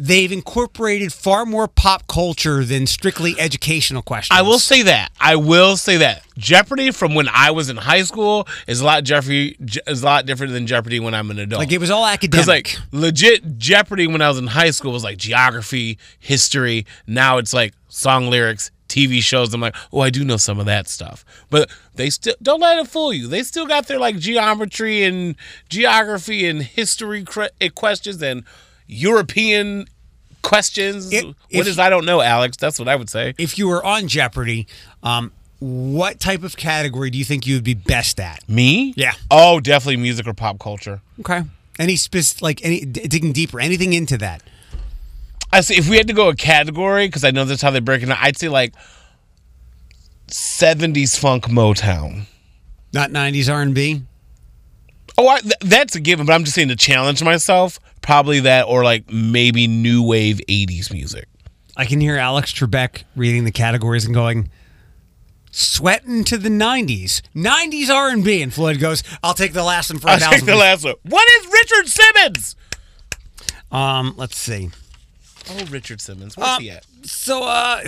they've 0.00 0.32
incorporated 0.32 1.12
far 1.12 1.44
more 1.44 1.68
pop 1.68 2.06
culture 2.06 2.64
than 2.64 2.86
strictly 2.86 3.38
educational 3.38 4.00
questions. 4.00 4.36
I 4.36 4.42
will 4.42 4.58
say 4.58 4.82
that. 4.82 5.10
I 5.20 5.36
will 5.36 5.76
say 5.76 5.98
that 5.98 6.22
Jeopardy 6.38 6.90
from 6.90 7.14
when 7.14 7.28
I 7.28 7.50
was 7.50 7.68
in 7.68 7.76
high 7.76 8.02
school 8.02 8.48
is 8.66 8.80
a 8.80 8.84
lot 8.84 9.04
Jeopardy 9.04 9.56
is 9.86 10.02
a 10.02 10.04
lot 10.04 10.24
different 10.24 10.54
than 10.54 10.66
Jeopardy 10.66 11.00
when 11.00 11.12
I'm 11.14 11.30
an 11.30 11.38
adult. 11.38 11.60
like 11.60 11.72
it 11.72 11.78
was 11.78 11.90
all 11.90 12.06
academic. 12.06 12.46
like 12.46 12.76
legit 12.92 13.58
Jeopardy 13.58 14.06
when 14.06 14.22
I 14.22 14.28
was 14.28 14.38
in 14.38 14.46
high 14.46 14.70
school 14.70 14.92
was 14.92 15.04
like 15.04 15.18
geography, 15.18 15.98
history. 16.18 16.86
Now 17.06 17.36
it's 17.36 17.52
like 17.52 17.74
song 17.88 18.28
lyrics, 18.28 18.70
TV 18.88 19.22
shows. 19.22 19.52
I'm 19.52 19.60
like, 19.60 19.76
oh, 19.92 20.00
I 20.00 20.08
do 20.08 20.24
know 20.24 20.38
some 20.38 20.58
of 20.58 20.66
that 20.66 20.88
stuff. 20.88 21.24
But 21.50 21.70
they 21.94 22.08
still 22.08 22.34
don't 22.42 22.60
let 22.60 22.78
it 22.78 22.88
fool 22.88 23.12
you. 23.12 23.26
They 23.26 23.42
still 23.42 23.66
got 23.66 23.86
their 23.86 23.98
like 23.98 24.18
geometry 24.18 25.04
and 25.04 25.36
geography 25.68 26.46
and 26.48 26.62
history 26.62 27.24
eh, 27.60 27.68
questions 27.68 28.22
and 28.22 28.44
European 28.86 29.86
questions. 30.42 31.12
If- 31.12 31.24
what 31.52 31.66
is 31.66 31.78
I 31.78 31.90
don't 31.90 32.04
know, 32.04 32.20
Alex? 32.20 32.56
That's 32.56 32.78
what 32.78 32.88
I 32.88 32.96
would 32.96 33.10
say. 33.10 33.34
if 33.38 33.58
you 33.58 33.68
were 33.68 33.84
on 33.84 34.08
Jeopardy, 34.08 34.66
um, 35.02 35.32
what 35.58 36.18
type 36.20 36.42
of 36.42 36.56
category 36.56 37.10
do 37.10 37.18
you 37.18 37.24
think 37.24 37.46
you 37.46 37.54
would 37.56 37.64
be 37.64 37.74
best 37.74 38.18
at? 38.18 38.48
Me? 38.48 38.94
Yeah. 38.96 39.12
Oh, 39.30 39.60
definitely 39.60 39.98
music 39.98 40.26
or 40.26 40.32
pop 40.34 40.58
culture. 40.58 41.00
Okay. 41.20 41.42
Any 41.78 41.96
spec- 41.96 42.40
like 42.40 42.64
any 42.64 42.80
digging 42.84 43.32
deeper, 43.32 43.60
anything 43.60 43.92
into 43.92 44.16
that? 44.18 44.42
I 45.52 45.60
see. 45.62 45.76
if 45.76 45.88
we 45.88 45.96
had 45.96 46.06
to 46.06 46.12
go 46.14 46.28
a 46.28 46.36
category, 46.36 47.06
because 47.08 47.24
I 47.24 47.30
know 47.30 47.44
that's 47.44 47.60
how 47.62 47.70
they 47.70 47.80
break 47.80 48.02
it 48.02 48.08
I'd 48.10 48.38
say 48.38 48.48
like 48.48 48.74
70s 50.28 51.18
funk 51.18 51.44
Motown. 51.44 52.26
Not 52.92 53.10
'90s 53.10 53.52
R&B. 53.52 54.02
Oh, 55.18 55.28
I, 55.28 55.40
th- 55.40 55.52
that's 55.60 55.94
a 55.96 56.00
given, 56.00 56.26
but 56.26 56.32
I'm 56.32 56.44
just 56.44 56.54
saying 56.54 56.68
to 56.68 56.76
challenge 56.76 57.22
myself, 57.22 57.78
probably 58.10 58.40
that 58.40 58.66
or 58.66 58.82
like 58.82 59.08
maybe 59.12 59.68
new 59.68 60.02
wave 60.02 60.40
80s 60.48 60.92
music. 60.92 61.28
I 61.76 61.84
can 61.84 62.00
hear 62.00 62.16
Alex 62.16 62.52
Trebek 62.52 63.04
reading 63.14 63.44
the 63.44 63.52
categories 63.52 64.04
and 64.04 64.12
going, 64.12 64.50
"Sweating 65.52 66.24
to 66.24 66.36
the 66.36 66.48
'90s, 66.48 67.22
'90s 67.36 67.88
R&B." 67.88 68.42
And 68.42 68.52
Floyd 68.52 68.80
goes, 68.80 69.04
"I'll 69.22 69.34
take 69.34 69.52
the 69.52 69.62
last 69.62 69.90
one 69.90 70.00
for 70.00 70.08
a 70.08 70.10
I'll 70.10 70.18
take 70.18 70.30
thousand. 70.30 70.46
the 70.46 70.56
last 70.56 70.84
one. 70.84 70.94
What 71.04 71.28
is 71.38 71.52
Richard 71.52 71.86
Simmons? 71.88 72.56
Um, 73.70 74.14
let's 74.16 74.36
see. 74.36 74.70
Oh, 75.48 75.64
Richard 75.66 76.00
Simmons. 76.00 76.36
Where's 76.36 76.50
Um, 76.50 76.62
he 76.62 76.70
at? 76.70 76.84
So, 77.04 77.44
uh, 77.44 77.80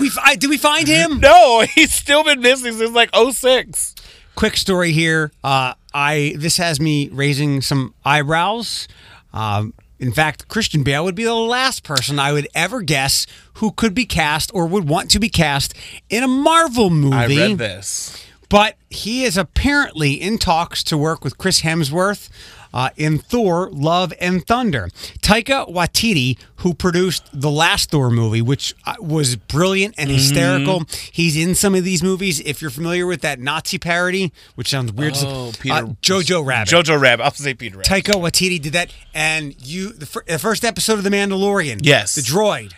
we 0.00 0.10
I, 0.24 0.34
did 0.36 0.48
we 0.48 0.56
find 0.56 0.88
him? 0.88 1.20
No, 1.20 1.60
he's 1.74 1.92
still 1.92 2.24
been 2.24 2.40
missing 2.40 2.72
since 2.72 2.92
like 2.92 3.10
06. 3.14 3.94
quick 4.34 4.56
story 4.56 4.92
here. 4.92 5.30
Uh, 5.44 5.74
I 5.92 6.34
this 6.38 6.56
has 6.56 6.80
me 6.80 7.10
raising 7.10 7.60
some 7.60 7.92
eyebrows. 8.06 8.88
Um, 9.32 9.74
in 9.98 10.12
fact, 10.12 10.48
Christian 10.48 10.82
Bale 10.84 11.04
would 11.04 11.14
be 11.14 11.24
the 11.24 11.34
last 11.34 11.82
person 11.82 12.18
I 12.18 12.32
would 12.32 12.48
ever 12.54 12.82
guess 12.82 13.26
who 13.54 13.72
could 13.72 13.94
be 13.94 14.04
cast 14.04 14.50
or 14.54 14.66
would 14.66 14.88
want 14.88 15.10
to 15.10 15.18
be 15.18 15.28
cast 15.28 15.74
in 16.08 16.22
a 16.22 16.28
Marvel 16.28 16.88
movie. 16.90 17.16
I 17.16 17.26
read 17.26 17.58
this. 17.58 18.24
But 18.48 18.76
he 18.88 19.24
is 19.24 19.36
apparently 19.36 20.14
in 20.14 20.38
talks 20.38 20.82
to 20.84 20.96
work 20.96 21.22
with 21.22 21.36
Chris 21.36 21.60
Hemsworth 21.60 22.30
uh, 22.74 22.90
in 22.96 23.18
Thor: 23.18 23.70
Love 23.72 24.12
and 24.20 24.46
Thunder. 24.46 24.88
Taika 25.22 25.70
Waititi, 25.72 26.38
who 26.56 26.74
produced 26.74 27.28
the 27.32 27.50
last 27.50 27.90
Thor 27.90 28.10
movie, 28.10 28.42
which 28.42 28.74
uh, 28.86 28.94
was 29.00 29.36
brilliant 29.36 29.94
and 29.98 30.10
hysterical, 30.10 30.82
he's 31.12 31.36
in 31.36 31.54
some 31.54 31.74
of 31.74 31.84
these 31.84 32.02
movies. 32.02 32.40
If 32.40 32.60
you're 32.62 32.70
familiar 32.70 33.06
with 33.06 33.20
that 33.22 33.38
Nazi 33.40 33.78
parody, 33.78 34.32
which 34.54 34.68
sounds 34.68 34.92
weird, 34.92 35.14
Oh, 35.18 35.48
uh, 35.48 35.82
Jojo 36.02 36.44
Rabbit. 36.44 36.70
Jojo 36.72 37.00
Rabbit. 37.00 37.22
I'll 37.24 37.30
say 37.32 37.54
Peter 37.54 37.78
Rabbit. 37.78 37.90
Taika 37.90 38.14
Waititi 38.20 38.60
did 38.60 38.72
that, 38.74 38.92
and 39.14 39.54
you 39.66 39.92
the, 39.92 40.06
fir- 40.06 40.24
the 40.26 40.38
first 40.38 40.64
episode 40.64 40.94
of 40.98 41.04
The 41.04 41.10
Mandalorian. 41.10 41.80
Yes. 41.82 42.14
the 42.14 42.20
droid. 42.22 42.72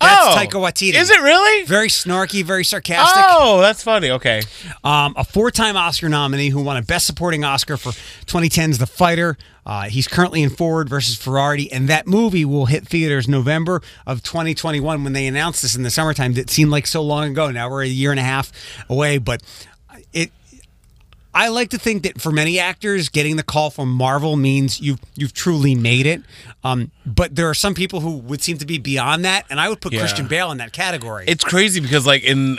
That's 0.00 0.26
oh, 0.26 0.38
Taika 0.38 0.60
Waititi. 0.60 0.94
Is 0.94 1.10
it 1.10 1.20
really? 1.20 1.64
Very 1.64 1.88
snarky, 1.88 2.44
very 2.44 2.64
sarcastic. 2.64 3.24
Oh, 3.26 3.60
that's 3.60 3.82
funny. 3.82 4.10
Okay. 4.10 4.42
Um, 4.84 5.14
a 5.16 5.24
four-time 5.24 5.76
Oscar 5.76 6.08
nominee 6.08 6.50
who 6.50 6.62
won 6.62 6.76
a 6.76 6.82
Best 6.82 7.06
Supporting 7.06 7.44
Oscar 7.44 7.76
for 7.76 7.90
2010's 8.26 8.78
The 8.78 8.86
Fighter. 8.86 9.38
Uh, 9.64 9.84
he's 9.84 10.06
currently 10.06 10.42
in 10.42 10.50
Ford 10.50 10.88
versus 10.88 11.16
Ferrari, 11.16 11.70
and 11.72 11.88
that 11.88 12.06
movie 12.06 12.44
will 12.44 12.66
hit 12.66 12.86
theaters 12.86 13.26
November 13.26 13.82
of 14.06 14.22
2021. 14.22 15.02
When 15.02 15.12
they 15.12 15.26
announced 15.26 15.62
this 15.62 15.74
in 15.74 15.82
the 15.82 15.90
summertime, 15.90 16.36
it 16.36 16.50
seemed 16.50 16.70
like 16.70 16.86
so 16.86 17.02
long 17.02 17.30
ago. 17.30 17.50
Now 17.50 17.68
we're 17.70 17.82
a 17.82 17.88
year 17.88 18.10
and 18.10 18.20
a 18.20 18.24
half 18.24 18.52
away, 18.88 19.18
but. 19.18 19.42
I 21.36 21.48
like 21.48 21.68
to 21.70 21.78
think 21.78 22.04
that 22.04 22.18
for 22.18 22.32
many 22.32 22.58
actors, 22.58 23.10
getting 23.10 23.36
the 23.36 23.42
call 23.42 23.68
from 23.68 23.92
Marvel 23.92 24.36
means 24.36 24.80
you've 24.80 25.00
you've 25.14 25.34
truly 25.34 25.74
made 25.74 26.06
it. 26.06 26.22
Um, 26.64 26.90
but 27.04 27.36
there 27.36 27.48
are 27.50 27.54
some 27.54 27.74
people 27.74 28.00
who 28.00 28.16
would 28.16 28.42
seem 28.42 28.56
to 28.56 28.64
be 28.64 28.78
beyond 28.78 29.26
that, 29.26 29.44
and 29.50 29.60
I 29.60 29.68
would 29.68 29.82
put 29.82 29.92
Yeah. 29.92 30.00
Christian 30.00 30.28
Bale 30.28 30.50
in 30.50 30.56
that 30.58 30.72
category. 30.72 31.26
It's 31.28 31.44
crazy 31.44 31.80
because 31.80 32.06
like 32.06 32.24
in 32.24 32.58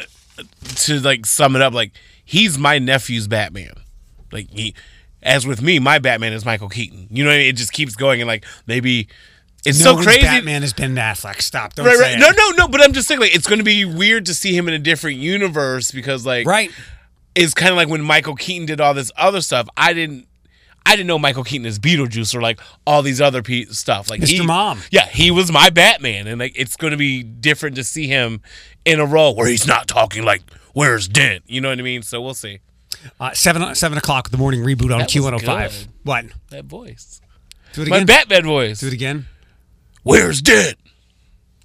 to 0.75 0.99
like 0.99 1.25
sum 1.25 1.55
it 1.55 1.61
up, 1.63 1.73
like 1.73 1.91
he's 2.23 2.59
my 2.59 2.77
nephew's 2.77 3.27
Batman. 3.27 3.73
Like 4.31 4.47
he 4.51 4.75
as 5.23 5.47
with 5.47 5.59
me, 5.59 5.79
my 5.79 5.97
Batman 5.97 6.33
is 6.33 6.45
Michael 6.45 6.69
Keaton. 6.69 7.07
You 7.09 7.23
know 7.23 7.31
what 7.31 7.37
I 7.37 7.39
mean? 7.39 7.47
It 7.47 7.55
just 7.55 7.73
keeps 7.73 7.95
going 7.95 8.21
and 8.21 8.27
like 8.27 8.45
maybe 8.67 9.07
it's 9.65 9.83
no 9.83 9.97
so 9.97 10.03
crazy. 10.03 10.21
Batman 10.21 10.61
has 10.61 10.73
been 10.73 10.95
Affleck. 10.95 11.41
Stop. 11.41 11.73
Don't 11.73 11.85
Right, 11.85 11.97
right. 11.99 12.19
No, 12.19 12.29
no, 12.29 12.51
no. 12.51 12.67
But 12.67 12.81
I'm 12.81 12.93
just 12.93 13.07
saying, 13.07 13.19
like, 13.19 13.35
it's 13.35 13.47
going 13.47 13.57
to 13.59 13.65
be 13.65 13.83
weird 13.85 14.27
to 14.27 14.33
see 14.33 14.55
him 14.55 14.67
in 14.67 14.73
a 14.73 14.79
different 14.79 15.17
universe 15.17 15.91
because, 15.91 16.25
like, 16.25 16.47
Right. 16.47 16.71
It's 17.37 17.53
kind 17.53 17.69
of 17.71 17.77
like 17.77 17.87
when 17.87 18.01
Michael 18.01 18.35
Keaton 18.35 18.65
did 18.65 18.81
all 18.81 18.93
this 18.93 19.11
other 19.15 19.41
stuff. 19.41 19.67
I 19.77 19.93
didn't, 19.93 20.27
I 20.85 20.95
didn't 20.95 21.07
know 21.07 21.19
Michael 21.19 21.43
Keaton 21.43 21.65
is 21.67 21.77
Beetlejuice 21.79 22.33
or 22.33 22.41
like 22.41 22.59
all 22.85 23.01
these 23.03 23.21
other 23.21 23.43
pe- 23.43 23.65
stuff. 23.65 24.09
Like 24.09 24.21
Mr. 24.21 24.27
he- 24.27 24.41
Mom. 24.45 24.81
Yeah, 24.91 25.05
he 25.07 25.29
was 25.31 25.51
my 25.51 25.69
Batman, 25.69 26.25
and 26.27 26.39
like 26.39 26.53
it's 26.55 26.75
going 26.75 26.91
to 26.91 26.97
be 26.97 27.21
different 27.23 27.75
to 27.75 27.83
see 27.83 28.07
him 28.07 28.41
in 28.85 28.99
a 28.99 29.05
role 29.05 29.35
where 29.35 29.47
he's 29.47 29.67
not 29.67 29.87
talking 29.87 30.23
like, 30.23 30.41
"Where's 30.73 31.07
Dent?" 31.07 31.43
You 31.47 31.61
know 31.61 31.69
what 31.69 31.77
I 31.79 31.83
mean? 31.83 32.01
So 32.01 32.21
we'll 32.21 32.33
see. 32.33 32.59
Uh, 33.19 33.31
seven 33.33 33.75
seven 33.75 33.97
o'clock. 33.99 34.29
The 34.31 34.37
morning 34.37 34.61
reboot 34.61 34.93
on 34.97 35.05
Q 35.05 35.23
one 35.23 35.33
hundred 35.33 35.45
five. 35.45 35.71
good. 35.71 35.87
What? 36.03 36.25
That 36.49 36.65
voice, 36.65 37.21
Do 37.73 37.83
it 37.83 37.89
my 37.89 37.97
again. 37.97 38.07
Batman 38.07 38.43
voice. 38.45 38.79
Do 38.79 38.87
it 38.87 38.93
again. 38.93 39.27
Where's 40.03 40.41
Dent? 40.41 40.75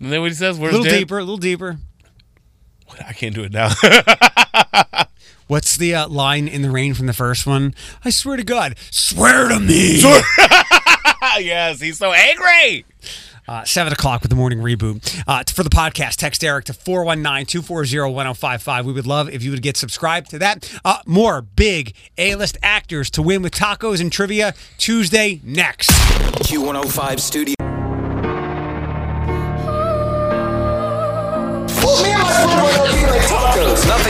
And 0.00 0.12
then 0.12 0.20
what 0.20 0.30
he 0.30 0.34
says, 0.34 0.58
"Where's 0.58 0.74
A 0.74 0.76
little 0.78 0.90
Dent?" 0.90 1.00
deeper. 1.00 1.16
A 1.18 1.22
little 1.22 1.36
deeper. 1.38 1.78
I 3.06 3.14
can't 3.14 3.34
do 3.34 3.44
it 3.44 3.52
now. 3.52 3.70
What's 5.52 5.76
the 5.76 5.94
uh, 5.94 6.08
line 6.08 6.48
in 6.48 6.62
the 6.62 6.70
rain 6.70 6.94
from 6.94 7.06
the 7.06 7.12
first 7.12 7.46
one? 7.46 7.74
I 8.06 8.08
swear 8.08 8.38
to 8.38 8.42
God, 8.42 8.74
swear 8.90 9.48
to 9.50 9.60
me. 9.60 10.00
yes, 11.40 11.78
he's 11.78 11.98
so 11.98 12.10
angry. 12.10 12.86
Uh, 13.46 13.62
7 13.62 13.92
o'clock 13.92 14.22
with 14.22 14.30
the 14.30 14.34
morning 14.34 14.60
reboot. 14.60 15.22
Uh, 15.26 15.44
for 15.52 15.62
the 15.62 15.68
podcast, 15.68 16.16
text 16.16 16.42
Eric 16.42 16.64
to 16.64 16.72
419 16.72 17.44
240 17.44 18.14
1055. 18.14 18.86
We 18.86 18.94
would 18.94 19.06
love 19.06 19.28
if 19.28 19.42
you 19.42 19.50
would 19.50 19.60
get 19.60 19.76
subscribed 19.76 20.30
to 20.30 20.38
that. 20.38 20.72
Uh, 20.86 21.00
more 21.04 21.42
big 21.42 21.94
A 22.16 22.34
list 22.34 22.56
actors 22.62 23.10
to 23.10 23.20
win 23.20 23.42
with 23.42 23.52
tacos 23.52 24.00
and 24.00 24.10
trivia 24.10 24.54
Tuesday 24.78 25.38
next. 25.44 25.90
Q105 25.90 27.20
Studio. 27.20 27.71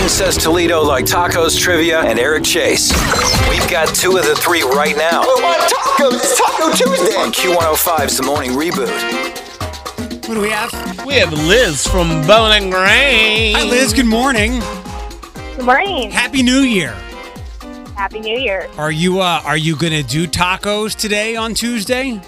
Tacos. 0.03 0.19
Nothing 0.19 0.33
says 0.33 0.37
Toledo 0.37 0.83
like 0.83 1.05
tacos, 1.05 1.59
trivia, 1.59 2.01
and 2.01 2.19
Eric 2.19 2.45
Chase. 2.45 2.91
We've 3.49 3.69
got 3.71 3.95
two 3.95 4.17
of 4.17 4.25
the 4.25 4.35
three 4.37 4.63
right 4.63 4.97
now 4.97 5.23
I 5.23 5.41
want 5.43 5.63
tacos. 5.63 6.15
It's 6.15 6.39
Taco 6.39 6.71
Tuesday. 6.73 7.17
on 7.17 7.33
Q105's 7.33 8.17
The 8.17 8.23
Morning 8.25 8.53
Reboot. 8.53 10.29
What 10.29 10.35
do 10.35 10.41
we 10.41 10.51
have? 10.51 11.07
We 11.07 11.15
have 11.15 11.33
Liz 11.33 11.87
from 11.87 12.27
Bowling 12.27 12.71
Green. 12.71 13.55
Hi, 13.55 13.65
Liz. 13.65 13.93
Good 13.93 14.07
morning. 14.07 14.61
Good 15.57 15.67
morning. 15.67 16.11
Happy 16.11 16.43
New 16.43 16.61
Year. 16.61 16.93
Happy 17.97 18.21
New 18.21 18.39
Year. 18.39 18.69
Are 18.79 18.91
you 18.91 19.21
uh, 19.21 19.43
are 19.45 19.57
you 19.57 19.77
gonna 19.77 20.03
do 20.03 20.27
tacos 20.27 20.97
today 20.97 21.37
on 21.37 21.55
Tuesday? 21.55 22.21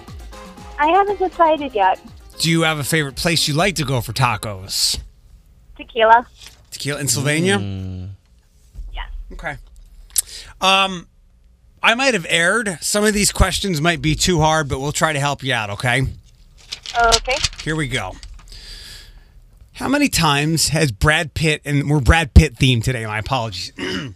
I 0.79 0.89
haven't 0.89 1.19
decided 1.19 1.75
yet. 1.75 2.01
Do 2.39 2.51
you 2.51 2.63
have 2.63 2.79
a 2.79 2.85
favorite 2.85 3.17
place 3.17 3.49
you 3.49 3.55
like 3.55 3.77
to 3.77 3.85
go 3.85 4.01
for 4.01 4.13
tacos? 4.13 4.99
Tequila. 5.77 6.27
Tequila 6.75 7.01
in 7.01 7.09
Sylvania. 7.09 7.59
Yes. 8.93 9.09
Okay. 9.33 9.57
Um, 10.61 11.09
I 11.83 11.95
might 11.95 12.15
have 12.15 12.27
erred. 12.29 12.79
Some 12.81 13.05
of 13.05 13.15
these 13.15 13.33
questions 13.33 13.81
might 13.81 14.03
be 14.03 14.15
too 14.15 14.41
hard, 14.41 14.69
but 14.69 14.81
we'll 14.81 14.93
try 14.93 15.13
to 15.13 15.21
help 15.21 15.43
you 15.43 15.53
out. 15.55 15.71
Okay. 15.71 16.03
Okay. 16.97 17.37
Here 17.63 17.77
we 17.77 17.89
go. 17.89 18.13
How 19.75 19.89
many 19.89 20.09
times 20.09 20.69
has 20.69 20.93
Brad 20.93 21.35
Pitt 21.35 21.61
and 21.65 21.91
we're 21.91 22.01
Brad 22.01 22.33
Pitt 22.35 22.55
themed 22.55 22.85
today? 22.85 23.05
My 23.07 23.19
apologies. 23.19 23.73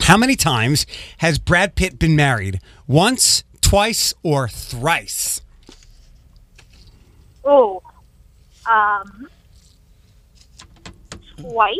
How 0.00 0.16
many 0.16 0.36
times 0.36 0.84
has 1.18 1.38
Brad 1.38 1.74
Pitt 1.74 1.98
been 1.98 2.14
married? 2.16 2.60
Once, 2.86 3.44
twice, 3.60 4.12
or 4.22 4.48
thrice? 4.48 5.40
Oh. 7.44 7.82
Um. 8.70 9.28
Twice. 11.42 11.78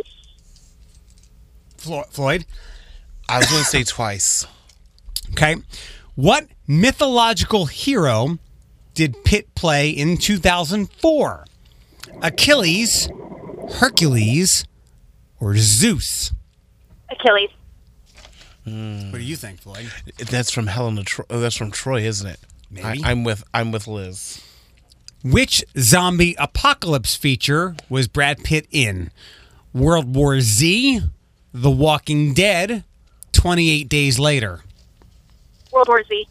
Flo- 1.77 2.05
Floyd. 2.09 2.45
I 3.27 3.37
was 3.39 3.47
going 3.49 3.61
to 3.63 3.67
say 3.67 3.83
twice. 3.87 4.45
Okay. 5.31 5.55
What 6.15 6.47
mythological 6.67 7.65
hero 7.65 8.37
did 8.93 9.23
Pitt 9.23 9.53
play 9.55 9.89
in 9.89 10.17
2004? 10.17 11.45
Achilles, 12.21 13.09
Hercules, 13.79 14.65
or 15.39 15.55
Zeus? 15.57 16.31
Achilles. 17.09 17.49
Hmm. 18.65 19.11
What 19.11 19.17
do 19.17 19.23
you 19.23 19.35
think, 19.35 19.59
Floyd? 19.61 19.91
That's 20.17 20.51
from 20.51 20.67
Helena. 20.67 21.03
Tro- 21.03 21.25
oh, 21.29 21.39
that's 21.39 21.55
from 21.57 21.71
Troy, 21.71 22.01
isn't 22.01 22.27
it? 22.27 22.39
Maybe. 22.69 23.03
I, 23.03 23.11
I'm 23.11 23.23
with. 23.23 23.43
I'm 23.53 23.71
with 23.71 23.87
Liz. 23.87 24.41
Which 25.23 25.63
zombie 25.77 26.35
apocalypse 26.37 27.15
feature 27.15 27.75
was 27.89 28.07
Brad 28.07 28.43
Pitt 28.43 28.67
in? 28.71 29.09
World 29.73 30.15
War 30.15 30.39
Z, 30.39 31.01
The 31.53 31.71
Walking 31.71 32.33
Dead, 32.33 32.83
28 33.31 33.89
Days 33.89 34.19
Later. 34.19 34.61
World 35.71 35.87
War 35.87 36.03
Z. 36.03 36.27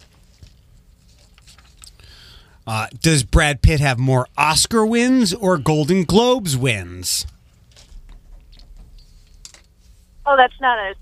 Uh, 2.64 2.86
does 3.01 3.24
Brad 3.24 3.61
Pitt 3.61 3.80
have 3.80 3.99
more 3.99 4.28
Oscar 4.38 4.86
wins 4.86 5.34
or 5.34 5.59
Golden 5.59 6.05
Globes 6.05 6.57
wins? 6.57 7.26
Oh, 10.24 10.36
that's 10.36 10.61
not 10.61 10.78
a 10.78 10.95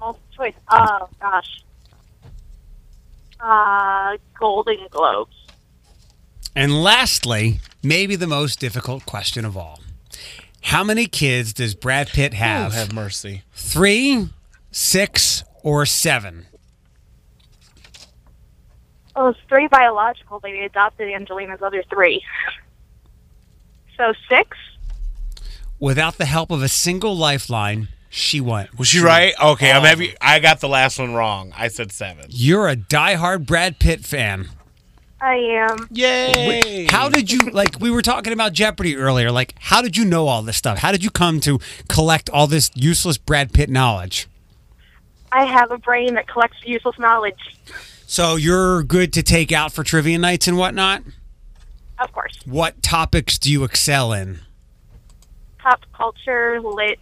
multiple 0.00 0.26
choice. 0.36 0.54
Oh 0.68 1.08
gosh. 1.20 1.62
Uh, 3.38 4.16
Golden 4.38 4.88
Globes. 4.90 5.36
And 6.56 6.82
lastly, 6.82 7.60
maybe 7.82 8.16
the 8.16 8.26
most 8.26 8.58
difficult 8.58 9.06
question 9.06 9.44
of 9.44 9.56
all. 9.56 9.83
How 10.64 10.82
many 10.82 11.06
kids 11.06 11.52
does 11.52 11.74
Brad 11.74 12.08
Pitt 12.08 12.32
Oh, 12.32 12.36
have? 12.36 12.72
have 12.72 12.92
mercy. 12.92 13.42
Three, 13.52 14.28
six, 14.70 15.44
or 15.62 15.84
seven? 15.86 16.46
Well, 19.14 19.28
it's 19.28 19.38
three 19.48 19.68
biological. 19.68 20.40
They 20.40 20.60
adopted 20.64 21.12
Angelina's 21.12 21.60
other 21.62 21.84
three. 21.88 22.22
So 23.96 24.12
six. 24.28 24.56
Without 25.78 26.18
the 26.18 26.24
help 26.24 26.50
of 26.50 26.62
a 26.62 26.68
single 26.68 27.16
lifeline, 27.16 27.88
she 28.08 28.40
went. 28.40 28.76
Was 28.78 28.88
she 28.88 29.00
right? 29.00 29.34
Okay, 29.40 29.70
I'm 29.70 29.82
Oh. 29.82 29.86
heavy. 29.86 30.14
I 30.20 30.40
got 30.40 30.60
the 30.60 30.68
last 30.68 30.98
one 30.98 31.14
wrong. 31.14 31.52
I 31.56 31.68
said 31.68 31.92
seven. 31.92 32.26
You're 32.30 32.68
a 32.68 32.74
diehard 32.76 33.46
Brad 33.46 33.78
Pitt 33.78 34.04
fan. 34.04 34.48
I 35.24 35.36
am. 35.36 35.88
Yay! 35.90 36.86
How 36.90 37.08
did 37.08 37.30
you 37.30 37.38
like? 37.50 37.80
We 37.80 37.90
were 37.90 38.02
talking 38.02 38.34
about 38.34 38.52
Jeopardy 38.52 38.94
earlier. 38.94 39.30
Like, 39.32 39.54
how 39.58 39.80
did 39.80 39.96
you 39.96 40.04
know 40.04 40.28
all 40.28 40.42
this 40.42 40.58
stuff? 40.58 40.78
How 40.78 40.92
did 40.92 41.02
you 41.02 41.08
come 41.08 41.40
to 41.40 41.58
collect 41.88 42.28
all 42.28 42.46
this 42.46 42.70
useless 42.74 43.16
Brad 43.16 43.54
Pitt 43.54 43.70
knowledge? 43.70 44.28
I 45.32 45.46
have 45.46 45.70
a 45.70 45.78
brain 45.78 46.12
that 46.14 46.28
collects 46.28 46.58
useless 46.66 46.98
knowledge. 46.98 47.58
So 48.06 48.36
you're 48.36 48.82
good 48.82 49.14
to 49.14 49.22
take 49.22 49.50
out 49.50 49.72
for 49.72 49.82
trivia 49.82 50.18
nights 50.18 50.46
and 50.46 50.58
whatnot. 50.58 51.02
Of 51.98 52.12
course. 52.12 52.38
What 52.44 52.82
topics 52.82 53.38
do 53.38 53.50
you 53.50 53.64
excel 53.64 54.12
in? 54.12 54.40
Pop 55.58 55.80
culture, 55.94 56.60
lit, 56.60 57.00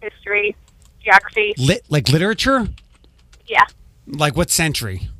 history, 0.00 0.56
geography. 1.04 1.52
Lit, 1.58 1.84
like 1.90 2.08
literature. 2.08 2.68
Yeah. 3.46 3.66
Like 4.06 4.34
what 4.34 4.50
century? 4.50 5.10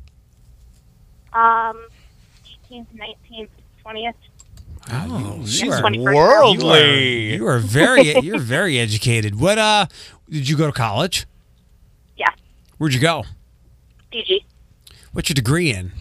Um, 1.33 1.85
18th, 2.75 2.87
19th, 3.31 3.49
20th. 3.85 4.13
Oh, 4.91 5.39
Yeah, 5.43 5.65
you 5.65 5.71
are 5.71 5.81
21st. 5.81 6.15
Worldly. 6.15 7.35
You 7.35 7.47
are 7.47 7.59
very 7.59 8.11
you're 8.23 8.39
very 8.39 8.77
educated. 8.79 9.39
What 9.39 9.57
uh 9.57 9.85
did 10.29 10.47
you 10.47 10.55
go 10.57 10.67
to 10.67 10.71
college? 10.73 11.25
Yeah. 12.17 12.29
Where'd 12.77 12.93
you 12.93 12.99
go? 12.99 13.23
DG. 14.11 14.43
What's 15.11 15.29
your 15.29 15.33
degree 15.35 15.71
in? 15.71 15.91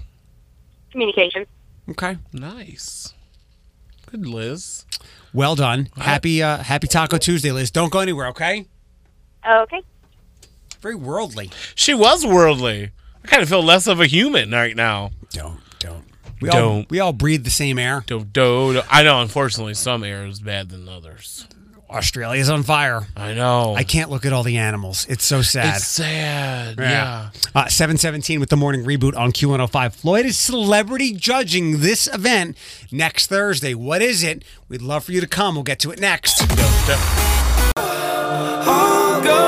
Communication. 0.92 1.46
Okay. 1.88 2.18
Nice. 2.32 3.14
Good, 4.10 4.26
Liz. 4.26 4.84
Well 5.32 5.54
done. 5.54 5.88
Happy 5.96 6.42
uh 6.42 6.58
happy 6.58 6.86
Taco 6.86 7.16
Tuesday, 7.18 7.52
Liz. 7.52 7.70
Don't 7.70 7.90
go 7.90 8.00
anywhere, 8.00 8.26
okay? 8.28 8.66
Okay. 9.48 9.80
Very 10.80 10.94
worldly. 10.94 11.50
She 11.74 11.94
was 11.94 12.26
worldly. 12.26 12.90
I 13.24 13.28
kind 13.28 13.42
of 13.42 13.48
feel 13.48 13.62
less 13.62 13.86
of 13.86 14.00
a 14.00 14.06
human 14.06 14.50
right 14.50 14.76
now. 14.76 15.10
Don't 15.30 15.58
don't. 15.78 16.04
We 16.40 16.48
all 16.50 16.58
Don't. 16.58 16.90
we 16.90 17.00
all 17.00 17.12
breathe 17.12 17.44
the 17.44 17.50
same 17.50 17.78
air. 17.78 18.02
Do, 18.06 18.20
do, 18.20 18.74
do. 18.74 18.82
I 18.90 19.02
know, 19.02 19.20
unfortunately, 19.22 19.74
some 19.74 20.04
air 20.04 20.26
is 20.26 20.40
bad 20.40 20.68
than 20.68 20.88
others. 20.88 21.46
Australia's 21.90 22.50
on 22.50 22.62
fire. 22.64 23.06
I 23.16 23.34
know. 23.34 23.74
I 23.76 23.84
can't 23.84 24.10
look 24.10 24.24
at 24.26 24.32
all 24.32 24.42
the 24.42 24.56
animals. 24.56 25.06
It's 25.08 25.24
so 25.24 25.42
sad. 25.42 25.76
It's 25.76 25.86
sad. 25.86 26.76
Yeah. 26.78 27.30
Uh, 27.54 27.68
717 27.68 28.40
with 28.40 28.48
the 28.48 28.56
morning 28.56 28.84
reboot 28.84 29.16
on 29.16 29.30
Q105. 29.30 29.94
Floyd 29.94 30.26
is 30.26 30.36
celebrity 30.36 31.12
judging 31.12 31.80
this 31.80 32.08
event 32.12 32.56
next 32.90 33.28
Thursday. 33.28 33.74
What 33.74 34.02
is 34.02 34.24
it? 34.24 34.42
We'd 34.68 34.82
love 34.82 35.04
for 35.04 35.12
you 35.12 35.20
to 35.20 35.28
come. 35.28 35.54
We'll 35.54 35.62
get 35.62 35.78
to 35.80 35.92
it 35.92 36.00
next. 36.00 36.42
Oh, 37.76 39.20
girl, 39.22 39.38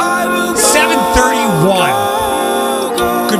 I 0.00 0.26
will 0.26 0.54
go. 0.54 0.58
731. 0.60 2.07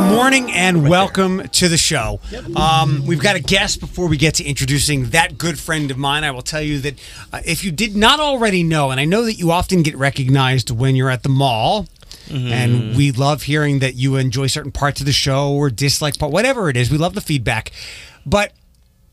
Good 0.09 0.15
morning 0.15 0.51
and 0.53 0.89
welcome 0.89 1.47
to 1.49 1.69
the 1.69 1.77
show. 1.77 2.19
Um, 2.57 3.05
we've 3.05 3.21
got 3.21 3.37
a 3.37 3.41
guest 3.41 3.79
before 3.79 4.09
we 4.09 4.17
get 4.17 4.37
to 4.37 4.45
introducing 4.45 5.11
that 5.11 5.37
good 5.37 5.59
friend 5.59 5.91
of 5.91 5.99
mine. 5.99 6.25
I 6.25 6.31
will 6.31 6.41
tell 6.41 6.63
you 6.63 6.79
that 6.81 6.95
uh, 7.31 7.41
if 7.45 7.63
you 7.63 7.71
did 7.71 7.95
not 7.95 8.19
already 8.19 8.63
know, 8.63 8.91
and 8.91 8.99
I 8.99 9.05
know 9.05 9.27
that 9.27 9.35
you 9.35 9.51
often 9.51 9.83
get 9.83 9.95
recognized 9.97 10.71
when 10.71 10.97
you're 10.97 11.11
at 11.11 11.25
the 11.25 11.29
mall, 11.29 11.89
and 12.31 12.97
we 12.97 13.13
love 13.13 13.43
hearing 13.43 13.81
that 13.81 13.97
you 13.97 14.17
enjoy 14.17 14.47
certain 14.47 14.73
parts 14.73 15.01
of 15.01 15.07
the 15.07 15.13
show 15.13 15.53
or 15.53 15.69
dislike 15.69 16.19
part, 16.19 16.33
whatever 16.33 16.71
it 16.71 16.77
is. 16.79 16.91
We 16.91 16.97
love 16.97 17.15
the 17.15 17.21
feedback, 17.21 17.71
but 18.25 18.55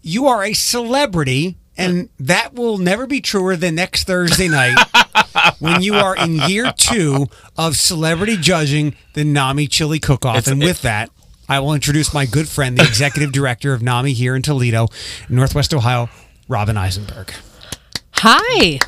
you 0.01 0.27
are 0.27 0.45
a 0.45 0.53
celebrity, 0.53 1.57
and 1.77 2.07
that 2.21 2.53
will 2.53 2.77
never 2.77 3.05
be 3.05 3.19
truer 3.19 3.57
than 3.57 3.75
next 3.75 4.05
Thursday 4.05 4.47
night 4.47 4.77
when 5.59 5.81
you 5.81 5.95
are 5.95 6.15
in 6.15 6.35
year 6.49 6.71
two 6.75 7.27
of 7.57 7.77
celebrity 7.77 8.37
judging 8.37 8.95
the 9.13 9.23
Nami 9.23 9.67
Chili 9.67 9.99
Cook-Off. 9.99 10.37
It's- 10.37 10.51
and 10.51 10.61
with 10.61 10.81
that, 10.83 11.09
I 11.47 11.59
will 11.59 11.73
introduce 11.73 12.13
my 12.13 12.25
good 12.25 12.47
friend, 12.49 12.77
the 12.77 12.83
executive 12.83 13.31
director 13.39 13.73
of 13.73 13.81
Nami 13.81 14.13
here 14.13 14.35
in 14.35 14.41
Toledo, 14.41 14.87
Northwest 15.29 15.73
Ohio, 15.73 16.09
Robin 16.47 16.77
Eisenberg. 16.77 17.33
Hi. 18.13 18.79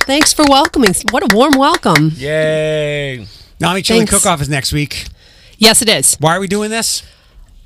Thanks 0.00 0.32
for 0.32 0.44
welcoming. 0.48 0.94
What 1.10 1.30
a 1.32 1.36
warm 1.36 1.52
welcome. 1.58 2.12
Yay. 2.16 3.26
Nami 3.60 3.82
Chili 3.82 4.00
Thanks. 4.00 4.12
Cook-Off 4.12 4.40
is 4.40 4.48
next 4.48 4.72
week. 4.72 5.04
Yes, 5.58 5.82
it 5.82 5.88
is. 5.90 6.16
Why 6.18 6.34
are 6.36 6.40
we 6.40 6.48
doing 6.48 6.70
this? 6.70 7.02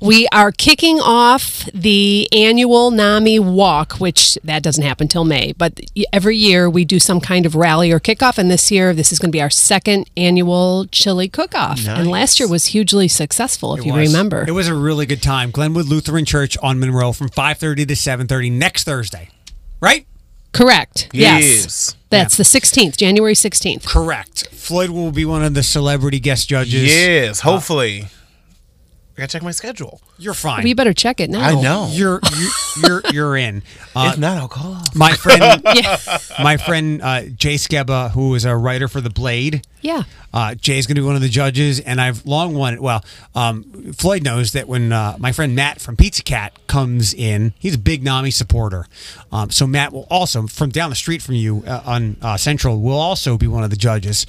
We 0.01 0.27
are 0.31 0.51
kicking 0.51 0.99
off 0.99 1.65
the 1.73 2.27
annual 2.31 2.91
NAMI 2.91 3.39
walk, 3.39 3.93
which 3.93 4.37
that 4.43 4.61
doesn't 4.61 4.83
happen 4.83 5.07
till 5.07 5.23
May, 5.23 5.53
but 5.53 5.79
every 6.13 6.37
year 6.37 6.69
we 6.69 6.85
do 6.85 6.99
some 6.99 7.19
kind 7.21 7.45
of 7.45 7.55
rally 7.55 7.91
or 7.91 7.99
kickoff. 7.99 8.37
And 8.37 8.51
this 8.51 8.69
year, 8.71 8.93
this 8.93 9.11
is 9.11 9.19
going 9.19 9.29
to 9.29 9.35
be 9.35 9.41
our 9.41 9.49
second 9.49 10.09
annual 10.17 10.85
chili 10.91 11.27
cook 11.27 11.55
off. 11.55 11.87
And 11.87 12.09
last 12.09 12.39
year 12.39 12.47
was 12.49 12.67
hugely 12.67 13.07
successful, 13.07 13.73
if 13.75 13.81
It 13.81 13.85
you 13.87 13.93
was. 13.93 14.07
remember. 14.11 14.45
It 14.47 14.51
was 14.51 14.67
a 14.67 14.75
really 14.75 15.05
good 15.05 15.23
time. 15.23 15.49
Glenwood 15.49 15.85
Lutheran 15.87 16.25
Church 16.25 16.57
on 16.61 16.79
Monroe 16.79 17.13
from 17.13 17.29
5.30 17.29 17.87
to 17.87 17.93
7.30 17.95 18.51
next 18.51 18.83
Thursday. 18.83 19.29
Right? 19.81 20.05
Correct. 20.51 21.09
Yes. 21.13 21.43
Yes. 21.43 21.95
That's 22.09 22.37
the 22.37 22.43
16th, 22.43 22.95
January 22.97 23.33
16th. 23.33 23.85
Correct. 23.87 24.47
Floyd 24.49 24.89
will 24.89 25.11
be 25.11 25.25
one 25.25 25.43
of 25.43 25.53
the 25.53 25.63
celebrity 25.63 26.19
guest 26.19 26.47
judges. 26.47 26.83
Yes, 26.83 27.39
hopefully. 27.41 28.07
I 29.17 29.21
gotta 29.21 29.31
check 29.31 29.43
my 29.43 29.51
schedule. 29.51 30.01
You're 30.17 30.33
fine. 30.33 30.63
We 30.65 30.73
better 30.73 30.93
check 30.93 31.21
it 31.21 31.29
now. 31.29 31.39
I 31.39 31.61
know. 31.61 31.89
You're 31.91 32.19
you, 32.37 32.49
you're 32.83 33.01
you're 33.13 33.37
in. 33.37 33.63
Uh, 33.97 34.09
if 34.11 34.19
not, 34.19 34.37
I'll 34.37 34.49
call 34.49 34.73
off. 34.73 34.93
my 34.93 35.13
friend, 35.13 35.61
Yeah. 35.73 35.97
my 36.43 36.57
friend 36.57 37.01
uh, 37.01 37.21
Jay 37.27 37.53
Skeba, 37.55 38.11
who 38.11 38.35
is 38.35 38.43
a 38.43 38.53
writer 38.53 38.89
for 38.89 38.99
The 38.99 39.09
Blade. 39.09 39.65
Yeah. 39.79 40.03
Uh, 40.33 40.53
Jay's 40.53 40.85
going 40.85 40.95
to 40.95 41.01
be 41.01 41.05
one 41.07 41.15
of 41.15 41.21
the 41.21 41.29
judges, 41.29 41.79
and 41.79 42.01
I've 42.01 42.25
long 42.25 42.55
wanted. 42.55 42.81
Well, 42.81 43.05
um, 43.35 43.93
Floyd 43.93 44.21
knows 44.21 44.51
that 44.51 44.67
when 44.67 44.91
uh, 44.91 45.15
my 45.17 45.31
friend 45.31 45.55
Matt 45.55 45.79
from 45.79 45.95
Pizza 45.95 46.23
Cat 46.23 46.51
comes 46.67 47.13
in, 47.13 47.53
he's 47.57 47.75
a 47.75 47.77
big 47.77 48.03
Nami 48.03 48.31
supporter. 48.31 48.85
Um, 49.31 49.49
so 49.49 49.65
Matt 49.65 49.93
will 49.93 50.07
also, 50.09 50.45
from 50.47 50.71
down 50.71 50.89
the 50.89 50.95
street 50.97 51.21
from 51.21 51.35
you 51.35 51.63
uh, 51.65 51.81
on 51.85 52.17
uh, 52.21 52.35
Central, 52.35 52.81
will 52.81 52.99
also 52.99 53.37
be 53.37 53.47
one 53.47 53.63
of 53.63 53.69
the 53.69 53.77
judges. 53.77 54.25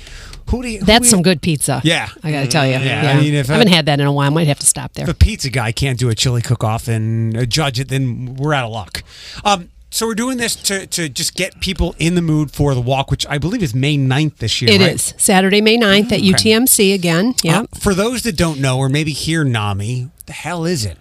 Who 0.50 0.62
do 0.62 0.68
you? 0.68 0.78
who 0.80 0.86
That's 0.86 1.04
do 1.04 1.10
some 1.10 1.22
good 1.22 1.42
pizza. 1.42 1.80
Yeah. 1.84 2.08
I 2.22 2.30
got 2.30 2.42
to 2.42 2.48
tell 2.48 2.66
you. 2.66 2.72
Yeah, 2.72 3.14
I 3.16 3.20
mean, 3.20 3.34
if 3.34 3.50
I 3.50 3.54
I- 3.54 3.56
haven't 3.58 3.72
had 3.72 3.86
that 3.86 4.00
in 4.00 4.06
a 4.06 4.12
while. 4.12 4.26
I 4.26 4.34
might 4.34 4.46
have 4.46 4.58
to 4.60 4.66
stop 4.66 4.92
there. 4.94 5.04
If 5.04 5.10
a 5.10 5.14
pizza 5.14 5.50
guy 5.50 5.72
can't 5.72 5.98
do 5.98 6.08
a 6.08 6.14
chili 6.14 6.42
cook-off 6.42 6.88
and 6.88 7.36
uh, 7.36 7.44
judge 7.46 7.80
it, 7.80 7.88
then 7.88 8.34
we're 8.36 8.54
out 8.54 8.64
of 8.64 8.72
luck. 8.72 9.02
Um, 9.44 9.70
so 9.90 10.06
we're 10.06 10.14
doing 10.14 10.36
this 10.36 10.56
to, 10.56 10.86
to 10.88 11.08
just 11.08 11.34
get 11.34 11.60
people 11.60 11.94
in 11.98 12.16
the 12.16 12.22
mood 12.22 12.50
for 12.50 12.74
the 12.74 12.80
walk, 12.80 13.10
which 13.10 13.26
I 13.28 13.38
believe 13.38 13.62
is 13.62 13.74
May 13.74 13.96
9th 13.96 14.36
this 14.38 14.60
year. 14.60 14.70
It 14.70 14.80
right? 14.80 14.94
is 14.94 15.14
Saturday, 15.16 15.60
May 15.60 15.78
9th 15.78 16.12
at 16.12 16.20
UTMC 16.20 16.92
again. 16.92 17.34
Yeah. 17.42 17.60
Uh, 17.60 17.66
for 17.78 17.94
those 17.94 18.22
that 18.22 18.36
don't 18.36 18.60
know 18.60 18.78
or 18.78 18.88
maybe 18.88 19.12
hear 19.12 19.42
NAMI, 19.42 20.10
what 20.14 20.26
the 20.26 20.32
hell 20.32 20.64
is 20.64 20.84
it? 20.84 20.98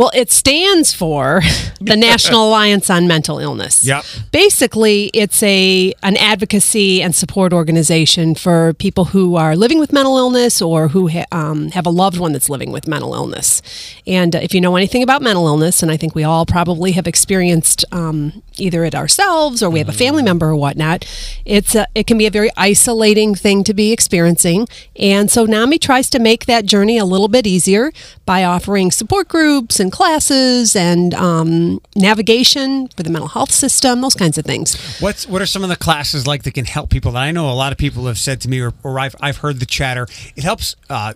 Well, 0.00 0.10
it 0.14 0.32
stands 0.32 0.94
for 0.94 1.42
the 1.78 1.94
National 1.94 2.48
Alliance 2.48 2.88
on 2.88 3.06
Mental 3.06 3.38
Illness. 3.38 3.84
Yep. 3.84 4.02
Basically, 4.32 5.10
it's 5.12 5.42
a 5.42 5.92
an 6.02 6.16
advocacy 6.16 7.02
and 7.02 7.14
support 7.14 7.52
organization 7.52 8.34
for 8.34 8.72
people 8.72 9.04
who 9.04 9.36
are 9.36 9.54
living 9.54 9.78
with 9.78 9.92
mental 9.92 10.16
illness 10.16 10.62
or 10.62 10.88
who 10.88 11.08
ha- 11.08 11.26
um, 11.32 11.70
have 11.72 11.84
a 11.84 11.90
loved 11.90 12.18
one 12.18 12.32
that's 12.32 12.48
living 12.48 12.72
with 12.72 12.88
mental 12.88 13.12
illness. 13.12 13.60
And 14.06 14.34
uh, 14.34 14.38
if 14.38 14.54
you 14.54 14.60
know 14.62 14.74
anything 14.74 15.02
about 15.02 15.20
mental 15.20 15.46
illness, 15.46 15.82
and 15.82 15.92
I 15.92 15.98
think 15.98 16.14
we 16.14 16.24
all 16.24 16.46
probably 16.46 16.92
have 16.92 17.06
experienced 17.06 17.84
um, 17.92 18.42
either 18.56 18.84
it 18.84 18.94
ourselves 18.94 19.62
or 19.62 19.68
we 19.68 19.80
have 19.80 19.90
a 19.90 19.92
family 19.92 20.22
member 20.22 20.48
or 20.48 20.56
whatnot, 20.56 21.04
it's 21.44 21.74
a, 21.74 21.86
it 21.94 22.06
can 22.06 22.16
be 22.16 22.24
a 22.24 22.30
very 22.30 22.48
isolating 22.56 23.34
thing 23.34 23.64
to 23.64 23.74
be 23.74 23.92
experiencing. 23.92 24.66
And 24.96 25.30
so 25.30 25.44
NAMI 25.44 25.78
tries 25.78 26.08
to 26.08 26.18
make 26.18 26.46
that 26.46 26.64
journey 26.64 26.96
a 26.96 27.04
little 27.04 27.28
bit 27.28 27.46
easier 27.46 27.92
by 28.24 28.44
offering 28.44 28.90
support 28.90 29.28
groups 29.28 29.78
and 29.78 29.89
classes 29.90 30.76
and 30.76 31.14
um, 31.14 31.80
navigation 31.96 32.88
for 32.88 33.02
the 33.02 33.10
mental 33.10 33.28
health 33.28 33.52
system, 33.52 34.00
those 34.00 34.14
kinds 34.14 34.38
of 34.38 34.44
things. 34.44 34.98
What's 35.00 35.26
what 35.26 35.42
are 35.42 35.46
some 35.46 35.62
of 35.62 35.68
the 35.68 35.76
classes 35.76 36.26
like 36.26 36.42
that 36.44 36.54
can 36.54 36.64
help 36.64 36.90
people? 36.90 37.12
That 37.12 37.22
I 37.22 37.30
know 37.30 37.50
a 37.50 37.54
lot 37.54 37.72
of 37.72 37.78
people 37.78 38.06
have 38.06 38.18
said 38.18 38.40
to 38.42 38.48
me, 38.48 38.60
or, 38.60 38.72
or 38.82 38.98
I've 38.98 39.16
I've 39.20 39.38
heard 39.38 39.60
the 39.60 39.66
chatter. 39.66 40.06
It 40.36 40.44
helps 40.44 40.76
uh, 40.88 41.12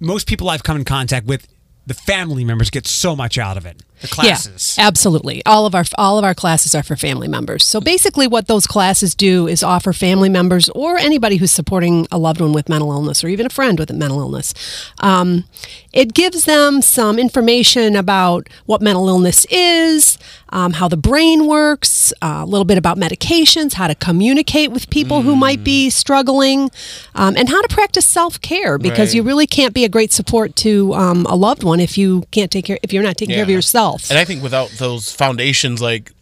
most 0.00 0.26
people 0.26 0.48
I've 0.48 0.62
come 0.62 0.76
in 0.76 0.84
contact 0.84 1.26
with. 1.26 1.48
The 1.84 1.94
family 1.94 2.44
members 2.44 2.70
get 2.70 2.86
so 2.86 3.16
much 3.16 3.38
out 3.38 3.56
of 3.56 3.66
it. 3.66 3.82
The 4.02 4.08
classes. 4.08 4.74
Yeah, 4.78 4.86
absolutely. 4.86 5.42
All 5.46 5.64
of 5.66 5.74
our 5.74 5.84
all 5.96 6.18
of 6.18 6.24
our 6.24 6.34
classes 6.34 6.74
are 6.74 6.82
for 6.82 6.96
family 6.96 7.28
members. 7.28 7.64
So 7.64 7.80
basically, 7.80 8.26
what 8.26 8.46
those 8.48 8.66
classes 8.66 9.14
do 9.14 9.46
is 9.48 9.62
offer 9.62 9.92
family 9.92 10.28
members 10.28 10.68
or 10.70 10.98
anybody 10.98 11.36
who's 11.36 11.50
supporting 11.52 12.06
a 12.12 12.18
loved 12.18 12.40
one 12.40 12.52
with 12.52 12.68
mental 12.68 12.92
illness 12.92 13.24
or 13.24 13.28
even 13.28 13.46
a 13.46 13.50
friend 13.50 13.78
with 13.78 13.90
a 13.90 13.94
mental 13.94 14.20
illness. 14.20 14.52
Um, 15.00 15.44
it 15.92 16.12
gives 16.14 16.44
them 16.44 16.82
some 16.82 17.18
information 17.18 17.96
about 17.96 18.48
what 18.66 18.80
mental 18.82 19.08
illness 19.08 19.46
is, 19.50 20.18
um, 20.50 20.74
how 20.74 20.88
the 20.88 20.96
brain 20.96 21.46
works, 21.46 22.12
uh, 22.22 22.40
a 22.42 22.46
little 22.46 22.64
bit 22.64 22.78
about 22.78 22.98
medications, 22.98 23.74
how 23.74 23.86
to 23.88 23.94
communicate 23.94 24.70
with 24.72 24.88
people 24.90 25.22
who 25.22 25.36
might 25.36 25.62
be 25.64 25.90
struggling, 25.90 26.70
um, 27.14 27.36
and 27.36 27.48
how 27.48 27.60
to 27.62 27.68
practice 27.68 28.06
self 28.06 28.40
care 28.40 28.78
because 28.78 29.10
Right. 29.10 29.14
you 29.16 29.22
really 29.22 29.46
can't 29.46 29.74
be 29.74 29.84
a 29.84 29.88
great 29.88 30.12
support 30.12 30.54
to 30.56 30.94
um, 30.94 31.26
a 31.28 31.34
loved 31.36 31.62
one 31.64 31.80
if 31.80 31.96
you 31.98 32.24
can't 32.30 32.50
take 32.50 32.64
care 32.66 32.78
if 32.82 32.92
you're 32.92 33.02
not 33.02 33.16
taking 33.16 33.34
care 33.34 33.42
of 33.44 33.48
Yeah. 33.48 33.56
Yourself. 33.94 34.10
And 34.10 34.18
I 34.18 34.24
think 34.24 34.42
without 34.42 34.70
those 34.70 35.10
foundations, 35.12 35.80
like, 35.80 36.12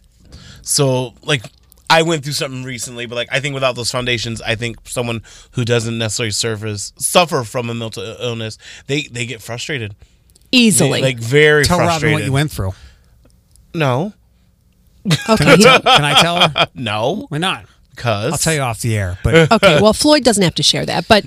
so, 0.61 1.13
like, 1.23 1.43
I 1.89 2.03
went 2.03 2.23
through 2.23 2.33
something 2.33 2.63
recently, 2.63 3.05
but 3.05 3.15
like, 3.15 3.27
I 3.31 3.41
think 3.41 3.53
without 3.53 3.75
those 3.75 3.91
foundations, 3.91 4.41
I 4.41 4.55
think 4.55 4.77
someone 4.87 5.23
who 5.51 5.65
doesn't 5.65 5.97
necessarily 5.97 6.31
surface, 6.31 6.93
suffer 6.97 7.43
from 7.43 7.69
a 7.69 7.73
mental 7.73 8.03
illness, 8.03 8.57
they 8.87 9.03
they 9.03 9.25
get 9.25 9.41
frustrated, 9.41 9.93
Easily. 10.53 11.01
like 11.01 11.19
very 11.19 11.65
Tell 11.65 11.79
Robin 11.79 12.13
what 12.13 12.23
you 12.23 12.31
went 12.31 12.49
through. 12.49 12.71
No, 13.73 14.13
okay. 15.29 15.57
Can 15.57 15.81
I 15.83 16.13
tell 16.21 16.47
her? 16.47 16.67
no, 16.75 17.25
Why 17.27 17.39
not? 17.39 17.65
Because 18.01 18.31
I'll 18.31 18.37
tell 18.39 18.53
you 18.55 18.61
off 18.61 18.81
the 18.81 18.97
air. 18.97 19.19
But 19.23 19.51
okay. 19.51 19.79
Well, 19.79 19.93
Floyd 19.93 20.23
doesn't 20.23 20.43
have 20.43 20.55
to 20.55 20.63
share 20.63 20.85
that, 20.87 21.07
but 21.07 21.23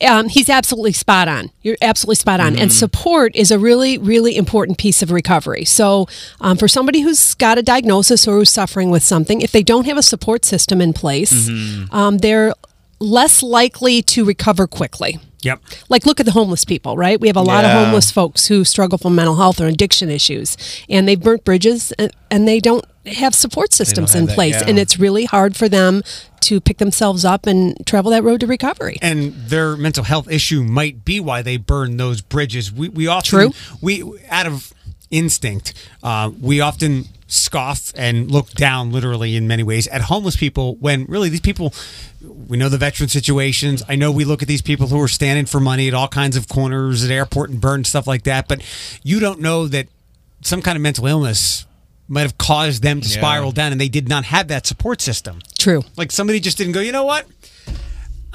um, 0.06 0.28
he's 0.28 0.50
absolutely 0.50 0.92
spot 0.92 1.28
on. 1.28 1.50
You're 1.62 1.76
absolutely 1.80 2.16
spot 2.16 2.40
on. 2.40 2.58
And 2.58 2.72
support 2.72 3.36
is 3.36 3.52
a 3.52 3.58
really, 3.58 3.96
really 3.96 4.36
important 4.36 4.76
piece 4.76 5.02
of 5.02 5.12
recovery. 5.12 5.64
So, 5.64 6.08
um, 6.40 6.56
for 6.56 6.66
somebody 6.66 7.02
who's 7.02 7.34
got 7.34 7.58
a 7.58 7.62
diagnosis 7.62 8.26
or 8.26 8.38
who's 8.38 8.50
suffering 8.50 8.90
with 8.90 9.04
something, 9.04 9.40
if 9.40 9.52
they 9.52 9.62
don't 9.62 9.86
have 9.86 9.96
a 9.96 10.02
support 10.02 10.44
system 10.44 10.80
in 10.80 10.92
place, 10.92 11.48
um, 11.92 12.18
they're 12.18 12.52
less 12.98 13.42
likely 13.42 14.02
to 14.02 14.24
recover 14.24 14.66
quickly. 14.66 15.18
yep. 15.42 15.60
like 15.88 16.06
look 16.06 16.18
at 16.18 16.26
the 16.26 16.32
homeless 16.32 16.64
people 16.64 16.96
right 16.96 17.20
we 17.20 17.28
have 17.28 17.36
a 17.36 17.42
lot 17.42 17.64
of 17.64 17.70
homeless 17.70 18.10
folks 18.10 18.46
who 18.48 18.64
struggle 18.64 18.98
from 18.98 19.14
mental 19.14 19.36
health 19.36 19.60
or 19.60 19.66
addiction 19.66 20.08
issues 20.08 20.56
and 20.88 21.06
they've 21.06 21.20
burnt 21.20 21.44
bridges 21.44 21.92
and, 21.92 22.10
and 22.30 22.48
they 22.48 22.58
don't 22.58 22.84
have 23.06 23.34
support 23.34 23.72
systems 23.72 24.12
have 24.12 24.22
in 24.22 24.26
that, 24.26 24.34
place 24.34 24.54
yeah. 24.54 24.68
and 24.68 24.78
it's 24.78 24.98
really 24.98 25.24
hard 25.24 25.56
for 25.56 25.68
them 25.68 26.02
to 26.40 26.60
pick 26.60 26.78
themselves 26.78 27.24
up 27.24 27.46
and 27.46 27.84
travel 27.86 28.10
that 28.10 28.22
road 28.22 28.40
to 28.40 28.46
recovery 28.46 28.96
and 29.02 29.32
their 29.34 29.76
mental 29.76 30.04
health 30.04 30.30
issue 30.30 30.62
might 30.62 31.04
be 31.04 31.20
why 31.20 31.42
they 31.42 31.56
burn 31.56 31.96
those 31.96 32.20
bridges. 32.20 32.72
We 32.72 32.88
we 32.88 33.06
often 33.06 33.28
True. 33.28 33.50
we 33.80 34.02
out 34.28 34.46
of 34.46 34.72
instinct 35.10 35.72
uh, 36.02 36.30
we 36.40 36.60
often 36.60 37.04
scoff 37.28 37.92
and 37.96 38.30
look 38.30 38.50
down 38.52 38.92
literally 38.92 39.34
in 39.36 39.48
many 39.48 39.62
ways 39.62 39.88
at 39.88 40.02
homeless 40.02 40.36
people 40.36 40.76
when 40.76 41.04
really 41.06 41.28
these 41.28 41.40
people 41.40 41.72
we 42.48 42.56
know 42.56 42.68
the 42.68 42.78
veteran 42.78 43.08
situations 43.08 43.82
i 43.88 43.96
know 43.96 44.12
we 44.12 44.24
look 44.24 44.42
at 44.42 44.48
these 44.48 44.62
people 44.62 44.86
who 44.86 45.00
are 45.00 45.08
standing 45.08 45.44
for 45.44 45.58
money 45.58 45.88
at 45.88 45.94
all 45.94 46.06
kinds 46.06 46.36
of 46.36 46.48
corners 46.48 47.04
at 47.04 47.10
airport 47.10 47.50
and 47.50 47.60
burn 47.60 47.82
stuff 47.82 48.06
like 48.06 48.22
that 48.22 48.46
but 48.46 48.62
you 49.02 49.18
don't 49.18 49.40
know 49.40 49.66
that 49.66 49.88
some 50.42 50.62
kind 50.62 50.76
of 50.76 50.82
mental 50.82 51.06
illness 51.06 51.65
might 52.08 52.22
have 52.22 52.38
caused 52.38 52.82
them 52.82 53.00
to 53.00 53.08
Yeah. 53.08 53.16
spiral 53.18 53.52
down 53.52 53.72
and 53.72 53.80
they 53.80 53.88
did 53.88 54.08
not 54.08 54.24
have 54.26 54.48
that 54.48 54.66
support 54.66 55.00
system 55.00 55.40
true 55.58 55.82
like 55.96 56.12
somebody 56.12 56.40
just 56.40 56.56
didn't 56.58 56.72
go, 56.72 56.80
you 56.80 56.92
know 56.92 57.04
what? 57.04 57.26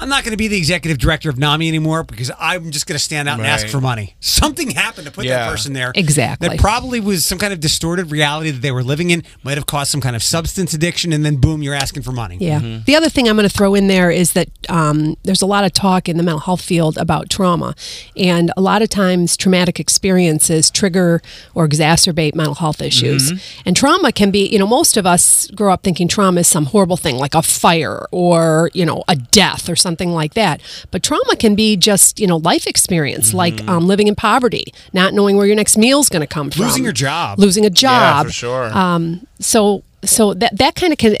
I'm 0.02 0.08
not 0.08 0.24
going 0.24 0.32
to 0.32 0.36
be 0.36 0.48
the 0.48 0.56
executive 0.56 0.98
director 0.98 1.30
of 1.30 1.38
NAMI 1.38 1.68
anymore 1.68 2.02
because 2.02 2.28
I'm 2.36 2.72
just 2.72 2.88
going 2.88 2.96
to 2.96 3.02
stand 3.02 3.28
out 3.28 3.38
and 3.38 3.46
ask 3.46 3.68
for 3.68 3.80
money. 3.80 4.16
Something 4.18 4.70
happened 4.70 5.06
to 5.06 5.12
put 5.12 5.26
that 5.28 5.48
person 5.48 5.74
there. 5.74 5.92
Exactly. 5.94 6.48
That 6.48 6.58
probably 6.58 6.98
was 6.98 7.24
some 7.24 7.38
kind 7.38 7.52
of 7.52 7.60
distorted 7.60 8.10
reality 8.10 8.50
that 8.50 8.62
they 8.62 8.72
were 8.72 8.82
living 8.82 9.10
in, 9.10 9.22
might 9.44 9.56
have 9.56 9.66
caused 9.66 9.92
some 9.92 10.00
kind 10.00 10.16
of 10.16 10.22
substance 10.24 10.74
addiction, 10.74 11.12
and 11.12 11.24
then 11.24 11.36
boom, 11.36 11.62
you're 11.62 11.76
asking 11.76 12.02
for 12.02 12.10
money. 12.10 12.36
Yeah. 12.40 12.80
The 12.84 12.96
other 12.96 13.08
thing 13.08 13.28
I'm 13.28 13.36
going 13.36 13.48
to 13.48 13.56
throw 13.56 13.76
in 13.76 13.86
there 13.86 14.10
is 14.10 14.32
that 14.32 14.48
um, 14.68 15.16
there's 15.22 15.40
a 15.40 15.46
lot 15.46 15.62
of 15.62 15.72
talk 15.72 16.08
in 16.08 16.16
the 16.16 16.24
mental 16.24 16.40
health 16.40 16.62
field 16.62 16.98
about 16.98 17.30
trauma. 17.30 17.76
And 18.16 18.50
a 18.56 18.60
lot 18.60 18.82
of 18.82 18.88
times, 18.88 19.36
traumatic 19.36 19.78
experiences 19.78 20.68
trigger 20.68 21.22
or 21.54 21.68
exacerbate 21.68 22.34
mental 22.34 22.56
health 22.56 22.82
issues. 22.82 23.30
And 23.64 23.76
trauma 23.76 24.10
can 24.10 24.32
be, 24.32 24.48
you 24.48 24.58
know, 24.58 24.66
most 24.66 24.96
of 24.96 25.06
us 25.06 25.48
grow 25.52 25.72
up 25.72 25.84
thinking 25.84 26.08
trauma 26.08 26.40
is 26.40 26.48
some 26.48 26.66
horrible 26.66 26.96
thing 26.96 27.18
like 27.18 27.36
a 27.36 27.42
fire 27.42 28.08
or, 28.10 28.68
you 28.74 28.84
know, 28.84 29.04
a 29.06 29.14
death 29.14 29.68
or 29.68 29.76
something 29.76 29.91
like 29.96 30.34
that. 30.34 30.60
But 30.90 31.02
trauma 31.02 31.36
can 31.36 31.54
be 31.54 31.76
just, 31.76 32.18
you 32.20 32.26
know, 32.26 32.36
life 32.38 32.66
experience, 32.66 33.32
like 33.34 33.66
um, 33.68 33.86
living 33.86 34.06
in 34.08 34.14
poverty, 34.14 34.64
not 34.92 35.12
knowing 35.14 35.36
where 35.36 35.46
your 35.46 35.56
next 35.56 35.76
meal's 35.76 36.08
going 36.08 36.20
to 36.20 36.26
come 36.26 36.50
from, 36.50 36.62
Losing 36.64 36.84
your 36.84 36.92
job. 36.92 37.38
losing 37.38 37.64
a 37.66 37.70
job. 37.70 37.90
yeah, 37.92 38.22
for 38.24 38.30
sure. 38.32 38.76
um, 38.76 39.26
so 39.40 39.82
so 40.04 40.34
that 40.34 40.56
that 40.58 40.74
kind 40.74 40.92
of 40.92 40.98
can 40.98 41.16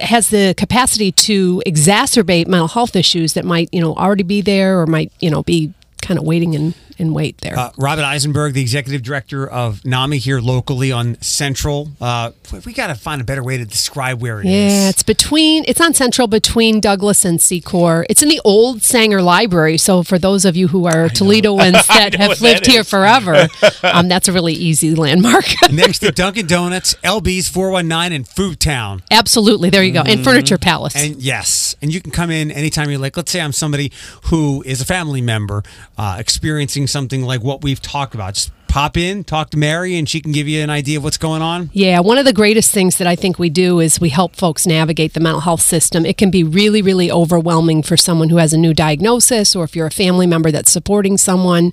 has 0.00 0.30
the 0.30 0.54
capacity 0.56 1.12
to 1.12 1.62
exacerbate 1.64 2.48
mental 2.48 2.66
health 2.68 2.96
issues 2.96 3.34
that 3.34 3.44
might 3.44 3.68
you 3.72 3.80
know 3.80 3.94
already 3.94 4.24
be 4.24 4.40
there 4.40 4.80
or 4.80 4.86
might 4.86 5.12
you 5.20 5.30
know 5.30 5.42
be 5.44 5.72
kind 6.02 6.18
of 6.18 6.24
waiting 6.26 6.54
in, 6.54 6.74
in 6.98 7.14
wait 7.14 7.38
there. 7.38 7.56
Uh, 7.56 7.70
Robin 7.78 8.04
Eisenberg, 8.04 8.54
the 8.54 8.60
executive 8.60 9.02
director 9.02 9.48
of 9.48 9.84
NAMI 9.84 10.18
here 10.18 10.40
locally 10.40 10.92
on 10.92 11.20
Central. 11.22 11.90
Uh, 12.00 12.32
we 12.66 12.72
got 12.72 12.88
to 12.88 12.94
find 12.94 13.20
a 13.20 13.24
better 13.24 13.42
way 13.42 13.56
to 13.56 13.64
describe 13.64 14.20
where 14.20 14.40
it 14.40 14.46
is. 14.46 14.72
yeah, 14.72 14.88
it's 14.88 15.02
between 15.02 15.64
it's 15.68 15.80
on 15.80 15.94
Central 15.94 16.26
between 16.26 16.80
Douglas 16.80 17.24
and 17.24 17.38
Secor. 17.38 18.04
It's 18.10 18.22
in 18.22 18.28
the 18.28 18.40
old 18.44 18.82
Sanger 18.82 19.22
Library. 19.22 19.78
So 19.78 20.02
for 20.02 20.18
those 20.18 20.44
of 20.44 20.56
you 20.56 20.68
who 20.68 20.86
are 20.86 21.08
Toledoans 21.08 21.86
that 21.86 22.14
have 22.16 22.40
lived 22.40 22.64
that 22.64 22.66
here 22.66 22.84
forever, 22.84 23.48
um, 23.82 24.08
that's 24.08 24.28
a 24.28 24.32
really 24.32 24.54
easy 24.54 24.94
landmark. 24.94 25.44
Next 25.70 26.00
to 26.00 26.10
Dunkin' 26.10 26.46
Donuts, 26.46 26.94
LB's 27.04 27.48
419, 27.48 28.12
and 28.12 28.28
Food 28.28 28.58
Town. 28.58 29.02
Absolutely, 29.10 29.70
there 29.70 29.84
you 29.84 29.92
go. 29.92 30.02
And 30.02 30.24
Furniture 30.24 30.58
Palace. 30.58 30.96
And 30.96 31.16
yes, 31.22 31.76
and 31.80 31.94
you 31.94 32.00
can 32.00 32.10
come 32.10 32.30
in 32.30 32.50
anytime 32.50 32.90
you're 32.90 32.98
like, 32.98 33.16
let's 33.16 33.30
say 33.30 33.40
I'm 33.40 33.52
somebody 33.52 33.92
who 34.24 34.62
is 34.66 34.80
a 34.80 34.84
family 34.84 35.20
member 35.20 35.62
uh, 35.96 36.16
experiencing 36.18 36.87
something 36.88 37.22
like 37.22 37.42
what 37.42 37.62
we've 37.62 37.80
talked 37.80 38.14
about. 38.14 38.34
Just 38.34 38.50
pop 38.68 38.96
in, 38.96 39.24
talk 39.24 39.50
to 39.50 39.56
Mary, 39.56 39.96
and 39.96 40.08
she 40.08 40.20
can 40.20 40.30
give 40.30 40.46
you 40.46 40.62
an 40.62 40.70
idea 40.70 40.98
of 40.98 41.04
what's 41.04 41.16
going 41.16 41.42
on. 41.42 41.70
Yeah, 41.72 42.00
one 42.00 42.18
of 42.18 42.24
the 42.24 42.32
greatest 42.32 42.70
things 42.70 42.98
that 42.98 43.06
I 43.06 43.16
think 43.16 43.38
we 43.38 43.50
do 43.50 43.80
is 43.80 43.98
we 43.98 44.10
help 44.10 44.36
folks 44.36 44.66
navigate 44.66 45.14
the 45.14 45.20
mental 45.20 45.40
health 45.40 45.62
system. 45.62 46.06
It 46.06 46.16
can 46.16 46.30
be 46.30 46.44
really, 46.44 46.82
really 46.82 47.10
overwhelming 47.10 47.82
for 47.82 47.96
someone 47.96 48.28
who 48.28 48.36
has 48.36 48.52
a 48.52 48.58
new 48.58 48.74
diagnosis 48.74 49.56
or 49.56 49.64
if 49.64 49.74
you're 49.74 49.86
a 49.86 49.90
family 49.90 50.26
member 50.26 50.52
that's 50.52 50.70
supporting 50.70 51.16
someone. 51.16 51.72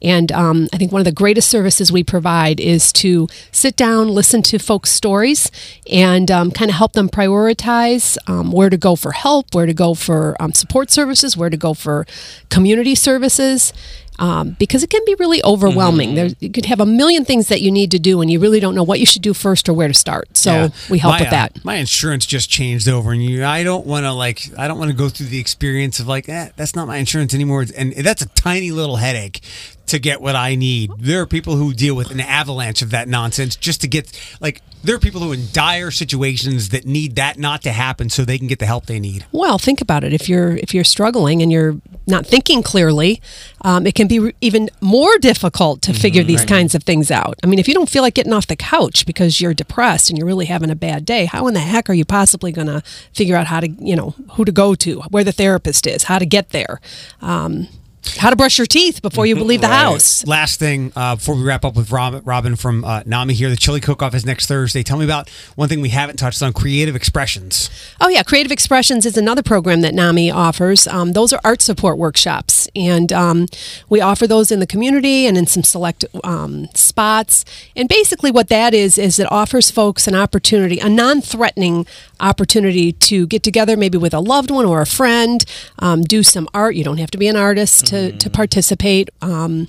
And 0.00 0.30
um, 0.32 0.68
I 0.72 0.78
think 0.78 0.92
one 0.92 1.00
of 1.00 1.04
the 1.04 1.12
greatest 1.12 1.48
services 1.48 1.90
we 1.90 2.04
provide 2.04 2.60
is 2.60 2.92
to 2.94 3.28
sit 3.50 3.74
down, 3.76 4.08
listen 4.08 4.42
to 4.42 4.58
folks' 4.58 4.90
stories, 4.90 5.50
and 5.90 6.30
um, 6.30 6.52
kind 6.52 6.70
of 6.70 6.76
help 6.76 6.92
them 6.92 7.08
prioritize 7.08 8.16
um, 8.28 8.52
where 8.52 8.70
to 8.70 8.76
go 8.76 8.94
for 8.94 9.12
help, 9.12 9.54
where 9.54 9.66
to 9.66 9.74
go 9.74 9.94
for 9.94 10.36
um, 10.40 10.52
support 10.52 10.90
services, 10.90 11.36
where 11.36 11.50
to 11.50 11.56
go 11.56 11.74
for 11.74 12.06
community 12.48 12.94
services 12.94 13.72
um, 14.18 14.56
because 14.58 14.82
it 14.82 14.90
can 14.90 15.02
be 15.06 15.14
really 15.16 15.42
overwhelming. 15.44 16.14
There, 16.14 16.30
you 16.40 16.50
could 16.50 16.66
have 16.66 16.80
a 16.80 16.86
million 16.86 17.24
things 17.24 17.48
that 17.48 17.60
you 17.62 17.70
need 17.70 17.90
to 17.92 17.98
do, 17.98 18.20
and 18.20 18.30
you 18.30 18.40
really 18.40 18.60
don't 18.60 18.74
know 18.74 18.82
what 18.82 19.00
you 19.00 19.06
should 19.06 19.22
do 19.22 19.32
first 19.34 19.68
or 19.68 19.72
where 19.74 19.88
to 19.88 19.94
start. 19.94 20.36
So 20.36 20.52
Yeah. 20.52 20.68
we 20.90 20.98
help 20.98 21.12
My, 21.14 21.20
with 21.20 21.28
uh, 21.28 21.30
that. 21.30 21.64
my 21.64 21.74
insurance 21.76 22.26
just 22.26 22.50
changed 22.50 22.88
over, 22.88 23.12
and 23.12 23.22
you, 23.22 23.44
I 23.44 23.62
don't 23.62 23.86
want 23.86 24.04
to 24.04 24.12
like, 24.12 24.42
I 24.58 24.68
don't 24.68 24.78
want 24.78 24.90
to 24.90 24.96
go 24.96 25.08
through 25.08 25.26
the 25.26 25.38
experience 25.40 26.00
of 26.00 26.06
like, 26.08 26.28
eh, 26.28 26.50
that's 26.56 26.74
not 26.74 26.86
my 26.88 26.96
insurance 26.96 27.34
anymore, 27.34 27.64
and 27.76 27.92
that's 27.92 28.22
a 28.22 28.26
tiny 28.28 28.70
little 28.70 28.96
headache 28.96 29.40
to 29.88 29.98
get 29.98 30.20
what 30.20 30.36
I 30.36 30.54
need. 30.54 30.90
There 30.98 31.20
are 31.20 31.26
people 31.26 31.56
who 31.56 31.72
deal 31.72 31.94
with 31.94 32.10
an 32.10 32.20
avalanche 32.20 32.82
of 32.82 32.90
that 32.90 33.08
nonsense 33.08 33.56
just 33.56 33.80
to 33.82 33.88
get 33.88 34.18
like. 34.40 34.62
There 34.84 34.94
are 34.94 35.00
people 35.00 35.20
who 35.20 35.32
are 35.32 35.34
in 35.34 35.46
dire 35.52 35.90
situations 35.90 36.68
that 36.68 36.86
need 36.86 37.16
that 37.16 37.36
not 37.36 37.62
to 37.62 37.72
happen 37.72 38.10
so 38.10 38.24
they 38.24 38.38
can 38.38 38.46
get 38.46 38.60
the 38.60 38.66
help 38.66 38.86
they 38.86 39.00
need. 39.00 39.26
Well, 39.32 39.58
think 39.58 39.80
about 39.80 40.04
it. 40.04 40.12
If 40.12 40.28
you're 40.28 40.56
if 40.56 40.72
you're 40.72 40.84
struggling 40.84 41.42
and 41.42 41.50
you're 41.50 41.76
not 42.06 42.26
thinking 42.26 42.62
clearly, 42.62 43.20
um, 43.62 43.86
it 43.86 43.96
can 43.96 44.06
be 44.06 44.20
re- 44.20 44.34
even 44.40 44.70
more 44.80 45.18
difficult 45.18 45.82
to 45.82 45.92
figure 45.92 46.22
these 46.22 46.44
kinds 46.44 46.74
of 46.74 46.84
things 46.84 47.10
out. 47.10 47.38
I 47.42 47.46
mean, 47.48 47.58
if 47.58 47.66
you 47.66 47.74
don't 47.74 47.88
feel 47.88 48.02
like 48.02 48.14
getting 48.14 48.32
off 48.32 48.46
the 48.46 48.56
couch 48.56 49.04
because 49.04 49.40
you're 49.40 49.52
depressed 49.52 50.08
and 50.08 50.18
you're 50.18 50.26
really 50.26 50.46
having 50.46 50.70
a 50.70 50.76
bad 50.76 51.04
day, 51.04 51.24
how 51.24 51.48
in 51.48 51.54
the 51.54 51.60
heck 51.60 51.90
are 51.90 51.94
you 51.94 52.04
possibly 52.04 52.52
going 52.52 52.68
to 52.68 52.82
figure 53.12 53.36
out 53.36 53.48
how 53.48 53.60
to 53.60 53.68
you 53.68 53.96
know 53.96 54.14
who 54.32 54.44
to 54.44 54.52
go 54.52 54.74
to, 54.76 55.00
where 55.10 55.24
the 55.24 55.32
therapist 55.32 55.86
is, 55.86 56.04
how 56.04 56.18
to 56.18 56.26
get 56.26 56.50
there, 56.50 56.80
um, 57.20 57.68
how 58.16 58.30
to 58.30 58.36
brush 58.36 58.58
your 58.58 58.66
teeth 58.66 59.02
before 59.02 59.26
you 59.26 59.34
leave 59.36 59.60
the 59.60 59.68
house? 59.68 60.26
Last 60.26 60.58
thing 60.58 60.92
uh, 60.96 61.16
before 61.16 61.34
we 61.34 61.42
wrap 61.42 61.64
up 61.64 61.76
with 61.76 61.90
Rob, 61.90 62.22
Robin 62.26 62.56
from 62.56 62.84
uh, 62.84 63.02
Nami 63.06 63.34
here, 63.34 63.50
the 63.50 63.56
chili 63.56 63.80
cook-off 63.80 64.14
is 64.14 64.24
next 64.24 64.46
Thursday. 64.46 64.82
Tell 64.82 64.98
me 64.98 65.04
about 65.04 65.28
one 65.56 65.68
thing 65.68 65.80
we 65.80 65.90
haven't 65.90 66.16
touched 66.16 66.42
on: 66.42 66.52
creative 66.52 66.96
expressions. 66.96 67.70
Oh, 68.00 68.08
yeah. 68.08 68.22
Creative 68.22 68.52
Expressions 68.52 69.06
is 69.06 69.16
another 69.16 69.42
program 69.42 69.80
that 69.80 69.94
NAMI 69.94 70.30
offers. 70.30 70.86
Um, 70.86 71.12
those 71.12 71.32
are 71.32 71.40
art 71.44 71.60
support 71.60 71.98
workshops. 71.98 72.68
And 72.76 73.12
um, 73.12 73.46
we 73.88 74.00
offer 74.00 74.26
those 74.26 74.52
in 74.52 74.60
the 74.60 74.66
community 74.66 75.26
and 75.26 75.36
in 75.36 75.46
some 75.46 75.64
select 75.64 76.04
um, 76.22 76.68
spots. 76.74 77.44
And 77.74 77.88
basically, 77.88 78.30
what 78.30 78.48
that 78.48 78.74
is, 78.74 78.98
is 78.98 79.18
it 79.18 79.30
offers 79.32 79.70
folks 79.70 80.06
an 80.06 80.14
opportunity, 80.14 80.78
a 80.78 80.88
non 80.88 81.20
threatening 81.20 81.86
opportunity 82.20 82.92
to 82.92 83.26
get 83.26 83.42
together 83.42 83.76
maybe 83.76 83.98
with 83.98 84.14
a 84.14 84.20
loved 84.20 84.50
one 84.50 84.64
or 84.64 84.80
a 84.80 84.86
friend, 84.86 85.44
um, 85.78 86.02
do 86.02 86.22
some 86.22 86.48
art. 86.52 86.74
You 86.74 86.84
don't 86.84 86.98
have 86.98 87.10
to 87.12 87.18
be 87.18 87.28
an 87.28 87.36
artist 87.36 87.86
to, 88.12 88.16
to 88.18 88.30
participate. 88.30 89.10
Um, 89.22 89.68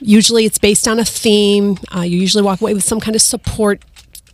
usually, 0.00 0.44
it's 0.44 0.58
based 0.58 0.86
on 0.88 0.98
a 0.98 1.04
theme. 1.04 1.78
Uh, 1.94 2.00
you 2.02 2.18
usually 2.18 2.42
walk 2.42 2.60
away 2.60 2.74
with 2.74 2.84
some 2.84 3.00
kind 3.00 3.14
of 3.16 3.22
support 3.22 3.82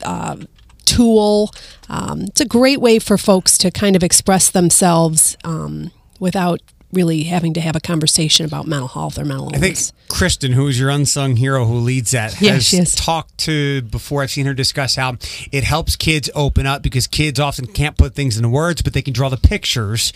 uh, 0.04 0.36
tool. 0.84 1.50
Um, 1.88 2.22
it's 2.22 2.40
a 2.40 2.46
great 2.46 2.80
way 2.80 2.98
for 2.98 3.16
folks 3.18 3.56
to 3.58 3.70
kind 3.70 3.96
of 3.96 4.02
express 4.02 4.50
themselves 4.50 5.36
um, 5.44 5.90
without 6.20 6.60
really 6.92 7.24
having 7.24 7.52
to 7.52 7.60
have 7.60 7.74
a 7.74 7.80
conversation 7.80 8.46
about 8.46 8.68
mental 8.68 8.86
health 8.86 9.18
or 9.18 9.24
mental 9.24 9.46
illness. 9.52 9.90
I 9.90 9.92
think. 9.92 10.10
Kristen, 10.10 10.52
who 10.52 10.68
is 10.68 10.78
your 10.78 10.90
unsung 10.90 11.34
hero 11.34 11.64
who 11.64 11.74
leads 11.78 12.12
that, 12.12 12.40
Yeah, 12.40 12.52
has 12.52 12.72
is. 12.72 12.94
talked 12.94 13.36
to 13.38 13.82
before. 13.82 14.22
I've 14.22 14.30
seen 14.30 14.46
her 14.46 14.54
discuss 14.54 14.94
how 14.94 15.16
it 15.50 15.64
helps 15.64 15.96
kids 15.96 16.30
open 16.36 16.66
up 16.66 16.82
because 16.82 17.08
kids 17.08 17.40
often 17.40 17.66
can't 17.66 17.96
put 17.98 18.14
things 18.14 18.36
into 18.36 18.48
words, 18.48 18.80
but 18.80 18.92
they 18.92 19.02
can 19.02 19.12
draw 19.12 19.28
the 19.28 19.36
pictures 19.36 20.12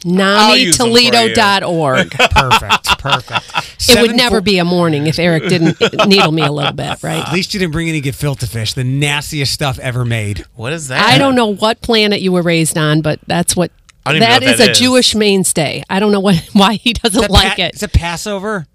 NamiToledo.org. 0.04 2.12
perfect, 2.32 3.00
perfect. 3.00 3.90
It 3.90 4.02
would 4.02 4.16
never 4.16 4.42
be 4.42 4.58
a 4.60 4.66
morning 4.66 5.08
if 5.08 5.20
Eric 5.20 5.48
didn't 5.50 5.80
needle 6.08 6.32
me 6.32 6.44
a 6.44 6.52
little 6.52 6.74
bit, 6.74 7.02
right? 7.04 7.26
At 7.26 7.34
least 7.34 7.54
you 7.54 7.60
didn't 7.60 7.74
bring 7.74 7.90
any 7.90 8.02
gefilte 8.02 8.48
fish, 8.48 8.74
the 8.74 8.84
nastiest 8.84 9.54
stuff 9.54 9.80
ever 9.80 10.06
made. 10.06 10.46
what 10.56 10.74
is 10.74 10.88
that? 10.90 11.06
I 11.06 11.18
don't 11.18 11.36
know 11.36 11.54
what 11.54 11.82
planet 11.82 12.22
you 12.22 12.32
were 12.32 12.42
raised 12.42 12.78
on, 12.78 13.02
but 13.02 13.20
that's 13.28 13.56
what 13.56 13.72
I 14.06 14.20
that 14.20 14.42
know 14.42 14.48
what 14.48 14.54
is 14.56 14.60
a 14.60 14.72
is. 14.72 14.80
Jewish 14.80 15.16
mainstay. 15.16 15.84
I 15.90 16.00
don't 16.00 16.12
know 16.12 16.20
what 16.20 16.36
why 16.54 16.76
he 16.76 16.94
doesn't 16.94 17.30
like 17.30 17.58
Pa- 17.58 17.64
it. 17.64 17.76
Is 17.76 17.84
it 17.84 17.94
Passover? 17.94 18.68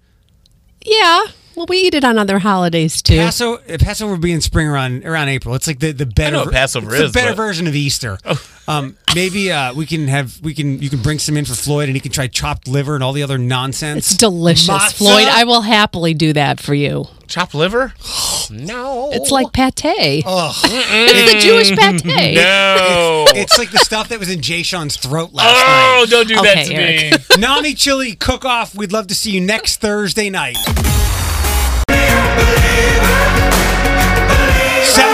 yeah, 0.85 1.23
well, 1.55 1.65
we 1.67 1.77
eat 1.77 1.93
it 1.93 2.03
on 2.03 2.17
other 2.17 2.39
holidays 2.39 3.01
too. 3.01 3.17
Passover, 3.17 3.61
Passover 3.77 4.11
would 4.13 4.21
be 4.21 4.31
in 4.31 4.41
spring 4.41 4.67
around 4.67 5.05
around 5.05 5.29
April. 5.29 5.55
It's 5.55 5.67
like 5.67 5.79
the 5.79 5.91
the 5.91 6.05
better 6.05 6.37
know 6.37 6.47
Passover 6.51 6.91
it's 6.93 7.03
is, 7.05 7.11
the 7.11 7.19
better 7.19 7.29
but- 7.35 7.43
Oh. 7.43 7.45
version 7.47 7.67
of 7.67 7.75
Easter. 7.75 8.17
Um, 8.65 8.95
maybe 9.13 9.51
uh, 9.51 9.73
we 9.73 9.85
can 9.85 10.07
have 10.07 10.39
we 10.41 10.53
can 10.53 10.79
you 10.81 10.89
can 10.89 11.01
bring 11.01 11.19
some 11.19 11.35
in 11.35 11.43
for 11.45 11.53
Floyd 11.53 11.89
and 11.89 11.95
he 11.95 11.99
can 11.99 12.11
try 12.13 12.27
chopped 12.27 12.67
liver 12.67 12.95
and 12.95 13.03
all 13.03 13.11
the 13.11 13.21
other 13.23 13.37
nonsense. 13.37 14.11
it's 14.11 14.17
delicious, 14.17 14.69
Matzah? 14.69 14.93
Floyd. 14.93 15.27
I 15.27 15.43
will 15.43 15.61
happily 15.63 16.13
do 16.13 16.31
that 16.33 16.61
for 16.61 16.73
you. 16.73 17.07
Chopped 17.27 17.53
liver? 17.55 17.93
no. 18.49 19.09
It's 19.11 19.31
like 19.31 19.51
pate. 19.51 20.23
Ugh. 20.25 20.55
It's 20.63 21.33
a 21.33 21.39
Jewish 21.45 21.71
pate. 21.77 22.05
no. 22.35 23.25
it's 23.35 23.57
like 23.57 23.71
the 23.71 23.79
stuff 23.79 24.09
that 24.09 24.19
was 24.19 24.29
in 24.29 24.41
Jay 24.41 24.63
Sean's 24.63 24.95
throat 24.95 25.33
last 25.33 25.45
night. 25.53 25.97
oh, 25.99 26.05
don't 26.09 26.27
do 26.27 26.35
that 26.35 26.65
to 26.67 26.73
Eric. 26.73 27.01
me. 27.01 27.09
night. 27.11 27.21
Nami 27.39 27.73
Chili 27.73 28.15
Cook 28.15 28.45
Off. 28.45 28.75
We'd 28.75 28.93
love 28.93 29.07
to 29.07 29.15
see 29.15 29.31
you 29.31 29.41
next 29.41 29.77
Thursday 29.81 30.29
night. 30.29 30.57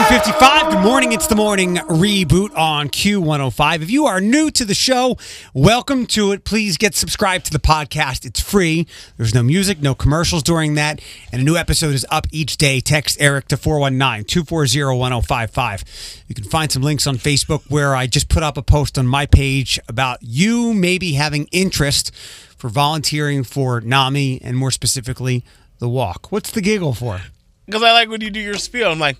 755. 0.09 0.71
Good 0.71 0.83
morning. 0.83 1.11
It's 1.11 1.27
the 1.27 1.35
morning 1.35 1.75
reboot 1.75 2.57
on 2.57 2.89
Q105. 2.89 3.83
If 3.83 3.91
you 3.91 4.07
are 4.07 4.19
new 4.19 4.49
to 4.51 4.65
the 4.65 4.73
show, 4.73 5.17
welcome 5.53 6.07
to 6.07 6.31
it. 6.31 6.43
Please 6.43 6.77
get 6.77 6.95
subscribed 6.95 7.45
to 7.45 7.51
the 7.51 7.59
podcast. 7.59 8.25
It's 8.25 8.39
free. 8.39 8.87
There's 9.17 9.35
no 9.35 9.43
music, 9.43 9.81
no 9.81 9.93
commercials 9.93 10.41
during 10.41 10.73
that. 10.75 10.99
And 11.31 11.41
a 11.41 11.45
new 11.45 11.55
episode 11.55 11.93
is 11.93 12.05
up 12.09 12.25
each 12.31 12.57
day. 12.57 12.79
Text 12.79 13.17
Eric 13.19 13.47
to 13.49 13.57
419 13.57 14.25
240 14.25 14.97
1055. 14.97 16.23
You 16.27 16.33
can 16.33 16.43
find 16.45 16.71
some 16.71 16.81
links 16.81 17.05
on 17.05 17.17
Facebook 17.17 17.69
where 17.69 17.95
I 17.95 18.07
just 18.07 18.29
put 18.29 18.41
up 18.41 18.57
a 18.57 18.63
post 18.63 18.97
on 18.97 19.05
my 19.05 19.27
page 19.27 19.79
about 19.87 20.19
you 20.21 20.73
maybe 20.73 21.13
having 21.13 21.47
interest 21.51 22.11
for 22.57 22.69
volunteering 22.69 23.43
for 23.43 23.79
NAMI 23.79 24.41
and 24.43 24.57
more 24.57 24.71
specifically, 24.71 25.45
the 25.79 25.89
walk. 25.89 26.31
What's 26.31 26.51
the 26.51 26.61
giggle 26.61 26.93
for? 26.93 27.21
Because 27.65 27.83
I 27.83 27.91
like 27.91 28.09
when 28.09 28.21
you 28.21 28.29
do 28.29 28.39
your 28.39 28.55
spiel. 28.55 28.91
I'm 28.91 28.99
like, 28.99 29.17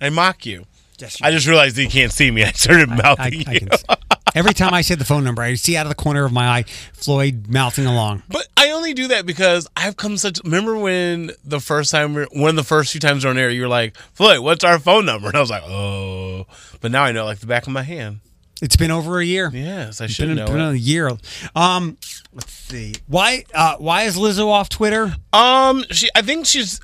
I 0.00 0.10
mock 0.10 0.44
you. 0.46 0.66
Yes, 0.98 1.20
you 1.20 1.26
I 1.26 1.30
just 1.30 1.46
realized 1.46 1.76
that 1.76 1.82
you 1.82 1.88
can't 1.88 2.12
see 2.12 2.30
me. 2.30 2.42
I 2.44 2.52
started 2.52 2.88
mouthing 2.88 3.44
I, 3.46 3.52
you. 3.52 3.68
I 3.88 3.96
every 4.34 4.54
time 4.54 4.74
I 4.74 4.80
say 4.82 4.94
the 4.94 5.04
phone 5.04 5.24
number, 5.24 5.42
I 5.42 5.54
see 5.54 5.76
out 5.76 5.86
of 5.86 5.90
the 5.90 5.94
corner 5.94 6.24
of 6.24 6.32
my 6.32 6.48
eye 6.48 6.64
Floyd 6.92 7.46
mouthing 7.48 7.86
along. 7.86 8.22
But 8.28 8.48
I 8.56 8.70
only 8.70 8.94
do 8.94 9.08
that 9.08 9.26
because 9.26 9.68
I've 9.76 9.96
come 9.96 10.16
such. 10.16 10.40
Remember 10.44 10.76
when 10.76 11.30
the 11.44 11.60
first 11.60 11.90
time, 11.90 12.14
one 12.32 12.50
of 12.50 12.56
the 12.56 12.64
first 12.64 12.92
few 12.92 13.00
times 13.00 13.24
on 13.24 13.38
air, 13.38 13.50
you 13.50 13.62
were 13.62 13.68
like, 13.68 13.96
Floyd, 14.14 14.40
what's 14.40 14.64
our 14.64 14.78
phone 14.78 15.06
number? 15.06 15.28
And 15.28 15.36
I 15.36 15.40
was 15.40 15.50
like, 15.50 15.62
oh. 15.64 16.46
But 16.80 16.90
now 16.90 17.04
I 17.04 17.12
know 17.12 17.24
like 17.24 17.38
the 17.38 17.46
back 17.46 17.66
of 17.66 17.72
my 17.72 17.82
hand. 17.82 18.20
It's 18.60 18.76
been 18.76 18.90
over 18.90 19.20
a 19.20 19.24
year. 19.24 19.50
Yes, 19.52 20.00
I 20.00 20.04
It's 20.04 20.14
should 20.14 20.28
been, 20.28 20.36
know. 20.36 20.46
been 20.46 20.60
it. 20.60 20.70
a 20.72 20.78
year. 20.78 21.10
Um, 21.54 21.96
let's 22.32 22.50
see. 22.52 22.94
Why? 23.06 23.44
Uh, 23.54 23.76
why 23.78 24.02
is 24.02 24.16
Lizzo 24.16 24.48
off 24.48 24.68
Twitter? 24.68 25.14
Um, 25.32 25.84
she. 25.90 26.08
I 26.14 26.22
think 26.22 26.46
she's 26.46 26.80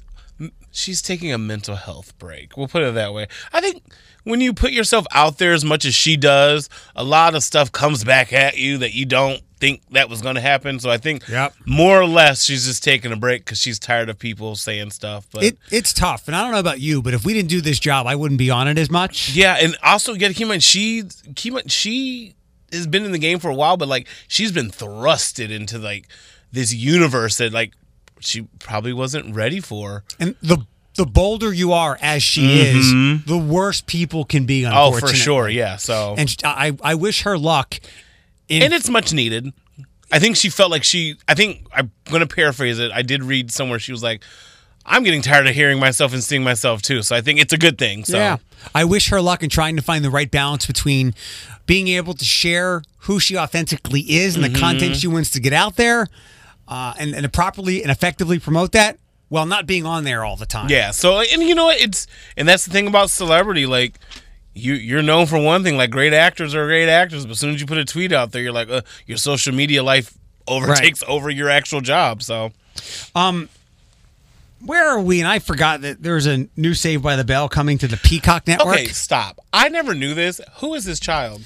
she's 0.71 1.03
taking 1.03 1.33
a 1.33 1.39
mental 1.39 1.77
health 1.77 2.17
break. 2.19 2.57
We'll 2.57 2.69
put 2.69 2.83
it 2.83 2.95
that 2.95 3.13
way. 3.13 3.27
I 3.53 3.61
think 3.61 3.83
when 4.25 4.41
you 4.41 4.53
put 4.53 4.73
yourself 4.73 5.07
out 5.13 5.39
there 5.39 5.53
as 5.53 5.65
much 5.65 5.85
as 5.85 5.95
she 5.95 6.17
does, 6.17 6.69
a 6.97 7.05
lot 7.05 7.35
of 7.35 7.43
stuff 7.43 7.71
comes 7.73 8.05
back 8.05 8.33
at 8.33 8.57
you 8.57 8.79
that 8.79 8.95
you 8.95 9.05
don't 9.07 9.41
think 9.65 9.83
that 9.91 10.09
was 10.09 10.21
going 10.21 10.35
to 10.35 10.41
happen. 10.41 10.79
So 10.79 10.91
I 10.91 10.99
think, 10.99 11.27
Yep. 11.29 11.55
more 11.67 12.01
or 12.01 12.07
less, 12.07 12.45
she's 12.45 12.67
just 12.67 12.85
taking 12.85 13.13
a 13.13 13.17
break 13.17 13.45
because 13.45 13.59
she's 13.59 13.79
tired 13.79 14.09
of 14.09 14.19
people 14.19 14.57
saying 14.57 14.91
stuff. 14.91 15.27
But 15.33 15.45
It 15.45 15.59
it's 15.71 15.93
tough, 15.93 16.27
and 16.29 16.37
I 16.37 16.43
don't 16.43 16.53
know 16.53 16.59
about 16.59 16.81
you, 16.81 17.03
but 17.03 17.15
if 17.15 17.25
we 17.25 17.33
didn't 17.33 17.49
do 17.49 17.61
this 17.61 17.79
job, 17.79 18.07
I 18.07 18.15
wouldn't 18.15 18.39
be 18.39 18.51
on 18.51 18.69
it 18.69 18.79
as 18.79 18.91
much. 18.91 19.31
yeah, 19.35 19.57
and 19.61 19.77
also 19.83 20.13
you 20.13 20.19
got 20.19 20.29
to 20.29 20.35
keep 20.35 20.43
in 20.43 20.49
mind 20.49 20.63
she 20.63 21.05
keep 21.35 21.55
in 21.55 21.69
she 21.69 22.35
has 22.73 22.87
been 22.87 23.05
in 23.05 23.13
the 23.13 23.19
game 23.19 23.39
for 23.39 23.49
a 23.49 23.55
while, 23.55 23.77
but 23.77 23.89
like 23.89 24.07
she's 24.29 24.53
been 24.53 24.71
thrusted 24.71 25.51
into 25.51 25.79
like 25.79 26.09
this 26.53 26.75
universe 26.75 27.39
that 27.39 27.53
like 27.53 27.73
she 28.21 28.43
probably 28.59 28.93
wasn't 28.93 29.35
ready 29.35 29.61
for. 29.61 30.05
And 30.19 30.35
the 30.43 30.67
the 30.97 31.07
bolder 31.07 31.53
you 31.53 31.73
are 31.73 31.99
as 32.01 32.23
she 32.23 32.61
is, 32.61 32.87
mm-hmm. 32.87 33.29
the 33.29 33.39
worse 33.39 33.81
people 33.81 34.25
can 34.25 34.47
be. 34.47 34.65
Oh, 34.67 34.93
for 34.93 35.09
sure, 35.09 35.49
yeah. 35.49 35.77
So 35.77 36.15
And 36.17 36.35
I 36.45 36.77
I 36.83 36.95
wish 36.95 37.23
her 37.23 37.37
luck. 37.39 37.81
And 38.51 38.73
it's 38.73 38.89
much 38.89 39.13
needed. 39.13 39.53
I 40.13 40.19
think 40.19 40.37
she 40.37 40.51
felt 40.51 40.71
like 40.71 40.85
she. 40.85 41.17
I 41.27 41.35
think 41.35 41.67
I'm 41.73 41.91
going 42.11 42.27
to 42.27 42.33
paraphrase 42.33 42.79
it. 42.79 42.93
I 42.93 43.03
did 43.03 43.23
read 43.25 43.51
somewhere 43.51 43.79
she 43.79 43.91
was 43.91 44.03
like, 44.03 44.23
"I'm 44.87 45.03
getting 45.03 45.23
tired 45.23 45.47
of 45.47 45.55
hearing 45.55 45.81
myself 45.81 46.13
and 46.13 46.23
seeing 46.23 46.45
myself 46.45 46.83
too." 46.83 47.03
So 47.03 47.17
I 47.17 47.21
think 47.21 47.41
it's 47.41 47.53
a 47.53 47.59
good 47.59 47.79
thing. 47.79 48.05
So 48.05 48.19
Yeah. 48.19 48.37
I 48.75 48.85
wish 48.85 49.09
her 49.09 49.21
luck 49.21 49.43
in 49.43 49.51
trying 49.51 49.77
to 49.77 49.83
find 49.83 50.05
the 50.05 50.11
right 50.11 50.31
balance 50.31 50.67
between 50.67 51.15
being 51.67 51.89
able 51.89 52.15
to 52.15 52.25
share 52.25 52.83
who 53.01 53.19
she 53.19 53.37
authentically 53.37 54.01
is 54.03 54.35
and 54.37 54.45
the 54.45 54.49
Mm-hmm. 54.49 54.61
content 54.61 54.97
she 54.97 55.07
wants 55.07 55.31
to 55.31 55.41
get 55.41 55.53
out 55.53 55.77
there 55.77 56.07
uh, 56.69 56.95
and, 56.99 57.15
and 57.15 57.25
to 57.25 57.29
properly 57.29 57.83
and 57.83 57.91
effectively 57.91 58.39
promote 58.39 58.73
that 58.73 58.99
while 59.29 59.47
not 59.47 59.67
being 59.67 59.85
on 59.87 60.05
there 60.05 60.25
all 60.25 60.37
the 60.37 60.47
time. 60.47 60.69
yeah. 60.69 60.91
So 60.93 61.21
and 61.21 61.43
you 61.43 61.55
know 61.55 61.65
what? 61.65 61.81
It's 61.81 62.07
and 62.37 62.47
that's 62.47 62.65
the 62.67 62.71
thing 62.71 62.87
about 62.87 63.11
celebrity. 63.11 63.67
Like 63.67 63.99
you, 64.55 64.75
you're 64.75 65.03
known 65.03 65.27
for 65.27 65.39
one 65.39 65.63
thing. 65.63 65.77
Like 65.77 65.91
great 65.91 66.13
actors 66.13 66.55
are 66.55 66.67
great 66.67 66.89
actors, 66.89 67.25
but 67.27 67.33
as 67.33 67.41
soon 67.41 67.55
as 67.55 67.61
you 67.61 67.67
put 67.67 67.79
a 67.79 67.85
tweet 67.85 68.13
out 68.13 68.33
there, 68.33 68.43
you're 68.43 68.53
like, 68.53 68.69
uh, 68.71 68.83
your 69.07 69.19
social 69.19 69.55
media 69.55 69.83
life 69.83 70.17
overtakes 70.47 71.03
over 71.09 71.31
your 71.31 71.49
actual 71.49 71.81
job. 71.81 72.23
So 72.23 72.53
um 73.15 73.49
Where 74.65 74.87
are 74.89 75.01
we? 75.01 75.21
And 75.21 75.29
I 75.29 75.39
forgot 75.39 75.81
that 75.83 76.03
there's 76.03 76.27
a 76.27 76.49
new 76.57 76.75
Saved 76.75 77.03
by 77.03 77.17
the 77.17 77.25
Bell 77.25 77.49
coming 77.49 77.79
to 77.79 77.87
the 77.89 77.97
Peacock 77.97 78.47
Network. 78.47 78.75
okay, 78.75 78.87
stop. 78.87 79.39
I 79.53 79.69
never 79.69 79.95
knew 79.95 80.15
this. 80.15 80.41
Who 80.57 80.75
is 80.75 80.85
this 80.85 81.01
child? 81.01 81.43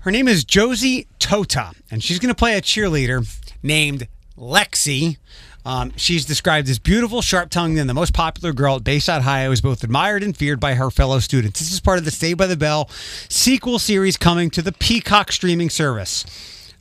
Her 0.00 0.10
name 0.10 0.28
is 0.28 0.44
Josie 0.44 1.06
Tota, 1.18 1.72
and 1.90 2.02
she's 2.02 2.18
going 2.18 2.28
to 2.32 2.38
play 2.38 2.56
a 2.56 2.62
cheerleader 2.62 3.26
named 3.62 4.08
Lexi. 4.36 5.18
Um, 5.64 5.92
she's 5.96 6.24
described 6.24 6.68
as 6.68 6.78
beautiful, 6.78 7.22
sharp 7.22 7.50
tongued, 7.50 7.78
and 7.78 7.88
the 7.88 7.94
most 7.94 8.14
popular 8.14 8.52
girl 8.52 8.76
at 8.76 8.84
Bayside 8.84 9.22
High 9.22 9.44
who 9.44 9.52
is 9.52 9.60
both 9.60 9.84
admired 9.84 10.22
and 10.22 10.36
feared 10.36 10.60
by 10.60 10.74
her 10.74 10.90
fellow 10.90 11.18
students. 11.18 11.60
This 11.60 11.72
is 11.72 11.80
part 11.80 11.98
of 11.98 12.04
the 12.04 12.10
Saved 12.10 12.38
by 12.38 12.46
the 12.46 12.56
Bell 12.56 12.88
sequel 13.28 13.78
series 13.78 14.16
coming 14.16 14.50
to 14.50 14.62
the 14.62 14.72
Peacock 14.72 15.32
streaming 15.32 15.70
service. 15.70 16.24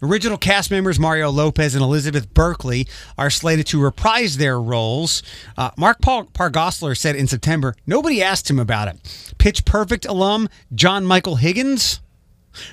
Original 0.02 0.38
cast 0.38 0.72
members 0.72 0.98
Mario 0.98 1.30
Lopez 1.30 1.76
and 1.76 1.84
Elizabeth 1.84 2.34
Berkley 2.34 2.88
are 3.18 3.30
slated 3.30 3.68
to 3.68 3.82
reprise 3.82 4.38
their 4.38 4.60
roles. 4.60 5.22
Uh, 5.58 5.72
Mark 5.76 6.00
Paul 6.02 6.24
Gosselaar 6.26 6.98
said 6.98 7.18
in 7.18 7.28
September 7.28 7.76
nobody 7.86 8.24
asked 8.24 8.50
him 8.50 8.60
about 8.60 8.88
it. 8.88 9.34
Pitch 9.40 9.66
Perfect 9.66 10.06
alum 10.06 10.48
John 10.74 11.06
Michael 11.06 11.36
Higgins 11.36 12.00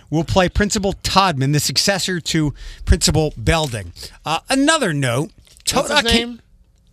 will 0.08 0.22
play 0.22 0.48
Principal 0.48 0.92
Toddman, 0.92 1.52
the 1.52 1.58
successor 1.60 2.20
to 2.20 2.54
Principal 2.84 3.34
Belding. 3.36 3.92
Uh, 4.24 4.38
another 4.48 4.92
note: 4.94 5.32
What's 5.72 5.88
Tota 5.88 6.02
his 6.02 6.12
came- 6.12 6.28
name? 6.30 6.42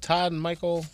Todd 0.02 0.34
Michael. 0.34 0.86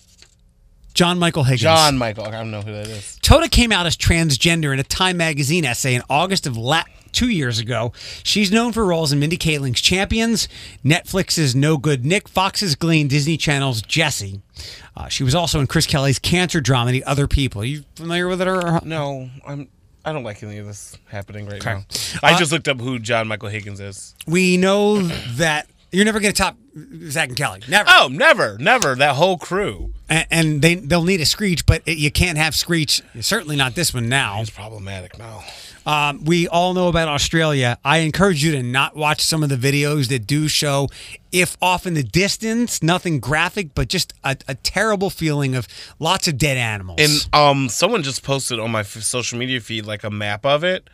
John 0.94 1.18
Michael 1.20 1.44
Higgins. 1.44 1.62
John 1.62 1.98
Michael. 1.98 2.26
I 2.26 2.32
don't 2.32 2.52
know 2.52 2.62
who 2.62 2.74
that 2.74 2.88
is. 2.88 3.18
Tota 3.22 3.48
came 3.48 3.72
out 3.72 3.86
as 3.86 3.96
transgender 3.96 4.74
in 4.74 4.80
a 4.80 4.84
Time 4.84 5.18
magazine 5.18 5.64
essay 5.66 5.96
in 5.96 6.02
August 6.10 6.46
of 6.46 6.58
la- 6.58 6.84
two 7.12 7.30
years 7.30 7.58
ago. 7.58 7.94
She's 8.24 8.52
known 8.52 8.72
for 8.74 8.86
roles 8.86 9.12
in 9.12 9.20
Mindy 9.20 9.38
Kaling's 9.38 9.80
Champions, 9.82 10.48
Netflix's 10.84 11.56
No 11.56 11.78
Good 11.78 12.06
Nick, 12.06 12.28
Fox's 12.28 12.76
Glee, 12.76 13.02
and 13.02 13.10
Disney 13.10 13.38
Channel's 13.38 13.82
Jessie. 13.82 14.42
Uh, 14.98 15.08
she 15.08 15.24
was 15.24 15.34
also 15.34 15.60
in 15.60 15.68
Chris 15.68 15.86
Kelly's 15.86 16.20
cancer 16.20 16.60
dramedy 16.60 17.02
Other 17.06 17.28
People. 17.28 17.62
Are 17.62 17.66
you 17.66 17.84
familiar 17.96 18.28
with 18.28 18.42
it? 18.42 18.48
Or 18.48 18.80
No, 18.84 19.30
I'm. 19.48 19.70
I 20.06 20.12
don't 20.14 20.24
like 20.24 20.42
any 20.44 20.58
of 20.58 20.66
this 20.66 20.98
happening 21.10 21.46
right 21.46 21.62
Okay. 21.62 21.74
now. 21.74 21.86
I 22.24 22.34
Uh, 22.34 22.40
just 22.40 22.52
looked 22.52 22.68
up 22.68 22.80
who 22.80 23.00
John 23.00 23.28
Michael 23.28 23.50
Higgins 23.50 23.80
is. 23.80 24.16
we 24.28 24.58
know 24.58 25.02
that 25.36 25.68
you're 25.92 26.06
never 26.06 26.20
going 26.20 26.34
to 26.34 26.38
top 26.42 26.58
Zach 27.10 27.30
and 27.30 27.38
Kelly. 27.38 27.62
Never. 27.68 27.90
Oh, 27.92 28.08
never, 28.12 28.58
never. 28.58 28.96
That 28.96 29.16
whole 29.16 29.38
crew. 29.38 29.94
and, 30.10 30.28
and 30.30 30.62
they 30.62 30.76
they'll 30.76 31.04
need 31.04 31.22
a 31.22 31.26
screech, 31.26 31.66
but 31.66 31.82
it, 31.86 31.98
you 31.98 32.12
can't 32.12 32.38
have 32.38 32.56
screech. 32.56 33.02
Certainly 33.20 33.56
not 33.56 33.76
this 33.76 33.94
one 33.94 34.08
now. 34.10 34.42
It's 34.42 34.50
problematic 34.50 35.18
now. 35.18 35.44
Um, 35.86 36.24
we 36.26 36.48
all 36.48 36.74
know 36.74 36.88
about 36.88 37.08
Australia. 37.08 37.80
I 37.84 38.00
encourage 38.00 38.44
you 38.44 38.52
to 38.52 38.62
not 38.62 38.96
watch 38.96 39.22
some 39.22 39.42
of 39.42 39.50
the 39.50 39.56
videos 39.56 40.10
that 40.10 40.28
do 40.28 40.48
show, 40.48 40.90
if 41.32 41.58
off 41.62 41.88
in 41.88 41.96
the 41.96 42.04
distance, 42.04 42.84
nothing 42.84 43.20
graphic, 43.20 43.74
but 43.74 43.88
just 43.88 44.14
a, 44.24 44.38
a 44.48 44.56
terrible 44.56 45.10
feeling 45.10 45.56
of 45.56 45.68
lots 45.98 46.28
of 46.28 46.38
dead 46.38 46.58
animals. 46.58 47.00
And 47.00 47.34
um, 47.34 47.70
someone 47.70 48.04
just 48.04 48.22
posted 48.24 48.60
on 48.60 48.70
my 48.72 48.82
f- 48.82 49.02
social 49.02 49.40
media 49.40 49.62
feed 49.62 49.86
like 49.86 50.04
a 50.04 50.12
map 50.12 50.46
of 50.46 50.64
it. 50.64 50.88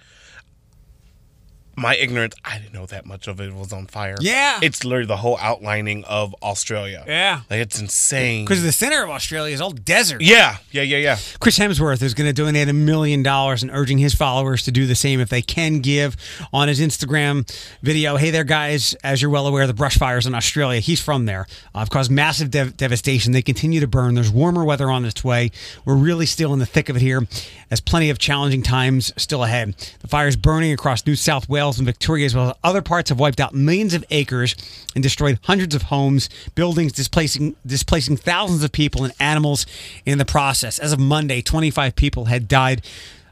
My 1.77 1.95
ignorance, 1.95 2.35
I 2.45 2.57
didn't 2.59 2.73
know 2.73 2.85
that 2.85 3.05
much 3.05 3.27
of 3.27 3.41
it 3.41 3.53
was 3.53 3.73
on 3.73 3.87
fire. 3.87 4.15
Yeah. 4.21 4.59
it's 4.61 4.83
literally 4.85 5.07
the 5.07 5.17
whole 5.17 5.37
outlining 5.39 6.03
of 6.05 6.33
Australia. 6.41 7.03
Yeah. 7.05 7.41
like 7.49 7.59
it's 7.59 7.79
insane. 7.79 8.45
because 8.45 8.63
the 8.63 8.71
center 8.71 9.03
of 9.03 9.09
Australia 9.09 9.53
is 9.53 9.59
all 9.59 9.71
desert. 9.71 10.21
yeah, 10.21 10.57
yeah, 10.71 10.83
yeah, 10.83 10.97
yeah. 10.97 11.17
Chris 11.39 11.59
Hemsworth 11.59 12.01
is 12.01 12.13
going 12.13 12.27
to 12.27 12.33
donate 12.33 12.69
a 12.69 12.73
million 12.73 13.23
dollars 13.23 13.61
and 13.61 13.71
urging 13.73 13.97
his 13.97 14.13
followers 14.13 14.63
to 14.63 14.71
do 14.71 14.85
the 14.87 14.95
same 14.95 15.19
if 15.19 15.29
they 15.29 15.41
can 15.41 15.79
give 15.79 16.15
on 16.53 16.67
his 16.67 16.79
Instagram 16.79 17.45
video. 17.81 18.15
Hey 18.15 18.29
there, 18.31 18.43
guys. 18.45 18.93
As 19.03 19.21
you're 19.21 19.31
well 19.31 19.47
aware, 19.47 19.67
the 19.67 19.73
brush 19.73 19.97
fires 19.97 20.25
in 20.25 20.33
Australia, 20.33 20.79
he's 20.79 21.01
from 21.01 21.25
there, 21.25 21.45
uh, 21.73 21.79
have 21.79 21.89
caused 21.89 22.09
massive 22.11 22.51
dev- 22.51 22.77
devastation. 22.77 23.33
They 23.33 23.41
continue 23.41 23.79
to 23.81 23.87
burn. 23.87 24.15
There's 24.15 24.31
warmer 24.31 24.63
weather 24.63 24.89
on 24.89 25.03
its 25.03 25.23
way. 25.23 25.51
We're 25.83 25.95
really 25.95 26.25
still 26.25 26.53
in 26.53 26.59
the 26.59 26.65
thick 26.65 26.87
of 26.89 26.95
it 26.95 27.01
here, 27.01 27.27
as 27.69 27.81
plenty 27.81 28.09
of 28.09 28.17
challenging 28.17 28.63
times 28.63 29.11
still 29.17 29.43
ahead. 29.43 29.75
The 29.99 30.07
fires 30.07 30.35
burning 30.35 30.71
across 30.71 31.05
New 31.05 31.15
South 31.15 31.49
Wales 31.49 31.64
and 31.73 31.85
Victoria, 31.85 32.25
as 32.25 32.35
well 32.35 32.49
as 32.49 32.55
other 32.63 32.81
parts, 32.81 33.09
have 33.09 33.19
wiped 33.19 33.39
out 33.39 33.53
millions 33.53 33.93
of 33.93 34.05
acres 34.09 34.55
and 34.93 35.03
destroyed 35.03 35.39
hundreds 35.43 35.75
of 35.75 35.83
homes, 35.83 36.29
buildings, 36.55 36.91
displacing 36.91 37.55
displacing 37.65 38.17
thousands 38.17 38.63
of 38.63 38.71
people 38.71 39.03
and 39.03 39.13
animals 39.19 39.65
in 40.05 40.17
the 40.17 40.25
process. 40.25 40.79
As 40.79 40.93
of 40.93 40.99
Monday, 40.99 41.41
25 41.41 41.95
people 41.95 42.25
had 42.25 42.47
died 42.47 42.85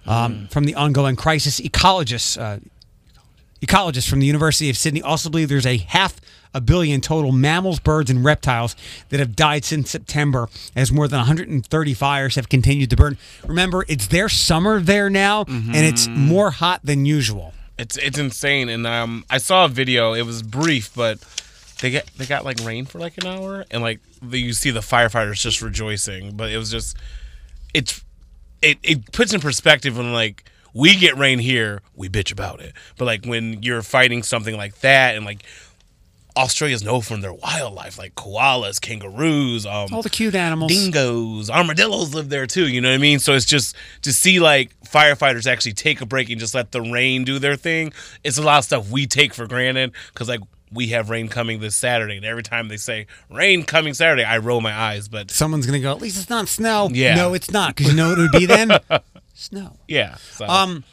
um, 0.06 0.48
from 0.50 0.66
the 0.66 0.76
ongoing 0.76 1.16
crisis. 1.16 1.60
Ecologists, 1.60 2.40
uh, 2.40 2.60
ecologists 3.62 4.10
from 4.10 4.20
the 4.20 4.28
University 4.28 4.70
of 4.70 4.78
Sydney 4.78 5.02
also 5.02 5.30
believe 5.30 5.50
there's 5.50 5.66
a 5.66 5.78
half 5.78 6.20
a 6.54 6.62
billion 6.62 7.02
total 7.02 7.32
mammals, 7.32 7.80
birds, 7.80 8.10
and 8.12 8.24
reptiles 8.24 8.76
that 9.10 9.20
have 9.20 9.36
died 9.36 9.66
since 9.66 9.90
September, 9.90 10.48
as 10.76 10.92
more 10.92 11.08
than 11.08 11.18
130 11.20 11.94
fires 11.94 12.36
have 12.36 12.50
continued 12.50 12.90
to 12.92 12.96
burn. 12.96 13.18
Remember, 13.46 13.86
it's 13.88 14.08
their 14.08 14.30
summer 14.30 14.80
there 14.80 15.10
now, 15.10 15.46
and 15.48 15.76
it's 15.76 16.08
more 16.08 16.52
hot 16.52 16.82
than 16.84 17.06
usual. 17.06 17.54
It's 17.78 17.98
it's 17.98 18.18
insane. 18.18 18.70
And 18.70 18.86
um, 18.86 19.26
I 19.30 19.38
saw 19.38 19.66
a 19.66 19.68
video. 19.68 20.14
It 20.14 20.24
was 20.24 20.44
brief, 20.44 20.94
but 20.96 21.20
they 21.82 21.90
get 21.90 22.10
they 22.18 22.26
got 22.26 22.46
like 22.46 22.60
rain 22.64 22.86
for 22.86 23.00
like 23.00 23.18
an 23.18 23.28
hour, 23.28 23.66
and 23.72 23.82
like 23.82 24.00
the, 24.22 24.40
you 24.40 24.54
see 24.54 24.72
the 24.72 24.80
firefighters 24.80 25.42
just 25.42 25.62
rejoicing. 25.62 26.36
But 26.36 26.52
it 26.52 26.58
was 26.58 26.72
just 26.72 26.98
it's 27.74 28.04
it 28.62 28.78
it 28.84 29.12
puts 29.12 29.34
in 29.34 29.42
perspective 29.42 29.98
when 29.98 30.14
like 30.14 30.46
we 30.74 30.96
get 30.96 31.18
rain 31.18 31.40
here, 31.40 31.82
we 31.96 32.10
bitch 32.10 32.32
about 32.32 32.60
it. 32.60 32.74
But 32.98 33.06
like 33.06 33.26
when 33.26 33.62
you're 33.62 33.82
fighting 33.82 34.24
something 34.24 34.56
like 34.56 34.80
that, 34.80 35.16
and 35.16 35.26
like 35.26 35.44
Australia's 36.36 36.84
known 36.84 37.02
for 37.02 37.16
their 37.18 37.34
wildlife, 37.34 37.98
like 37.98 38.16
koalas, 38.16 38.82
kangaroos, 38.82 39.66
um, 39.66 39.88
All 39.94 40.02
the 40.02 40.10
cute 40.10 40.36
animals. 40.36 40.72
dingoes, 40.72 41.50
armadillos 41.50 42.14
live 42.16 42.30
there 42.30 42.48
too. 42.48 42.68
You 42.68 42.82
know 42.82 42.90
what 42.90 42.96
I 42.96 43.00
mean? 43.00 43.20
So 43.20 43.34
it's 43.34 43.46
just 43.46 43.76
to 44.02 44.12
see 44.12 44.40
like 44.40 44.72
firefighters 44.84 45.46
actually 45.46 45.74
take 45.74 46.02
a 46.02 46.06
break 46.06 46.30
and 46.30 46.40
just 46.40 46.56
let 46.56 46.72
the 46.72 46.82
rain 46.82 47.24
do 47.24 47.40
their 47.40 47.56
thing. 47.56 47.94
It's 48.24 48.38
a 48.38 48.42
lot 48.42 48.60
of 48.60 48.66
stuff 48.66 48.90
we 48.90 49.06
take 49.08 49.34
for 49.34 49.46
granted 49.48 49.92
because 50.14 50.28
like 50.28 50.40
we 50.72 50.88
have 50.88 51.12
rain 51.12 51.28
coming 51.28 51.60
this 51.60 51.76
Saturday, 51.76 52.18
and 52.18 52.26
every 52.26 52.42
time 52.42 52.68
they 52.68 52.78
say 52.78 53.06
rain 53.30 53.62
coming 53.64 53.94
Saturday, 53.94 54.24
I 54.24 54.40
roll 54.40 54.60
my 54.60 54.74
eyes. 54.74 55.08
But 55.08 55.30
Someone's 55.30 55.68
going 55.68 55.80
to 55.80 55.84
go, 55.84 55.92
at 55.92 56.02
least 56.02 56.18
it's 56.20 56.32
not 56.32 56.48
snow. 56.48 56.90
Yeah. 56.92 57.14
No, 57.14 57.36
it's 57.36 57.52
not, 57.52 57.76
because 57.76 57.92
you 57.92 57.96
know 57.98 58.10
what 58.10 58.18
it 58.18 58.22
would 58.24 58.32
be 58.32 58.46
then? 58.48 58.72
snow. 59.36 59.78
yeah, 59.88 60.16
so. 60.32 60.48
Um, 60.48 60.84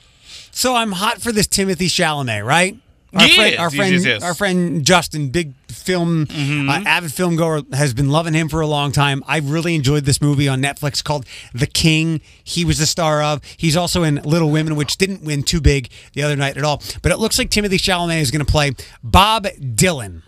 so 0.50 0.74
I'm 0.74 0.92
hot 0.92 1.22
for 1.22 1.32
this 1.32 1.46
Timothy 1.46 1.86
Chalamet, 1.86 2.44
right? 2.44 2.76
Our 3.12 3.26
Yes, 3.26 3.34
friend, 3.34 3.56
our 3.58 3.70
friend, 3.70 3.92
yes, 3.92 4.04
yes. 4.04 4.22
our 4.22 4.34
friend 4.34 4.84
Justin, 4.84 5.30
big 5.30 5.54
film, 5.68 6.26
uh, 6.30 6.82
avid 6.86 7.12
film 7.12 7.34
goer, 7.34 7.62
has 7.72 7.92
been 7.92 8.08
loving 8.10 8.34
him 8.34 8.48
for 8.48 8.60
a 8.60 8.66
long 8.68 8.92
time. 8.92 9.24
I 9.26 9.38
really 9.38 9.74
enjoyed 9.74 10.04
this 10.04 10.20
movie 10.22 10.46
on 10.46 10.62
Netflix 10.62 11.02
called 11.02 11.26
The 11.52 11.66
King. 11.66 12.20
He 12.44 12.64
was 12.64 12.78
the 12.78 12.86
star 12.86 13.20
of. 13.22 13.42
He's 13.56 13.76
also 13.76 14.04
in 14.04 14.16
Little 14.22 14.50
Women, 14.50 14.76
which 14.76 14.96
didn't 14.96 15.24
win 15.24 15.42
too 15.42 15.60
big 15.60 15.90
the 16.12 16.22
other 16.22 16.36
night 16.36 16.56
at 16.56 16.62
all. 16.64 16.82
But 17.02 17.10
it 17.10 17.18
looks 17.18 17.36
like 17.38 17.50
Timothy 17.50 17.78
Chalamet 17.78 18.20
is 18.20 18.30
going 18.30 18.44
to 18.44 18.50
play 18.50 18.72
Bob 19.02 19.44
Dylan. 19.58 20.22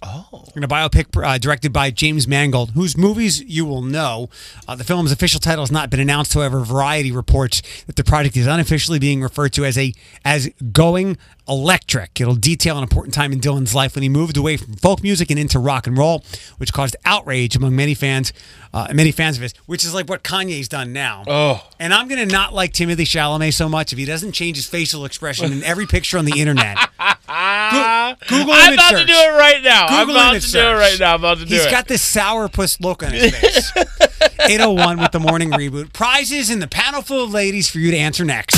oh, 0.00 0.44
In 0.54 0.62
a 0.62 0.68
biopic 0.68 1.06
uh, 1.20 1.38
directed 1.38 1.72
by 1.72 1.90
James 1.90 2.28
Mangold, 2.28 2.70
whose 2.70 2.96
movies 2.96 3.42
you 3.42 3.64
will 3.64 3.82
know. 3.82 4.28
Uh, 4.68 4.76
the 4.76 4.84
film's 4.84 5.10
official 5.10 5.40
title 5.40 5.62
has 5.64 5.72
not 5.72 5.90
been 5.90 5.98
announced. 5.98 6.34
However, 6.34 6.60
Variety 6.60 7.10
reports 7.10 7.60
that 7.86 7.96
the 7.96 8.04
project 8.04 8.36
is 8.36 8.46
unofficially 8.46 9.00
being 9.00 9.20
referred 9.22 9.52
to 9.54 9.64
as 9.64 9.76
a 9.76 9.92
as 10.24 10.48
going 10.72 11.18
electric. 11.48 12.20
It'll 12.20 12.34
detail 12.34 12.76
an 12.76 12.82
important 12.82 13.14
time 13.14 13.32
in 13.32 13.40
Dylan's 13.40 13.74
life 13.74 13.94
when 13.94 14.02
he 14.02 14.08
moved 14.08 14.36
away 14.36 14.56
from 14.56 14.74
folk 14.74 15.02
music 15.02 15.30
and 15.30 15.38
into 15.38 15.58
rock 15.58 15.86
and 15.86 15.96
roll, 15.96 16.24
which 16.58 16.72
caused 16.72 16.96
outrage 17.04 17.56
among 17.56 17.74
many 17.76 17.94
fans, 17.94 18.32
uh, 18.74 18.88
many 18.92 19.12
fans 19.12 19.36
of 19.36 19.42
his. 19.42 19.54
Which 19.66 19.84
is 19.84 19.94
like 19.94 20.08
what 20.08 20.22
Kanye's 20.22 20.68
done 20.68 20.92
now. 20.92 21.24
Oh. 21.26 21.66
and 21.80 21.92
I'm 21.94 22.08
gonna 22.08 22.26
not 22.26 22.52
like 22.54 22.72
Timothy 22.72 23.04
Chalamet 23.04 23.54
so 23.54 23.68
much 23.68 23.92
if 23.92 23.98
he 23.98 24.04
doesn't 24.04 24.32
change 24.32 24.56
his 24.56 24.66
facial 24.66 25.04
expression 25.04 25.52
in 25.52 25.62
every 25.64 25.86
picture 25.86 26.18
on 26.18 26.24
the 26.24 26.38
internet. 26.40 26.76
Go- 27.28 28.14
Google 28.28 28.54
I'm 28.54 28.72
about 28.74 28.90
search. 28.90 29.00
to 29.00 29.06
do 29.06 29.12
it 29.12 29.38
right 29.38 29.62
now. 29.62 29.86
I'm 29.88 30.06
Google 30.06 30.16
about 30.20 30.30
image 30.32 30.46
to 30.46 30.52
do 30.52 30.58
it 30.58 30.62
search. 30.62 30.78
right 30.80 31.00
now. 31.00 31.14
I'm 31.14 31.20
about 31.20 31.38
to 31.38 31.44
do 31.44 31.54
He's 31.54 31.60
it. 31.62 31.64
He's 31.64 31.72
got 31.72 31.86
this 31.88 32.14
sourpuss 32.16 32.80
look 32.80 33.02
on 33.02 33.12
his 33.12 33.34
face. 33.36 33.72
801 34.40 34.98
with 34.98 35.12
the 35.12 35.20
morning 35.20 35.50
reboot. 35.50 35.92
Prizes 35.92 36.48
in 36.50 36.58
the 36.60 36.66
panel 36.68 37.02
full 37.02 37.24
of 37.24 37.32
ladies 37.32 37.68
for 37.68 37.78
you 37.78 37.90
to 37.90 37.96
answer 37.96 38.24
next. 38.24 38.56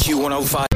Q105. 0.00 0.66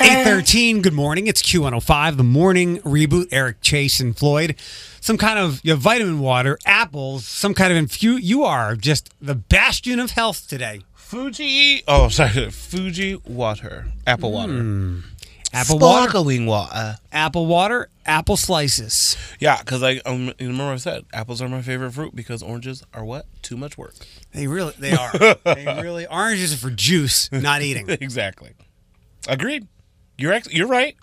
813, 0.00 0.82
good 0.82 0.92
morning. 0.92 1.26
It's 1.26 1.42
Q105, 1.42 2.16
the 2.18 2.22
morning 2.24 2.80
reboot. 2.80 3.28
Eric 3.32 3.62
Chase 3.62 3.98
and 3.98 4.14
Floyd. 4.16 4.54
Some 5.00 5.16
kind 5.16 5.38
of 5.38 5.60
you 5.64 5.70
have 5.72 5.80
vitamin 5.80 6.20
water, 6.20 6.58
apples, 6.66 7.24
some 7.26 7.54
kind 7.54 7.72
of 7.72 7.82
infu. 7.82 8.18
You 8.20 8.44
are 8.44 8.76
just 8.76 9.08
the 9.22 9.34
bastion 9.34 9.98
of 9.98 10.10
health 10.10 10.48
today. 10.48 10.82
Fuji. 10.94 11.82
Oh, 11.88 12.08
sorry. 12.10 12.50
Fuji 12.50 13.16
water. 13.26 13.86
Apple 14.06 14.32
water. 14.32 14.52
Hmm. 14.52 15.00
Apple 15.54 15.78
water, 15.78 16.10
Sparkling 16.10 16.44
water. 16.44 16.96
apple 17.10 17.46
water, 17.46 17.88
apple 18.04 18.36
slices. 18.36 19.16
Yeah, 19.40 19.58
because 19.60 19.82
I 19.82 19.98
um, 20.04 20.26
you 20.38 20.48
remember 20.48 20.72
I 20.74 20.76
said 20.76 21.04
apples 21.14 21.40
are 21.40 21.48
my 21.48 21.62
favorite 21.62 21.92
fruit 21.92 22.14
because 22.14 22.42
oranges 22.42 22.82
are 22.92 23.04
what? 23.04 23.24
Too 23.40 23.56
much 23.56 23.78
work. 23.78 23.94
They 24.32 24.46
really, 24.46 24.74
they 24.78 24.92
are. 24.96 25.12
they 25.44 25.80
really. 25.82 26.06
Oranges 26.06 26.52
are 26.52 26.58
for 26.58 26.70
juice, 26.70 27.32
not 27.32 27.62
eating, 27.62 27.88
exactly. 28.00 28.50
Agreed. 29.26 29.66
You're 30.18 30.32
ex- 30.32 30.52
you're 30.52 30.66
right. 30.68 30.96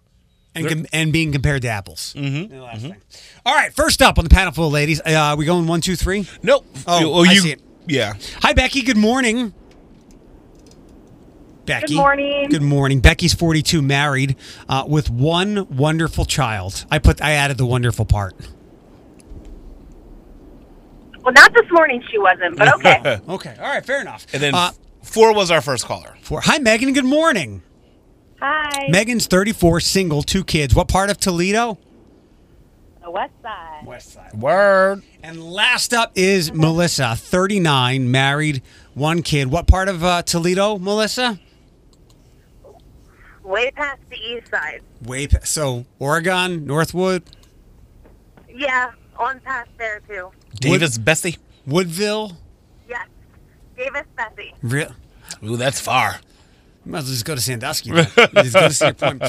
and 0.55 0.67
com- 0.67 0.85
and 0.93 1.13
being 1.13 1.31
compared 1.31 1.61
to 1.63 1.67
apples. 1.67 2.13
Mm-hmm. 2.17 2.91
All 3.45 3.55
right, 3.55 3.73
first 3.73 4.01
up 4.01 4.17
on 4.17 4.23
the 4.23 4.29
panel 4.29 4.51
full 4.53 4.67
of 4.67 4.73
ladies. 4.73 5.01
Uh, 5.01 5.35
we 5.37 5.45
going 5.45 5.67
one, 5.67 5.81
two, 5.81 5.95
three. 5.95 6.27
Nope. 6.41 6.65
Oh, 6.87 7.09
well, 7.11 7.29
I 7.29 7.33
you, 7.33 7.41
see 7.41 7.51
it. 7.51 7.61
Yeah. 7.87 8.13
Hi, 8.41 8.53
Becky. 8.53 8.81
Good 8.81 8.97
morning. 8.97 9.53
Becky. 11.65 11.87
Good 11.87 11.95
morning. 11.95 12.49
Good 12.49 12.61
morning. 12.61 12.99
Becky's 12.99 13.33
42, 13.33 13.81
married, 13.81 14.35
uh, 14.67 14.83
with 14.87 15.09
one 15.09 15.67
wonderful 15.75 16.25
child. 16.25 16.85
I 16.91 16.99
put, 16.99 17.21
I 17.21 17.31
added 17.31 17.57
the 17.57 17.65
wonderful 17.65 18.03
part. 18.05 18.35
Well, 21.21 21.33
not 21.33 21.53
this 21.53 21.65
morning 21.71 22.03
she 22.11 22.17
wasn't, 22.17 22.57
but 22.57 22.73
okay. 22.75 23.19
Okay. 23.29 23.55
All 23.57 23.67
right. 23.69 23.85
Fair 23.85 24.01
enough. 24.01 24.25
And 24.33 24.43
then 24.43 24.53
uh, 24.55 24.71
four 25.03 25.33
was 25.33 25.51
our 25.51 25.61
first 25.61 25.85
caller. 25.85 26.17
four. 26.21 26.41
Hi, 26.41 26.57
Megan. 26.57 26.91
Good 26.93 27.05
morning. 27.05 27.63
Hi. 28.45 28.87
Megan's 28.89 29.25
34, 29.27 29.79
single, 29.79 30.21
two 30.21 30.43
kids. 30.43 30.75
What 30.75 30.89
part 30.89 31.09
of 31.09 31.17
Toledo? 31.17 31.77
the 33.01 33.09
West 33.09 33.31
Side. 33.41 33.85
West 33.85 34.13
Side. 34.13 34.33
Word. 34.33 35.01
And 35.23 35.41
last 35.41 35.93
up 35.93 36.11
is 36.15 36.51
Melissa, 36.53 37.15
39, 37.15 38.11
married, 38.11 38.61
one 38.95 39.21
kid. 39.21 39.49
What 39.49 39.65
part 39.67 39.87
of 39.87 40.03
uh, 40.03 40.23
Toledo, 40.23 40.77
Melissa? 40.77 41.39
Way 43.43 43.71
past 43.71 44.01
the 44.09 44.17
East 44.17 44.49
Side. 44.51 44.81
Way 45.01 45.27
pa- 45.27 45.39
so 45.45 45.85
Oregon, 45.99 46.65
Northwood, 46.65 47.23
Yeah, 48.53 48.91
on 49.17 49.39
past 49.39 49.69
there 49.77 50.01
too. 50.07 50.31
Davis 50.59 50.97
Besse. 50.97 51.37
Woodville. 51.65 52.35
Yes. 52.89 53.07
Davis 53.77 54.03
Besse. 54.17 54.53
Real. 54.61 54.91
Ooh, 55.45 55.55
that's 55.55 55.79
far. 55.79 56.19
Might 56.85 56.99
as 56.99 57.05
well 57.05 57.11
just 57.13 57.25
go 57.25 57.35
to 57.35 57.41
Sandusky. 57.41 57.91
just 57.91 58.15
go 58.15 58.27
to 58.67 58.73
Cedar 58.73 58.93
Point. 58.93 59.23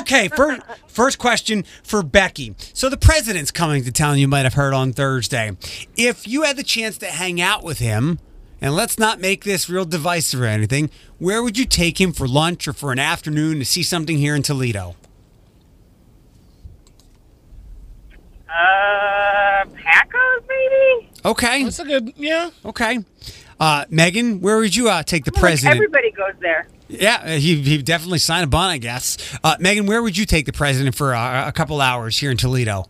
Okay, 0.00 0.28
first, 0.28 0.60
first 0.88 1.18
question 1.18 1.64
for 1.82 2.02
Becky. 2.02 2.54
So 2.74 2.88
the 2.90 2.98
president's 2.98 3.50
coming 3.50 3.82
to 3.84 3.92
town. 3.92 4.18
You 4.18 4.28
might 4.28 4.44
have 4.44 4.54
heard 4.54 4.74
on 4.74 4.92
Thursday. 4.92 5.56
If 5.96 6.28
you 6.28 6.42
had 6.42 6.56
the 6.58 6.62
chance 6.62 6.98
to 6.98 7.06
hang 7.06 7.40
out 7.40 7.64
with 7.64 7.78
him, 7.78 8.18
and 8.60 8.74
let's 8.74 8.98
not 8.98 9.20
make 9.20 9.44
this 9.44 9.70
real 9.70 9.84
divisive 9.86 10.40
or 10.42 10.44
anything, 10.46 10.90
where 11.18 11.42
would 11.42 11.56
you 11.56 11.64
take 11.64 12.00
him 12.00 12.12
for 12.12 12.28
lunch 12.28 12.68
or 12.68 12.72
for 12.74 12.92
an 12.92 12.98
afternoon 12.98 13.58
to 13.60 13.64
see 13.64 13.82
something 13.82 14.18
here 14.18 14.34
in 14.34 14.42
Toledo? 14.42 14.94
Uh, 18.48 19.64
Packo's 19.64 20.44
maybe. 20.48 21.10
Okay, 21.24 21.64
That's 21.64 21.78
a 21.78 21.84
good, 21.84 22.12
yeah. 22.16 22.50
okay. 22.64 22.98
Uh, 23.60 23.84
Megan, 23.90 24.40
where 24.40 24.58
would 24.58 24.74
you 24.76 24.88
uh, 24.88 25.02
take 25.02 25.24
the 25.24 25.32
Like 25.34 25.40
president? 25.40 25.76
everybody 25.76 26.10
goes 26.12 26.34
there. 26.40 26.68
Yeah, 26.88 27.16
uh, 27.22 27.28
he 27.32 27.60
he 27.62 27.82
definitely 27.82 28.18
signed 28.20 28.44
a 28.44 28.46
bond, 28.46 28.70
I 28.70 28.78
guess. 28.78 29.18
Uh, 29.44 29.56
Megan, 29.58 29.86
where 29.86 30.02
would 30.02 30.16
you 30.16 30.24
take 30.24 30.46
the 30.46 30.52
president 30.52 30.94
for 30.94 31.14
uh, 31.14 31.46
a 31.48 31.52
couple 31.52 31.80
hours 31.80 32.18
here 32.18 32.30
in 32.30 32.36
Toledo? 32.36 32.86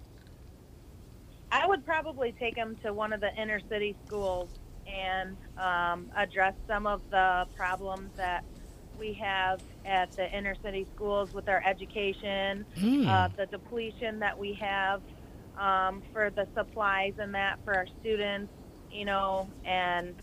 I 1.51 1.67
would 1.67 1.85
probably 1.87 2.33
take 2.33 2.55
him 2.57 2.77
to 2.85 2.93
one 2.93 3.13
of 3.13 3.21
the 3.21 3.35
inner 3.35 3.61
city 3.69 3.97
schools 4.07 4.51
and 4.87 5.37
um, 5.57 6.11
address 6.15 6.55
some 6.67 6.87
of 6.87 7.01
the 7.11 7.47
problems 7.57 8.11
that 8.17 8.45
we 8.99 9.15
have 9.15 9.61
at 9.87 10.13
the 10.13 10.31
inner 10.37 10.55
city 10.63 10.87
schools 10.95 11.33
with 11.33 11.49
our 11.49 11.63
education, 11.67 12.67
uh, 13.07 13.29
the 13.37 13.47
depletion 13.47 14.19
that 14.19 14.39
we 14.39 14.53
have 14.55 15.01
um, 15.59 16.03
for 16.13 16.31
the 16.31 16.47
supplies 16.55 17.15
and 17.19 17.35
that 17.35 17.59
for 17.65 17.75
our 17.75 17.87
students, 18.01 18.53
you 18.93 19.05
know, 19.05 19.49
and 19.65 20.15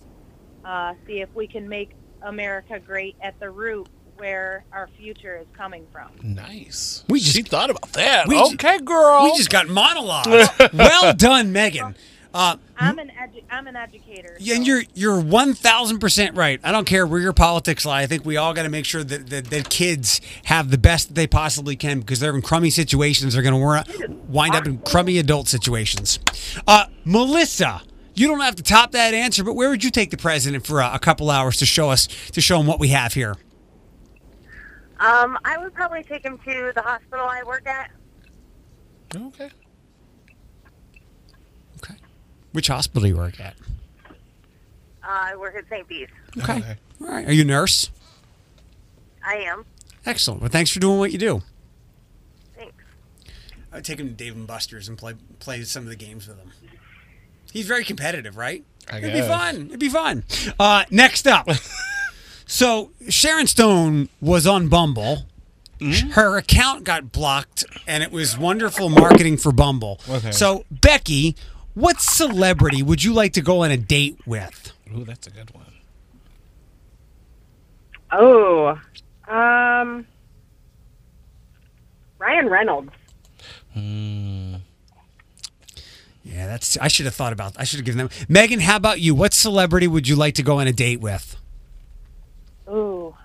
uh, 0.66 0.94
see 1.08 1.22
if 1.22 1.30
we 1.36 1.48
can 1.48 1.70
make 1.70 1.92
America 2.22 2.80
great 2.80 3.16
at 3.22 3.40
the 3.40 3.50
root 3.50 3.88
where 4.18 4.64
our 4.72 4.88
future 4.98 5.38
is 5.38 5.48
coming 5.58 5.86
from. 5.92 6.10
Nice. 6.24 7.04
We 7.10 7.20
just- 7.20 7.36
she 7.36 7.42
thought 7.44 7.70
about 7.70 7.92
that. 7.94 8.28
we 8.28 8.36
ju- 8.38 8.54
okay, 8.56 8.80
girl. 8.80 9.24
We 9.26 9.38
just 9.38 9.50
got 9.50 9.68
monologues. 9.68 10.48
well 10.74 11.14
done, 11.14 11.52
Megan. 11.52 11.96
Uh, 12.34 12.58
I'm 12.78 13.00
an 13.00 13.10
edu- 13.18 13.44
I'm 13.50 13.66
an 13.68 13.78
educator. 13.78 14.36
yeah, 14.42 14.56
and 14.56 14.68
you're 14.68 14.84
you're 14.94 15.22
one 15.22 15.54
thousand 15.54 16.00
percent 16.00 16.36
right. 16.36 16.60
I 16.66 16.74
don't 16.74 16.84
care 16.84 17.08
where 17.08 17.22
your 17.22 17.32
politics 17.32 17.86
lie. 17.86 18.02
I 18.02 18.08
think 18.08 18.26
we 18.26 18.36
all 18.36 18.54
got 18.54 18.64
to 18.64 18.70
make 18.70 18.84
sure 18.84 19.06
that, 19.06 19.30
that 19.30 19.46
that 19.46 19.70
kids 19.70 20.20
have 20.44 20.70
the 20.70 20.78
best 20.78 21.08
that 21.08 21.14
they 21.14 21.28
possibly 21.28 21.78
can 21.78 22.02
because 22.02 22.20
they're 22.20 22.36
in 22.36 22.42
crummy 22.42 22.72
situations. 22.72 23.36
They're 23.36 23.42
going 23.44 23.54
to 23.86 24.20
wind 24.28 24.54
up 24.54 24.66
in 24.66 24.80
crummy 24.80 25.18
adult 25.18 25.48
situations. 25.48 26.20
Uh, 26.68 26.88
Melissa, 27.06 27.82
you 28.16 28.28
don't 28.28 28.40
have 28.40 28.56
to 28.56 28.64
top 28.64 28.92
that 28.92 29.14
answer, 29.14 29.44
but 29.44 29.54
where 29.54 29.70
would 29.70 29.84
you 29.84 29.92
take 29.92 30.10
the 30.12 30.18
president 30.18 30.66
for 30.66 30.80
a, 30.82 30.92
a 30.94 31.00
couple 31.00 31.30
hours 31.30 31.58
to 31.58 31.66
show 31.66 31.90
us 31.90 32.08
to 32.32 32.42
show 32.42 32.60
him 32.60 32.68
what 32.68 32.80
we 32.80 32.90
have 32.90 33.14
here? 33.14 33.36
Um, 35.00 35.38
I 35.44 35.58
would 35.58 35.74
probably 35.74 36.04
take 36.04 36.24
him 36.24 36.38
to 36.46 36.72
the 36.74 36.82
hospital 36.82 37.26
I 37.30 37.44
work 37.44 37.68
at. 37.68 37.92
okay. 39.16 39.50
Okay. 41.78 41.96
Which 42.54 42.68
hospital 42.68 43.02
do 43.02 43.10
you 43.10 43.18
work 43.18 43.40
at? 43.40 43.56
Uh, 45.04 45.08
I 45.08 45.36
work 45.36 45.56
at 45.56 45.68
St. 45.70 45.88
Bede's. 45.88 46.12
Okay. 46.38 46.78
All 47.02 47.08
right. 47.08 47.28
Are 47.28 47.34
you 47.34 47.42
a 47.42 47.46
nurse? 47.46 47.92
I 49.24 49.36
am. 49.38 49.66
Excellent. 50.06 50.42
Well, 50.42 50.50
thanks 50.50 50.72
for 50.72 50.80
doing 50.80 50.98
what 50.98 51.12
you 51.12 51.18
do. 51.18 51.42
Thanks. 52.56 52.74
I 53.72 53.76
would 53.78 53.86
take 53.86 54.00
him 54.00 54.08
to 54.08 54.14
Dave 54.14 54.36
and 54.36 54.48
Buster's 54.48 54.88
and 54.88 54.98
play 54.98 55.16
play 55.40 55.62
some 55.64 55.84
of 55.84 55.90
the 55.90 55.96
games 55.96 56.28
with 56.28 56.40
him. 56.40 56.52
He's 57.56 57.68
very 57.68 57.86
competitive, 57.86 58.36
right? 58.36 58.66
I 58.92 58.98
It'd 58.98 59.14
guess. 59.14 59.26
be 59.26 59.28
fun. 59.30 59.66
It'd 59.68 59.80
be 59.80 59.88
fun. 59.88 60.26
Uh, 60.60 60.84
next 60.92 61.26
up, 61.26 61.48
so 62.46 62.92
Sharon 63.08 63.48
Stone 63.48 64.10
was 64.20 64.46
on 64.46 64.68
Bumble. 64.68 65.20
Her 66.12 66.36
account 66.38 66.84
got 66.84 67.14
blocked, 67.14 67.64
and 67.88 68.04
it 68.04 68.12
was 68.12 68.38
wonderful 68.38 68.90
marketing 68.90 69.38
for 69.38 69.54
Bumble. 69.54 70.02
Okay. 70.10 70.32
So 70.32 70.66
Becky, 70.70 71.38
what 71.76 72.02
celebrity 72.02 72.84
would 72.84 73.06
you 73.06 73.14
like 73.14 73.32
to 73.34 73.42
go 73.42 73.64
on 73.64 73.72
a 73.72 73.78
date 73.78 74.20
with? 74.26 74.74
Ooh, 74.94 75.06
that's 75.06 75.26
a 75.26 75.32
good 75.32 75.50
one. 75.56 75.64
Oh, 78.12 78.78
um, 79.30 80.06
Ryan 82.20 82.50
Reynolds. 82.50 82.92
Yeah, 86.26 86.48
that's. 86.48 86.76
I 86.78 86.88
should 86.88 87.06
have 87.06 87.14
thought 87.16 87.34
about. 87.34 87.54
I 87.58 87.64
should 87.66 87.78
have 87.78 87.86
given 87.86 88.00
them. 88.00 88.10
Megan, 88.28 88.60
how 88.60 88.76
about 88.78 89.00
you? 89.00 89.14
What 89.14 89.32
celebrity 89.34 89.88
would 89.88 90.08
you 90.08 90.16
like 90.16 90.34
to 90.36 90.44
go 90.44 90.60
on 90.60 90.68
a 90.68 90.74
date 90.74 91.00
with? 91.00 91.38
Ooh, 92.68 93.16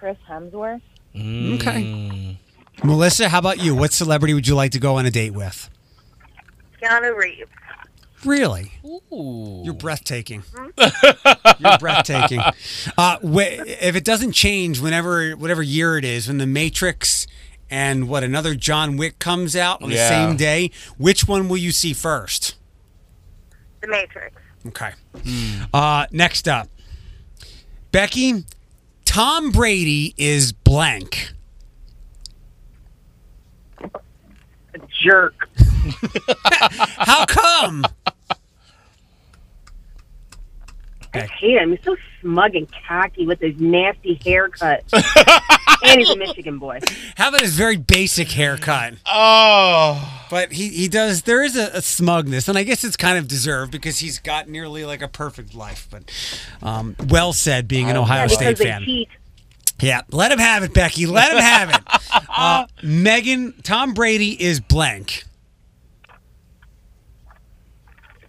Chris 0.00 0.16
Hemsworth. 0.28 0.82
Okay. 1.14 2.36
Melissa, 2.82 3.28
how 3.28 3.38
about 3.38 3.60
you? 3.62 3.74
What 3.74 3.92
celebrity 3.92 4.34
would 4.34 4.46
you 4.48 4.54
like 4.56 4.72
to 4.72 4.80
go 4.80 4.96
on 4.96 5.06
a 5.06 5.10
date 5.12 5.32
with? 5.32 5.70
Keanu 6.82 7.16
Reeves. 7.16 7.48
Really? 8.24 8.72
Ooh. 8.84 9.62
You're 9.64 9.74
breathtaking. 9.74 10.42
You're 11.60 11.78
breathtaking. 11.78 12.40
Uh, 12.98 13.16
wh- 13.20 13.42
if 13.82 13.94
it 13.94 14.04
doesn't 14.04 14.32
change, 14.32 14.80
whenever 14.80 15.32
whatever 15.32 15.62
year 15.62 15.96
it 15.98 16.04
is, 16.04 16.26
when 16.26 16.38
the 16.38 16.46
Matrix 16.46 17.26
and 17.70 18.08
what 18.08 18.24
another 18.24 18.54
John 18.54 18.96
Wick 18.96 19.18
comes 19.18 19.54
out 19.56 19.82
on 19.82 19.90
the 19.90 19.96
same 19.96 20.36
day, 20.36 20.70
which 20.96 21.26
one 21.26 21.48
will 21.48 21.56
you 21.56 21.70
see 21.72 21.92
first? 21.92 22.56
The 23.80 23.88
Matrix. 23.88 24.36
Okay. 24.66 24.92
Uh, 25.72 26.06
next 26.10 26.48
up, 26.48 26.68
Becky. 27.92 28.44
Tom 29.04 29.50
Brady 29.50 30.14
is 30.18 30.52
blank. 30.52 31.32
A 33.82 33.90
jerk. 35.02 35.34
How 36.98 37.24
come? 37.24 37.86
I 41.14 41.20
hate 41.20 41.56
him. 41.56 41.70
He's 41.70 41.84
so 41.84 41.96
smug 42.20 42.54
and 42.54 42.68
cocky 42.86 43.26
with 43.26 43.40
his 43.40 43.58
nasty 43.58 44.20
haircut. 44.24 44.84
and 45.84 46.00
he's 46.00 46.10
a 46.10 46.16
Michigan 46.16 46.58
boy. 46.58 46.80
How 47.16 47.28
about 47.28 47.40
his 47.42 47.54
very 47.54 47.76
basic 47.76 48.30
haircut? 48.30 48.94
Oh. 49.06 50.26
But 50.30 50.52
he, 50.52 50.68
he 50.68 50.88
does. 50.88 51.22
There 51.22 51.42
is 51.42 51.56
a, 51.56 51.68
a 51.74 51.82
smugness, 51.82 52.48
and 52.48 52.58
I 52.58 52.62
guess 52.62 52.84
it's 52.84 52.96
kind 52.96 53.16
of 53.18 53.28
deserved 53.28 53.72
because 53.72 53.98
he's 53.98 54.18
got 54.18 54.48
nearly 54.48 54.84
like 54.84 55.00
a 55.02 55.08
perfect 55.08 55.54
life. 55.54 55.88
But 55.90 56.10
um, 56.62 56.96
well 57.08 57.32
said, 57.32 57.66
being 57.68 57.88
an 57.90 57.96
Ohio 57.96 58.22
Yeah, 58.22 58.26
State 58.26 58.58
fan. 58.58 58.82
cheat. 58.84 59.08
Yeah, 59.80 60.02
let 60.10 60.32
him 60.32 60.38
have 60.40 60.64
it, 60.64 60.74
Becky. 60.74 61.06
Let 61.06 61.32
him 61.32 61.38
have 61.38 61.70
it. 61.70 61.80
Uh, 62.40 62.66
Megan, 62.84 63.52
Tom 63.64 63.94
Brady 63.94 64.40
is 64.40 64.60
blank. 64.60 65.24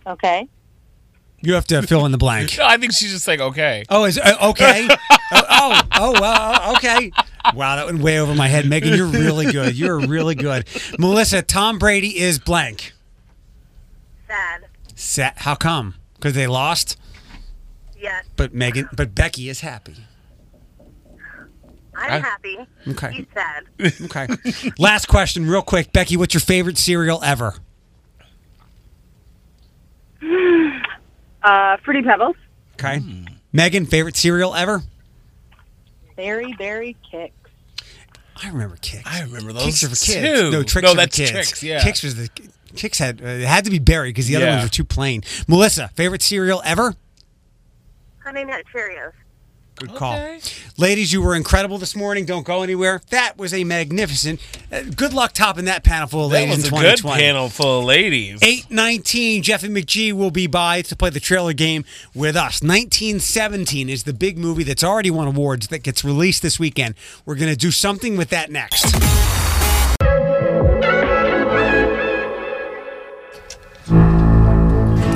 Okay. 0.07 0.47
You 1.41 1.53
have 1.53 1.65
to 1.67 1.81
fill 1.83 2.05
in 2.05 2.11
the 2.11 2.17
blank. 2.17 2.57
No, 2.57 2.65
I 2.67 2.77
think 2.77 2.93
she's 2.93 3.11
just 3.11 3.27
like, 3.27 3.39
okay. 3.39 3.83
Oh, 3.89 4.05
is 4.05 4.17
uh, 4.17 4.35
okay? 4.49 4.87
oh, 5.11 5.41
oh, 5.49 5.81
oh, 5.93 6.11
well, 6.19 6.75
okay. 6.75 7.11
Wow, 7.55 7.75
that 7.77 7.85
went 7.85 7.99
way 7.99 8.19
over 8.19 8.35
my 8.35 8.47
head, 8.47 8.65
Megan. 8.67 8.93
You're 8.95 9.07
really 9.07 9.51
good. 9.51 9.75
You're 9.77 9.99
really 9.99 10.35
good, 10.35 10.67
Melissa. 10.99 11.41
Tom 11.41 11.79
Brady 11.79 12.17
is 12.19 12.37
blank. 12.39 12.93
Sad. 14.27 14.65
Sa- 14.95 15.31
How 15.37 15.55
come? 15.55 15.95
Because 16.15 16.33
they 16.33 16.47
lost. 16.47 16.97
Yes. 17.99 18.25
But 18.35 18.53
Megan, 18.53 18.89
but 18.95 19.15
Becky 19.15 19.49
is 19.49 19.61
happy. 19.61 19.95
I'm 21.95 22.11
I- 22.11 22.19
happy. 22.19 22.57
Okay. 22.87 23.11
He's 23.11 23.25
sad. 23.33 23.63
Okay. 24.05 24.27
Last 24.77 25.07
question, 25.07 25.47
real 25.49 25.61
quick, 25.61 25.91
Becky. 25.91 26.15
What's 26.17 26.33
your 26.33 26.41
favorite 26.41 26.77
cereal 26.77 27.21
ever? 27.23 27.55
Uh, 31.41 31.77
Fruity 31.85 32.01
Pebbles. 32.01 32.35
Okay. 32.73 33.01
Megan, 33.53 33.85
favorite 33.85 34.17
cereal 34.17 34.53
ever? 34.53 34.81
Berry 36.19 36.53
Berry 36.57 36.97
Kix. 37.13 37.31
I 38.43 38.49
remember 38.49 38.75
Kix. 38.75 39.03
I 39.05 39.21
remember 39.21 39.53
those 39.53 39.63
Kix 39.63 39.83
are 39.85 39.89
for 39.89 40.05
kids. 40.05 40.39
too. 40.39 40.51
No, 40.51 40.63
Trix 40.63 40.83
No, 40.83 40.91
are 40.91 40.95
that's 40.95 41.15
for 41.17 41.23
kids. 41.23 41.31
Trix, 41.31 41.63
yeah. 41.63 41.79
Kix 41.81 42.03
was 42.03 42.15
the 42.15 42.27
Kix 42.73 42.99
had 42.99 43.21
uh, 43.21 43.25
it 43.27 43.47
had 43.47 43.63
to 43.63 43.71
be 43.71 43.79
berry 43.79 44.09
because 44.09 44.27
the 44.27 44.35
other 44.35 44.45
Yeah. 44.45 44.55
ones 44.57 44.65
were 44.65 44.69
too 44.69 44.83
plain. 44.83 45.23
Melissa, 45.47 45.87
favorite 45.95 46.21
cereal 46.21 46.61
ever? 46.65 46.95
Honey 48.21 48.43
Nut 48.43 48.65
Cheerios. 48.73 49.13
Good 49.79 49.95
call. 49.95 50.13
Okay. 50.13 50.39
Ladies, 50.77 51.13
you 51.13 51.21
were 51.21 51.35
incredible 51.35 51.77
this 51.77 51.95
morning. 51.95 52.25
Don't 52.25 52.45
go 52.45 52.63
anywhere. 52.63 53.01
That 53.11 53.37
was 53.37 53.53
a 53.53 53.63
magnificent. 53.63 54.39
Uh, 54.71 54.83
good 54.95 55.13
luck 55.13 55.31
topping 55.33 55.65
that 55.65 55.83
panel 55.83 56.07
full 56.07 56.25
of 56.25 56.31
That 56.31 56.39
ladies 56.41 56.57
was 56.57 56.67
in 56.67 56.73
a 56.73 56.77
good 56.77 56.97
2020. 56.97 57.21
panel 57.21 57.49
full 57.49 57.79
of 57.79 57.85
ladies. 57.85 58.39
819, 58.41 59.41
Jeffy 59.43 59.69
McGee 59.69 60.11
will 60.13 60.31
be 60.31 60.47
by 60.47 60.81
to 60.83 60.95
play 60.95 61.09
the 61.09 61.19
trailer 61.19 61.53
game 61.53 61.85
with 62.13 62.35
us. 62.35 62.61
1917 62.61 63.89
is 63.89 64.03
the 64.03 64.13
big 64.13 64.37
movie 64.37 64.63
that's 64.63 64.83
already 64.83 65.11
won 65.11 65.27
awards 65.27 65.69
that 65.69 65.83
gets 65.83 66.03
released 66.03 66.41
this 66.41 66.59
weekend. 66.59 66.95
We're 67.25 67.35
going 67.35 67.51
to 67.51 67.57
do 67.57 67.71
something 67.71 68.17
with 68.17 68.29
that 68.29 68.51
next. 68.51 68.85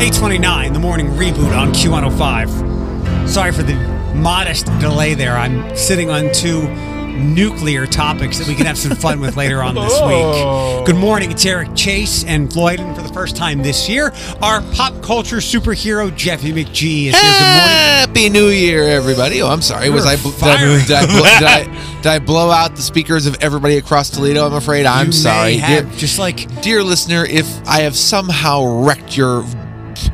Eight 0.01 0.13
twenty 0.13 0.37
nine, 0.37 0.73
the 0.73 0.79
morning 0.79 1.07
reboot 1.11 1.57
on 1.57 1.71
Q105. 1.71 3.29
Sorry 3.29 3.51
for 3.53 3.63
the 3.63 3.73
modest 4.13 4.65
delay 4.79 5.13
there. 5.13 5.37
I'm 5.37 5.75
sitting 5.75 6.09
on 6.09 6.31
two 6.33 6.67
nuclear 7.13 7.85
topics 7.85 8.39
that 8.39 8.47
we 8.47 8.55
can 8.55 8.65
have 8.65 8.77
some 8.77 8.95
fun 8.95 9.19
with 9.19 9.37
later 9.37 9.61
on 9.61 9.75
this 9.75 9.93
oh. 9.95 10.77
week. 10.77 10.85
Good 10.87 10.95
morning, 10.95 11.31
it's 11.31 11.45
Eric 11.45 11.75
Chase 11.75 12.23
and 12.25 12.51
Floyd, 12.51 12.79
and 12.79 12.95
for 12.95 13.01
the 13.01 13.13
first 13.13 13.35
time 13.35 13.61
this 13.61 13.87
year, 13.87 14.11
our 14.41 14.61
pop 14.73 15.01
culture 15.03 15.37
superhero 15.37 16.13
Jeffy 16.15 16.51
McGee 16.51 17.07
is 17.07 17.19
here. 17.19 17.31
Good. 17.31 17.93
Happy 18.03 18.29
New 18.29 18.47
Year, 18.47 18.83
everybody! 18.83 19.41
Oh, 19.41 19.49
I'm 19.49 19.61
sorry. 19.61 19.89
Was 19.89 20.05
I, 20.05 20.13
You're 20.15 20.23
did 20.23 20.43
I, 20.43 20.57
firing. 20.57 20.85
did, 20.85 20.91
I, 20.91 21.05
bl- 21.05 21.13
did, 21.13 21.43
I, 21.73 21.95
did 22.01 22.05
I 22.07 22.19
blow 22.19 22.49
out 22.51 22.75
the 22.75 22.81
speakers 22.81 23.25
of 23.25 23.37
everybody 23.41 23.77
across 23.77 24.09
Toledo? 24.09 24.45
I'm 24.45 24.53
afraid. 24.53 24.85
I'm 24.85 25.07
You 25.07 25.11
sorry, 25.13 25.55
have, 25.57 25.89
dear, 25.89 25.99
just 25.99 26.19
like 26.19 26.61
dear 26.61 26.83
listener. 26.83 27.25
If 27.25 27.47
I 27.67 27.81
have 27.81 27.95
somehow 27.95 28.83
wrecked 28.83 29.15
your 29.15 29.43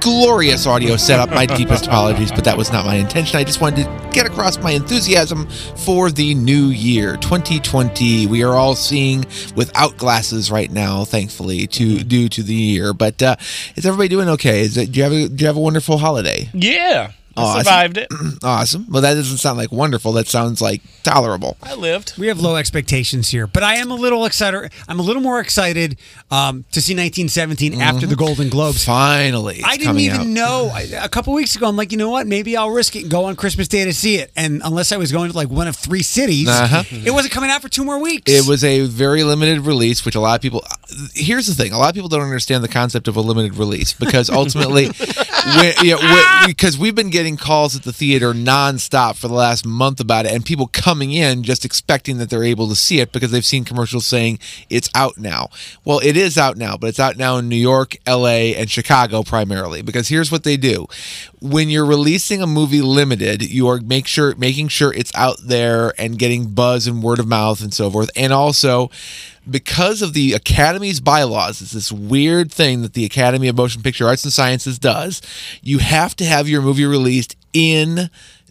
glorious 0.02 0.66
audio 0.66 0.98
setup, 0.98 1.30
my 1.30 1.46
deepest 1.46 1.88
apologies. 1.88 2.32
But 2.32 2.44
that 2.46 2.58
was 2.58 2.72
not 2.72 2.86
my 2.86 2.96
intention. 2.96 3.38
I 3.38 3.44
just 3.44 3.62
wanted 3.62 3.86
to 3.86 4.10
get 4.12 4.26
across 4.26 4.58
my 4.60 4.72
enthusiasm 4.72 5.48
for 5.86 6.10
the 6.12 6.36
new 6.36 6.68
year, 6.68 7.18
2020. 7.18 8.28
We 8.28 8.44
are 8.44 8.56
all 8.56 8.76
seeing 8.76 9.26
without 9.56 9.98
glasses 9.98 10.52
right 10.52 10.72
now, 10.72 11.06
thankfully, 11.06 11.68
to 11.68 12.04
due 12.04 12.30
to 12.30 12.44
the 12.44 12.56
year. 12.56 12.94
But 12.94 13.22
uh, 13.22 13.36
is 13.76 13.86
everybody 13.86 14.10
doing 14.10 14.30
okay? 14.30 14.62
Is 14.62 14.78
it, 14.78 14.92
do 14.92 14.98
you 15.00 15.04
have 15.04 15.14
a, 15.14 15.28
do 15.30 15.42
you 15.42 15.48
have 15.48 15.58
a 15.58 15.62
wonderful 15.62 15.98
holiday? 15.98 16.50
Yeah. 16.54 17.12
I 17.38 17.44
I 17.44 17.58
survived 17.60 17.98
it. 17.98 18.08
Awesome. 18.44 18.86
Well, 18.90 19.02
that 19.02 19.16
doesn't 19.16 19.38
sound 19.38 19.58
like 19.58 19.72
wonderful. 19.72 20.14
That 20.14 20.28
sounds 20.28 20.62
like 20.62 20.82
tolerable. 21.04 21.58
I 21.62 21.76
lived. 21.76 22.14
we 22.18 22.28
have 22.28 22.40
low 22.40 22.56
expectations 22.56 23.30
here, 23.30 23.48
but 23.48 23.64
I 23.64 23.76
am 23.76 23.92
a 23.92 23.96
little 23.96 24.24
excited. 24.26 24.72
I'm 24.88 25.00
a 25.00 25.04
little 25.04 25.22
more 25.22 25.40
excited 25.42 25.98
um, 26.32 26.64
to 26.72 26.82
see 26.82 26.94
1917 26.94 27.82
after 27.82 28.08
the 28.08 28.16
Golden 28.16 28.48
Globes. 28.50 28.86
Finally, 28.86 29.62
I 29.66 29.76
didn't 29.78 30.00
even 30.00 30.22
out. 30.22 30.28
know 30.28 30.72
I, 30.74 30.82
a 31.02 31.10
couple 31.10 31.34
weeks 31.34 31.56
ago. 31.56 31.68
I'm 31.68 31.76
like, 31.76 31.92
you 31.92 31.98
know 31.98 32.10
what? 32.10 32.28
Maybe 32.28 32.56
I'll 32.56 32.70
risk 32.70 32.96
it 32.96 33.04
and 33.04 33.12
go 33.12 33.26
on 33.26 33.36
Christmas 33.36 33.68
Day 33.68 33.84
to 33.86 33.94
see 33.94 34.16
it. 34.16 34.32
And 34.38 34.62
unless 34.64 34.92
I 34.92 34.98
was 34.98 35.12
going 35.12 35.30
to 35.32 35.36
like 35.36 35.50
one 35.50 35.68
of 35.68 35.76
three 35.76 36.04
cities, 36.04 36.48
Uh-huh. 36.48 36.84
it 36.92 37.12
wasn't 37.12 37.34
coming 37.34 37.50
out 37.50 37.62
for 37.62 37.68
two 37.70 37.84
more 37.84 38.00
weeks. 38.00 38.32
It 38.32 38.48
was 38.48 38.64
a 38.64 38.82
very 38.86 39.24
limited 39.24 39.62
release, 39.62 40.06
which 40.06 40.16
a 40.16 40.20
lot 40.22 40.36
of 40.36 40.42
people. 40.42 40.64
Here's 41.14 41.48
the 41.48 41.54
thing: 41.56 41.74
a 41.74 41.78
lot 41.78 41.90
of 41.90 41.96
people 41.96 42.10
don't 42.10 42.22
understand 42.24 42.64
the 42.64 42.68
concept 42.70 43.08
of 43.10 43.16
a 43.18 43.22
limited 43.22 43.56
release 43.56 43.92
because 43.94 44.30
ultimately, 44.30 44.88
when, 44.88 45.74
you 45.84 45.96
know, 45.98 46.44
because 46.48 46.78
we've 46.78 46.96
been 46.96 47.10
getting 47.10 47.19
calls 47.38 47.76
at 47.76 47.84
the 47.84 47.94
theater 47.94 48.34
nonstop 48.34 49.16
for 49.16 49.28
the 49.28 49.34
last 49.34 49.66
month 49.66 50.00
about 50.00 50.26
it, 50.26 50.32
and 50.32 50.46
people 50.46 50.68
coming 50.68 51.12
in 51.12 51.44
just 51.44 51.66
expecting 51.66 52.18
that 52.18 52.30
they're 52.30 52.44
able 52.44 52.68
to 52.68 52.76
see 52.76 53.00
it 53.00 53.12
because 53.12 53.32
they've 53.32 53.46
seen 53.46 53.64
commercials 53.64 54.06
saying 54.06 54.40
it's 54.70 54.90
out 54.96 55.18
now. 55.18 55.50
Well, 55.84 56.00
it 56.04 56.18
is 56.18 56.38
out 56.38 56.58
now, 56.58 56.78
but 56.78 56.88
it's 56.88 57.00
out 57.00 57.18
now 57.18 57.38
in 57.38 57.50
New 57.50 57.56
York, 57.56 57.98
L.A., 58.06 58.56
and 58.56 58.70
Chicago 58.70 59.24
primarily. 59.24 59.82
Because 59.82 60.08
here's 60.08 60.32
what 60.32 60.44
they 60.44 60.58
do: 60.58 60.88
when 61.42 61.70
you're 61.70 61.86
releasing 61.86 62.42
a 62.42 62.48
movie 62.48 62.82
limited, 62.82 63.42
you 63.42 63.68
are 63.68 63.80
make 63.80 64.08
sure 64.08 64.36
making 64.36 64.70
sure 64.70 64.94
it's 64.94 65.12
out 65.16 65.38
there 65.44 65.94
and 66.00 66.20
getting 66.20 66.52
buzz 66.52 66.88
and 66.88 67.04
word 67.04 67.20
of 67.20 67.28
mouth 67.28 67.62
and 67.62 67.74
so 67.74 67.90
forth, 67.90 68.10
and 68.16 68.34
also 68.34 68.90
because 69.52 70.02
of 70.02 70.14
the 70.14 70.34
Academy's 70.34 71.00
bylaws, 71.00 71.62
it's 71.62 71.72
this 71.72 71.92
weird 71.92 72.52
thing 72.52 72.82
that 72.82 72.94
the 72.94 73.06
Academy 73.06 73.48
of 73.48 73.58
Motion 73.58 73.82
Picture 73.82 74.08
Arts 74.08 74.24
and 74.24 74.34
Sciences 74.34 74.80
does. 74.80 75.22
You 75.62 75.80
have 75.80 76.16
to 76.18 76.26
have 76.26 76.48
your 76.48 76.62
movie 76.62 76.86
released 76.86 77.36
in 77.54 78.10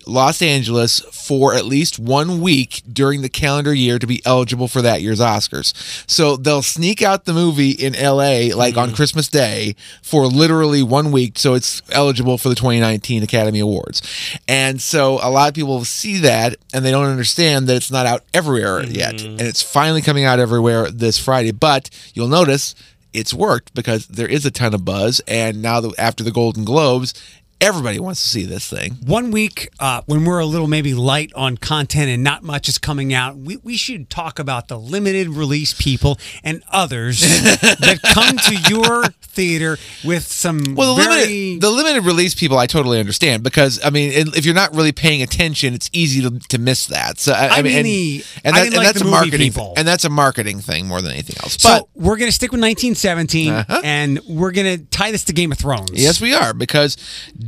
Los 0.08 0.40
Angeles 0.42 1.00
for 1.00 1.54
at 1.54 1.66
least 1.66 1.98
one 1.98 2.40
week 2.40 2.82
during 2.90 3.22
the 3.22 3.28
calendar 3.28 3.74
year 3.74 3.98
to 3.98 4.06
be 4.06 4.22
eligible 4.24 4.66
for 4.66 4.82
that 4.82 5.02
year's 5.02 5.20
Oscars. 5.20 5.74
So 6.10 6.36
they'll 6.36 6.62
sneak 6.62 7.02
out 7.02 7.24
the 7.24 7.34
movie 7.34 7.70
in 7.70 7.92
LA 7.92 8.54
like 8.56 8.76
on 8.76 8.88
mm-hmm. 8.88 8.96
Christmas 8.96 9.28
Day 9.28 9.76
for 10.02 10.26
literally 10.26 10.82
one 10.82 11.12
week 11.12 11.38
so 11.38 11.54
it's 11.54 11.82
eligible 11.90 12.38
for 12.38 12.48
the 12.48 12.54
2019 12.54 13.22
Academy 13.22 13.60
Awards. 13.60 14.02
And 14.48 14.80
so 14.80 15.18
a 15.22 15.30
lot 15.30 15.48
of 15.48 15.54
people 15.54 15.84
see 15.84 16.18
that 16.18 16.56
and 16.72 16.84
they 16.84 16.90
don't 16.90 17.06
understand 17.06 17.66
that 17.68 17.76
it's 17.76 17.90
not 17.90 18.06
out 18.06 18.24
everywhere 18.32 18.82
mm-hmm. 18.82 18.94
yet. 18.94 19.22
And 19.22 19.40
it's 19.40 19.62
finally 19.62 20.02
coming 20.02 20.24
out 20.24 20.40
everywhere 20.40 20.90
this 20.90 21.18
Friday. 21.18 21.52
But 21.52 21.90
you'll 22.14 22.28
notice 22.28 22.74
it's 23.12 23.34
worked 23.34 23.74
because 23.74 24.06
there 24.06 24.28
is 24.28 24.44
a 24.46 24.50
ton 24.50 24.74
of 24.74 24.84
buzz 24.84 25.20
and 25.26 25.62
now 25.62 25.80
that 25.80 25.98
after 25.98 26.22
the 26.22 26.30
Golden 26.30 26.64
Globes 26.64 27.14
everybody 27.60 27.98
wants 27.98 28.22
to 28.22 28.28
see 28.28 28.44
this 28.44 28.68
thing. 28.68 28.92
one 29.04 29.30
week 29.30 29.68
uh, 29.80 30.02
when 30.06 30.24
we're 30.24 30.38
a 30.38 30.46
little 30.46 30.68
maybe 30.68 30.94
light 30.94 31.32
on 31.34 31.56
content 31.56 32.08
and 32.08 32.22
not 32.22 32.42
much 32.42 32.68
is 32.68 32.78
coming 32.78 33.12
out. 33.12 33.36
We, 33.36 33.56
we 33.58 33.76
should 33.76 34.08
talk 34.10 34.38
about 34.38 34.68
the 34.68 34.78
limited 34.78 35.28
release 35.28 35.74
people 35.74 36.18
and 36.44 36.62
others 36.70 37.20
that 37.20 37.98
come 38.14 38.36
to 38.36 38.54
your 38.70 39.08
theater 39.22 39.76
with 40.04 40.24
some 40.26 40.74
Well, 40.76 40.94
the 40.94 41.02
very 41.02 41.14
limited 41.22 41.60
the 41.60 41.70
limited 41.70 42.04
release 42.04 42.34
people, 42.34 42.58
I 42.58 42.66
totally 42.66 43.00
understand 43.00 43.42
because 43.42 43.80
I 43.84 43.90
mean, 43.90 44.12
if 44.14 44.44
you're 44.44 44.54
not 44.54 44.74
really 44.74 44.92
paying 44.92 45.22
attention, 45.22 45.74
it's 45.74 45.90
easy 45.92 46.22
to, 46.22 46.38
to 46.50 46.58
miss 46.58 46.86
that. 46.86 47.18
So 47.18 47.32
I, 47.32 47.48
I 47.58 47.62
mean, 47.62 47.76
and, 47.76 47.86
the- 47.86 48.24
and, 48.44 48.54
I 48.56 48.58
that, 48.60 48.64
didn't 48.64 48.74
and 48.78 48.84
like 48.84 48.94
that's 48.94 49.00
a 49.02 49.04
marketing 49.04 49.38
people. 49.40 49.74
and 49.76 49.86
that's 49.86 50.04
a 50.04 50.10
marketing 50.10 50.60
thing 50.60 50.86
more 50.86 51.02
than 51.02 51.12
anything 51.12 51.36
else. 51.42 51.56
So 51.60 51.88
we're 51.94 52.16
going 52.16 52.28
to 52.28 52.32
stick 52.34 52.52
with 52.52 52.60
1917, 52.60 53.52
Uh-huh. 53.52 53.80
and 53.84 54.20
we're 54.28 54.52
going 54.52 54.78
to 54.78 54.84
tie 54.86 55.10
this 55.10 55.24
to 55.24 55.32
Game 55.32 55.50
of 55.52 55.58
Thrones. 55.58 55.90
Yes, 55.92 56.20
we 56.20 56.34
are 56.34 56.54
because 56.54 56.96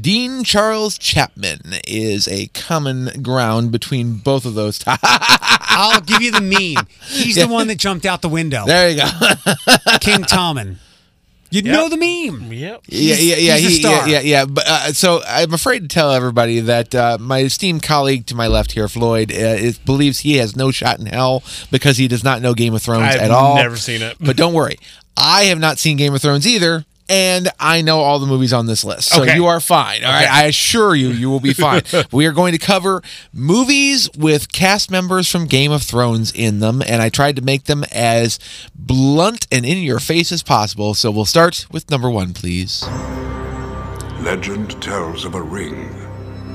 Dean 0.00 0.44
Charles 0.44 0.96
Chapman 0.98 1.60
is 1.86 2.26
a 2.28 2.46
common 2.48 3.22
ground 3.22 3.72
between 3.72 4.14
both 4.14 4.44
of 4.46 4.54
those. 4.54 4.82
I'll 4.86 6.00
give 6.00 6.22
you 6.22 6.30
the 6.32 6.40
meme. 6.40 6.86
He's 7.06 7.36
the 7.36 7.48
one 7.48 7.68
that 7.68 7.78
jumped 7.78 8.06
out 8.06 8.22
the 8.22 8.28
window. 8.28 8.64
there 8.66 8.88
you 8.90 8.96
go. 8.98 9.04
King 10.00 10.22
Tommen. 10.22 10.76
You 11.52 11.62
know 11.62 11.88
the 11.88 11.96
meme. 11.96 12.52
Yep. 12.52 12.82
yeah, 12.86 13.14
yeah, 13.16 13.36
yeah, 13.36 13.56
he's 13.56 13.78
he- 13.78 13.82
yeah, 13.82 13.98
star. 13.98 14.08
yeah, 14.08 14.20
yeah. 14.20 14.44
But 14.44 14.64
uh, 14.68 14.92
so 14.92 15.20
I'm 15.26 15.52
afraid 15.52 15.80
to 15.80 15.88
tell 15.88 16.12
everybody 16.12 16.60
that 16.60 16.94
uh, 16.94 17.18
my 17.20 17.40
esteemed 17.40 17.82
colleague 17.82 18.26
to 18.26 18.36
my 18.36 18.46
left 18.46 18.70
here, 18.70 18.86
Floyd, 18.88 19.32
uh, 19.32 19.34
is, 19.34 19.76
believes 19.76 20.20
he 20.20 20.36
has 20.36 20.54
no 20.54 20.70
shot 20.70 21.00
in 21.00 21.06
hell 21.06 21.42
because 21.72 21.96
he 21.96 22.06
does 22.06 22.22
not 22.22 22.40
know 22.40 22.54
Game 22.54 22.72
of 22.72 22.82
Thrones 22.82 23.02
at 23.02 23.16
all. 23.16 23.16
I've 23.16 23.22
at 23.24 23.30
all. 23.32 23.56
never 23.56 23.76
seen 23.76 24.00
it. 24.00 24.16
But 24.20 24.36
don't 24.36 24.54
worry, 24.54 24.76
I 25.16 25.44
have 25.44 25.58
not 25.58 25.80
seen 25.80 25.96
Game 25.96 26.14
of 26.14 26.22
Thrones 26.22 26.46
either. 26.46 26.84
And 27.10 27.50
I 27.58 27.82
know 27.82 27.98
all 28.00 28.20
the 28.20 28.26
movies 28.26 28.52
on 28.52 28.66
this 28.66 28.84
list. 28.84 29.08
So 29.08 29.22
Okay. 29.22 29.34
you 29.34 29.46
are 29.46 29.58
fine. 29.58 30.04
All 30.04 30.12
right. 30.12 30.22
Okay. 30.22 30.30
I 30.32 30.44
assure 30.44 30.94
you, 30.94 31.08
you 31.08 31.28
will 31.28 31.40
be 31.40 31.52
fine. 31.52 31.82
we 32.12 32.24
are 32.24 32.32
going 32.32 32.52
to 32.52 32.58
cover 32.58 33.02
movies 33.32 34.08
with 34.16 34.52
cast 34.52 34.92
members 34.92 35.28
from 35.28 35.46
Game 35.46 35.72
of 35.72 35.82
Thrones 35.82 36.30
in 36.30 36.60
them. 36.60 36.80
And 36.86 37.02
I 37.02 37.08
tried 37.08 37.34
to 37.36 37.42
make 37.42 37.64
them 37.64 37.84
as 37.90 38.38
blunt 38.76 39.48
and 39.50 39.66
in 39.66 39.78
your 39.78 39.98
face 39.98 40.30
as 40.30 40.44
possible. 40.44 40.94
So 40.94 41.10
we'll 41.10 41.24
start 41.24 41.66
with 41.72 41.90
number 41.90 42.08
one, 42.08 42.32
please. 42.32 42.84
Legend 44.20 44.80
tells 44.82 45.24
of 45.24 45.34
a 45.34 45.42
ring 45.42 45.88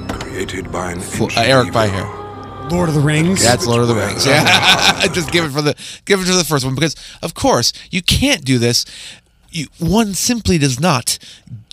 created 0.08 0.72
by 0.72 0.92
an 0.92 1.00
Fl- 1.02 1.24
ancient 1.24 1.38
uh, 1.46 1.50
Eric 1.50 1.68
evil. 1.68 1.82
Byhair. 1.82 2.72
Lord 2.72 2.90
of 2.90 2.96
the 2.96 3.02
Rings. 3.02 3.44
That's 3.44 3.68
Lord 3.68 3.82
of 3.82 3.88
the 3.88 3.96
Rings. 3.96 4.26
Yeah. 4.26 5.00
Just 5.14 5.32
give 5.32 5.46
it 5.46 5.50
for 5.50 5.62
the 5.62 5.76
give 6.06 6.20
it 6.22 6.26
to 6.26 6.34
the 6.34 6.44
first 6.44 6.66
one 6.66 6.76
because 6.76 6.96
of 7.22 7.34
course 7.34 7.74
you 7.92 8.02
can't 8.02 8.44
do 8.46 8.58
this. 8.58 8.86
One 9.80 10.14
simply 10.14 10.58
does 10.58 10.80
not 10.80 11.18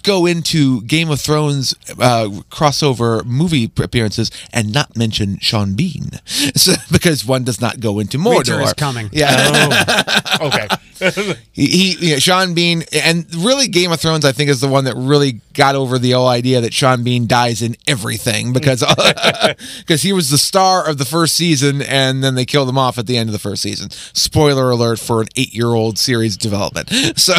go 0.03 0.26
into 0.26 0.82
Game 0.82 1.11
of 1.11 1.20
Thrones 1.20 1.74
uh, 1.90 2.28
crossover 2.50 3.24
movie 3.24 3.70
appearances 3.78 4.30
and 4.53 4.72
not 4.72 4.96
mention 4.96 5.38
Sean 5.38 5.74
Bean, 5.74 6.11
so, 6.26 6.74
because 6.90 7.24
one 7.24 7.44
does 7.44 7.61
not 7.61 7.80
go 7.80 7.98
into 7.98 8.18
Mordor. 8.18 8.36
Winter 8.36 8.61
is 8.62 8.74
coming. 8.74 9.09
Yeah, 9.12 10.09
Okay. 10.40 10.68
he, 11.53 11.66
he 11.66 12.11
yeah, 12.11 12.18
Sean 12.18 12.55
Bean, 12.55 12.84
and 12.92 13.26
really 13.34 13.68
Game 13.68 13.92
of 13.92 14.00
Thrones, 14.00 14.24
I 14.24 14.32
think, 14.32 14.50
is 14.50 14.61
the 14.61 14.68
one 14.68 14.84
that 14.84 14.94
really 14.96 15.40
got 15.55 15.74
over 15.74 15.98
the 15.98 16.12
whole 16.12 16.28
idea 16.28 16.61
that 16.61 16.72
Sean 16.72 17.03
Bean 17.03 17.26
dies 17.26 17.62
in 17.62 17.76
everything 17.86 18.53
because 18.53 18.80
because 19.78 20.03
he 20.03 20.12
was 20.12 20.30
the 20.30 20.38
star 20.38 20.88
of 20.88 20.98
the 20.98 21.05
first 21.05 21.34
season, 21.34 21.82
and 21.82 22.22
then 22.22 22.34
they 22.34 22.44
killed 22.44 22.68
him 22.68 22.78
off 22.78 22.98
at 22.98 23.07
the 23.07 23.16
end 23.16 23.28
of 23.28 23.32
the 23.32 23.38
first 23.38 23.62
season. 23.62 23.90
Spoiler 23.90 24.70
alert 24.70 24.98
for 24.98 25.20
an 25.20 25.28
eight-year-old 25.36 25.98
series 25.98 26.36
development. 26.36 26.89
So, 27.18 27.35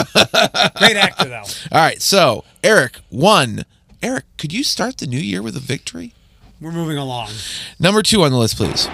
Great 0.76 0.98
actor, 0.98 1.30
though. 1.30 1.44
all 1.72 1.82
right, 1.82 2.02
so 2.02 2.44
Eric 2.64 3.02
one. 3.10 3.66
Eric, 4.02 4.24
could 4.38 4.54
you 4.54 4.64
start 4.64 4.98
the 4.98 5.06
new 5.06 5.20
year 5.20 5.42
with 5.42 5.58
a 5.58 5.60
victory? 5.60 6.14
We're 6.62 6.72
moving 6.72 6.98
along. 6.98 7.30
Number 7.78 8.02
two 8.02 8.24
on 8.24 8.32
the 8.32 8.38
list, 8.38 8.56
please. 8.56 8.88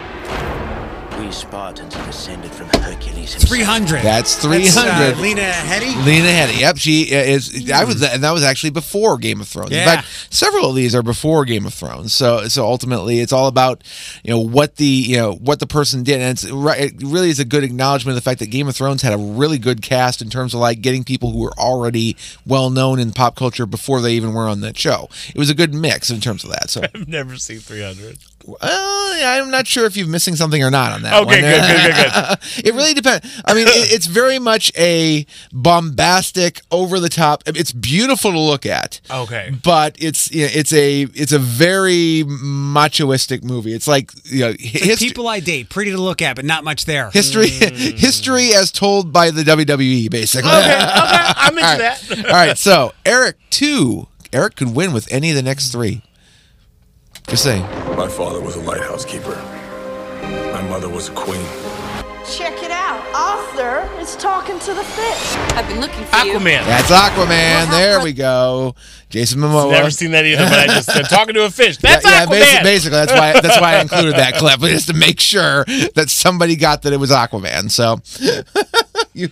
We 1.20 1.34
Spartans 1.34 1.94
are 1.98 2.06
descended 2.06 2.50
from 2.50 2.68
Hercules 2.82 3.34
himself. 3.34 3.50
300. 3.50 4.02
That's 4.04 4.42
That's, 4.42 4.74
300. 4.74 5.18
uh, 5.18 5.22
Lena 5.22 5.42
Headey. 5.42 6.06
Lena 6.06 6.28
Headey. 6.30 6.62
Yep, 6.62 6.78
she 6.78 7.02
is. 7.12 7.70
I 7.70 7.84
was, 7.84 8.02
and 8.02 8.24
that 8.24 8.32
was 8.32 8.42
actually 8.42 8.70
before 8.70 9.18
Game 9.18 9.42
of 9.42 9.48
Thrones. 9.50 9.72
Yeah. 9.72 9.80
In 9.80 9.86
fact, 9.86 10.28
several 10.30 10.70
of 10.70 10.78
these 10.78 10.96
are 10.96 11.04
before 11.04 11.44
Game 11.44 11.66
of 11.66 11.74
Thrones. 11.74 12.14
So, 12.14 12.48
so 12.48 12.66
ultimately, 12.66 13.20
it's 13.20 13.34
all 13.34 13.48
about 13.48 13.84
you 14.24 14.32
know 14.32 14.40
what 14.40 14.78
the 14.78 14.86
you 14.86 15.18
know 15.18 15.34
what 15.34 15.60
the 15.60 15.68
person 15.68 16.04
did, 16.04 16.22
and 16.22 16.32
it's 16.32 16.50
right. 16.50 16.80
It 16.80 16.94
really 17.04 17.30
is 17.30 17.40
a 17.40 17.46
good 17.46 17.66
acknowledgement 17.66 18.18
of 18.18 18.24
the 18.24 18.28
fact 18.28 18.40
that 18.40 18.50
Game 18.50 18.70
of 18.70 18.76
Thrones 18.78 19.02
had 19.02 19.12
a 19.12 19.18
really 19.18 19.58
good 19.58 19.82
cast 19.82 20.22
in 20.22 20.30
terms 20.30 20.54
of 20.54 20.62
like 20.62 20.80
getting 20.80 21.04
people 21.04 21.32
who 21.32 21.40
were 21.40 21.54
already 21.60 22.16
well 22.46 22.70
known 22.70 22.98
in 22.98 23.12
pop 23.12 23.36
culture 23.36 23.66
before 23.66 24.00
they 24.00 24.14
even 24.14 24.34
were 24.34 24.48
on 24.48 24.62
that 24.62 24.78
show. 24.78 25.10
It 25.28 25.38
was 25.38 25.50
a 25.50 25.56
good 25.56 25.74
mix 25.74 26.10
in 26.10 26.22
terms 26.22 26.46
of 26.46 26.52
that. 26.52 26.70
So, 26.70 26.82
I've 26.96 27.10
never 27.10 27.36
seen 27.36 27.60
300. 27.60 28.20
Well, 28.46 28.60
I'm 29.44 29.52
not 29.52 29.68
sure 29.68 29.86
if 29.86 29.96
you're 29.98 30.08
missing 30.08 30.36
something 30.36 30.64
or 30.64 30.72
not 30.72 30.92
on 30.92 31.02
that. 31.04 31.22
Okay, 31.24 31.42
good, 31.42 31.62
good, 31.62 31.96
good, 31.96 32.14
good. 32.14 32.66
it 32.68 32.74
really 32.74 32.94
depends. 32.94 33.42
I 33.46 33.54
mean, 33.54 33.68
it, 33.68 33.92
it's 33.94 34.06
very 34.06 34.40
much 34.40 34.72
a 34.78 35.26
bombastic, 35.52 36.62
over 36.72 37.00
the 37.00 37.10
top. 37.10 37.44
It's 37.46 37.72
beautiful 37.72 38.32
to 38.32 38.40
look 38.40 38.66
at. 38.66 39.02
Okay. 39.10 39.52
but 39.64 39.96
it's 40.00 40.32
you 40.32 40.44
know, 40.44 40.50
it's 40.54 40.74
a 40.74 41.02
it's 41.14 41.32
a 41.32 41.40
very 41.40 42.24
machoistic 42.26 43.44
movie. 43.44 43.74
It's 43.74 43.88
like 43.88 44.12
you 44.26 44.40
know, 44.42 44.54
It's 44.58 44.88
like 44.90 45.00
people 45.00 45.28
I 45.28 45.40
date, 45.40 45.70
pretty 45.70 45.92
to 45.92 45.98
look 46.02 46.22
at, 46.22 46.36
but 46.36 46.46
not 46.46 46.64
much 46.64 46.86
there. 46.86 47.10
history 47.12 47.48
Mm. 47.50 47.98
history 47.98 48.54
as 48.54 48.72
told 48.72 49.12
by 49.12 49.32
the 49.32 49.44
WWE, 49.44 50.10
basically. 50.10 50.50
Okay, 50.50 50.60
okay, 50.60 50.74
I'm 50.74 51.58
into 51.58 51.68
All 51.70 51.78
right. 51.78 52.00
that. 52.00 52.26
All 52.26 52.32
right, 52.32 52.58
so 52.58 52.94
Eric 53.06 53.38
two. 53.50 54.08
Eric 54.32 54.56
could 54.58 54.76
win 54.76 54.94
with 54.94 55.12
any 55.12 55.32
of 55.32 55.36
the 55.36 55.42
next 55.42 55.72
three. 55.72 56.04
Just 57.30 57.44
saying. 57.44 57.62
My 57.96 58.08
father 58.08 58.42
was 58.42 58.56
a 58.56 58.62
lighthouse 58.62 59.06
keeper. 59.06 59.36
My 60.52 60.62
mother 60.68 60.90
was 60.90 61.10
a 61.10 61.12
queen. 61.14 61.46
Check 62.28 62.62
it 62.64 62.72
out. 62.72 63.04
Arthur 63.14 63.88
is 64.00 64.16
talking 64.16 64.58
to 64.60 64.74
the 64.74 64.84
fish. 64.84 65.36
I've 65.56 65.68
been 65.68 65.80
looking 65.80 66.04
for 66.06 66.16
Aquaman. 66.16 66.66
That's 66.66 66.90
Aquaman. 66.92 67.70
There 67.70 68.02
we 68.02 68.14
go. 68.14 68.76
Jason 69.10 69.40
Momoa. 69.42 69.72
Never 69.72 69.92
seen 69.92 70.12
that 70.12 70.26
either, 70.26 70.44
but 70.44 70.60
I 70.60 70.66
just 70.68 70.92
said 70.92 71.04
talking 71.04 71.36
to 71.36 71.46
a 71.46 71.50
fish. 71.52 71.78
That's 71.78 72.04
yeah, 72.06 72.12
yeah, 72.12 72.26
Aquaman. 72.26 72.42
basi- 72.42 72.64
basically, 72.64 72.98
that's 72.98 73.14
why 73.14 73.34
that's 73.40 73.62
why 73.62 73.76
I 73.76 73.82
included 73.82 74.16
that 74.16 74.36
clip, 74.36 74.60
just 74.62 74.88
to 74.88 74.94
make 74.94 75.20
sure 75.20 75.66
that 75.96 76.10
somebody 76.10 76.56
got 76.56 76.82
that 76.84 76.94
it 76.94 77.00
was 77.00 77.12
Aquaman. 77.12 77.70
So, 77.72 78.00
you, 79.14 79.30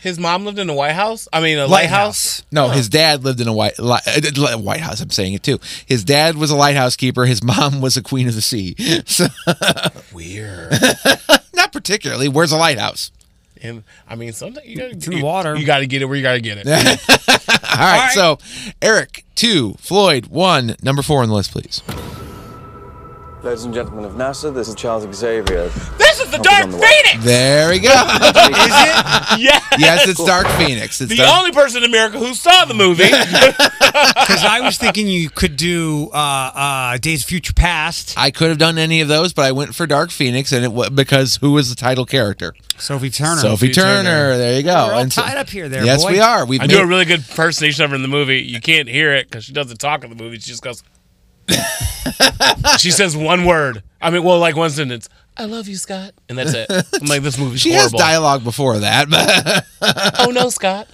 His 0.00 0.18
mom 0.18 0.44
lived 0.46 0.58
in 0.58 0.70
a 0.70 0.74
White 0.74 0.92
House. 0.94 1.28
I 1.32 1.40
mean, 1.40 1.58
a 1.58 1.66
lighthouse. 1.66 2.42
no, 2.50 2.68
his 2.70 2.88
dad 2.88 3.22
lived 3.22 3.40
in 3.40 3.48
a 3.48 3.52
white 3.52 3.78
li- 3.78 3.98
uh, 4.06 4.58
White 4.58 4.80
House. 4.80 5.00
I'm 5.00 5.10
saying 5.10 5.34
it 5.34 5.42
too. 5.42 5.58
His 5.86 6.04
dad 6.04 6.36
was 6.36 6.50
a 6.50 6.56
lighthouse 6.56 6.96
keeper. 6.96 7.26
His 7.26 7.42
mom 7.42 7.80
was 7.80 7.96
a 7.96 8.02
queen 8.02 8.26
of 8.28 8.34
the 8.34 8.42
sea. 8.42 8.74
So, 9.06 9.26
Weird. 10.12 10.72
not 11.54 11.72
particularly. 11.72 12.28
Where's 12.28 12.52
a 12.52 12.56
lighthouse? 12.56 13.10
And 13.62 13.82
I 14.08 14.14
mean, 14.14 14.32
sometimes 14.32 14.66
you 14.66 14.76
gotta 14.76 14.90
in 14.92 14.98
the 15.00 15.22
water. 15.22 15.54
You 15.56 15.66
got 15.66 15.78
to 15.78 15.86
get 15.86 16.00
it 16.02 16.06
where 16.06 16.16
you 16.16 16.22
got 16.22 16.34
to 16.34 16.40
get 16.40 16.58
it. 16.58 16.66
All 16.66 16.72
right, 17.78 17.98
right. 17.98 18.12
So, 18.14 18.38
Eric 18.80 19.24
two, 19.34 19.74
Floyd 19.78 20.26
one, 20.26 20.76
number 20.82 21.02
four 21.02 21.22
on 21.22 21.28
the 21.28 21.34
list, 21.34 21.52
please. 21.52 21.82
Ladies 23.42 23.64
and 23.64 23.72
gentlemen 23.72 24.04
of 24.04 24.12
NASA, 24.12 24.52
this 24.52 24.68
is 24.68 24.74
Charles 24.74 25.02
Xavier. 25.14 25.68
This 25.96 26.20
is 26.20 26.30
the 26.30 26.36
Focus 26.36 26.40
Dark 26.42 26.64
on 26.64 26.70
the. 26.72 26.76
Phoenix. 26.78 27.24
There 27.24 27.70
we 27.70 27.78
go. 27.78 27.88
Yes. 29.38 29.64
yes, 29.78 30.08
it's 30.08 30.22
Dark 30.24 30.46
Phoenix. 30.58 31.00
It's 31.00 31.08
The 31.10 31.16
Dark- 31.16 31.38
only 31.38 31.52
person 31.52 31.82
in 31.82 31.88
America 31.88 32.18
who 32.18 32.34
saw 32.34 32.64
the 32.66 32.74
movie. 32.74 33.04
Because 33.90 34.44
I 34.44 34.60
was 34.60 34.78
thinking 34.78 35.08
you 35.08 35.30
could 35.30 35.56
do 35.56 36.10
uh, 36.12 36.16
uh, 36.16 36.98
Days 36.98 37.22
of 37.22 37.28
Future 37.28 37.52
Past, 37.52 38.14
I 38.16 38.30
could 38.30 38.48
have 38.50 38.58
done 38.58 38.78
any 38.78 39.00
of 39.00 39.08
those, 39.08 39.32
but 39.32 39.44
I 39.46 39.52
went 39.52 39.74
for 39.74 39.86
Dark 39.86 40.10
Phoenix, 40.10 40.52
and 40.52 40.64
it 40.64 40.72
was 40.72 40.90
because 40.90 41.36
who 41.36 41.52
was 41.52 41.68
the 41.70 41.74
title 41.74 42.06
character? 42.06 42.54
Sophie 42.78 43.10
Turner. 43.10 43.40
Sophie 43.40 43.70
Turner. 43.72 44.02
Turner. 44.04 44.36
There 44.38 44.56
you 44.56 44.62
go. 44.62 44.74
We're 44.86 44.92
all 44.94 44.98
And 45.00 45.12
so- 45.12 45.22
tied 45.22 45.36
up 45.38 45.48
here 45.48 45.68
there, 45.68 45.84
Yes, 45.84 46.04
boy. 46.04 46.12
we 46.12 46.20
are. 46.20 46.46
We've 46.46 46.60
I 46.60 46.64
made, 46.66 46.74
do 46.74 46.80
a 46.80 46.86
really 46.86 47.04
good 47.04 47.20
impersonation 47.20 47.84
of 47.84 47.90
her 47.90 47.96
in 47.96 48.02
the 48.02 48.08
movie. 48.08 48.40
You 48.42 48.60
can't 48.60 48.88
hear 48.88 49.12
it 49.14 49.28
because 49.28 49.44
she 49.44 49.52
doesn't 49.52 49.78
talk 49.78 50.04
in 50.04 50.10
the 50.10 50.16
movie. 50.16 50.38
She 50.38 50.50
just 50.50 50.62
goes. 50.62 50.82
she 52.78 52.90
says 52.90 53.16
one 53.16 53.44
word. 53.44 53.82
I 54.00 54.10
mean, 54.10 54.22
well, 54.24 54.38
like 54.38 54.56
one 54.56 54.70
sentence. 54.70 55.08
I 55.36 55.44
love 55.44 55.68
you, 55.68 55.76
Scott, 55.76 56.12
and 56.28 56.36
that's 56.36 56.52
it. 56.52 56.66
I'm 56.70 57.06
like, 57.06 57.22
this 57.22 57.38
movie's 57.38 57.60
she 57.62 57.72
horrible. 57.72 57.98
has 57.98 58.06
dialogue 58.06 58.44
before 58.44 58.78
that. 58.78 59.08
But 59.08 59.66
oh 60.20 60.30
no, 60.30 60.50
Scott. 60.50 60.88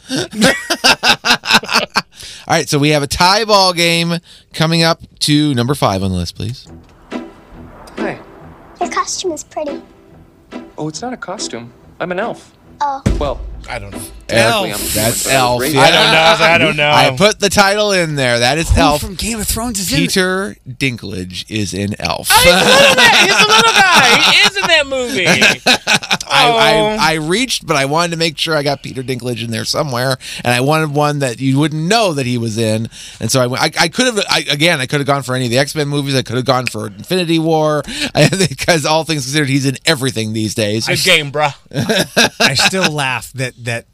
all 2.46 2.54
right, 2.54 2.68
so 2.68 2.78
we 2.78 2.90
have 2.90 3.02
a 3.02 3.06
tie 3.06 3.44
ball 3.44 3.72
game 3.72 4.18
coming 4.52 4.82
up 4.82 5.00
to 5.20 5.54
number 5.54 5.74
five 5.74 6.02
on 6.02 6.10
the 6.10 6.16
list, 6.16 6.36
please. 6.36 6.66
Hi. 7.96 8.20
Your 8.80 8.90
costume 8.90 9.32
is 9.32 9.42
pretty. 9.42 9.82
Oh, 10.78 10.88
it's 10.88 11.00
not 11.02 11.12
a 11.12 11.16
costume. 11.16 11.72
I'm 11.98 12.12
an 12.12 12.20
elf. 12.20 12.54
Oh. 12.80 13.02
Well, 13.18 13.40
I 13.68 13.78
don't 13.78 13.90
know. 13.92 14.02
Technically, 14.28 14.70
Elf. 14.72 14.94
That's 14.94 15.22
human, 15.24 15.36
I 15.36 15.40
Elf. 15.40 15.62
yeah. 15.72 15.80
I 15.80 15.90
don't 15.90 16.12
know. 16.12 16.18
I 16.18 16.30
was 16.32 16.40
like, 16.40 16.50
I 16.50 16.58
don't 16.58 16.76
know. 16.76 16.90
I 16.90 17.16
put 17.16 17.38
the 17.40 17.48
title 17.48 17.92
in 17.92 18.16
there. 18.16 18.40
That 18.40 18.58
is 18.58 18.68
Who 18.70 18.80
Elf. 18.80 19.00
from 19.00 19.14
Game 19.14 19.38
of 19.40 19.46
Thrones 19.46 19.78
is 19.78 19.92
in? 19.92 19.98
Peter 20.00 20.56
Dinklage 20.68 21.48
is 21.48 21.72
in 21.74 21.94
Elf. 22.00 22.28
Oh, 22.30 22.42
he's 22.42 22.52
a 22.52 22.56
little 22.56 22.94
guy. 22.96 23.16
He's 23.26 23.44
a 23.44 23.48
little 23.48 23.72
guy. 23.72 24.16
He 24.32 24.38
is 24.40 24.56
in 24.56 24.62
that 24.62 24.86
movie. 24.86 25.26
I, 26.28 26.46
Oh. 26.48 26.96
I, 26.98 27.12
I 27.12 27.14
reached, 27.14 27.66
but 27.66 27.76
I 27.76 27.84
wanted 27.86 28.10
to 28.10 28.16
make 28.16 28.36
sure 28.36 28.54
I 28.56 28.62
got 28.62 28.82
Peter 28.82 29.02
Dinklage 29.02 29.42
in 29.44 29.50
there 29.50 29.64
somewhere, 29.64 30.16
and 30.44 30.52
I 30.52 30.60
wanted 30.60 30.92
one 30.92 31.20
that 31.20 31.40
you 31.40 31.58
wouldn't 31.58 31.82
know 31.88 32.12
that 32.14 32.26
he 32.26 32.36
was 32.36 32.58
in. 32.58 32.88
And 33.20 33.30
so 33.30 33.40
I 33.40 33.46
went. 33.46 33.62
I, 33.62 33.84
I 33.84 33.88
could 33.88 34.06
have. 34.06 34.24
I, 34.28 34.44
again, 34.50 34.80
I 34.80 34.86
could 34.86 35.00
have 35.00 35.06
gone 35.06 35.22
for 35.22 35.34
any 35.34 35.44
of 35.46 35.50
the 35.50 35.58
X 35.58 35.74
Men 35.74 35.88
movies. 35.88 36.14
I 36.16 36.22
could 36.22 36.36
have 36.36 36.44
gone 36.44 36.66
for 36.66 36.88
Infinity 36.88 37.38
War, 37.38 37.82
because 38.14 38.84
all 38.84 39.04
things 39.04 39.24
considered, 39.24 39.48
he's 39.48 39.66
in 39.66 39.76
everything 39.86 40.32
these 40.32 40.54
days. 40.54 40.86
Good 40.88 41.04
game, 41.04 41.30
bruh. 41.32 41.54
I 42.40 42.54
still 42.54 42.92
laugh 42.92 43.32
that 43.34 43.55
that 43.58 43.86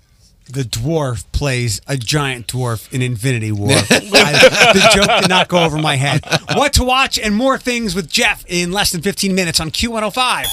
the 0.48 0.62
dwarf 0.62 1.24
plays 1.32 1.80
a 1.86 1.96
giant 1.96 2.46
dwarf 2.48 2.92
in 2.92 3.00
Infinity 3.00 3.52
War. 3.52 3.70
I, 3.72 4.72
the 4.72 4.90
joke 4.94 5.20
did 5.20 5.28
not 5.28 5.48
go 5.48 5.64
over 5.64 5.78
my 5.78 5.96
head. 5.96 6.20
What 6.54 6.72
to 6.74 6.84
watch 6.84 7.18
and 7.18 7.34
more 7.34 7.58
things 7.58 7.94
with 7.94 8.10
Jeff 8.10 8.44
in 8.48 8.72
less 8.72 8.90
than 8.90 9.02
15 9.02 9.34
minutes 9.34 9.60
on 9.60 9.70
Q105. 9.70 10.44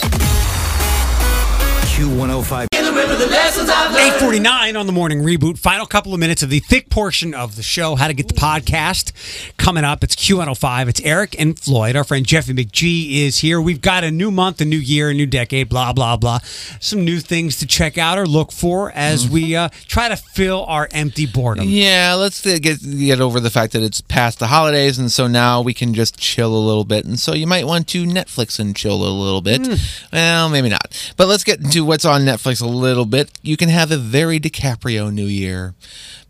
Q105. 1.99 2.78
849 2.99 4.75
on 4.75 4.85
the 4.85 4.91
morning 4.91 5.19
reboot. 5.19 5.57
Final 5.57 5.85
couple 5.85 6.13
of 6.13 6.19
minutes 6.19 6.43
of 6.43 6.49
the 6.49 6.59
thick 6.59 6.89
portion 6.89 7.33
of 7.33 7.55
the 7.55 7.63
show, 7.63 7.95
how 7.95 8.09
to 8.09 8.13
get 8.13 8.27
the 8.27 8.33
podcast 8.33 9.13
coming 9.55 9.85
up. 9.85 10.03
It's 10.03 10.17
Q105. 10.17 10.89
It's 10.89 11.01
Eric 11.01 11.39
and 11.39 11.57
Floyd. 11.57 11.95
Our 11.95 12.03
friend 12.03 12.25
Jeffy 12.25 12.53
McGee 12.53 13.25
is 13.25 13.37
here. 13.37 13.61
We've 13.61 13.79
got 13.79 14.03
a 14.03 14.11
new 14.11 14.31
month, 14.31 14.59
a 14.59 14.65
new 14.65 14.77
year, 14.77 15.11
a 15.11 15.13
new 15.13 15.25
decade, 15.25 15.69
blah, 15.69 15.93
blah, 15.93 16.17
blah. 16.17 16.39
Some 16.81 17.05
new 17.05 17.21
things 17.21 17.57
to 17.59 17.65
check 17.65 17.97
out 17.97 18.17
or 18.17 18.25
look 18.25 18.51
for 18.51 18.91
as 18.91 19.29
we 19.29 19.55
uh, 19.55 19.69
try 19.87 20.09
to 20.09 20.17
fill 20.17 20.65
our 20.65 20.89
empty 20.91 21.25
boredom. 21.25 21.65
Yeah, 21.69 22.15
let's 22.15 22.41
get 22.41 22.81
get 22.81 23.21
over 23.21 23.39
the 23.39 23.49
fact 23.49 23.71
that 23.73 23.81
it's 23.81 24.01
past 24.01 24.39
the 24.39 24.47
holidays, 24.47 24.99
and 24.99 25.09
so 25.09 25.27
now 25.27 25.61
we 25.61 25.73
can 25.73 25.93
just 25.93 26.17
chill 26.17 26.53
a 26.53 26.59
little 26.59 26.83
bit. 26.83 27.05
And 27.05 27.17
so 27.17 27.33
you 27.33 27.47
might 27.47 27.65
want 27.65 27.87
to 27.89 28.03
Netflix 28.03 28.59
and 28.59 28.75
chill 28.75 28.95
a 28.95 29.07
little 29.07 29.41
bit. 29.41 29.65
Well, 30.11 30.49
maybe 30.49 30.67
not. 30.67 31.13
But 31.15 31.27
let's 31.27 31.45
get 31.45 31.61
into 31.61 31.85
what's 31.85 32.03
on 32.03 32.21
Netflix 32.21 32.61
a 32.61 32.65
little 32.67 32.88
bit. 33.05 33.31
You 33.41 33.57
can 33.57 33.69
have 33.69 33.91
a 33.91 33.97
very 33.97 34.39
DiCaprio 34.39 35.13
New 35.13 35.25
Year 35.25 35.75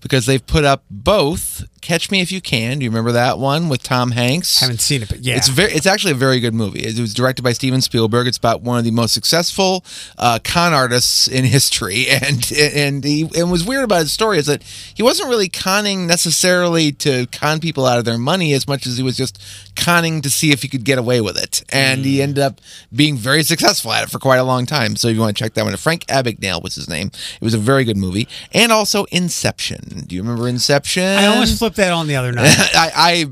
because 0.02 0.26
they've 0.26 0.46
put 0.46 0.64
up 0.64 0.84
both 0.90 1.66
Catch 1.82 2.12
Me 2.12 2.22
If 2.22 2.32
You 2.32 2.42
Can. 2.42 2.80
Do 2.80 2.84
you 2.84 2.90
remember 2.90 3.14
that 3.14 3.40
one 3.40 3.70
with 3.70 3.84
Tom 3.84 4.12
Hanks? 4.12 4.62
I 4.62 4.66
haven't 4.66 4.82
seen 4.82 5.02
it, 5.02 5.10
but 5.10 5.20
yeah. 5.20 5.38
It's 5.38 5.48
very. 5.48 5.72
It's 5.72 5.86
actually 5.86 6.12
a 6.12 6.16
very 6.16 6.40
good 6.40 6.54
movie. 6.54 6.82
It 6.82 7.00
was 7.00 7.14
directed 7.14 7.42
by 7.42 7.54
Steven 7.54 7.82
Spielberg. 7.82 8.28
It's 8.28 8.38
about 8.38 8.62
one 8.62 8.78
of 8.78 8.84
the 8.84 8.92
most 8.92 9.14
successful 9.14 9.84
uh, 10.18 10.40
con 10.44 10.74
artists 10.74 11.28
in 11.28 11.46
history, 11.46 12.08
and 12.10 12.52
and 12.52 13.04
he 13.04 13.30
and 13.36 13.52
was 13.52 13.66
weird 13.66 13.84
about 13.84 14.02
his 14.02 14.12
story 14.12 14.38
is 14.38 14.46
that 14.48 14.64
he 14.64 15.04
wasn't 15.04 15.30
really 15.30 15.50
conning 15.50 16.08
necessarily 16.08 16.92
to 16.94 17.28
con 17.28 17.60
people 17.60 17.86
out 17.86 17.98
of 17.98 18.06
their 18.06 18.18
money 18.18 18.54
as 18.54 18.68
much 18.68 18.86
as 18.86 18.98
he 18.98 19.04
was 19.04 19.16
just 19.16 19.42
conning 19.76 20.22
to 20.22 20.30
see 20.30 20.52
if 20.52 20.62
he 20.62 20.68
could 20.68 20.84
get 20.84 20.98
away 20.98 21.22
with 21.22 21.38
it, 21.38 21.64
and 21.70 22.04
he 22.04 22.22
ended 22.22 22.44
up 22.44 22.60
being 22.94 23.16
very 23.16 23.44
successful 23.44 23.92
at 23.94 24.04
it 24.04 24.10
for 24.10 24.20
quite 24.20 24.38
a 24.38 24.44
long 24.44 24.66
time. 24.66 24.96
So 24.96 25.08
if 25.08 25.16
you 25.16 25.22
want 25.22 25.36
to 25.36 25.44
check 25.44 25.54
that 25.54 25.64
one, 25.64 25.76
Frank 25.78 26.06
Abagnale 26.08 26.62
was 26.62 26.76
his 26.76 26.90
name. 26.90 27.08
It 27.08 27.44
was 27.44 27.54
a 27.54 27.58
very 27.60 27.84
good 27.86 27.98
movie, 27.98 28.28
and 28.54 28.72
also 28.72 29.06
Inception. 29.06 29.89
Do 29.90 30.16
you 30.16 30.22
remember 30.22 30.48
Inception? 30.48 31.04
I 31.04 31.26
almost 31.28 31.60
flipped 31.60 31.78
that 31.78 31.92
on 31.92 32.08
the 32.08 32.16
other 32.16 32.32
night. 32.32 32.56
I, 32.76 32.92
I 32.96 33.26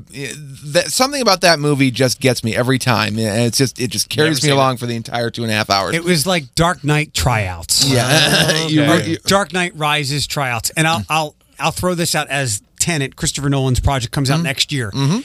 that, 0.72 0.86
something 0.88 1.22
about 1.22 1.40
that 1.42 1.58
movie 1.58 1.90
just 1.90 2.20
gets 2.20 2.44
me 2.44 2.54
every 2.54 2.78
time, 2.78 3.18
and 3.18 3.46
it's 3.46 3.58
just 3.58 3.80
it 3.80 3.88
just 3.88 4.08
carries 4.08 4.42
me 4.44 4.50
along 4.50 4.76
for 4.78 4.86
the 4.86 4.96
entire 4.96 5.30
two 5.30 5.42
and 5.42 5.50
a 5.50 5.54
half 5.54 5.70
hours. 5.70 5.94
It 5.94 6.04
was 6.04 6.26
like 6.26 6.54
Dark 6.54 6.84
Knight 6.84 7.14
tryouts. 7.14 7.88
yeah, 7.88 8.66
You- 8.66 8.84
Or 8.88 8.96
you- 9.00 9.18
Dark 9.24 9.52
Knight 9.52 9.72
Rises 9.76 10.26
tryouts, 10.26 10.70
and 10.70 10.86
I'll 10.86 11.00
mm. 11.00 11.06
I'll 11.08 11.34
I'll 11.58 11.70
throw 11.70 11.94
this 11.94 12.14
out 12.14 12.28
as 12.28 12.62
Tenet, 12.78 13.16
Christopher 13.16 13.50
Nolan's 13.50 13.80
project 13.80 14.12
comes 14.12 14.30
out 14.30 14.36
mm-hmm. 14.36 14.44
next 14.44 14.72
year. 14.72 14.90
Mm-hmm. 14.90 15.20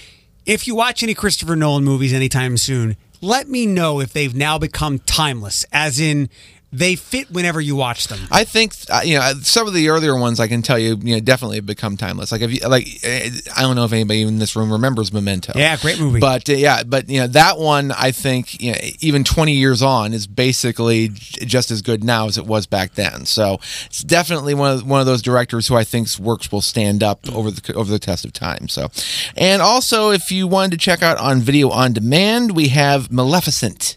If 0.46 0.68
you 0.68 0.76
watch 0.76 1.04
any 1.04 1.14
Christopher 1.14 1.56
Nolan 1.56 1.84
movies 1.84 2.14
anytime 2.14 2.58
soon, 2.58 2.98
let 3.22 3.48
me 3.48 3.66
know 3.66 4.02
if 4.02 4.12
they've 4.12 4.36
now 4.36 4.58
become 4.58 5.00
timeless, 5.00 5.66
as 5.72 6.00
in 6.00 6.30
they 6.74 6.96
fit 6.96 7.30
whenever 7.30 7.62
you 7.62 7.76
watch 7.76 8.08
them. 8.08 8.20
I 8.32 8.44
think 8.44 8.74
uh, 8.90 9.02
you 9.06 9.18
know 9.20 9.34
some 9.44 9.68
of 9.68 9.74
the 9.74 9.90
earlier 9.90 10.18
ones. 10.18 10.40
I 10.40 10.48
can 10.48 10.64
tell 10.64 10.80
you, 10.80 10.98
you 11.02 11.16
know, 11.16 11.20
definitely 11.22 11.58
have 11.58 11.68
become 11.68 11.96
timeless. 11.96 12.32
Like 12.32 12.42
if 12.42 12.52
you 12.52 12.68
like, 12.68 12.88
eh, 13.04 13.30
I 13.56 13.62
don't 13.62 13.76
know 13.76 13.86
if 13.86 13.94
anybody 13.94 14.24
in 14.24 14.40
this 14.40 14.56
room 14.56 14.72
remembers 14.72 15.14
Memento. 15.14 15.54
Yeah, 15.56 15.78
great 15.78 16.00
movie. 16.00 16.20
But 16.20 16.50
uh, 16.50 16.54
yeah, 16.54 16.84
but 16.84 17.08
you 17.10 17.20
know 17.20 17.28
that 17.28 17.60
one, 17.60 17.92
I 17.92 18.12
think 18.12 18.60
you 18.60 18.72
know, 18.72 18.78
even 19.00 19.24
20 19.24 19.54
years 19.54 19.84
on 19.84 20.14
is 20.14 20.26
basically 20.26 21.10
just 21.10 21.70
as 21.70 21.84
good 21.84 22.04
now 22.04 22.26
as 22.26 22.40
it 22.40 22.48
was 22.48 22.66
back 22.66 22.96
then. 22.96 23.26
So 23.26 23.60
it's 23.86 24.04
definitely 24.04 24.56
one 24.56 24.72
of 24.80 24.88
one 24.88 25.00
of 25.00 25.06
those 25.06 25.22
directors 25.22 25.68
who 25.68 25.76
I 25.76 25.84
think's 25.84 26.20
works 26.20 26.52
will 26.52 26.62
stand 26.62 27.04
up 27.04 27.32
over 27.32 27.52
the 27.52 27.74
over 27.76 27.92
the 27.92 28.00
test 28.00 28.26
of 28.26 28.34
time. 28.34 28.68
So, 28.68 28.90
and 29.38 29.62
also 29.62 30.10
if 30.10 30.32
you 30.32 30.48
wanted 30.48 30.72
to 30.72 30.78
check 30.78 31.04
out 31.04 31.20
on 31.20 31.40
video 31.42 31.70
on 31.70 31.94
demand, 31.94 32.56
we 32.56 32.70
have 32.70 33.12
Maleficent. 33.12 33.96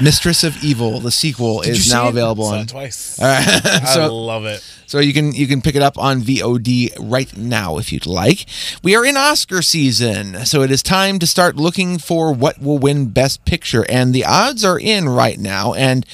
Mistress 0.00 0.44
of 0.44 0.62
Evil, 0.62 1.00
the 1.00 1.10
sequel, 1.10 1.60
Did 1.60 1.68
you 1.68 1.72
is 1.74 1.88
see 1.90 1.94
now 1.94 2.06
it? 2.06 2.10
available 2.10 2.44
Saw 2.44 2.58
on 2.58 2.66
twice. 2.66 3.18
All 3.20 3.26
right. 3.26 3.44
I 3.64 3.94
so, 3.94 4.14
love 4.14 4.44
it. 4.46 4.62
So 4.92 4.98
you 4.98 5.14
can 5.14 5.32
you 5.32 5.46
can 5.46 5.62
pick 5.62 5.74
it 5.74 5.80
up 5.80 5.96
on 5.96 6.20
VOD 6.20 6.94
right 7.00 7.34
now 7.34 7.78
if 7.78 7.94
you'd 7.94 8.04
like. 8.04 8.44
We 8.82 8.94
are 8.94 9.06
in 9.06 9.16
Oscar 9.16 9.62
season, 9.62 10.44
so 10.44 10.60
it 10.60 10.70
is 10.70 10.82
time 10.82 11.18
to 11.20 11.26
start 11.26 11.56
looking 11.56 11.96
for 11.96 12.30
what 12.30 12.60
will 12.60 12.76
win 12.76 13.08
Best 13.08 13.46
Picture, 13.46 13.86
and 13.88 14.12
the 14.12 14.26
odds 14.26 14.66
are 14.66 14.78
in 14.78 15.08
right 15.08 15.38
now. 15.38 15.72
And 15.72 16.04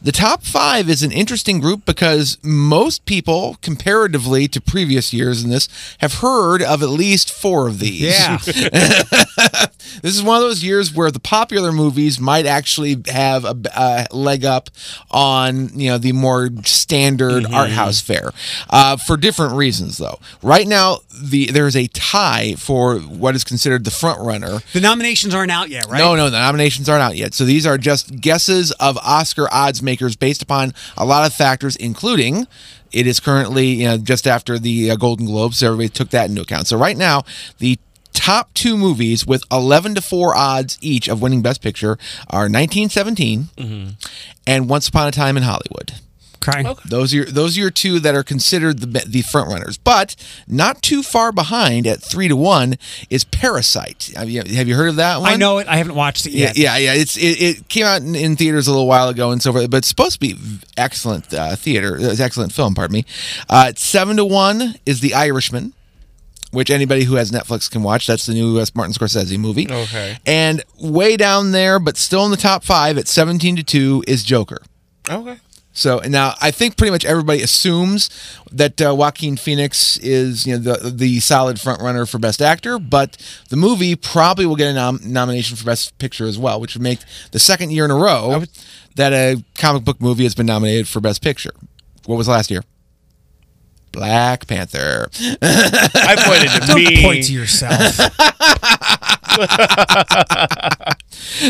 the 0.00 0.12
top 0.12 0.44
five 0.44 0.88
is 0.88 1.02
an 1.02 1.10
interesting 1.10 1.58
group 1.58 1.84
because 1.84 2.38
most 2.44 3.06
people, 3.06 3.56
comparatively 3.60 4.46
to 4.46 4.60
previous 4.60 5.12
years 5.12 5.42
in 5.42 5.50
this, 5.50 5.68
have 5.98 6.20
heard 6.20 6.62
of 6.62 6.80
at 6.80 6.90
least 6.90 7.32
four 7.32 7.66
of 7.66 7.80
these. 7.80 8.02
Yeah. 8.02 8.38
this 8.46 10.14
is 10.14 10.22
one 10.22 10.36
of 10.36 10.42
those 10.42 10.62
years 10.62 10.94
where 10.94 11.10
the 11.10 11.18
popular 11.18 11.72
movies 11.72 12.20
might 12.20 12.46
actually 12.46 13.02
have 13.08 13.44
a, 13.44 13.56
a 13.74 14.06
leg 14.14 14.44
up 14.44 14.70
on 15.10 15.76
you 15.76 15.90
know 15.90 15.98
the 15.98 16.12
more 16.12 16.50
standard 16.62 17.42
mm-hmm. 17.42 17.54
art 17.54 17.70
house 17.70 18.00
fare 18.00 18.27
uh, 18.70 18.96
for 18.96 19.16
different 19.16 19.54
reasons 19.54 19.98
though 19.98 20.18
right 20.42 20.66
now 20.66 20.98
the 21.22 21.46
there 21.50 21.66
is 21.66 21.76
a 21.76 21.86
tie 21.88 22.54
for 22.56 22.98
what 22.98 23.34
is 23.34 23.44
considered 23.44 23.84
the 23.84 23.90
front 23.90 24.20
runner 24.20 24.58
The 24.72 24.80
nominations 24.80 25.34
aren't 25.34 25.50
out 25.50 25.68
yet, 25.68 25.86
right? 25.88 25.98
no, 25.98 26.14
no, 26.14 26.30
the 26.30 26.38
nominations 26.38 26.88
aren't 26.88 27.02
out 27.02 27.16
yet. 27.16 27.34
So 27.34 27.44
these 27.44 27.66
are 27.66 27.76
just 27.78 28.20
guesses 28.20 28.70
of 28.72 28.96
Oscar 28.98 29.48
odds 29.52 29.82
makers 29.82 30.16
based 30.16 30.42
upon 30.42 30.72
a 30.96 31.04
lot 31.04 31.26
of 31.26 31.32
factors, 31.34 31.74
including 31.76 32.46
it 32.92 33.06
is 33.06 33.20
currently 33.20 33.66
you 33.66 33.84
know, 33.86 33.98
just 33.98 34.26
after 34.26 34.58
the 34.58 34.90
uh, 34.92 34.96
Golden 34.96 35.26
Globes. 35.26 35.58
So 35.58 35.66
everybody 35.68 35.88
took 35.88 36.10
that 36.10 36.28
into 36.30 36.42
account. 36.42 36.66
So 36.68 36.76
right 36.78 36.96
now, 36.96 37.24
the 37.58 37.78
top 38.12 38.52
two 38.54 38.76
movies 38.76 39.26
with 39.26 39.42
11 39.50 39.94
to 39.96 40.00
4 40.02 40.36
odds 40.36 40.78
each 40.80 41.08
of 41.08 41.20
winning 41.20 41.42
Best 41.42 41.62
Picture 41.62 41.98
are 42.30 42.48
1917 42.48 43.96
and 44.46 44.68
Once 44.68 44.88
Upon 44.88 45.08
a 45.08 45.10
Time 45.12 45.36
in 45.36 45.42
Hollywood. 45.42 45.94
Okay. 46.48 46.88
Those 46.88 47.12
are 47.12 47.16
your, 47.16 47.24
those 47.26 47.56
are 47.56 47.60
your 47.60 47.70
two 47.70 48.00
that 48.00 48.14
are 48.14 48.22
considered 48.22 48.78
the 48.80 48.86
be- 48.86 49.00
the 49.06 49.22
front 49.22 49.48
runners, 49.50 49.76
but 49.78 50.16
not 50.46 50.82
too 50.82 51.02
far 51.02 51.32
behind 51.32 51.86
at 51.86 52.02
three 52.02 52.28
to 52.28 52.36
one 52.36 52.76
is 53.10 53.24
Parasite. 53.24 54.12
Have 54.16 54.28
you, 54.30 54.42
have 54.42 54.68
you 54.68 54.74
heard 54.74 54.88
of 54.90 54.96
that 54.96 55.20
one? 55.20 55.30
I 55.32 55.36
know 55.36 55.58
it. 55.58 55.68
I 55.68 55.76
haven't 55.76 55.94
watched 55.94 56.26
it 56.26 56.32
yet. 56.32 56.56
yeah, 56.56 56.76
yeah. 56.76 56.94
It's 56.94 57.16
it, 57.16 57.40
it 57.40 57.68
came 57.68 57.84
out 57.84 58.02
in, 58.02 58.14
in 58.14 58.36
theaters 58.36 58.66
a 58.66 58.70
little 58.70 58.86
while 58.88 59.08
ago 59.08 59.30
and 59.30 59.42
so 59.42 59.52
forth, 59.52 59.70
but 59.70 59.78
it's 59.78 59.88
supposed 59.88 60.14
to 60.14 60.20
be 60.20 60.36
excellent 60.76 61.32
uh, 61.34 61.56
theater. 61.56 61.96
It's 61.98 62.20
excellent 62.20 62.52
film. 62.52 62.74
Pardon 62.74 62.94
me. 62.94 63.04
Uh, 63.48 63.72
seven 63.76 64.16
to 64.16 64.24
one 64.24 64.74
is 64.86 65.00
The 65.00 65.14
Irishman, 65.14 65.74
which 66.50 66.70
anybody 66.70 67.04
who 67.04 67.16
has 67.16 67.30
Netflix 67.30 67.70
can 67.70 67.82
watch. 67.82 68.06
That's 68.06 68.26
the 68.26 68.34
new 68.34 68.58
uh, 68.58 68.66
Martin 68.74 68.94
Scorsese 68.94 69.38
movie. 69.38 69.66
Okay. 69.70 70.18
And 70.24 70.62
way 70.80 71.16
down 71.16 71.52
there, 71.52 71.78
but 71.78 71.96
still 71.96 72.24
in 72.24 72.30
the 72.30 72.36
top 72.36 72.64
five 72.64 72.96
at 72.96 73.06
seventeen 73.08 73.56
to 73.56 73.62
two 73.62 74.02
is 74.06 74.22
Joker. 74.24 74.62
Okay. 75.10 75.36
So 75.78 76.00
now 76.00 76.34
I 76.40 76.50
think 76.50 76.76
pretty 76.76 76.90
much 76.90 77.04
everybody 77.04 77.40
assumes 77.40 78.10
that 78.50 78.80
uh, 78.82 78.92
Joaquin 78.96 79.36
Phoenix 79.36 79.96
is 79.98 80.44
you 80.44 80.58
know 80.58 80.74
the 80.74 80.90
the 80.90 81.20
solid 81.20 81.60
front 81.60 81.80
runner 81.80 82.04
for 82.04 82.18
Best 82.18 82.42
Actor, 82.42 82.80
but 82.80 83.16
the 83.48 83.56
movie 83.56 83.94
probably 83.94 84.44
will 84.44 84.56
get 84.56 84.70
a 84.70 84.74
nom- 84.74 84.98
nomination 85.04 85.56
for 85.56 85.64
Best 85.64 85.96
Picture 85.98 86.26
as 86.26 86.36
well, 86.36 86.60
which 86.60 86.74
would 86.74 86.82
make 86.82 86.98
the 87.30 87.38
second 87.38 87.70
year 87.70 87.84
in 87.84 87.92
a 87.92 87.96
row 87.96 88.42
that 88.96 89.12
a 89.12 89.40
comic 89.54 89.84
book 89.84 90.00
movie 90.00 90.24
has 90.24 90.34
been 90.34 90.46
nominated 90.46 90.88
for 90.88 91.00
Best 91.00 91.22
Picture. 91.22 91.52
What 92.06 92.16
was 92.16 92.26
last 92.26 92.50
year? 92.50 92.64
Black 93.98 94.46
Panther. 94.46 95.08
I 95.42 96.14
pointed 96.24 96.60
to 96.60 96.60
Don't 96.68 96.84
me. 96.84 97.02
point 97.02 97.24
to 97.24 97.32
yourself. 97.32 97.74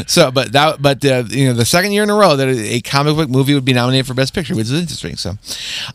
so, 0.06 0.30
but 0.30 0.52
that, 0.52 0.80
but 0.80 1.04
uh, 1.04 1.24
you 1.28 1.46
know, 1.46 1.52
the 1.52 1.64
second 1.66 1.92
year 1.92 2.02
in 2.02 2.10
a 2.10 2.14
row 2.14 2.36
that 2.36 2.48
a 2.48 2.80
comic 2.80 3.16
book 3.16 3.28
movie 3.28 3.52
would 3.54 3.64
be 3.66 3.72
nominated 3.74 4.06
for 4.06 4.14
Best 4.14 4.32
Picture, 4.34 4.54
which 4.54 4.64
is 4.64 4.72
interesting. 4.72 5.16
So, 5.16 5.34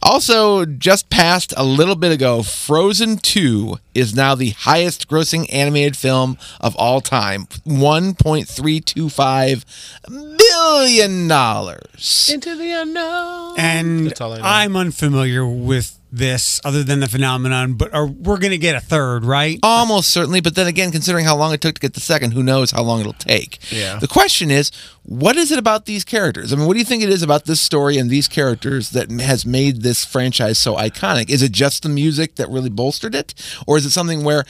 also 0.03 0.65
just 0.65 1.09
passed 1.09 1.53
a 1.57 1.63
little 1.63 1.95
bit 1.95 2.11
ago, 2.11 2.43
Frozen 2.43 3.17
Two 3.17 3.79
is 3.95 4.15
now 4.15 4.35
the 4.35 4.51
highest-grossing 4.51 5.47
animated 5.51 5.97
film 5.97 6.37
of 6.61 6.75
all 6.75 7.01
time, 7.01 7.47
one 7.63 8.13
point 8.13 8.47
three 8.47 8.79
two 8.79 9.09
five 9.09 9.65
billion 10.07 11.27
dollars. 11.27 12.29
Into 12.31 12.55
the 12.55 12.71
unknown. 12.71 13.55
and 13.57 14.05
That's 14.07 14.21
all 14.21 14.33
I 14.33 14.37
know. 14.37 14.43
I'm 14.43 14.75
unfamiliar 14.75 15.45
with 15.47 15.97
this 16.13 16.61
other 16.63 16.83
than 16.83 16.99
the 16.99 17.07
phenomenon, 17.09 17.73
but 17.73 17.91
are, 17.91 18.05
we're 18.05 18.37
going 18.37 18.51
to 18.51 18.57
get 18.59 18.75
a 18.75 18.79
third, 18.79 19.25
right? 19.25 19.57
Almost 19.63 20.11
certainly, 20.11 20.41
but 20.41 20.53
then 20.53 20.67
again, 20.67 20.91
considering 20.91 21.25
how 21.25 21.35
long 21.35 21.53
it 21.53 21.59
took 21.59 21.75
to 21.75 21.81
get 21.81 21.95
the 21.95 21.99
second, 21.99 22.31
who 22.31 22.43
knows 22.43 22.69
how 22.69 22.83
long 22.83 22.99
it'll 22.99 23.13
take. 23.13 23.59
Yeah. 23.71 23.97
The 23.97 24.07
question 24.07 24.51
is, 24.51 24.71
what 25.01 25.35
is 25.37 25.51
it 25.51 25.57
about 25.57 25.87
these 25.87 26.03
characters? 26.03 26.53
I 26.53 26.55
mean, 26.55 26.67
what 26.67 26.73
do 26.73 26.79
you 26.79 26.85
think 26.85 27.01
it 27.01 27.09
is 27.09 27.23
about 27.23 27.45
this 27.45 27.59
story 27.59 27.97
and 27.97 28.11
these 28.11 28.27
characters 28.27 28.91
that 28.91 29.09
has 29.09 29.43
made 29.43 29.81
this 29.81 30.05
franchise 30.05 30.59
so 30.59 30.75
iconic? 30.75 31.31
Is 31.31 31.41
it 31.41 31.51
just 31.51 31.81
the 31.81 31.89
music 31.89 32.35
that 32.35 32.47
really 32.47 32.69
bolstered 32.69 33.15
it, 33.15 33.33
or 33.65 33.77
is 33.77 33.85
it 33.85 33.89
something 33.89 34.23
where 34.23 34.45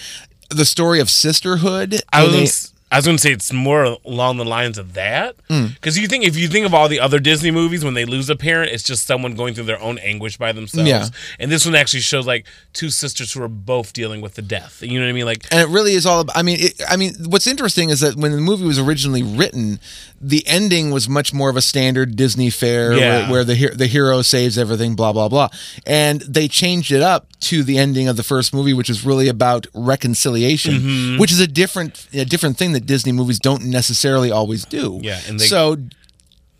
the 0.49 0.65
story 0.65 0.99
of 0.99 1.09
sisterhood? 1.09 2.01
I 2.11 2.25
was 2.25 2.72
and 2.95 2.95
gonna, 2.95 2.95
a- 2.95 2.95
s- 2.95 2.95
I 2.95 2.97
was 2.97 3.05
going 3.05 3.17
to 3.17 3.21
say 3.21 3.31
it's 3.31 3.53
more 3.53 3.97
along 4.05 4.37
the 4.37 4.45
lines 4.45 4.77
of 4.77 4.93
that 4.93 5.35
Mm. 5.49 5.73
because 5.75 5.97
you 5.99 6.07
think 6.07 6.23
if 6.23 6.35
you 6.37 6.47
think 6.47 6.65
of 6.65 6.73
all 6.73 6.87
the 6.87 6.99
other 6.99 7.19
Disney 7.19 7.51
movies 7.51 7.83
when 7.83 7.93
they 7.93 8.05
lose 8.05 8.29
a 8.29 8.35
parent, 8.35 8.71
it's 8.71 8.83
just 8.83 9.05
someone 9.05 9.35
going 9.35 9.53
through 9.53 9.65
their 9.65 9.81
own 9.81 9.97
anguish 9.99 10.37
by 10.37 10.51
themselves. 10.51 10.89
Yeah. 10.89 11.07
And 11.39 11.51
this 11.51 11.65
one 11.65 11.75
actually 11.75 11.99
shows 12.01 12.25
like 12.25 12.45
two 12.73 12.89
sisters 12.89 13.33
who 13.33 13.43
are 13.43 13.47
both 13.47 13.93
dealing 13.93 14.21
with 14.21 14.35
the 14.35 14.41
death. 14.41 14.81
You 14.81 14.99
know 14.99 15.05
what 15.05 15.09
I 15.09 15.13
mean? 15.13 15.25
Like 15.25 15.45
and 15.51 15.59
it 15.61 15.67
really 15.71 15.93
is 15.93 16.05
all 16.05 16.21
about, 16.21 16.35
I 16.37 16.41
mean, 16.43 16.57
it, 16.59 16.81
I 16.89 16.95
mean, 16.97 17.13
what's 17.25 17.45
interesting 17.47 17.89
is 17.89 17.99
that 17.99 18.15
when 18.15 18.31
the 18.31 18.37
movie 18.41 18.65
was 18.65 18.79
originally 18.79 19.21
written, 19.23 19.79
the 20.21 20.45
ending 20.47 20.89
was 20.91 21.07
much 21.09 21.33
more 21.33 21.49
of 21.49 21.57
a 21.57 21.61
standard 21.61 22.15
Disney 22.15 22.49
fair 22.49 22.93
Yeah. 22.93 23.23
where, 23.29 23.31
where 23.31 23.43
the 23.43 23.69
the 23.75 23.87
hero 23.87 24.21
saves 24.21 24.57
everything, 24.57 24.95
blah 24.95 25.11
blah 25.13 25.27
blah, 25.29 25.49
and 25.85 26.21
they 26.21 26.47
changed 26.47 26.91
it 26.91 27.01
up 27.01 27.27
to 27.41 27.61
the 27.63 27.77
ending 27.77 28.07
of 28.07 28.15
the 28.15 28.23
first 28.23 28.53
movie, 28.53 28.73
which 28.73 28.89
is 28.89 29.05
really 29.05 29.27
about 29.27 29.67
reconciliation, 29.73 30.73
Mhm. 30.79 31.19
which 31.19 31.31
is 31.31 31.39
a 31.39 31.47
different 31.47 32.07
a 32.13 32.25
different 32.25 32.57
thing 32.57 32.71
that 32.73 32.82
Disney 32.85 33.11
movies 33.11 33.39
don't 33.39 33.65
necessarily 33.65 34.31
always 34.31 34.65
do. 34.65 34.99
Yeah, 35.01 35.19
and 35.27 35.39
they- 35.39 35.45
so. 35.45 35.77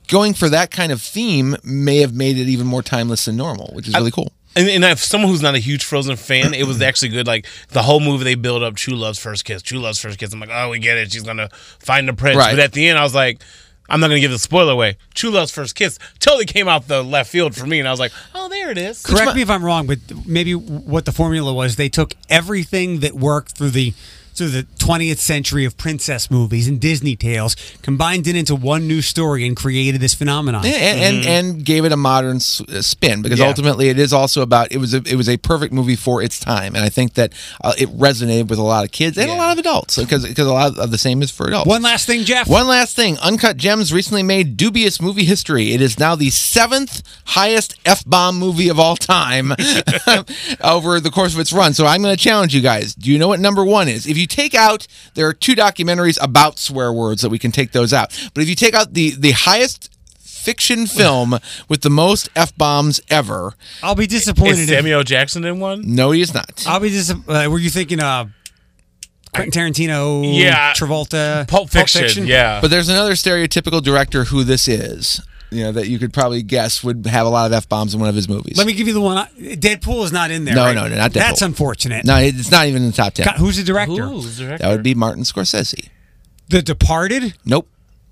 Going 0.09 0.33
for 0.33 0.49
that 0.49 0.69
kind 0.69 0.91
of 0.91 1.01
theme 1.01 1.55
may 1.63 1.99
have 1.99 2.13
made 2.13 2.37
it 2.37 2.49
even 2.49 2.67
more 2.67 2.83
timeless 2.83 3.23
than 3.23 3.37
normal, 3.37 3.71
which 3.73 3.87
is 3.87 3.93
really 3.95 4.11
cool. 4.11 4.33
And, 4.53 4.67
and 4.69 4.83
if 4.83 4.99
someone 4.99 5.31
who's 5.31 5.41
not 5.41 5.55
a 5.55 5.59
huge 5.59 5.85
Frozen 5.85 6.17
fan, 6.17 6.53
it 6.53 6.67
was 6.67 6.81
actually 6.81 7.07
good. 7.09 7.25
Like 7.25 7.47
the 7.69 7.81
whole 7.81 8.01
movie, 8.01 8.25
they 8.25 8.35
build 8.35 8.63
up 8.63 8.75
True 8.75 8.95
Love's 8.95 9.17
first 9.17 9.45
kiss, 9.45 9.61
True 9.61 9.79
Love's 9.79 9.99
first 9.99 10.19
kiss. 10.19 10.33
I'm 10.33 10.41
like, 10.41 10.49
oh, 10.51 10.69
we 10.69 10.79
get 10.79 10.97
it. 10.97 11.13
She's 11.13 11.23
gonna 11.23 11.47
find 11.79 12.07
the 12.07 12.13
prince. 12.13 12.37
Right. 12.37 12.51
But 12.51 12.59
at 12.59 12.73
the 12.73 12.85
end, 12.85 12.99
I 12.99 13.03
was 13.03 13.15
like, 13.15 13.41
I'm 13.89 14.01
not 14.01 14.09
gonna 14.09 14.19
give 14.19 14.29
the 14.31 14.37
spoiler 14.39 14.73
away. 14.73 14.97
True 15.13 15.29
Love's 15.31 15.51
first 15.51 15.73
kiss 15.73 15.97
totally 16.19 16.45
came 16.45 16.67
out 16.67 16.89
the 16.89 17.01
left 17.01 17.31
field 17.31 17.55
for 17.55 17.65
me, 17.65 17.79
and 17.79 17.87
I 17.87 17.91
was 17.91 17.99
like, 18.01 18.11
oh, 18.35 18.49
there 18.49 18.71
it 18.71 18.77
is. 18.77 19.01
Correct 19.03 19.35
me 19.35 19.41
if 19.41 19.49
I'm 19.49 19.63
wrong, 19.63 19.87
but 19.87 19.99
maybe 20.25 20.53
what 20.53 21.05
the 21.05 21.13
formula 21.13 21.53
was 21.53 21.77
they 21.77 21.89
took 21.89 22.13
everything 22.29 22.99
that 22.99 23.13
worked 23.13 23.57
through 23.57 23.69
the 23.71 23.93
through 24.35 24.49
the 24.49 24.63
20th 24.79 25.17
century 25.17 25.65
of 25.65 25.77
princess 25.77 26.29
movies 26.31 26.67
and 26.67 26.79
Disney 26.79 27.15
tales, 27.15 27.55
combined 27.81 28.27
it 28.27 28.35
into 28.35 28.55
one 28.55 28.87
new 28.87 29.01
story, 29.01 29.45
and 29.45 29.55
created 29.55 30.01
this 30.01 30.13
phenomenon. 30.13 30.63
Yeah, 30.65 30.71
and, 30.71 31.17
and 31.17 31.25
and 31.25 31.65
gave 31.65 31.85
it 31.85 31.91
a 31.91 31.97
modern 31.97 32.37
uh, 32.37 32.81
spin 32.81 33.21
because 33.21 33.39
Yeah. 33.39 33.47
ultimately 33.47 33.89
it 33.89 33.99
is 33.99 34.11
also 34.13 34.41
about 34.41 34.71
it 34.71 34.77
was 34.77 34.93
a, 34.93 34.97
it 35.05 35.15
was 35.15 35.29
a 35.29 35.37
perfect 35.37 35.73
movie 35.73 35.95
for 35.95 36.21
its 36.21 36.39
time 36.39 36.75
and 36.75 36.83
I 36.83 36.89
think 36.89 37.13
that 37.13 37.33
uh, 37.63 37.73
it 37.77 37.89
resonated 37.89 38.47
with 38.47 38.59
a 38.59 38.63
lot 38.63 38.83
of 38.83 38.91
kids 38.91 39.17
and 39.17 39.29
a 39.29 39.35
lot 39.35 39.51
of 39.53 39.57
adults 39.59 39.97
because 39.97 40.25
because 40.27 40.47
a 40.47 40.53
lot 40.53 40.77
of 40.77 40.91
the 40.91 40.97
same 40.97 41.21
is 41.21 41.31
for 41.31 41.47
adults. 41.47 41.67
One 41.67 41.81
last 41.81 42.05
thing, 42.07 42.23
Jeff. 42.23 42.47
One 42.47 42.67
last 42.67 42.95
thing, 42.95 43.17
Uncut 43.19 43.57
Gems 43.57 43.93
recently 43.93 44.23
made 44.23 44.57
dubious 44.57 45.01
movie 45.01 45.25
history. 45.25 45.73
It 45.73 45.81
is 45.81 45.99
now 45.99 46.15
the 46.15 46.29
seventh 46.29 47.01
highest 47.25 47.79
f 47.85 48.03
bomb 48.05 48.37
movie 48.37 48.69
of 48.69 48.79
all 48.79 48.95
time 48.95 49.51
over 50.61 50.99
the 50.99 51.11
course 51.11 51.33
of 51.33 51.39
its 51.39 51.53
run. 51.53 51.73
So 51.73 51.85
I'm 51.85 52.01
going 52.01 52.15
to 52.15 52.21
challenge 52.21 52.53
you 52.55 52.61
guys. 52.61 52.95
Do 52.95 53.11
you 53.11 53.17
know 53.19 53.27
what 53.27 53.39
number 53.39 53.63
one 53.63 53.87
is? 53.87 54.07
If 54.07 54.17
you 54.17 54.22
take 54.27 54.53
out, 54.55 54.87
there 55.15 55.27
are 55.27 55.33
two 55.33 55.55
documentaries 55.55 56.17
about 56.21 56.59
swear 56.59 56.91
words 56.91 57.21
that 57.21 57.29
we 57.29 57.39
can 57.39 57.51
take 57.51 57.71
those 57.71 57.93
out. 57.93 58.09
But 58.33 58.43
if 58.43 58.49
you 58.49 58.55
take 58.55 58.73
out 58.73 58.93
the 58.93 59.11
the 59.11 59.31
highest 59.31 59.89
fiction 60.19 60.85
film 60.87 61.39
with 61.69 61.81
the 61.81 61.89
most 61.89 62.29
f 62.35 62.55
bombs 62.57 62.99
ever, 63.09 63.53
I'll 63.81 63.95
be 63.95 64.07
disappointed. 64.07 64.53
Is 64.59 64.69
if- 64.71 64.77
Samuel 64.77 65.03
Jackson 65.03 65.43
in 65.45 65.59
one? 65.59 65.83
no, 65.85 66.11
he 66.11 66.21
is 66.21 66.33
not. 66.33 66.63
I'll 66.67 66.79
be 66.79 66.89
dis- 66.89 67.11
uh, 67.11 67.47
Were 67.49 67.59
you 67.59 67.69
thinking 67.69 67.99
uh, 68.01 68.25
Quentin 69.33 69.51
Tarantino? 69.51 70.23
Yeah. 70.37 70.73
Travolta. 70.73 71.47
Pulp 71.47 71.69
Fiction, 71.69 72.27
yeah. 72.27 72.61
But 72.61 72.69
there's 72.69 72.89
another 72.89 73.13
stereotypical 73.13 73.81
director 73.81 74.25
who 74.25 74.43
this 74.43 74.67
is. 74.67 75.21
You 75.53 75.65
know 75.65 75.71
that 75.73 75.87
you 75.87 75.99
could 75.99 76.13
probably 76.13 76.41
guess 76.43 76.83
would 76.83 77.05
have 77.05 77.25
a 77.25 77.29
lot 77.29 77.45
of 77.45 77.53
f 77.53 77.69
bombs 77.69 77.93
in 77.93 77.99
one 77.99 78.09
of 78.09 78.15
his 78.15 78.27
movies. 78.27 78.57
Let 78.57 78.67
me 78.67 78.73
give 78.73 78.87
you 78.87 78.93
the 78.93 79.01
one. 79.01 79.17
I- 79.17 79.27
Deadpool 79.55 80.03
is 80.03 80.11
not 80.11 80.31
in 80.31 80.45
there. 80.45 80.55
No, 80.55 80.65
right? 80.65 80.75
no, 80.75 80.87
no, 80.87 80.95
not 80.95 81.11
Deadpool. 81.11 81.13
That's 81.13 81.41
unfortunate. 81.41 82.05
No, 82.05 82.17
it's 82.17 82.51
not 82.51 82.67
even 82.67 82.83
in 82.83 82.91
the 82.91 82.95
top 82.95 83.13
ten. 83.13 83.25
God, 83.25 83.35
who's 83.35 83.57
the 83.57 83.63
director? 83.63 84.05
Who's 84.07 84.37
the 84.37 84.45
director? 84.45 84.63
That 84.63 84.71
would 84.71 84.83
be 84.83 84.95
Martin 84.95 85.23
Scorsese. 85.23 85.89
The 86.49 86.61
Departed. 86.61 87.35
Nope. 87.45 87.67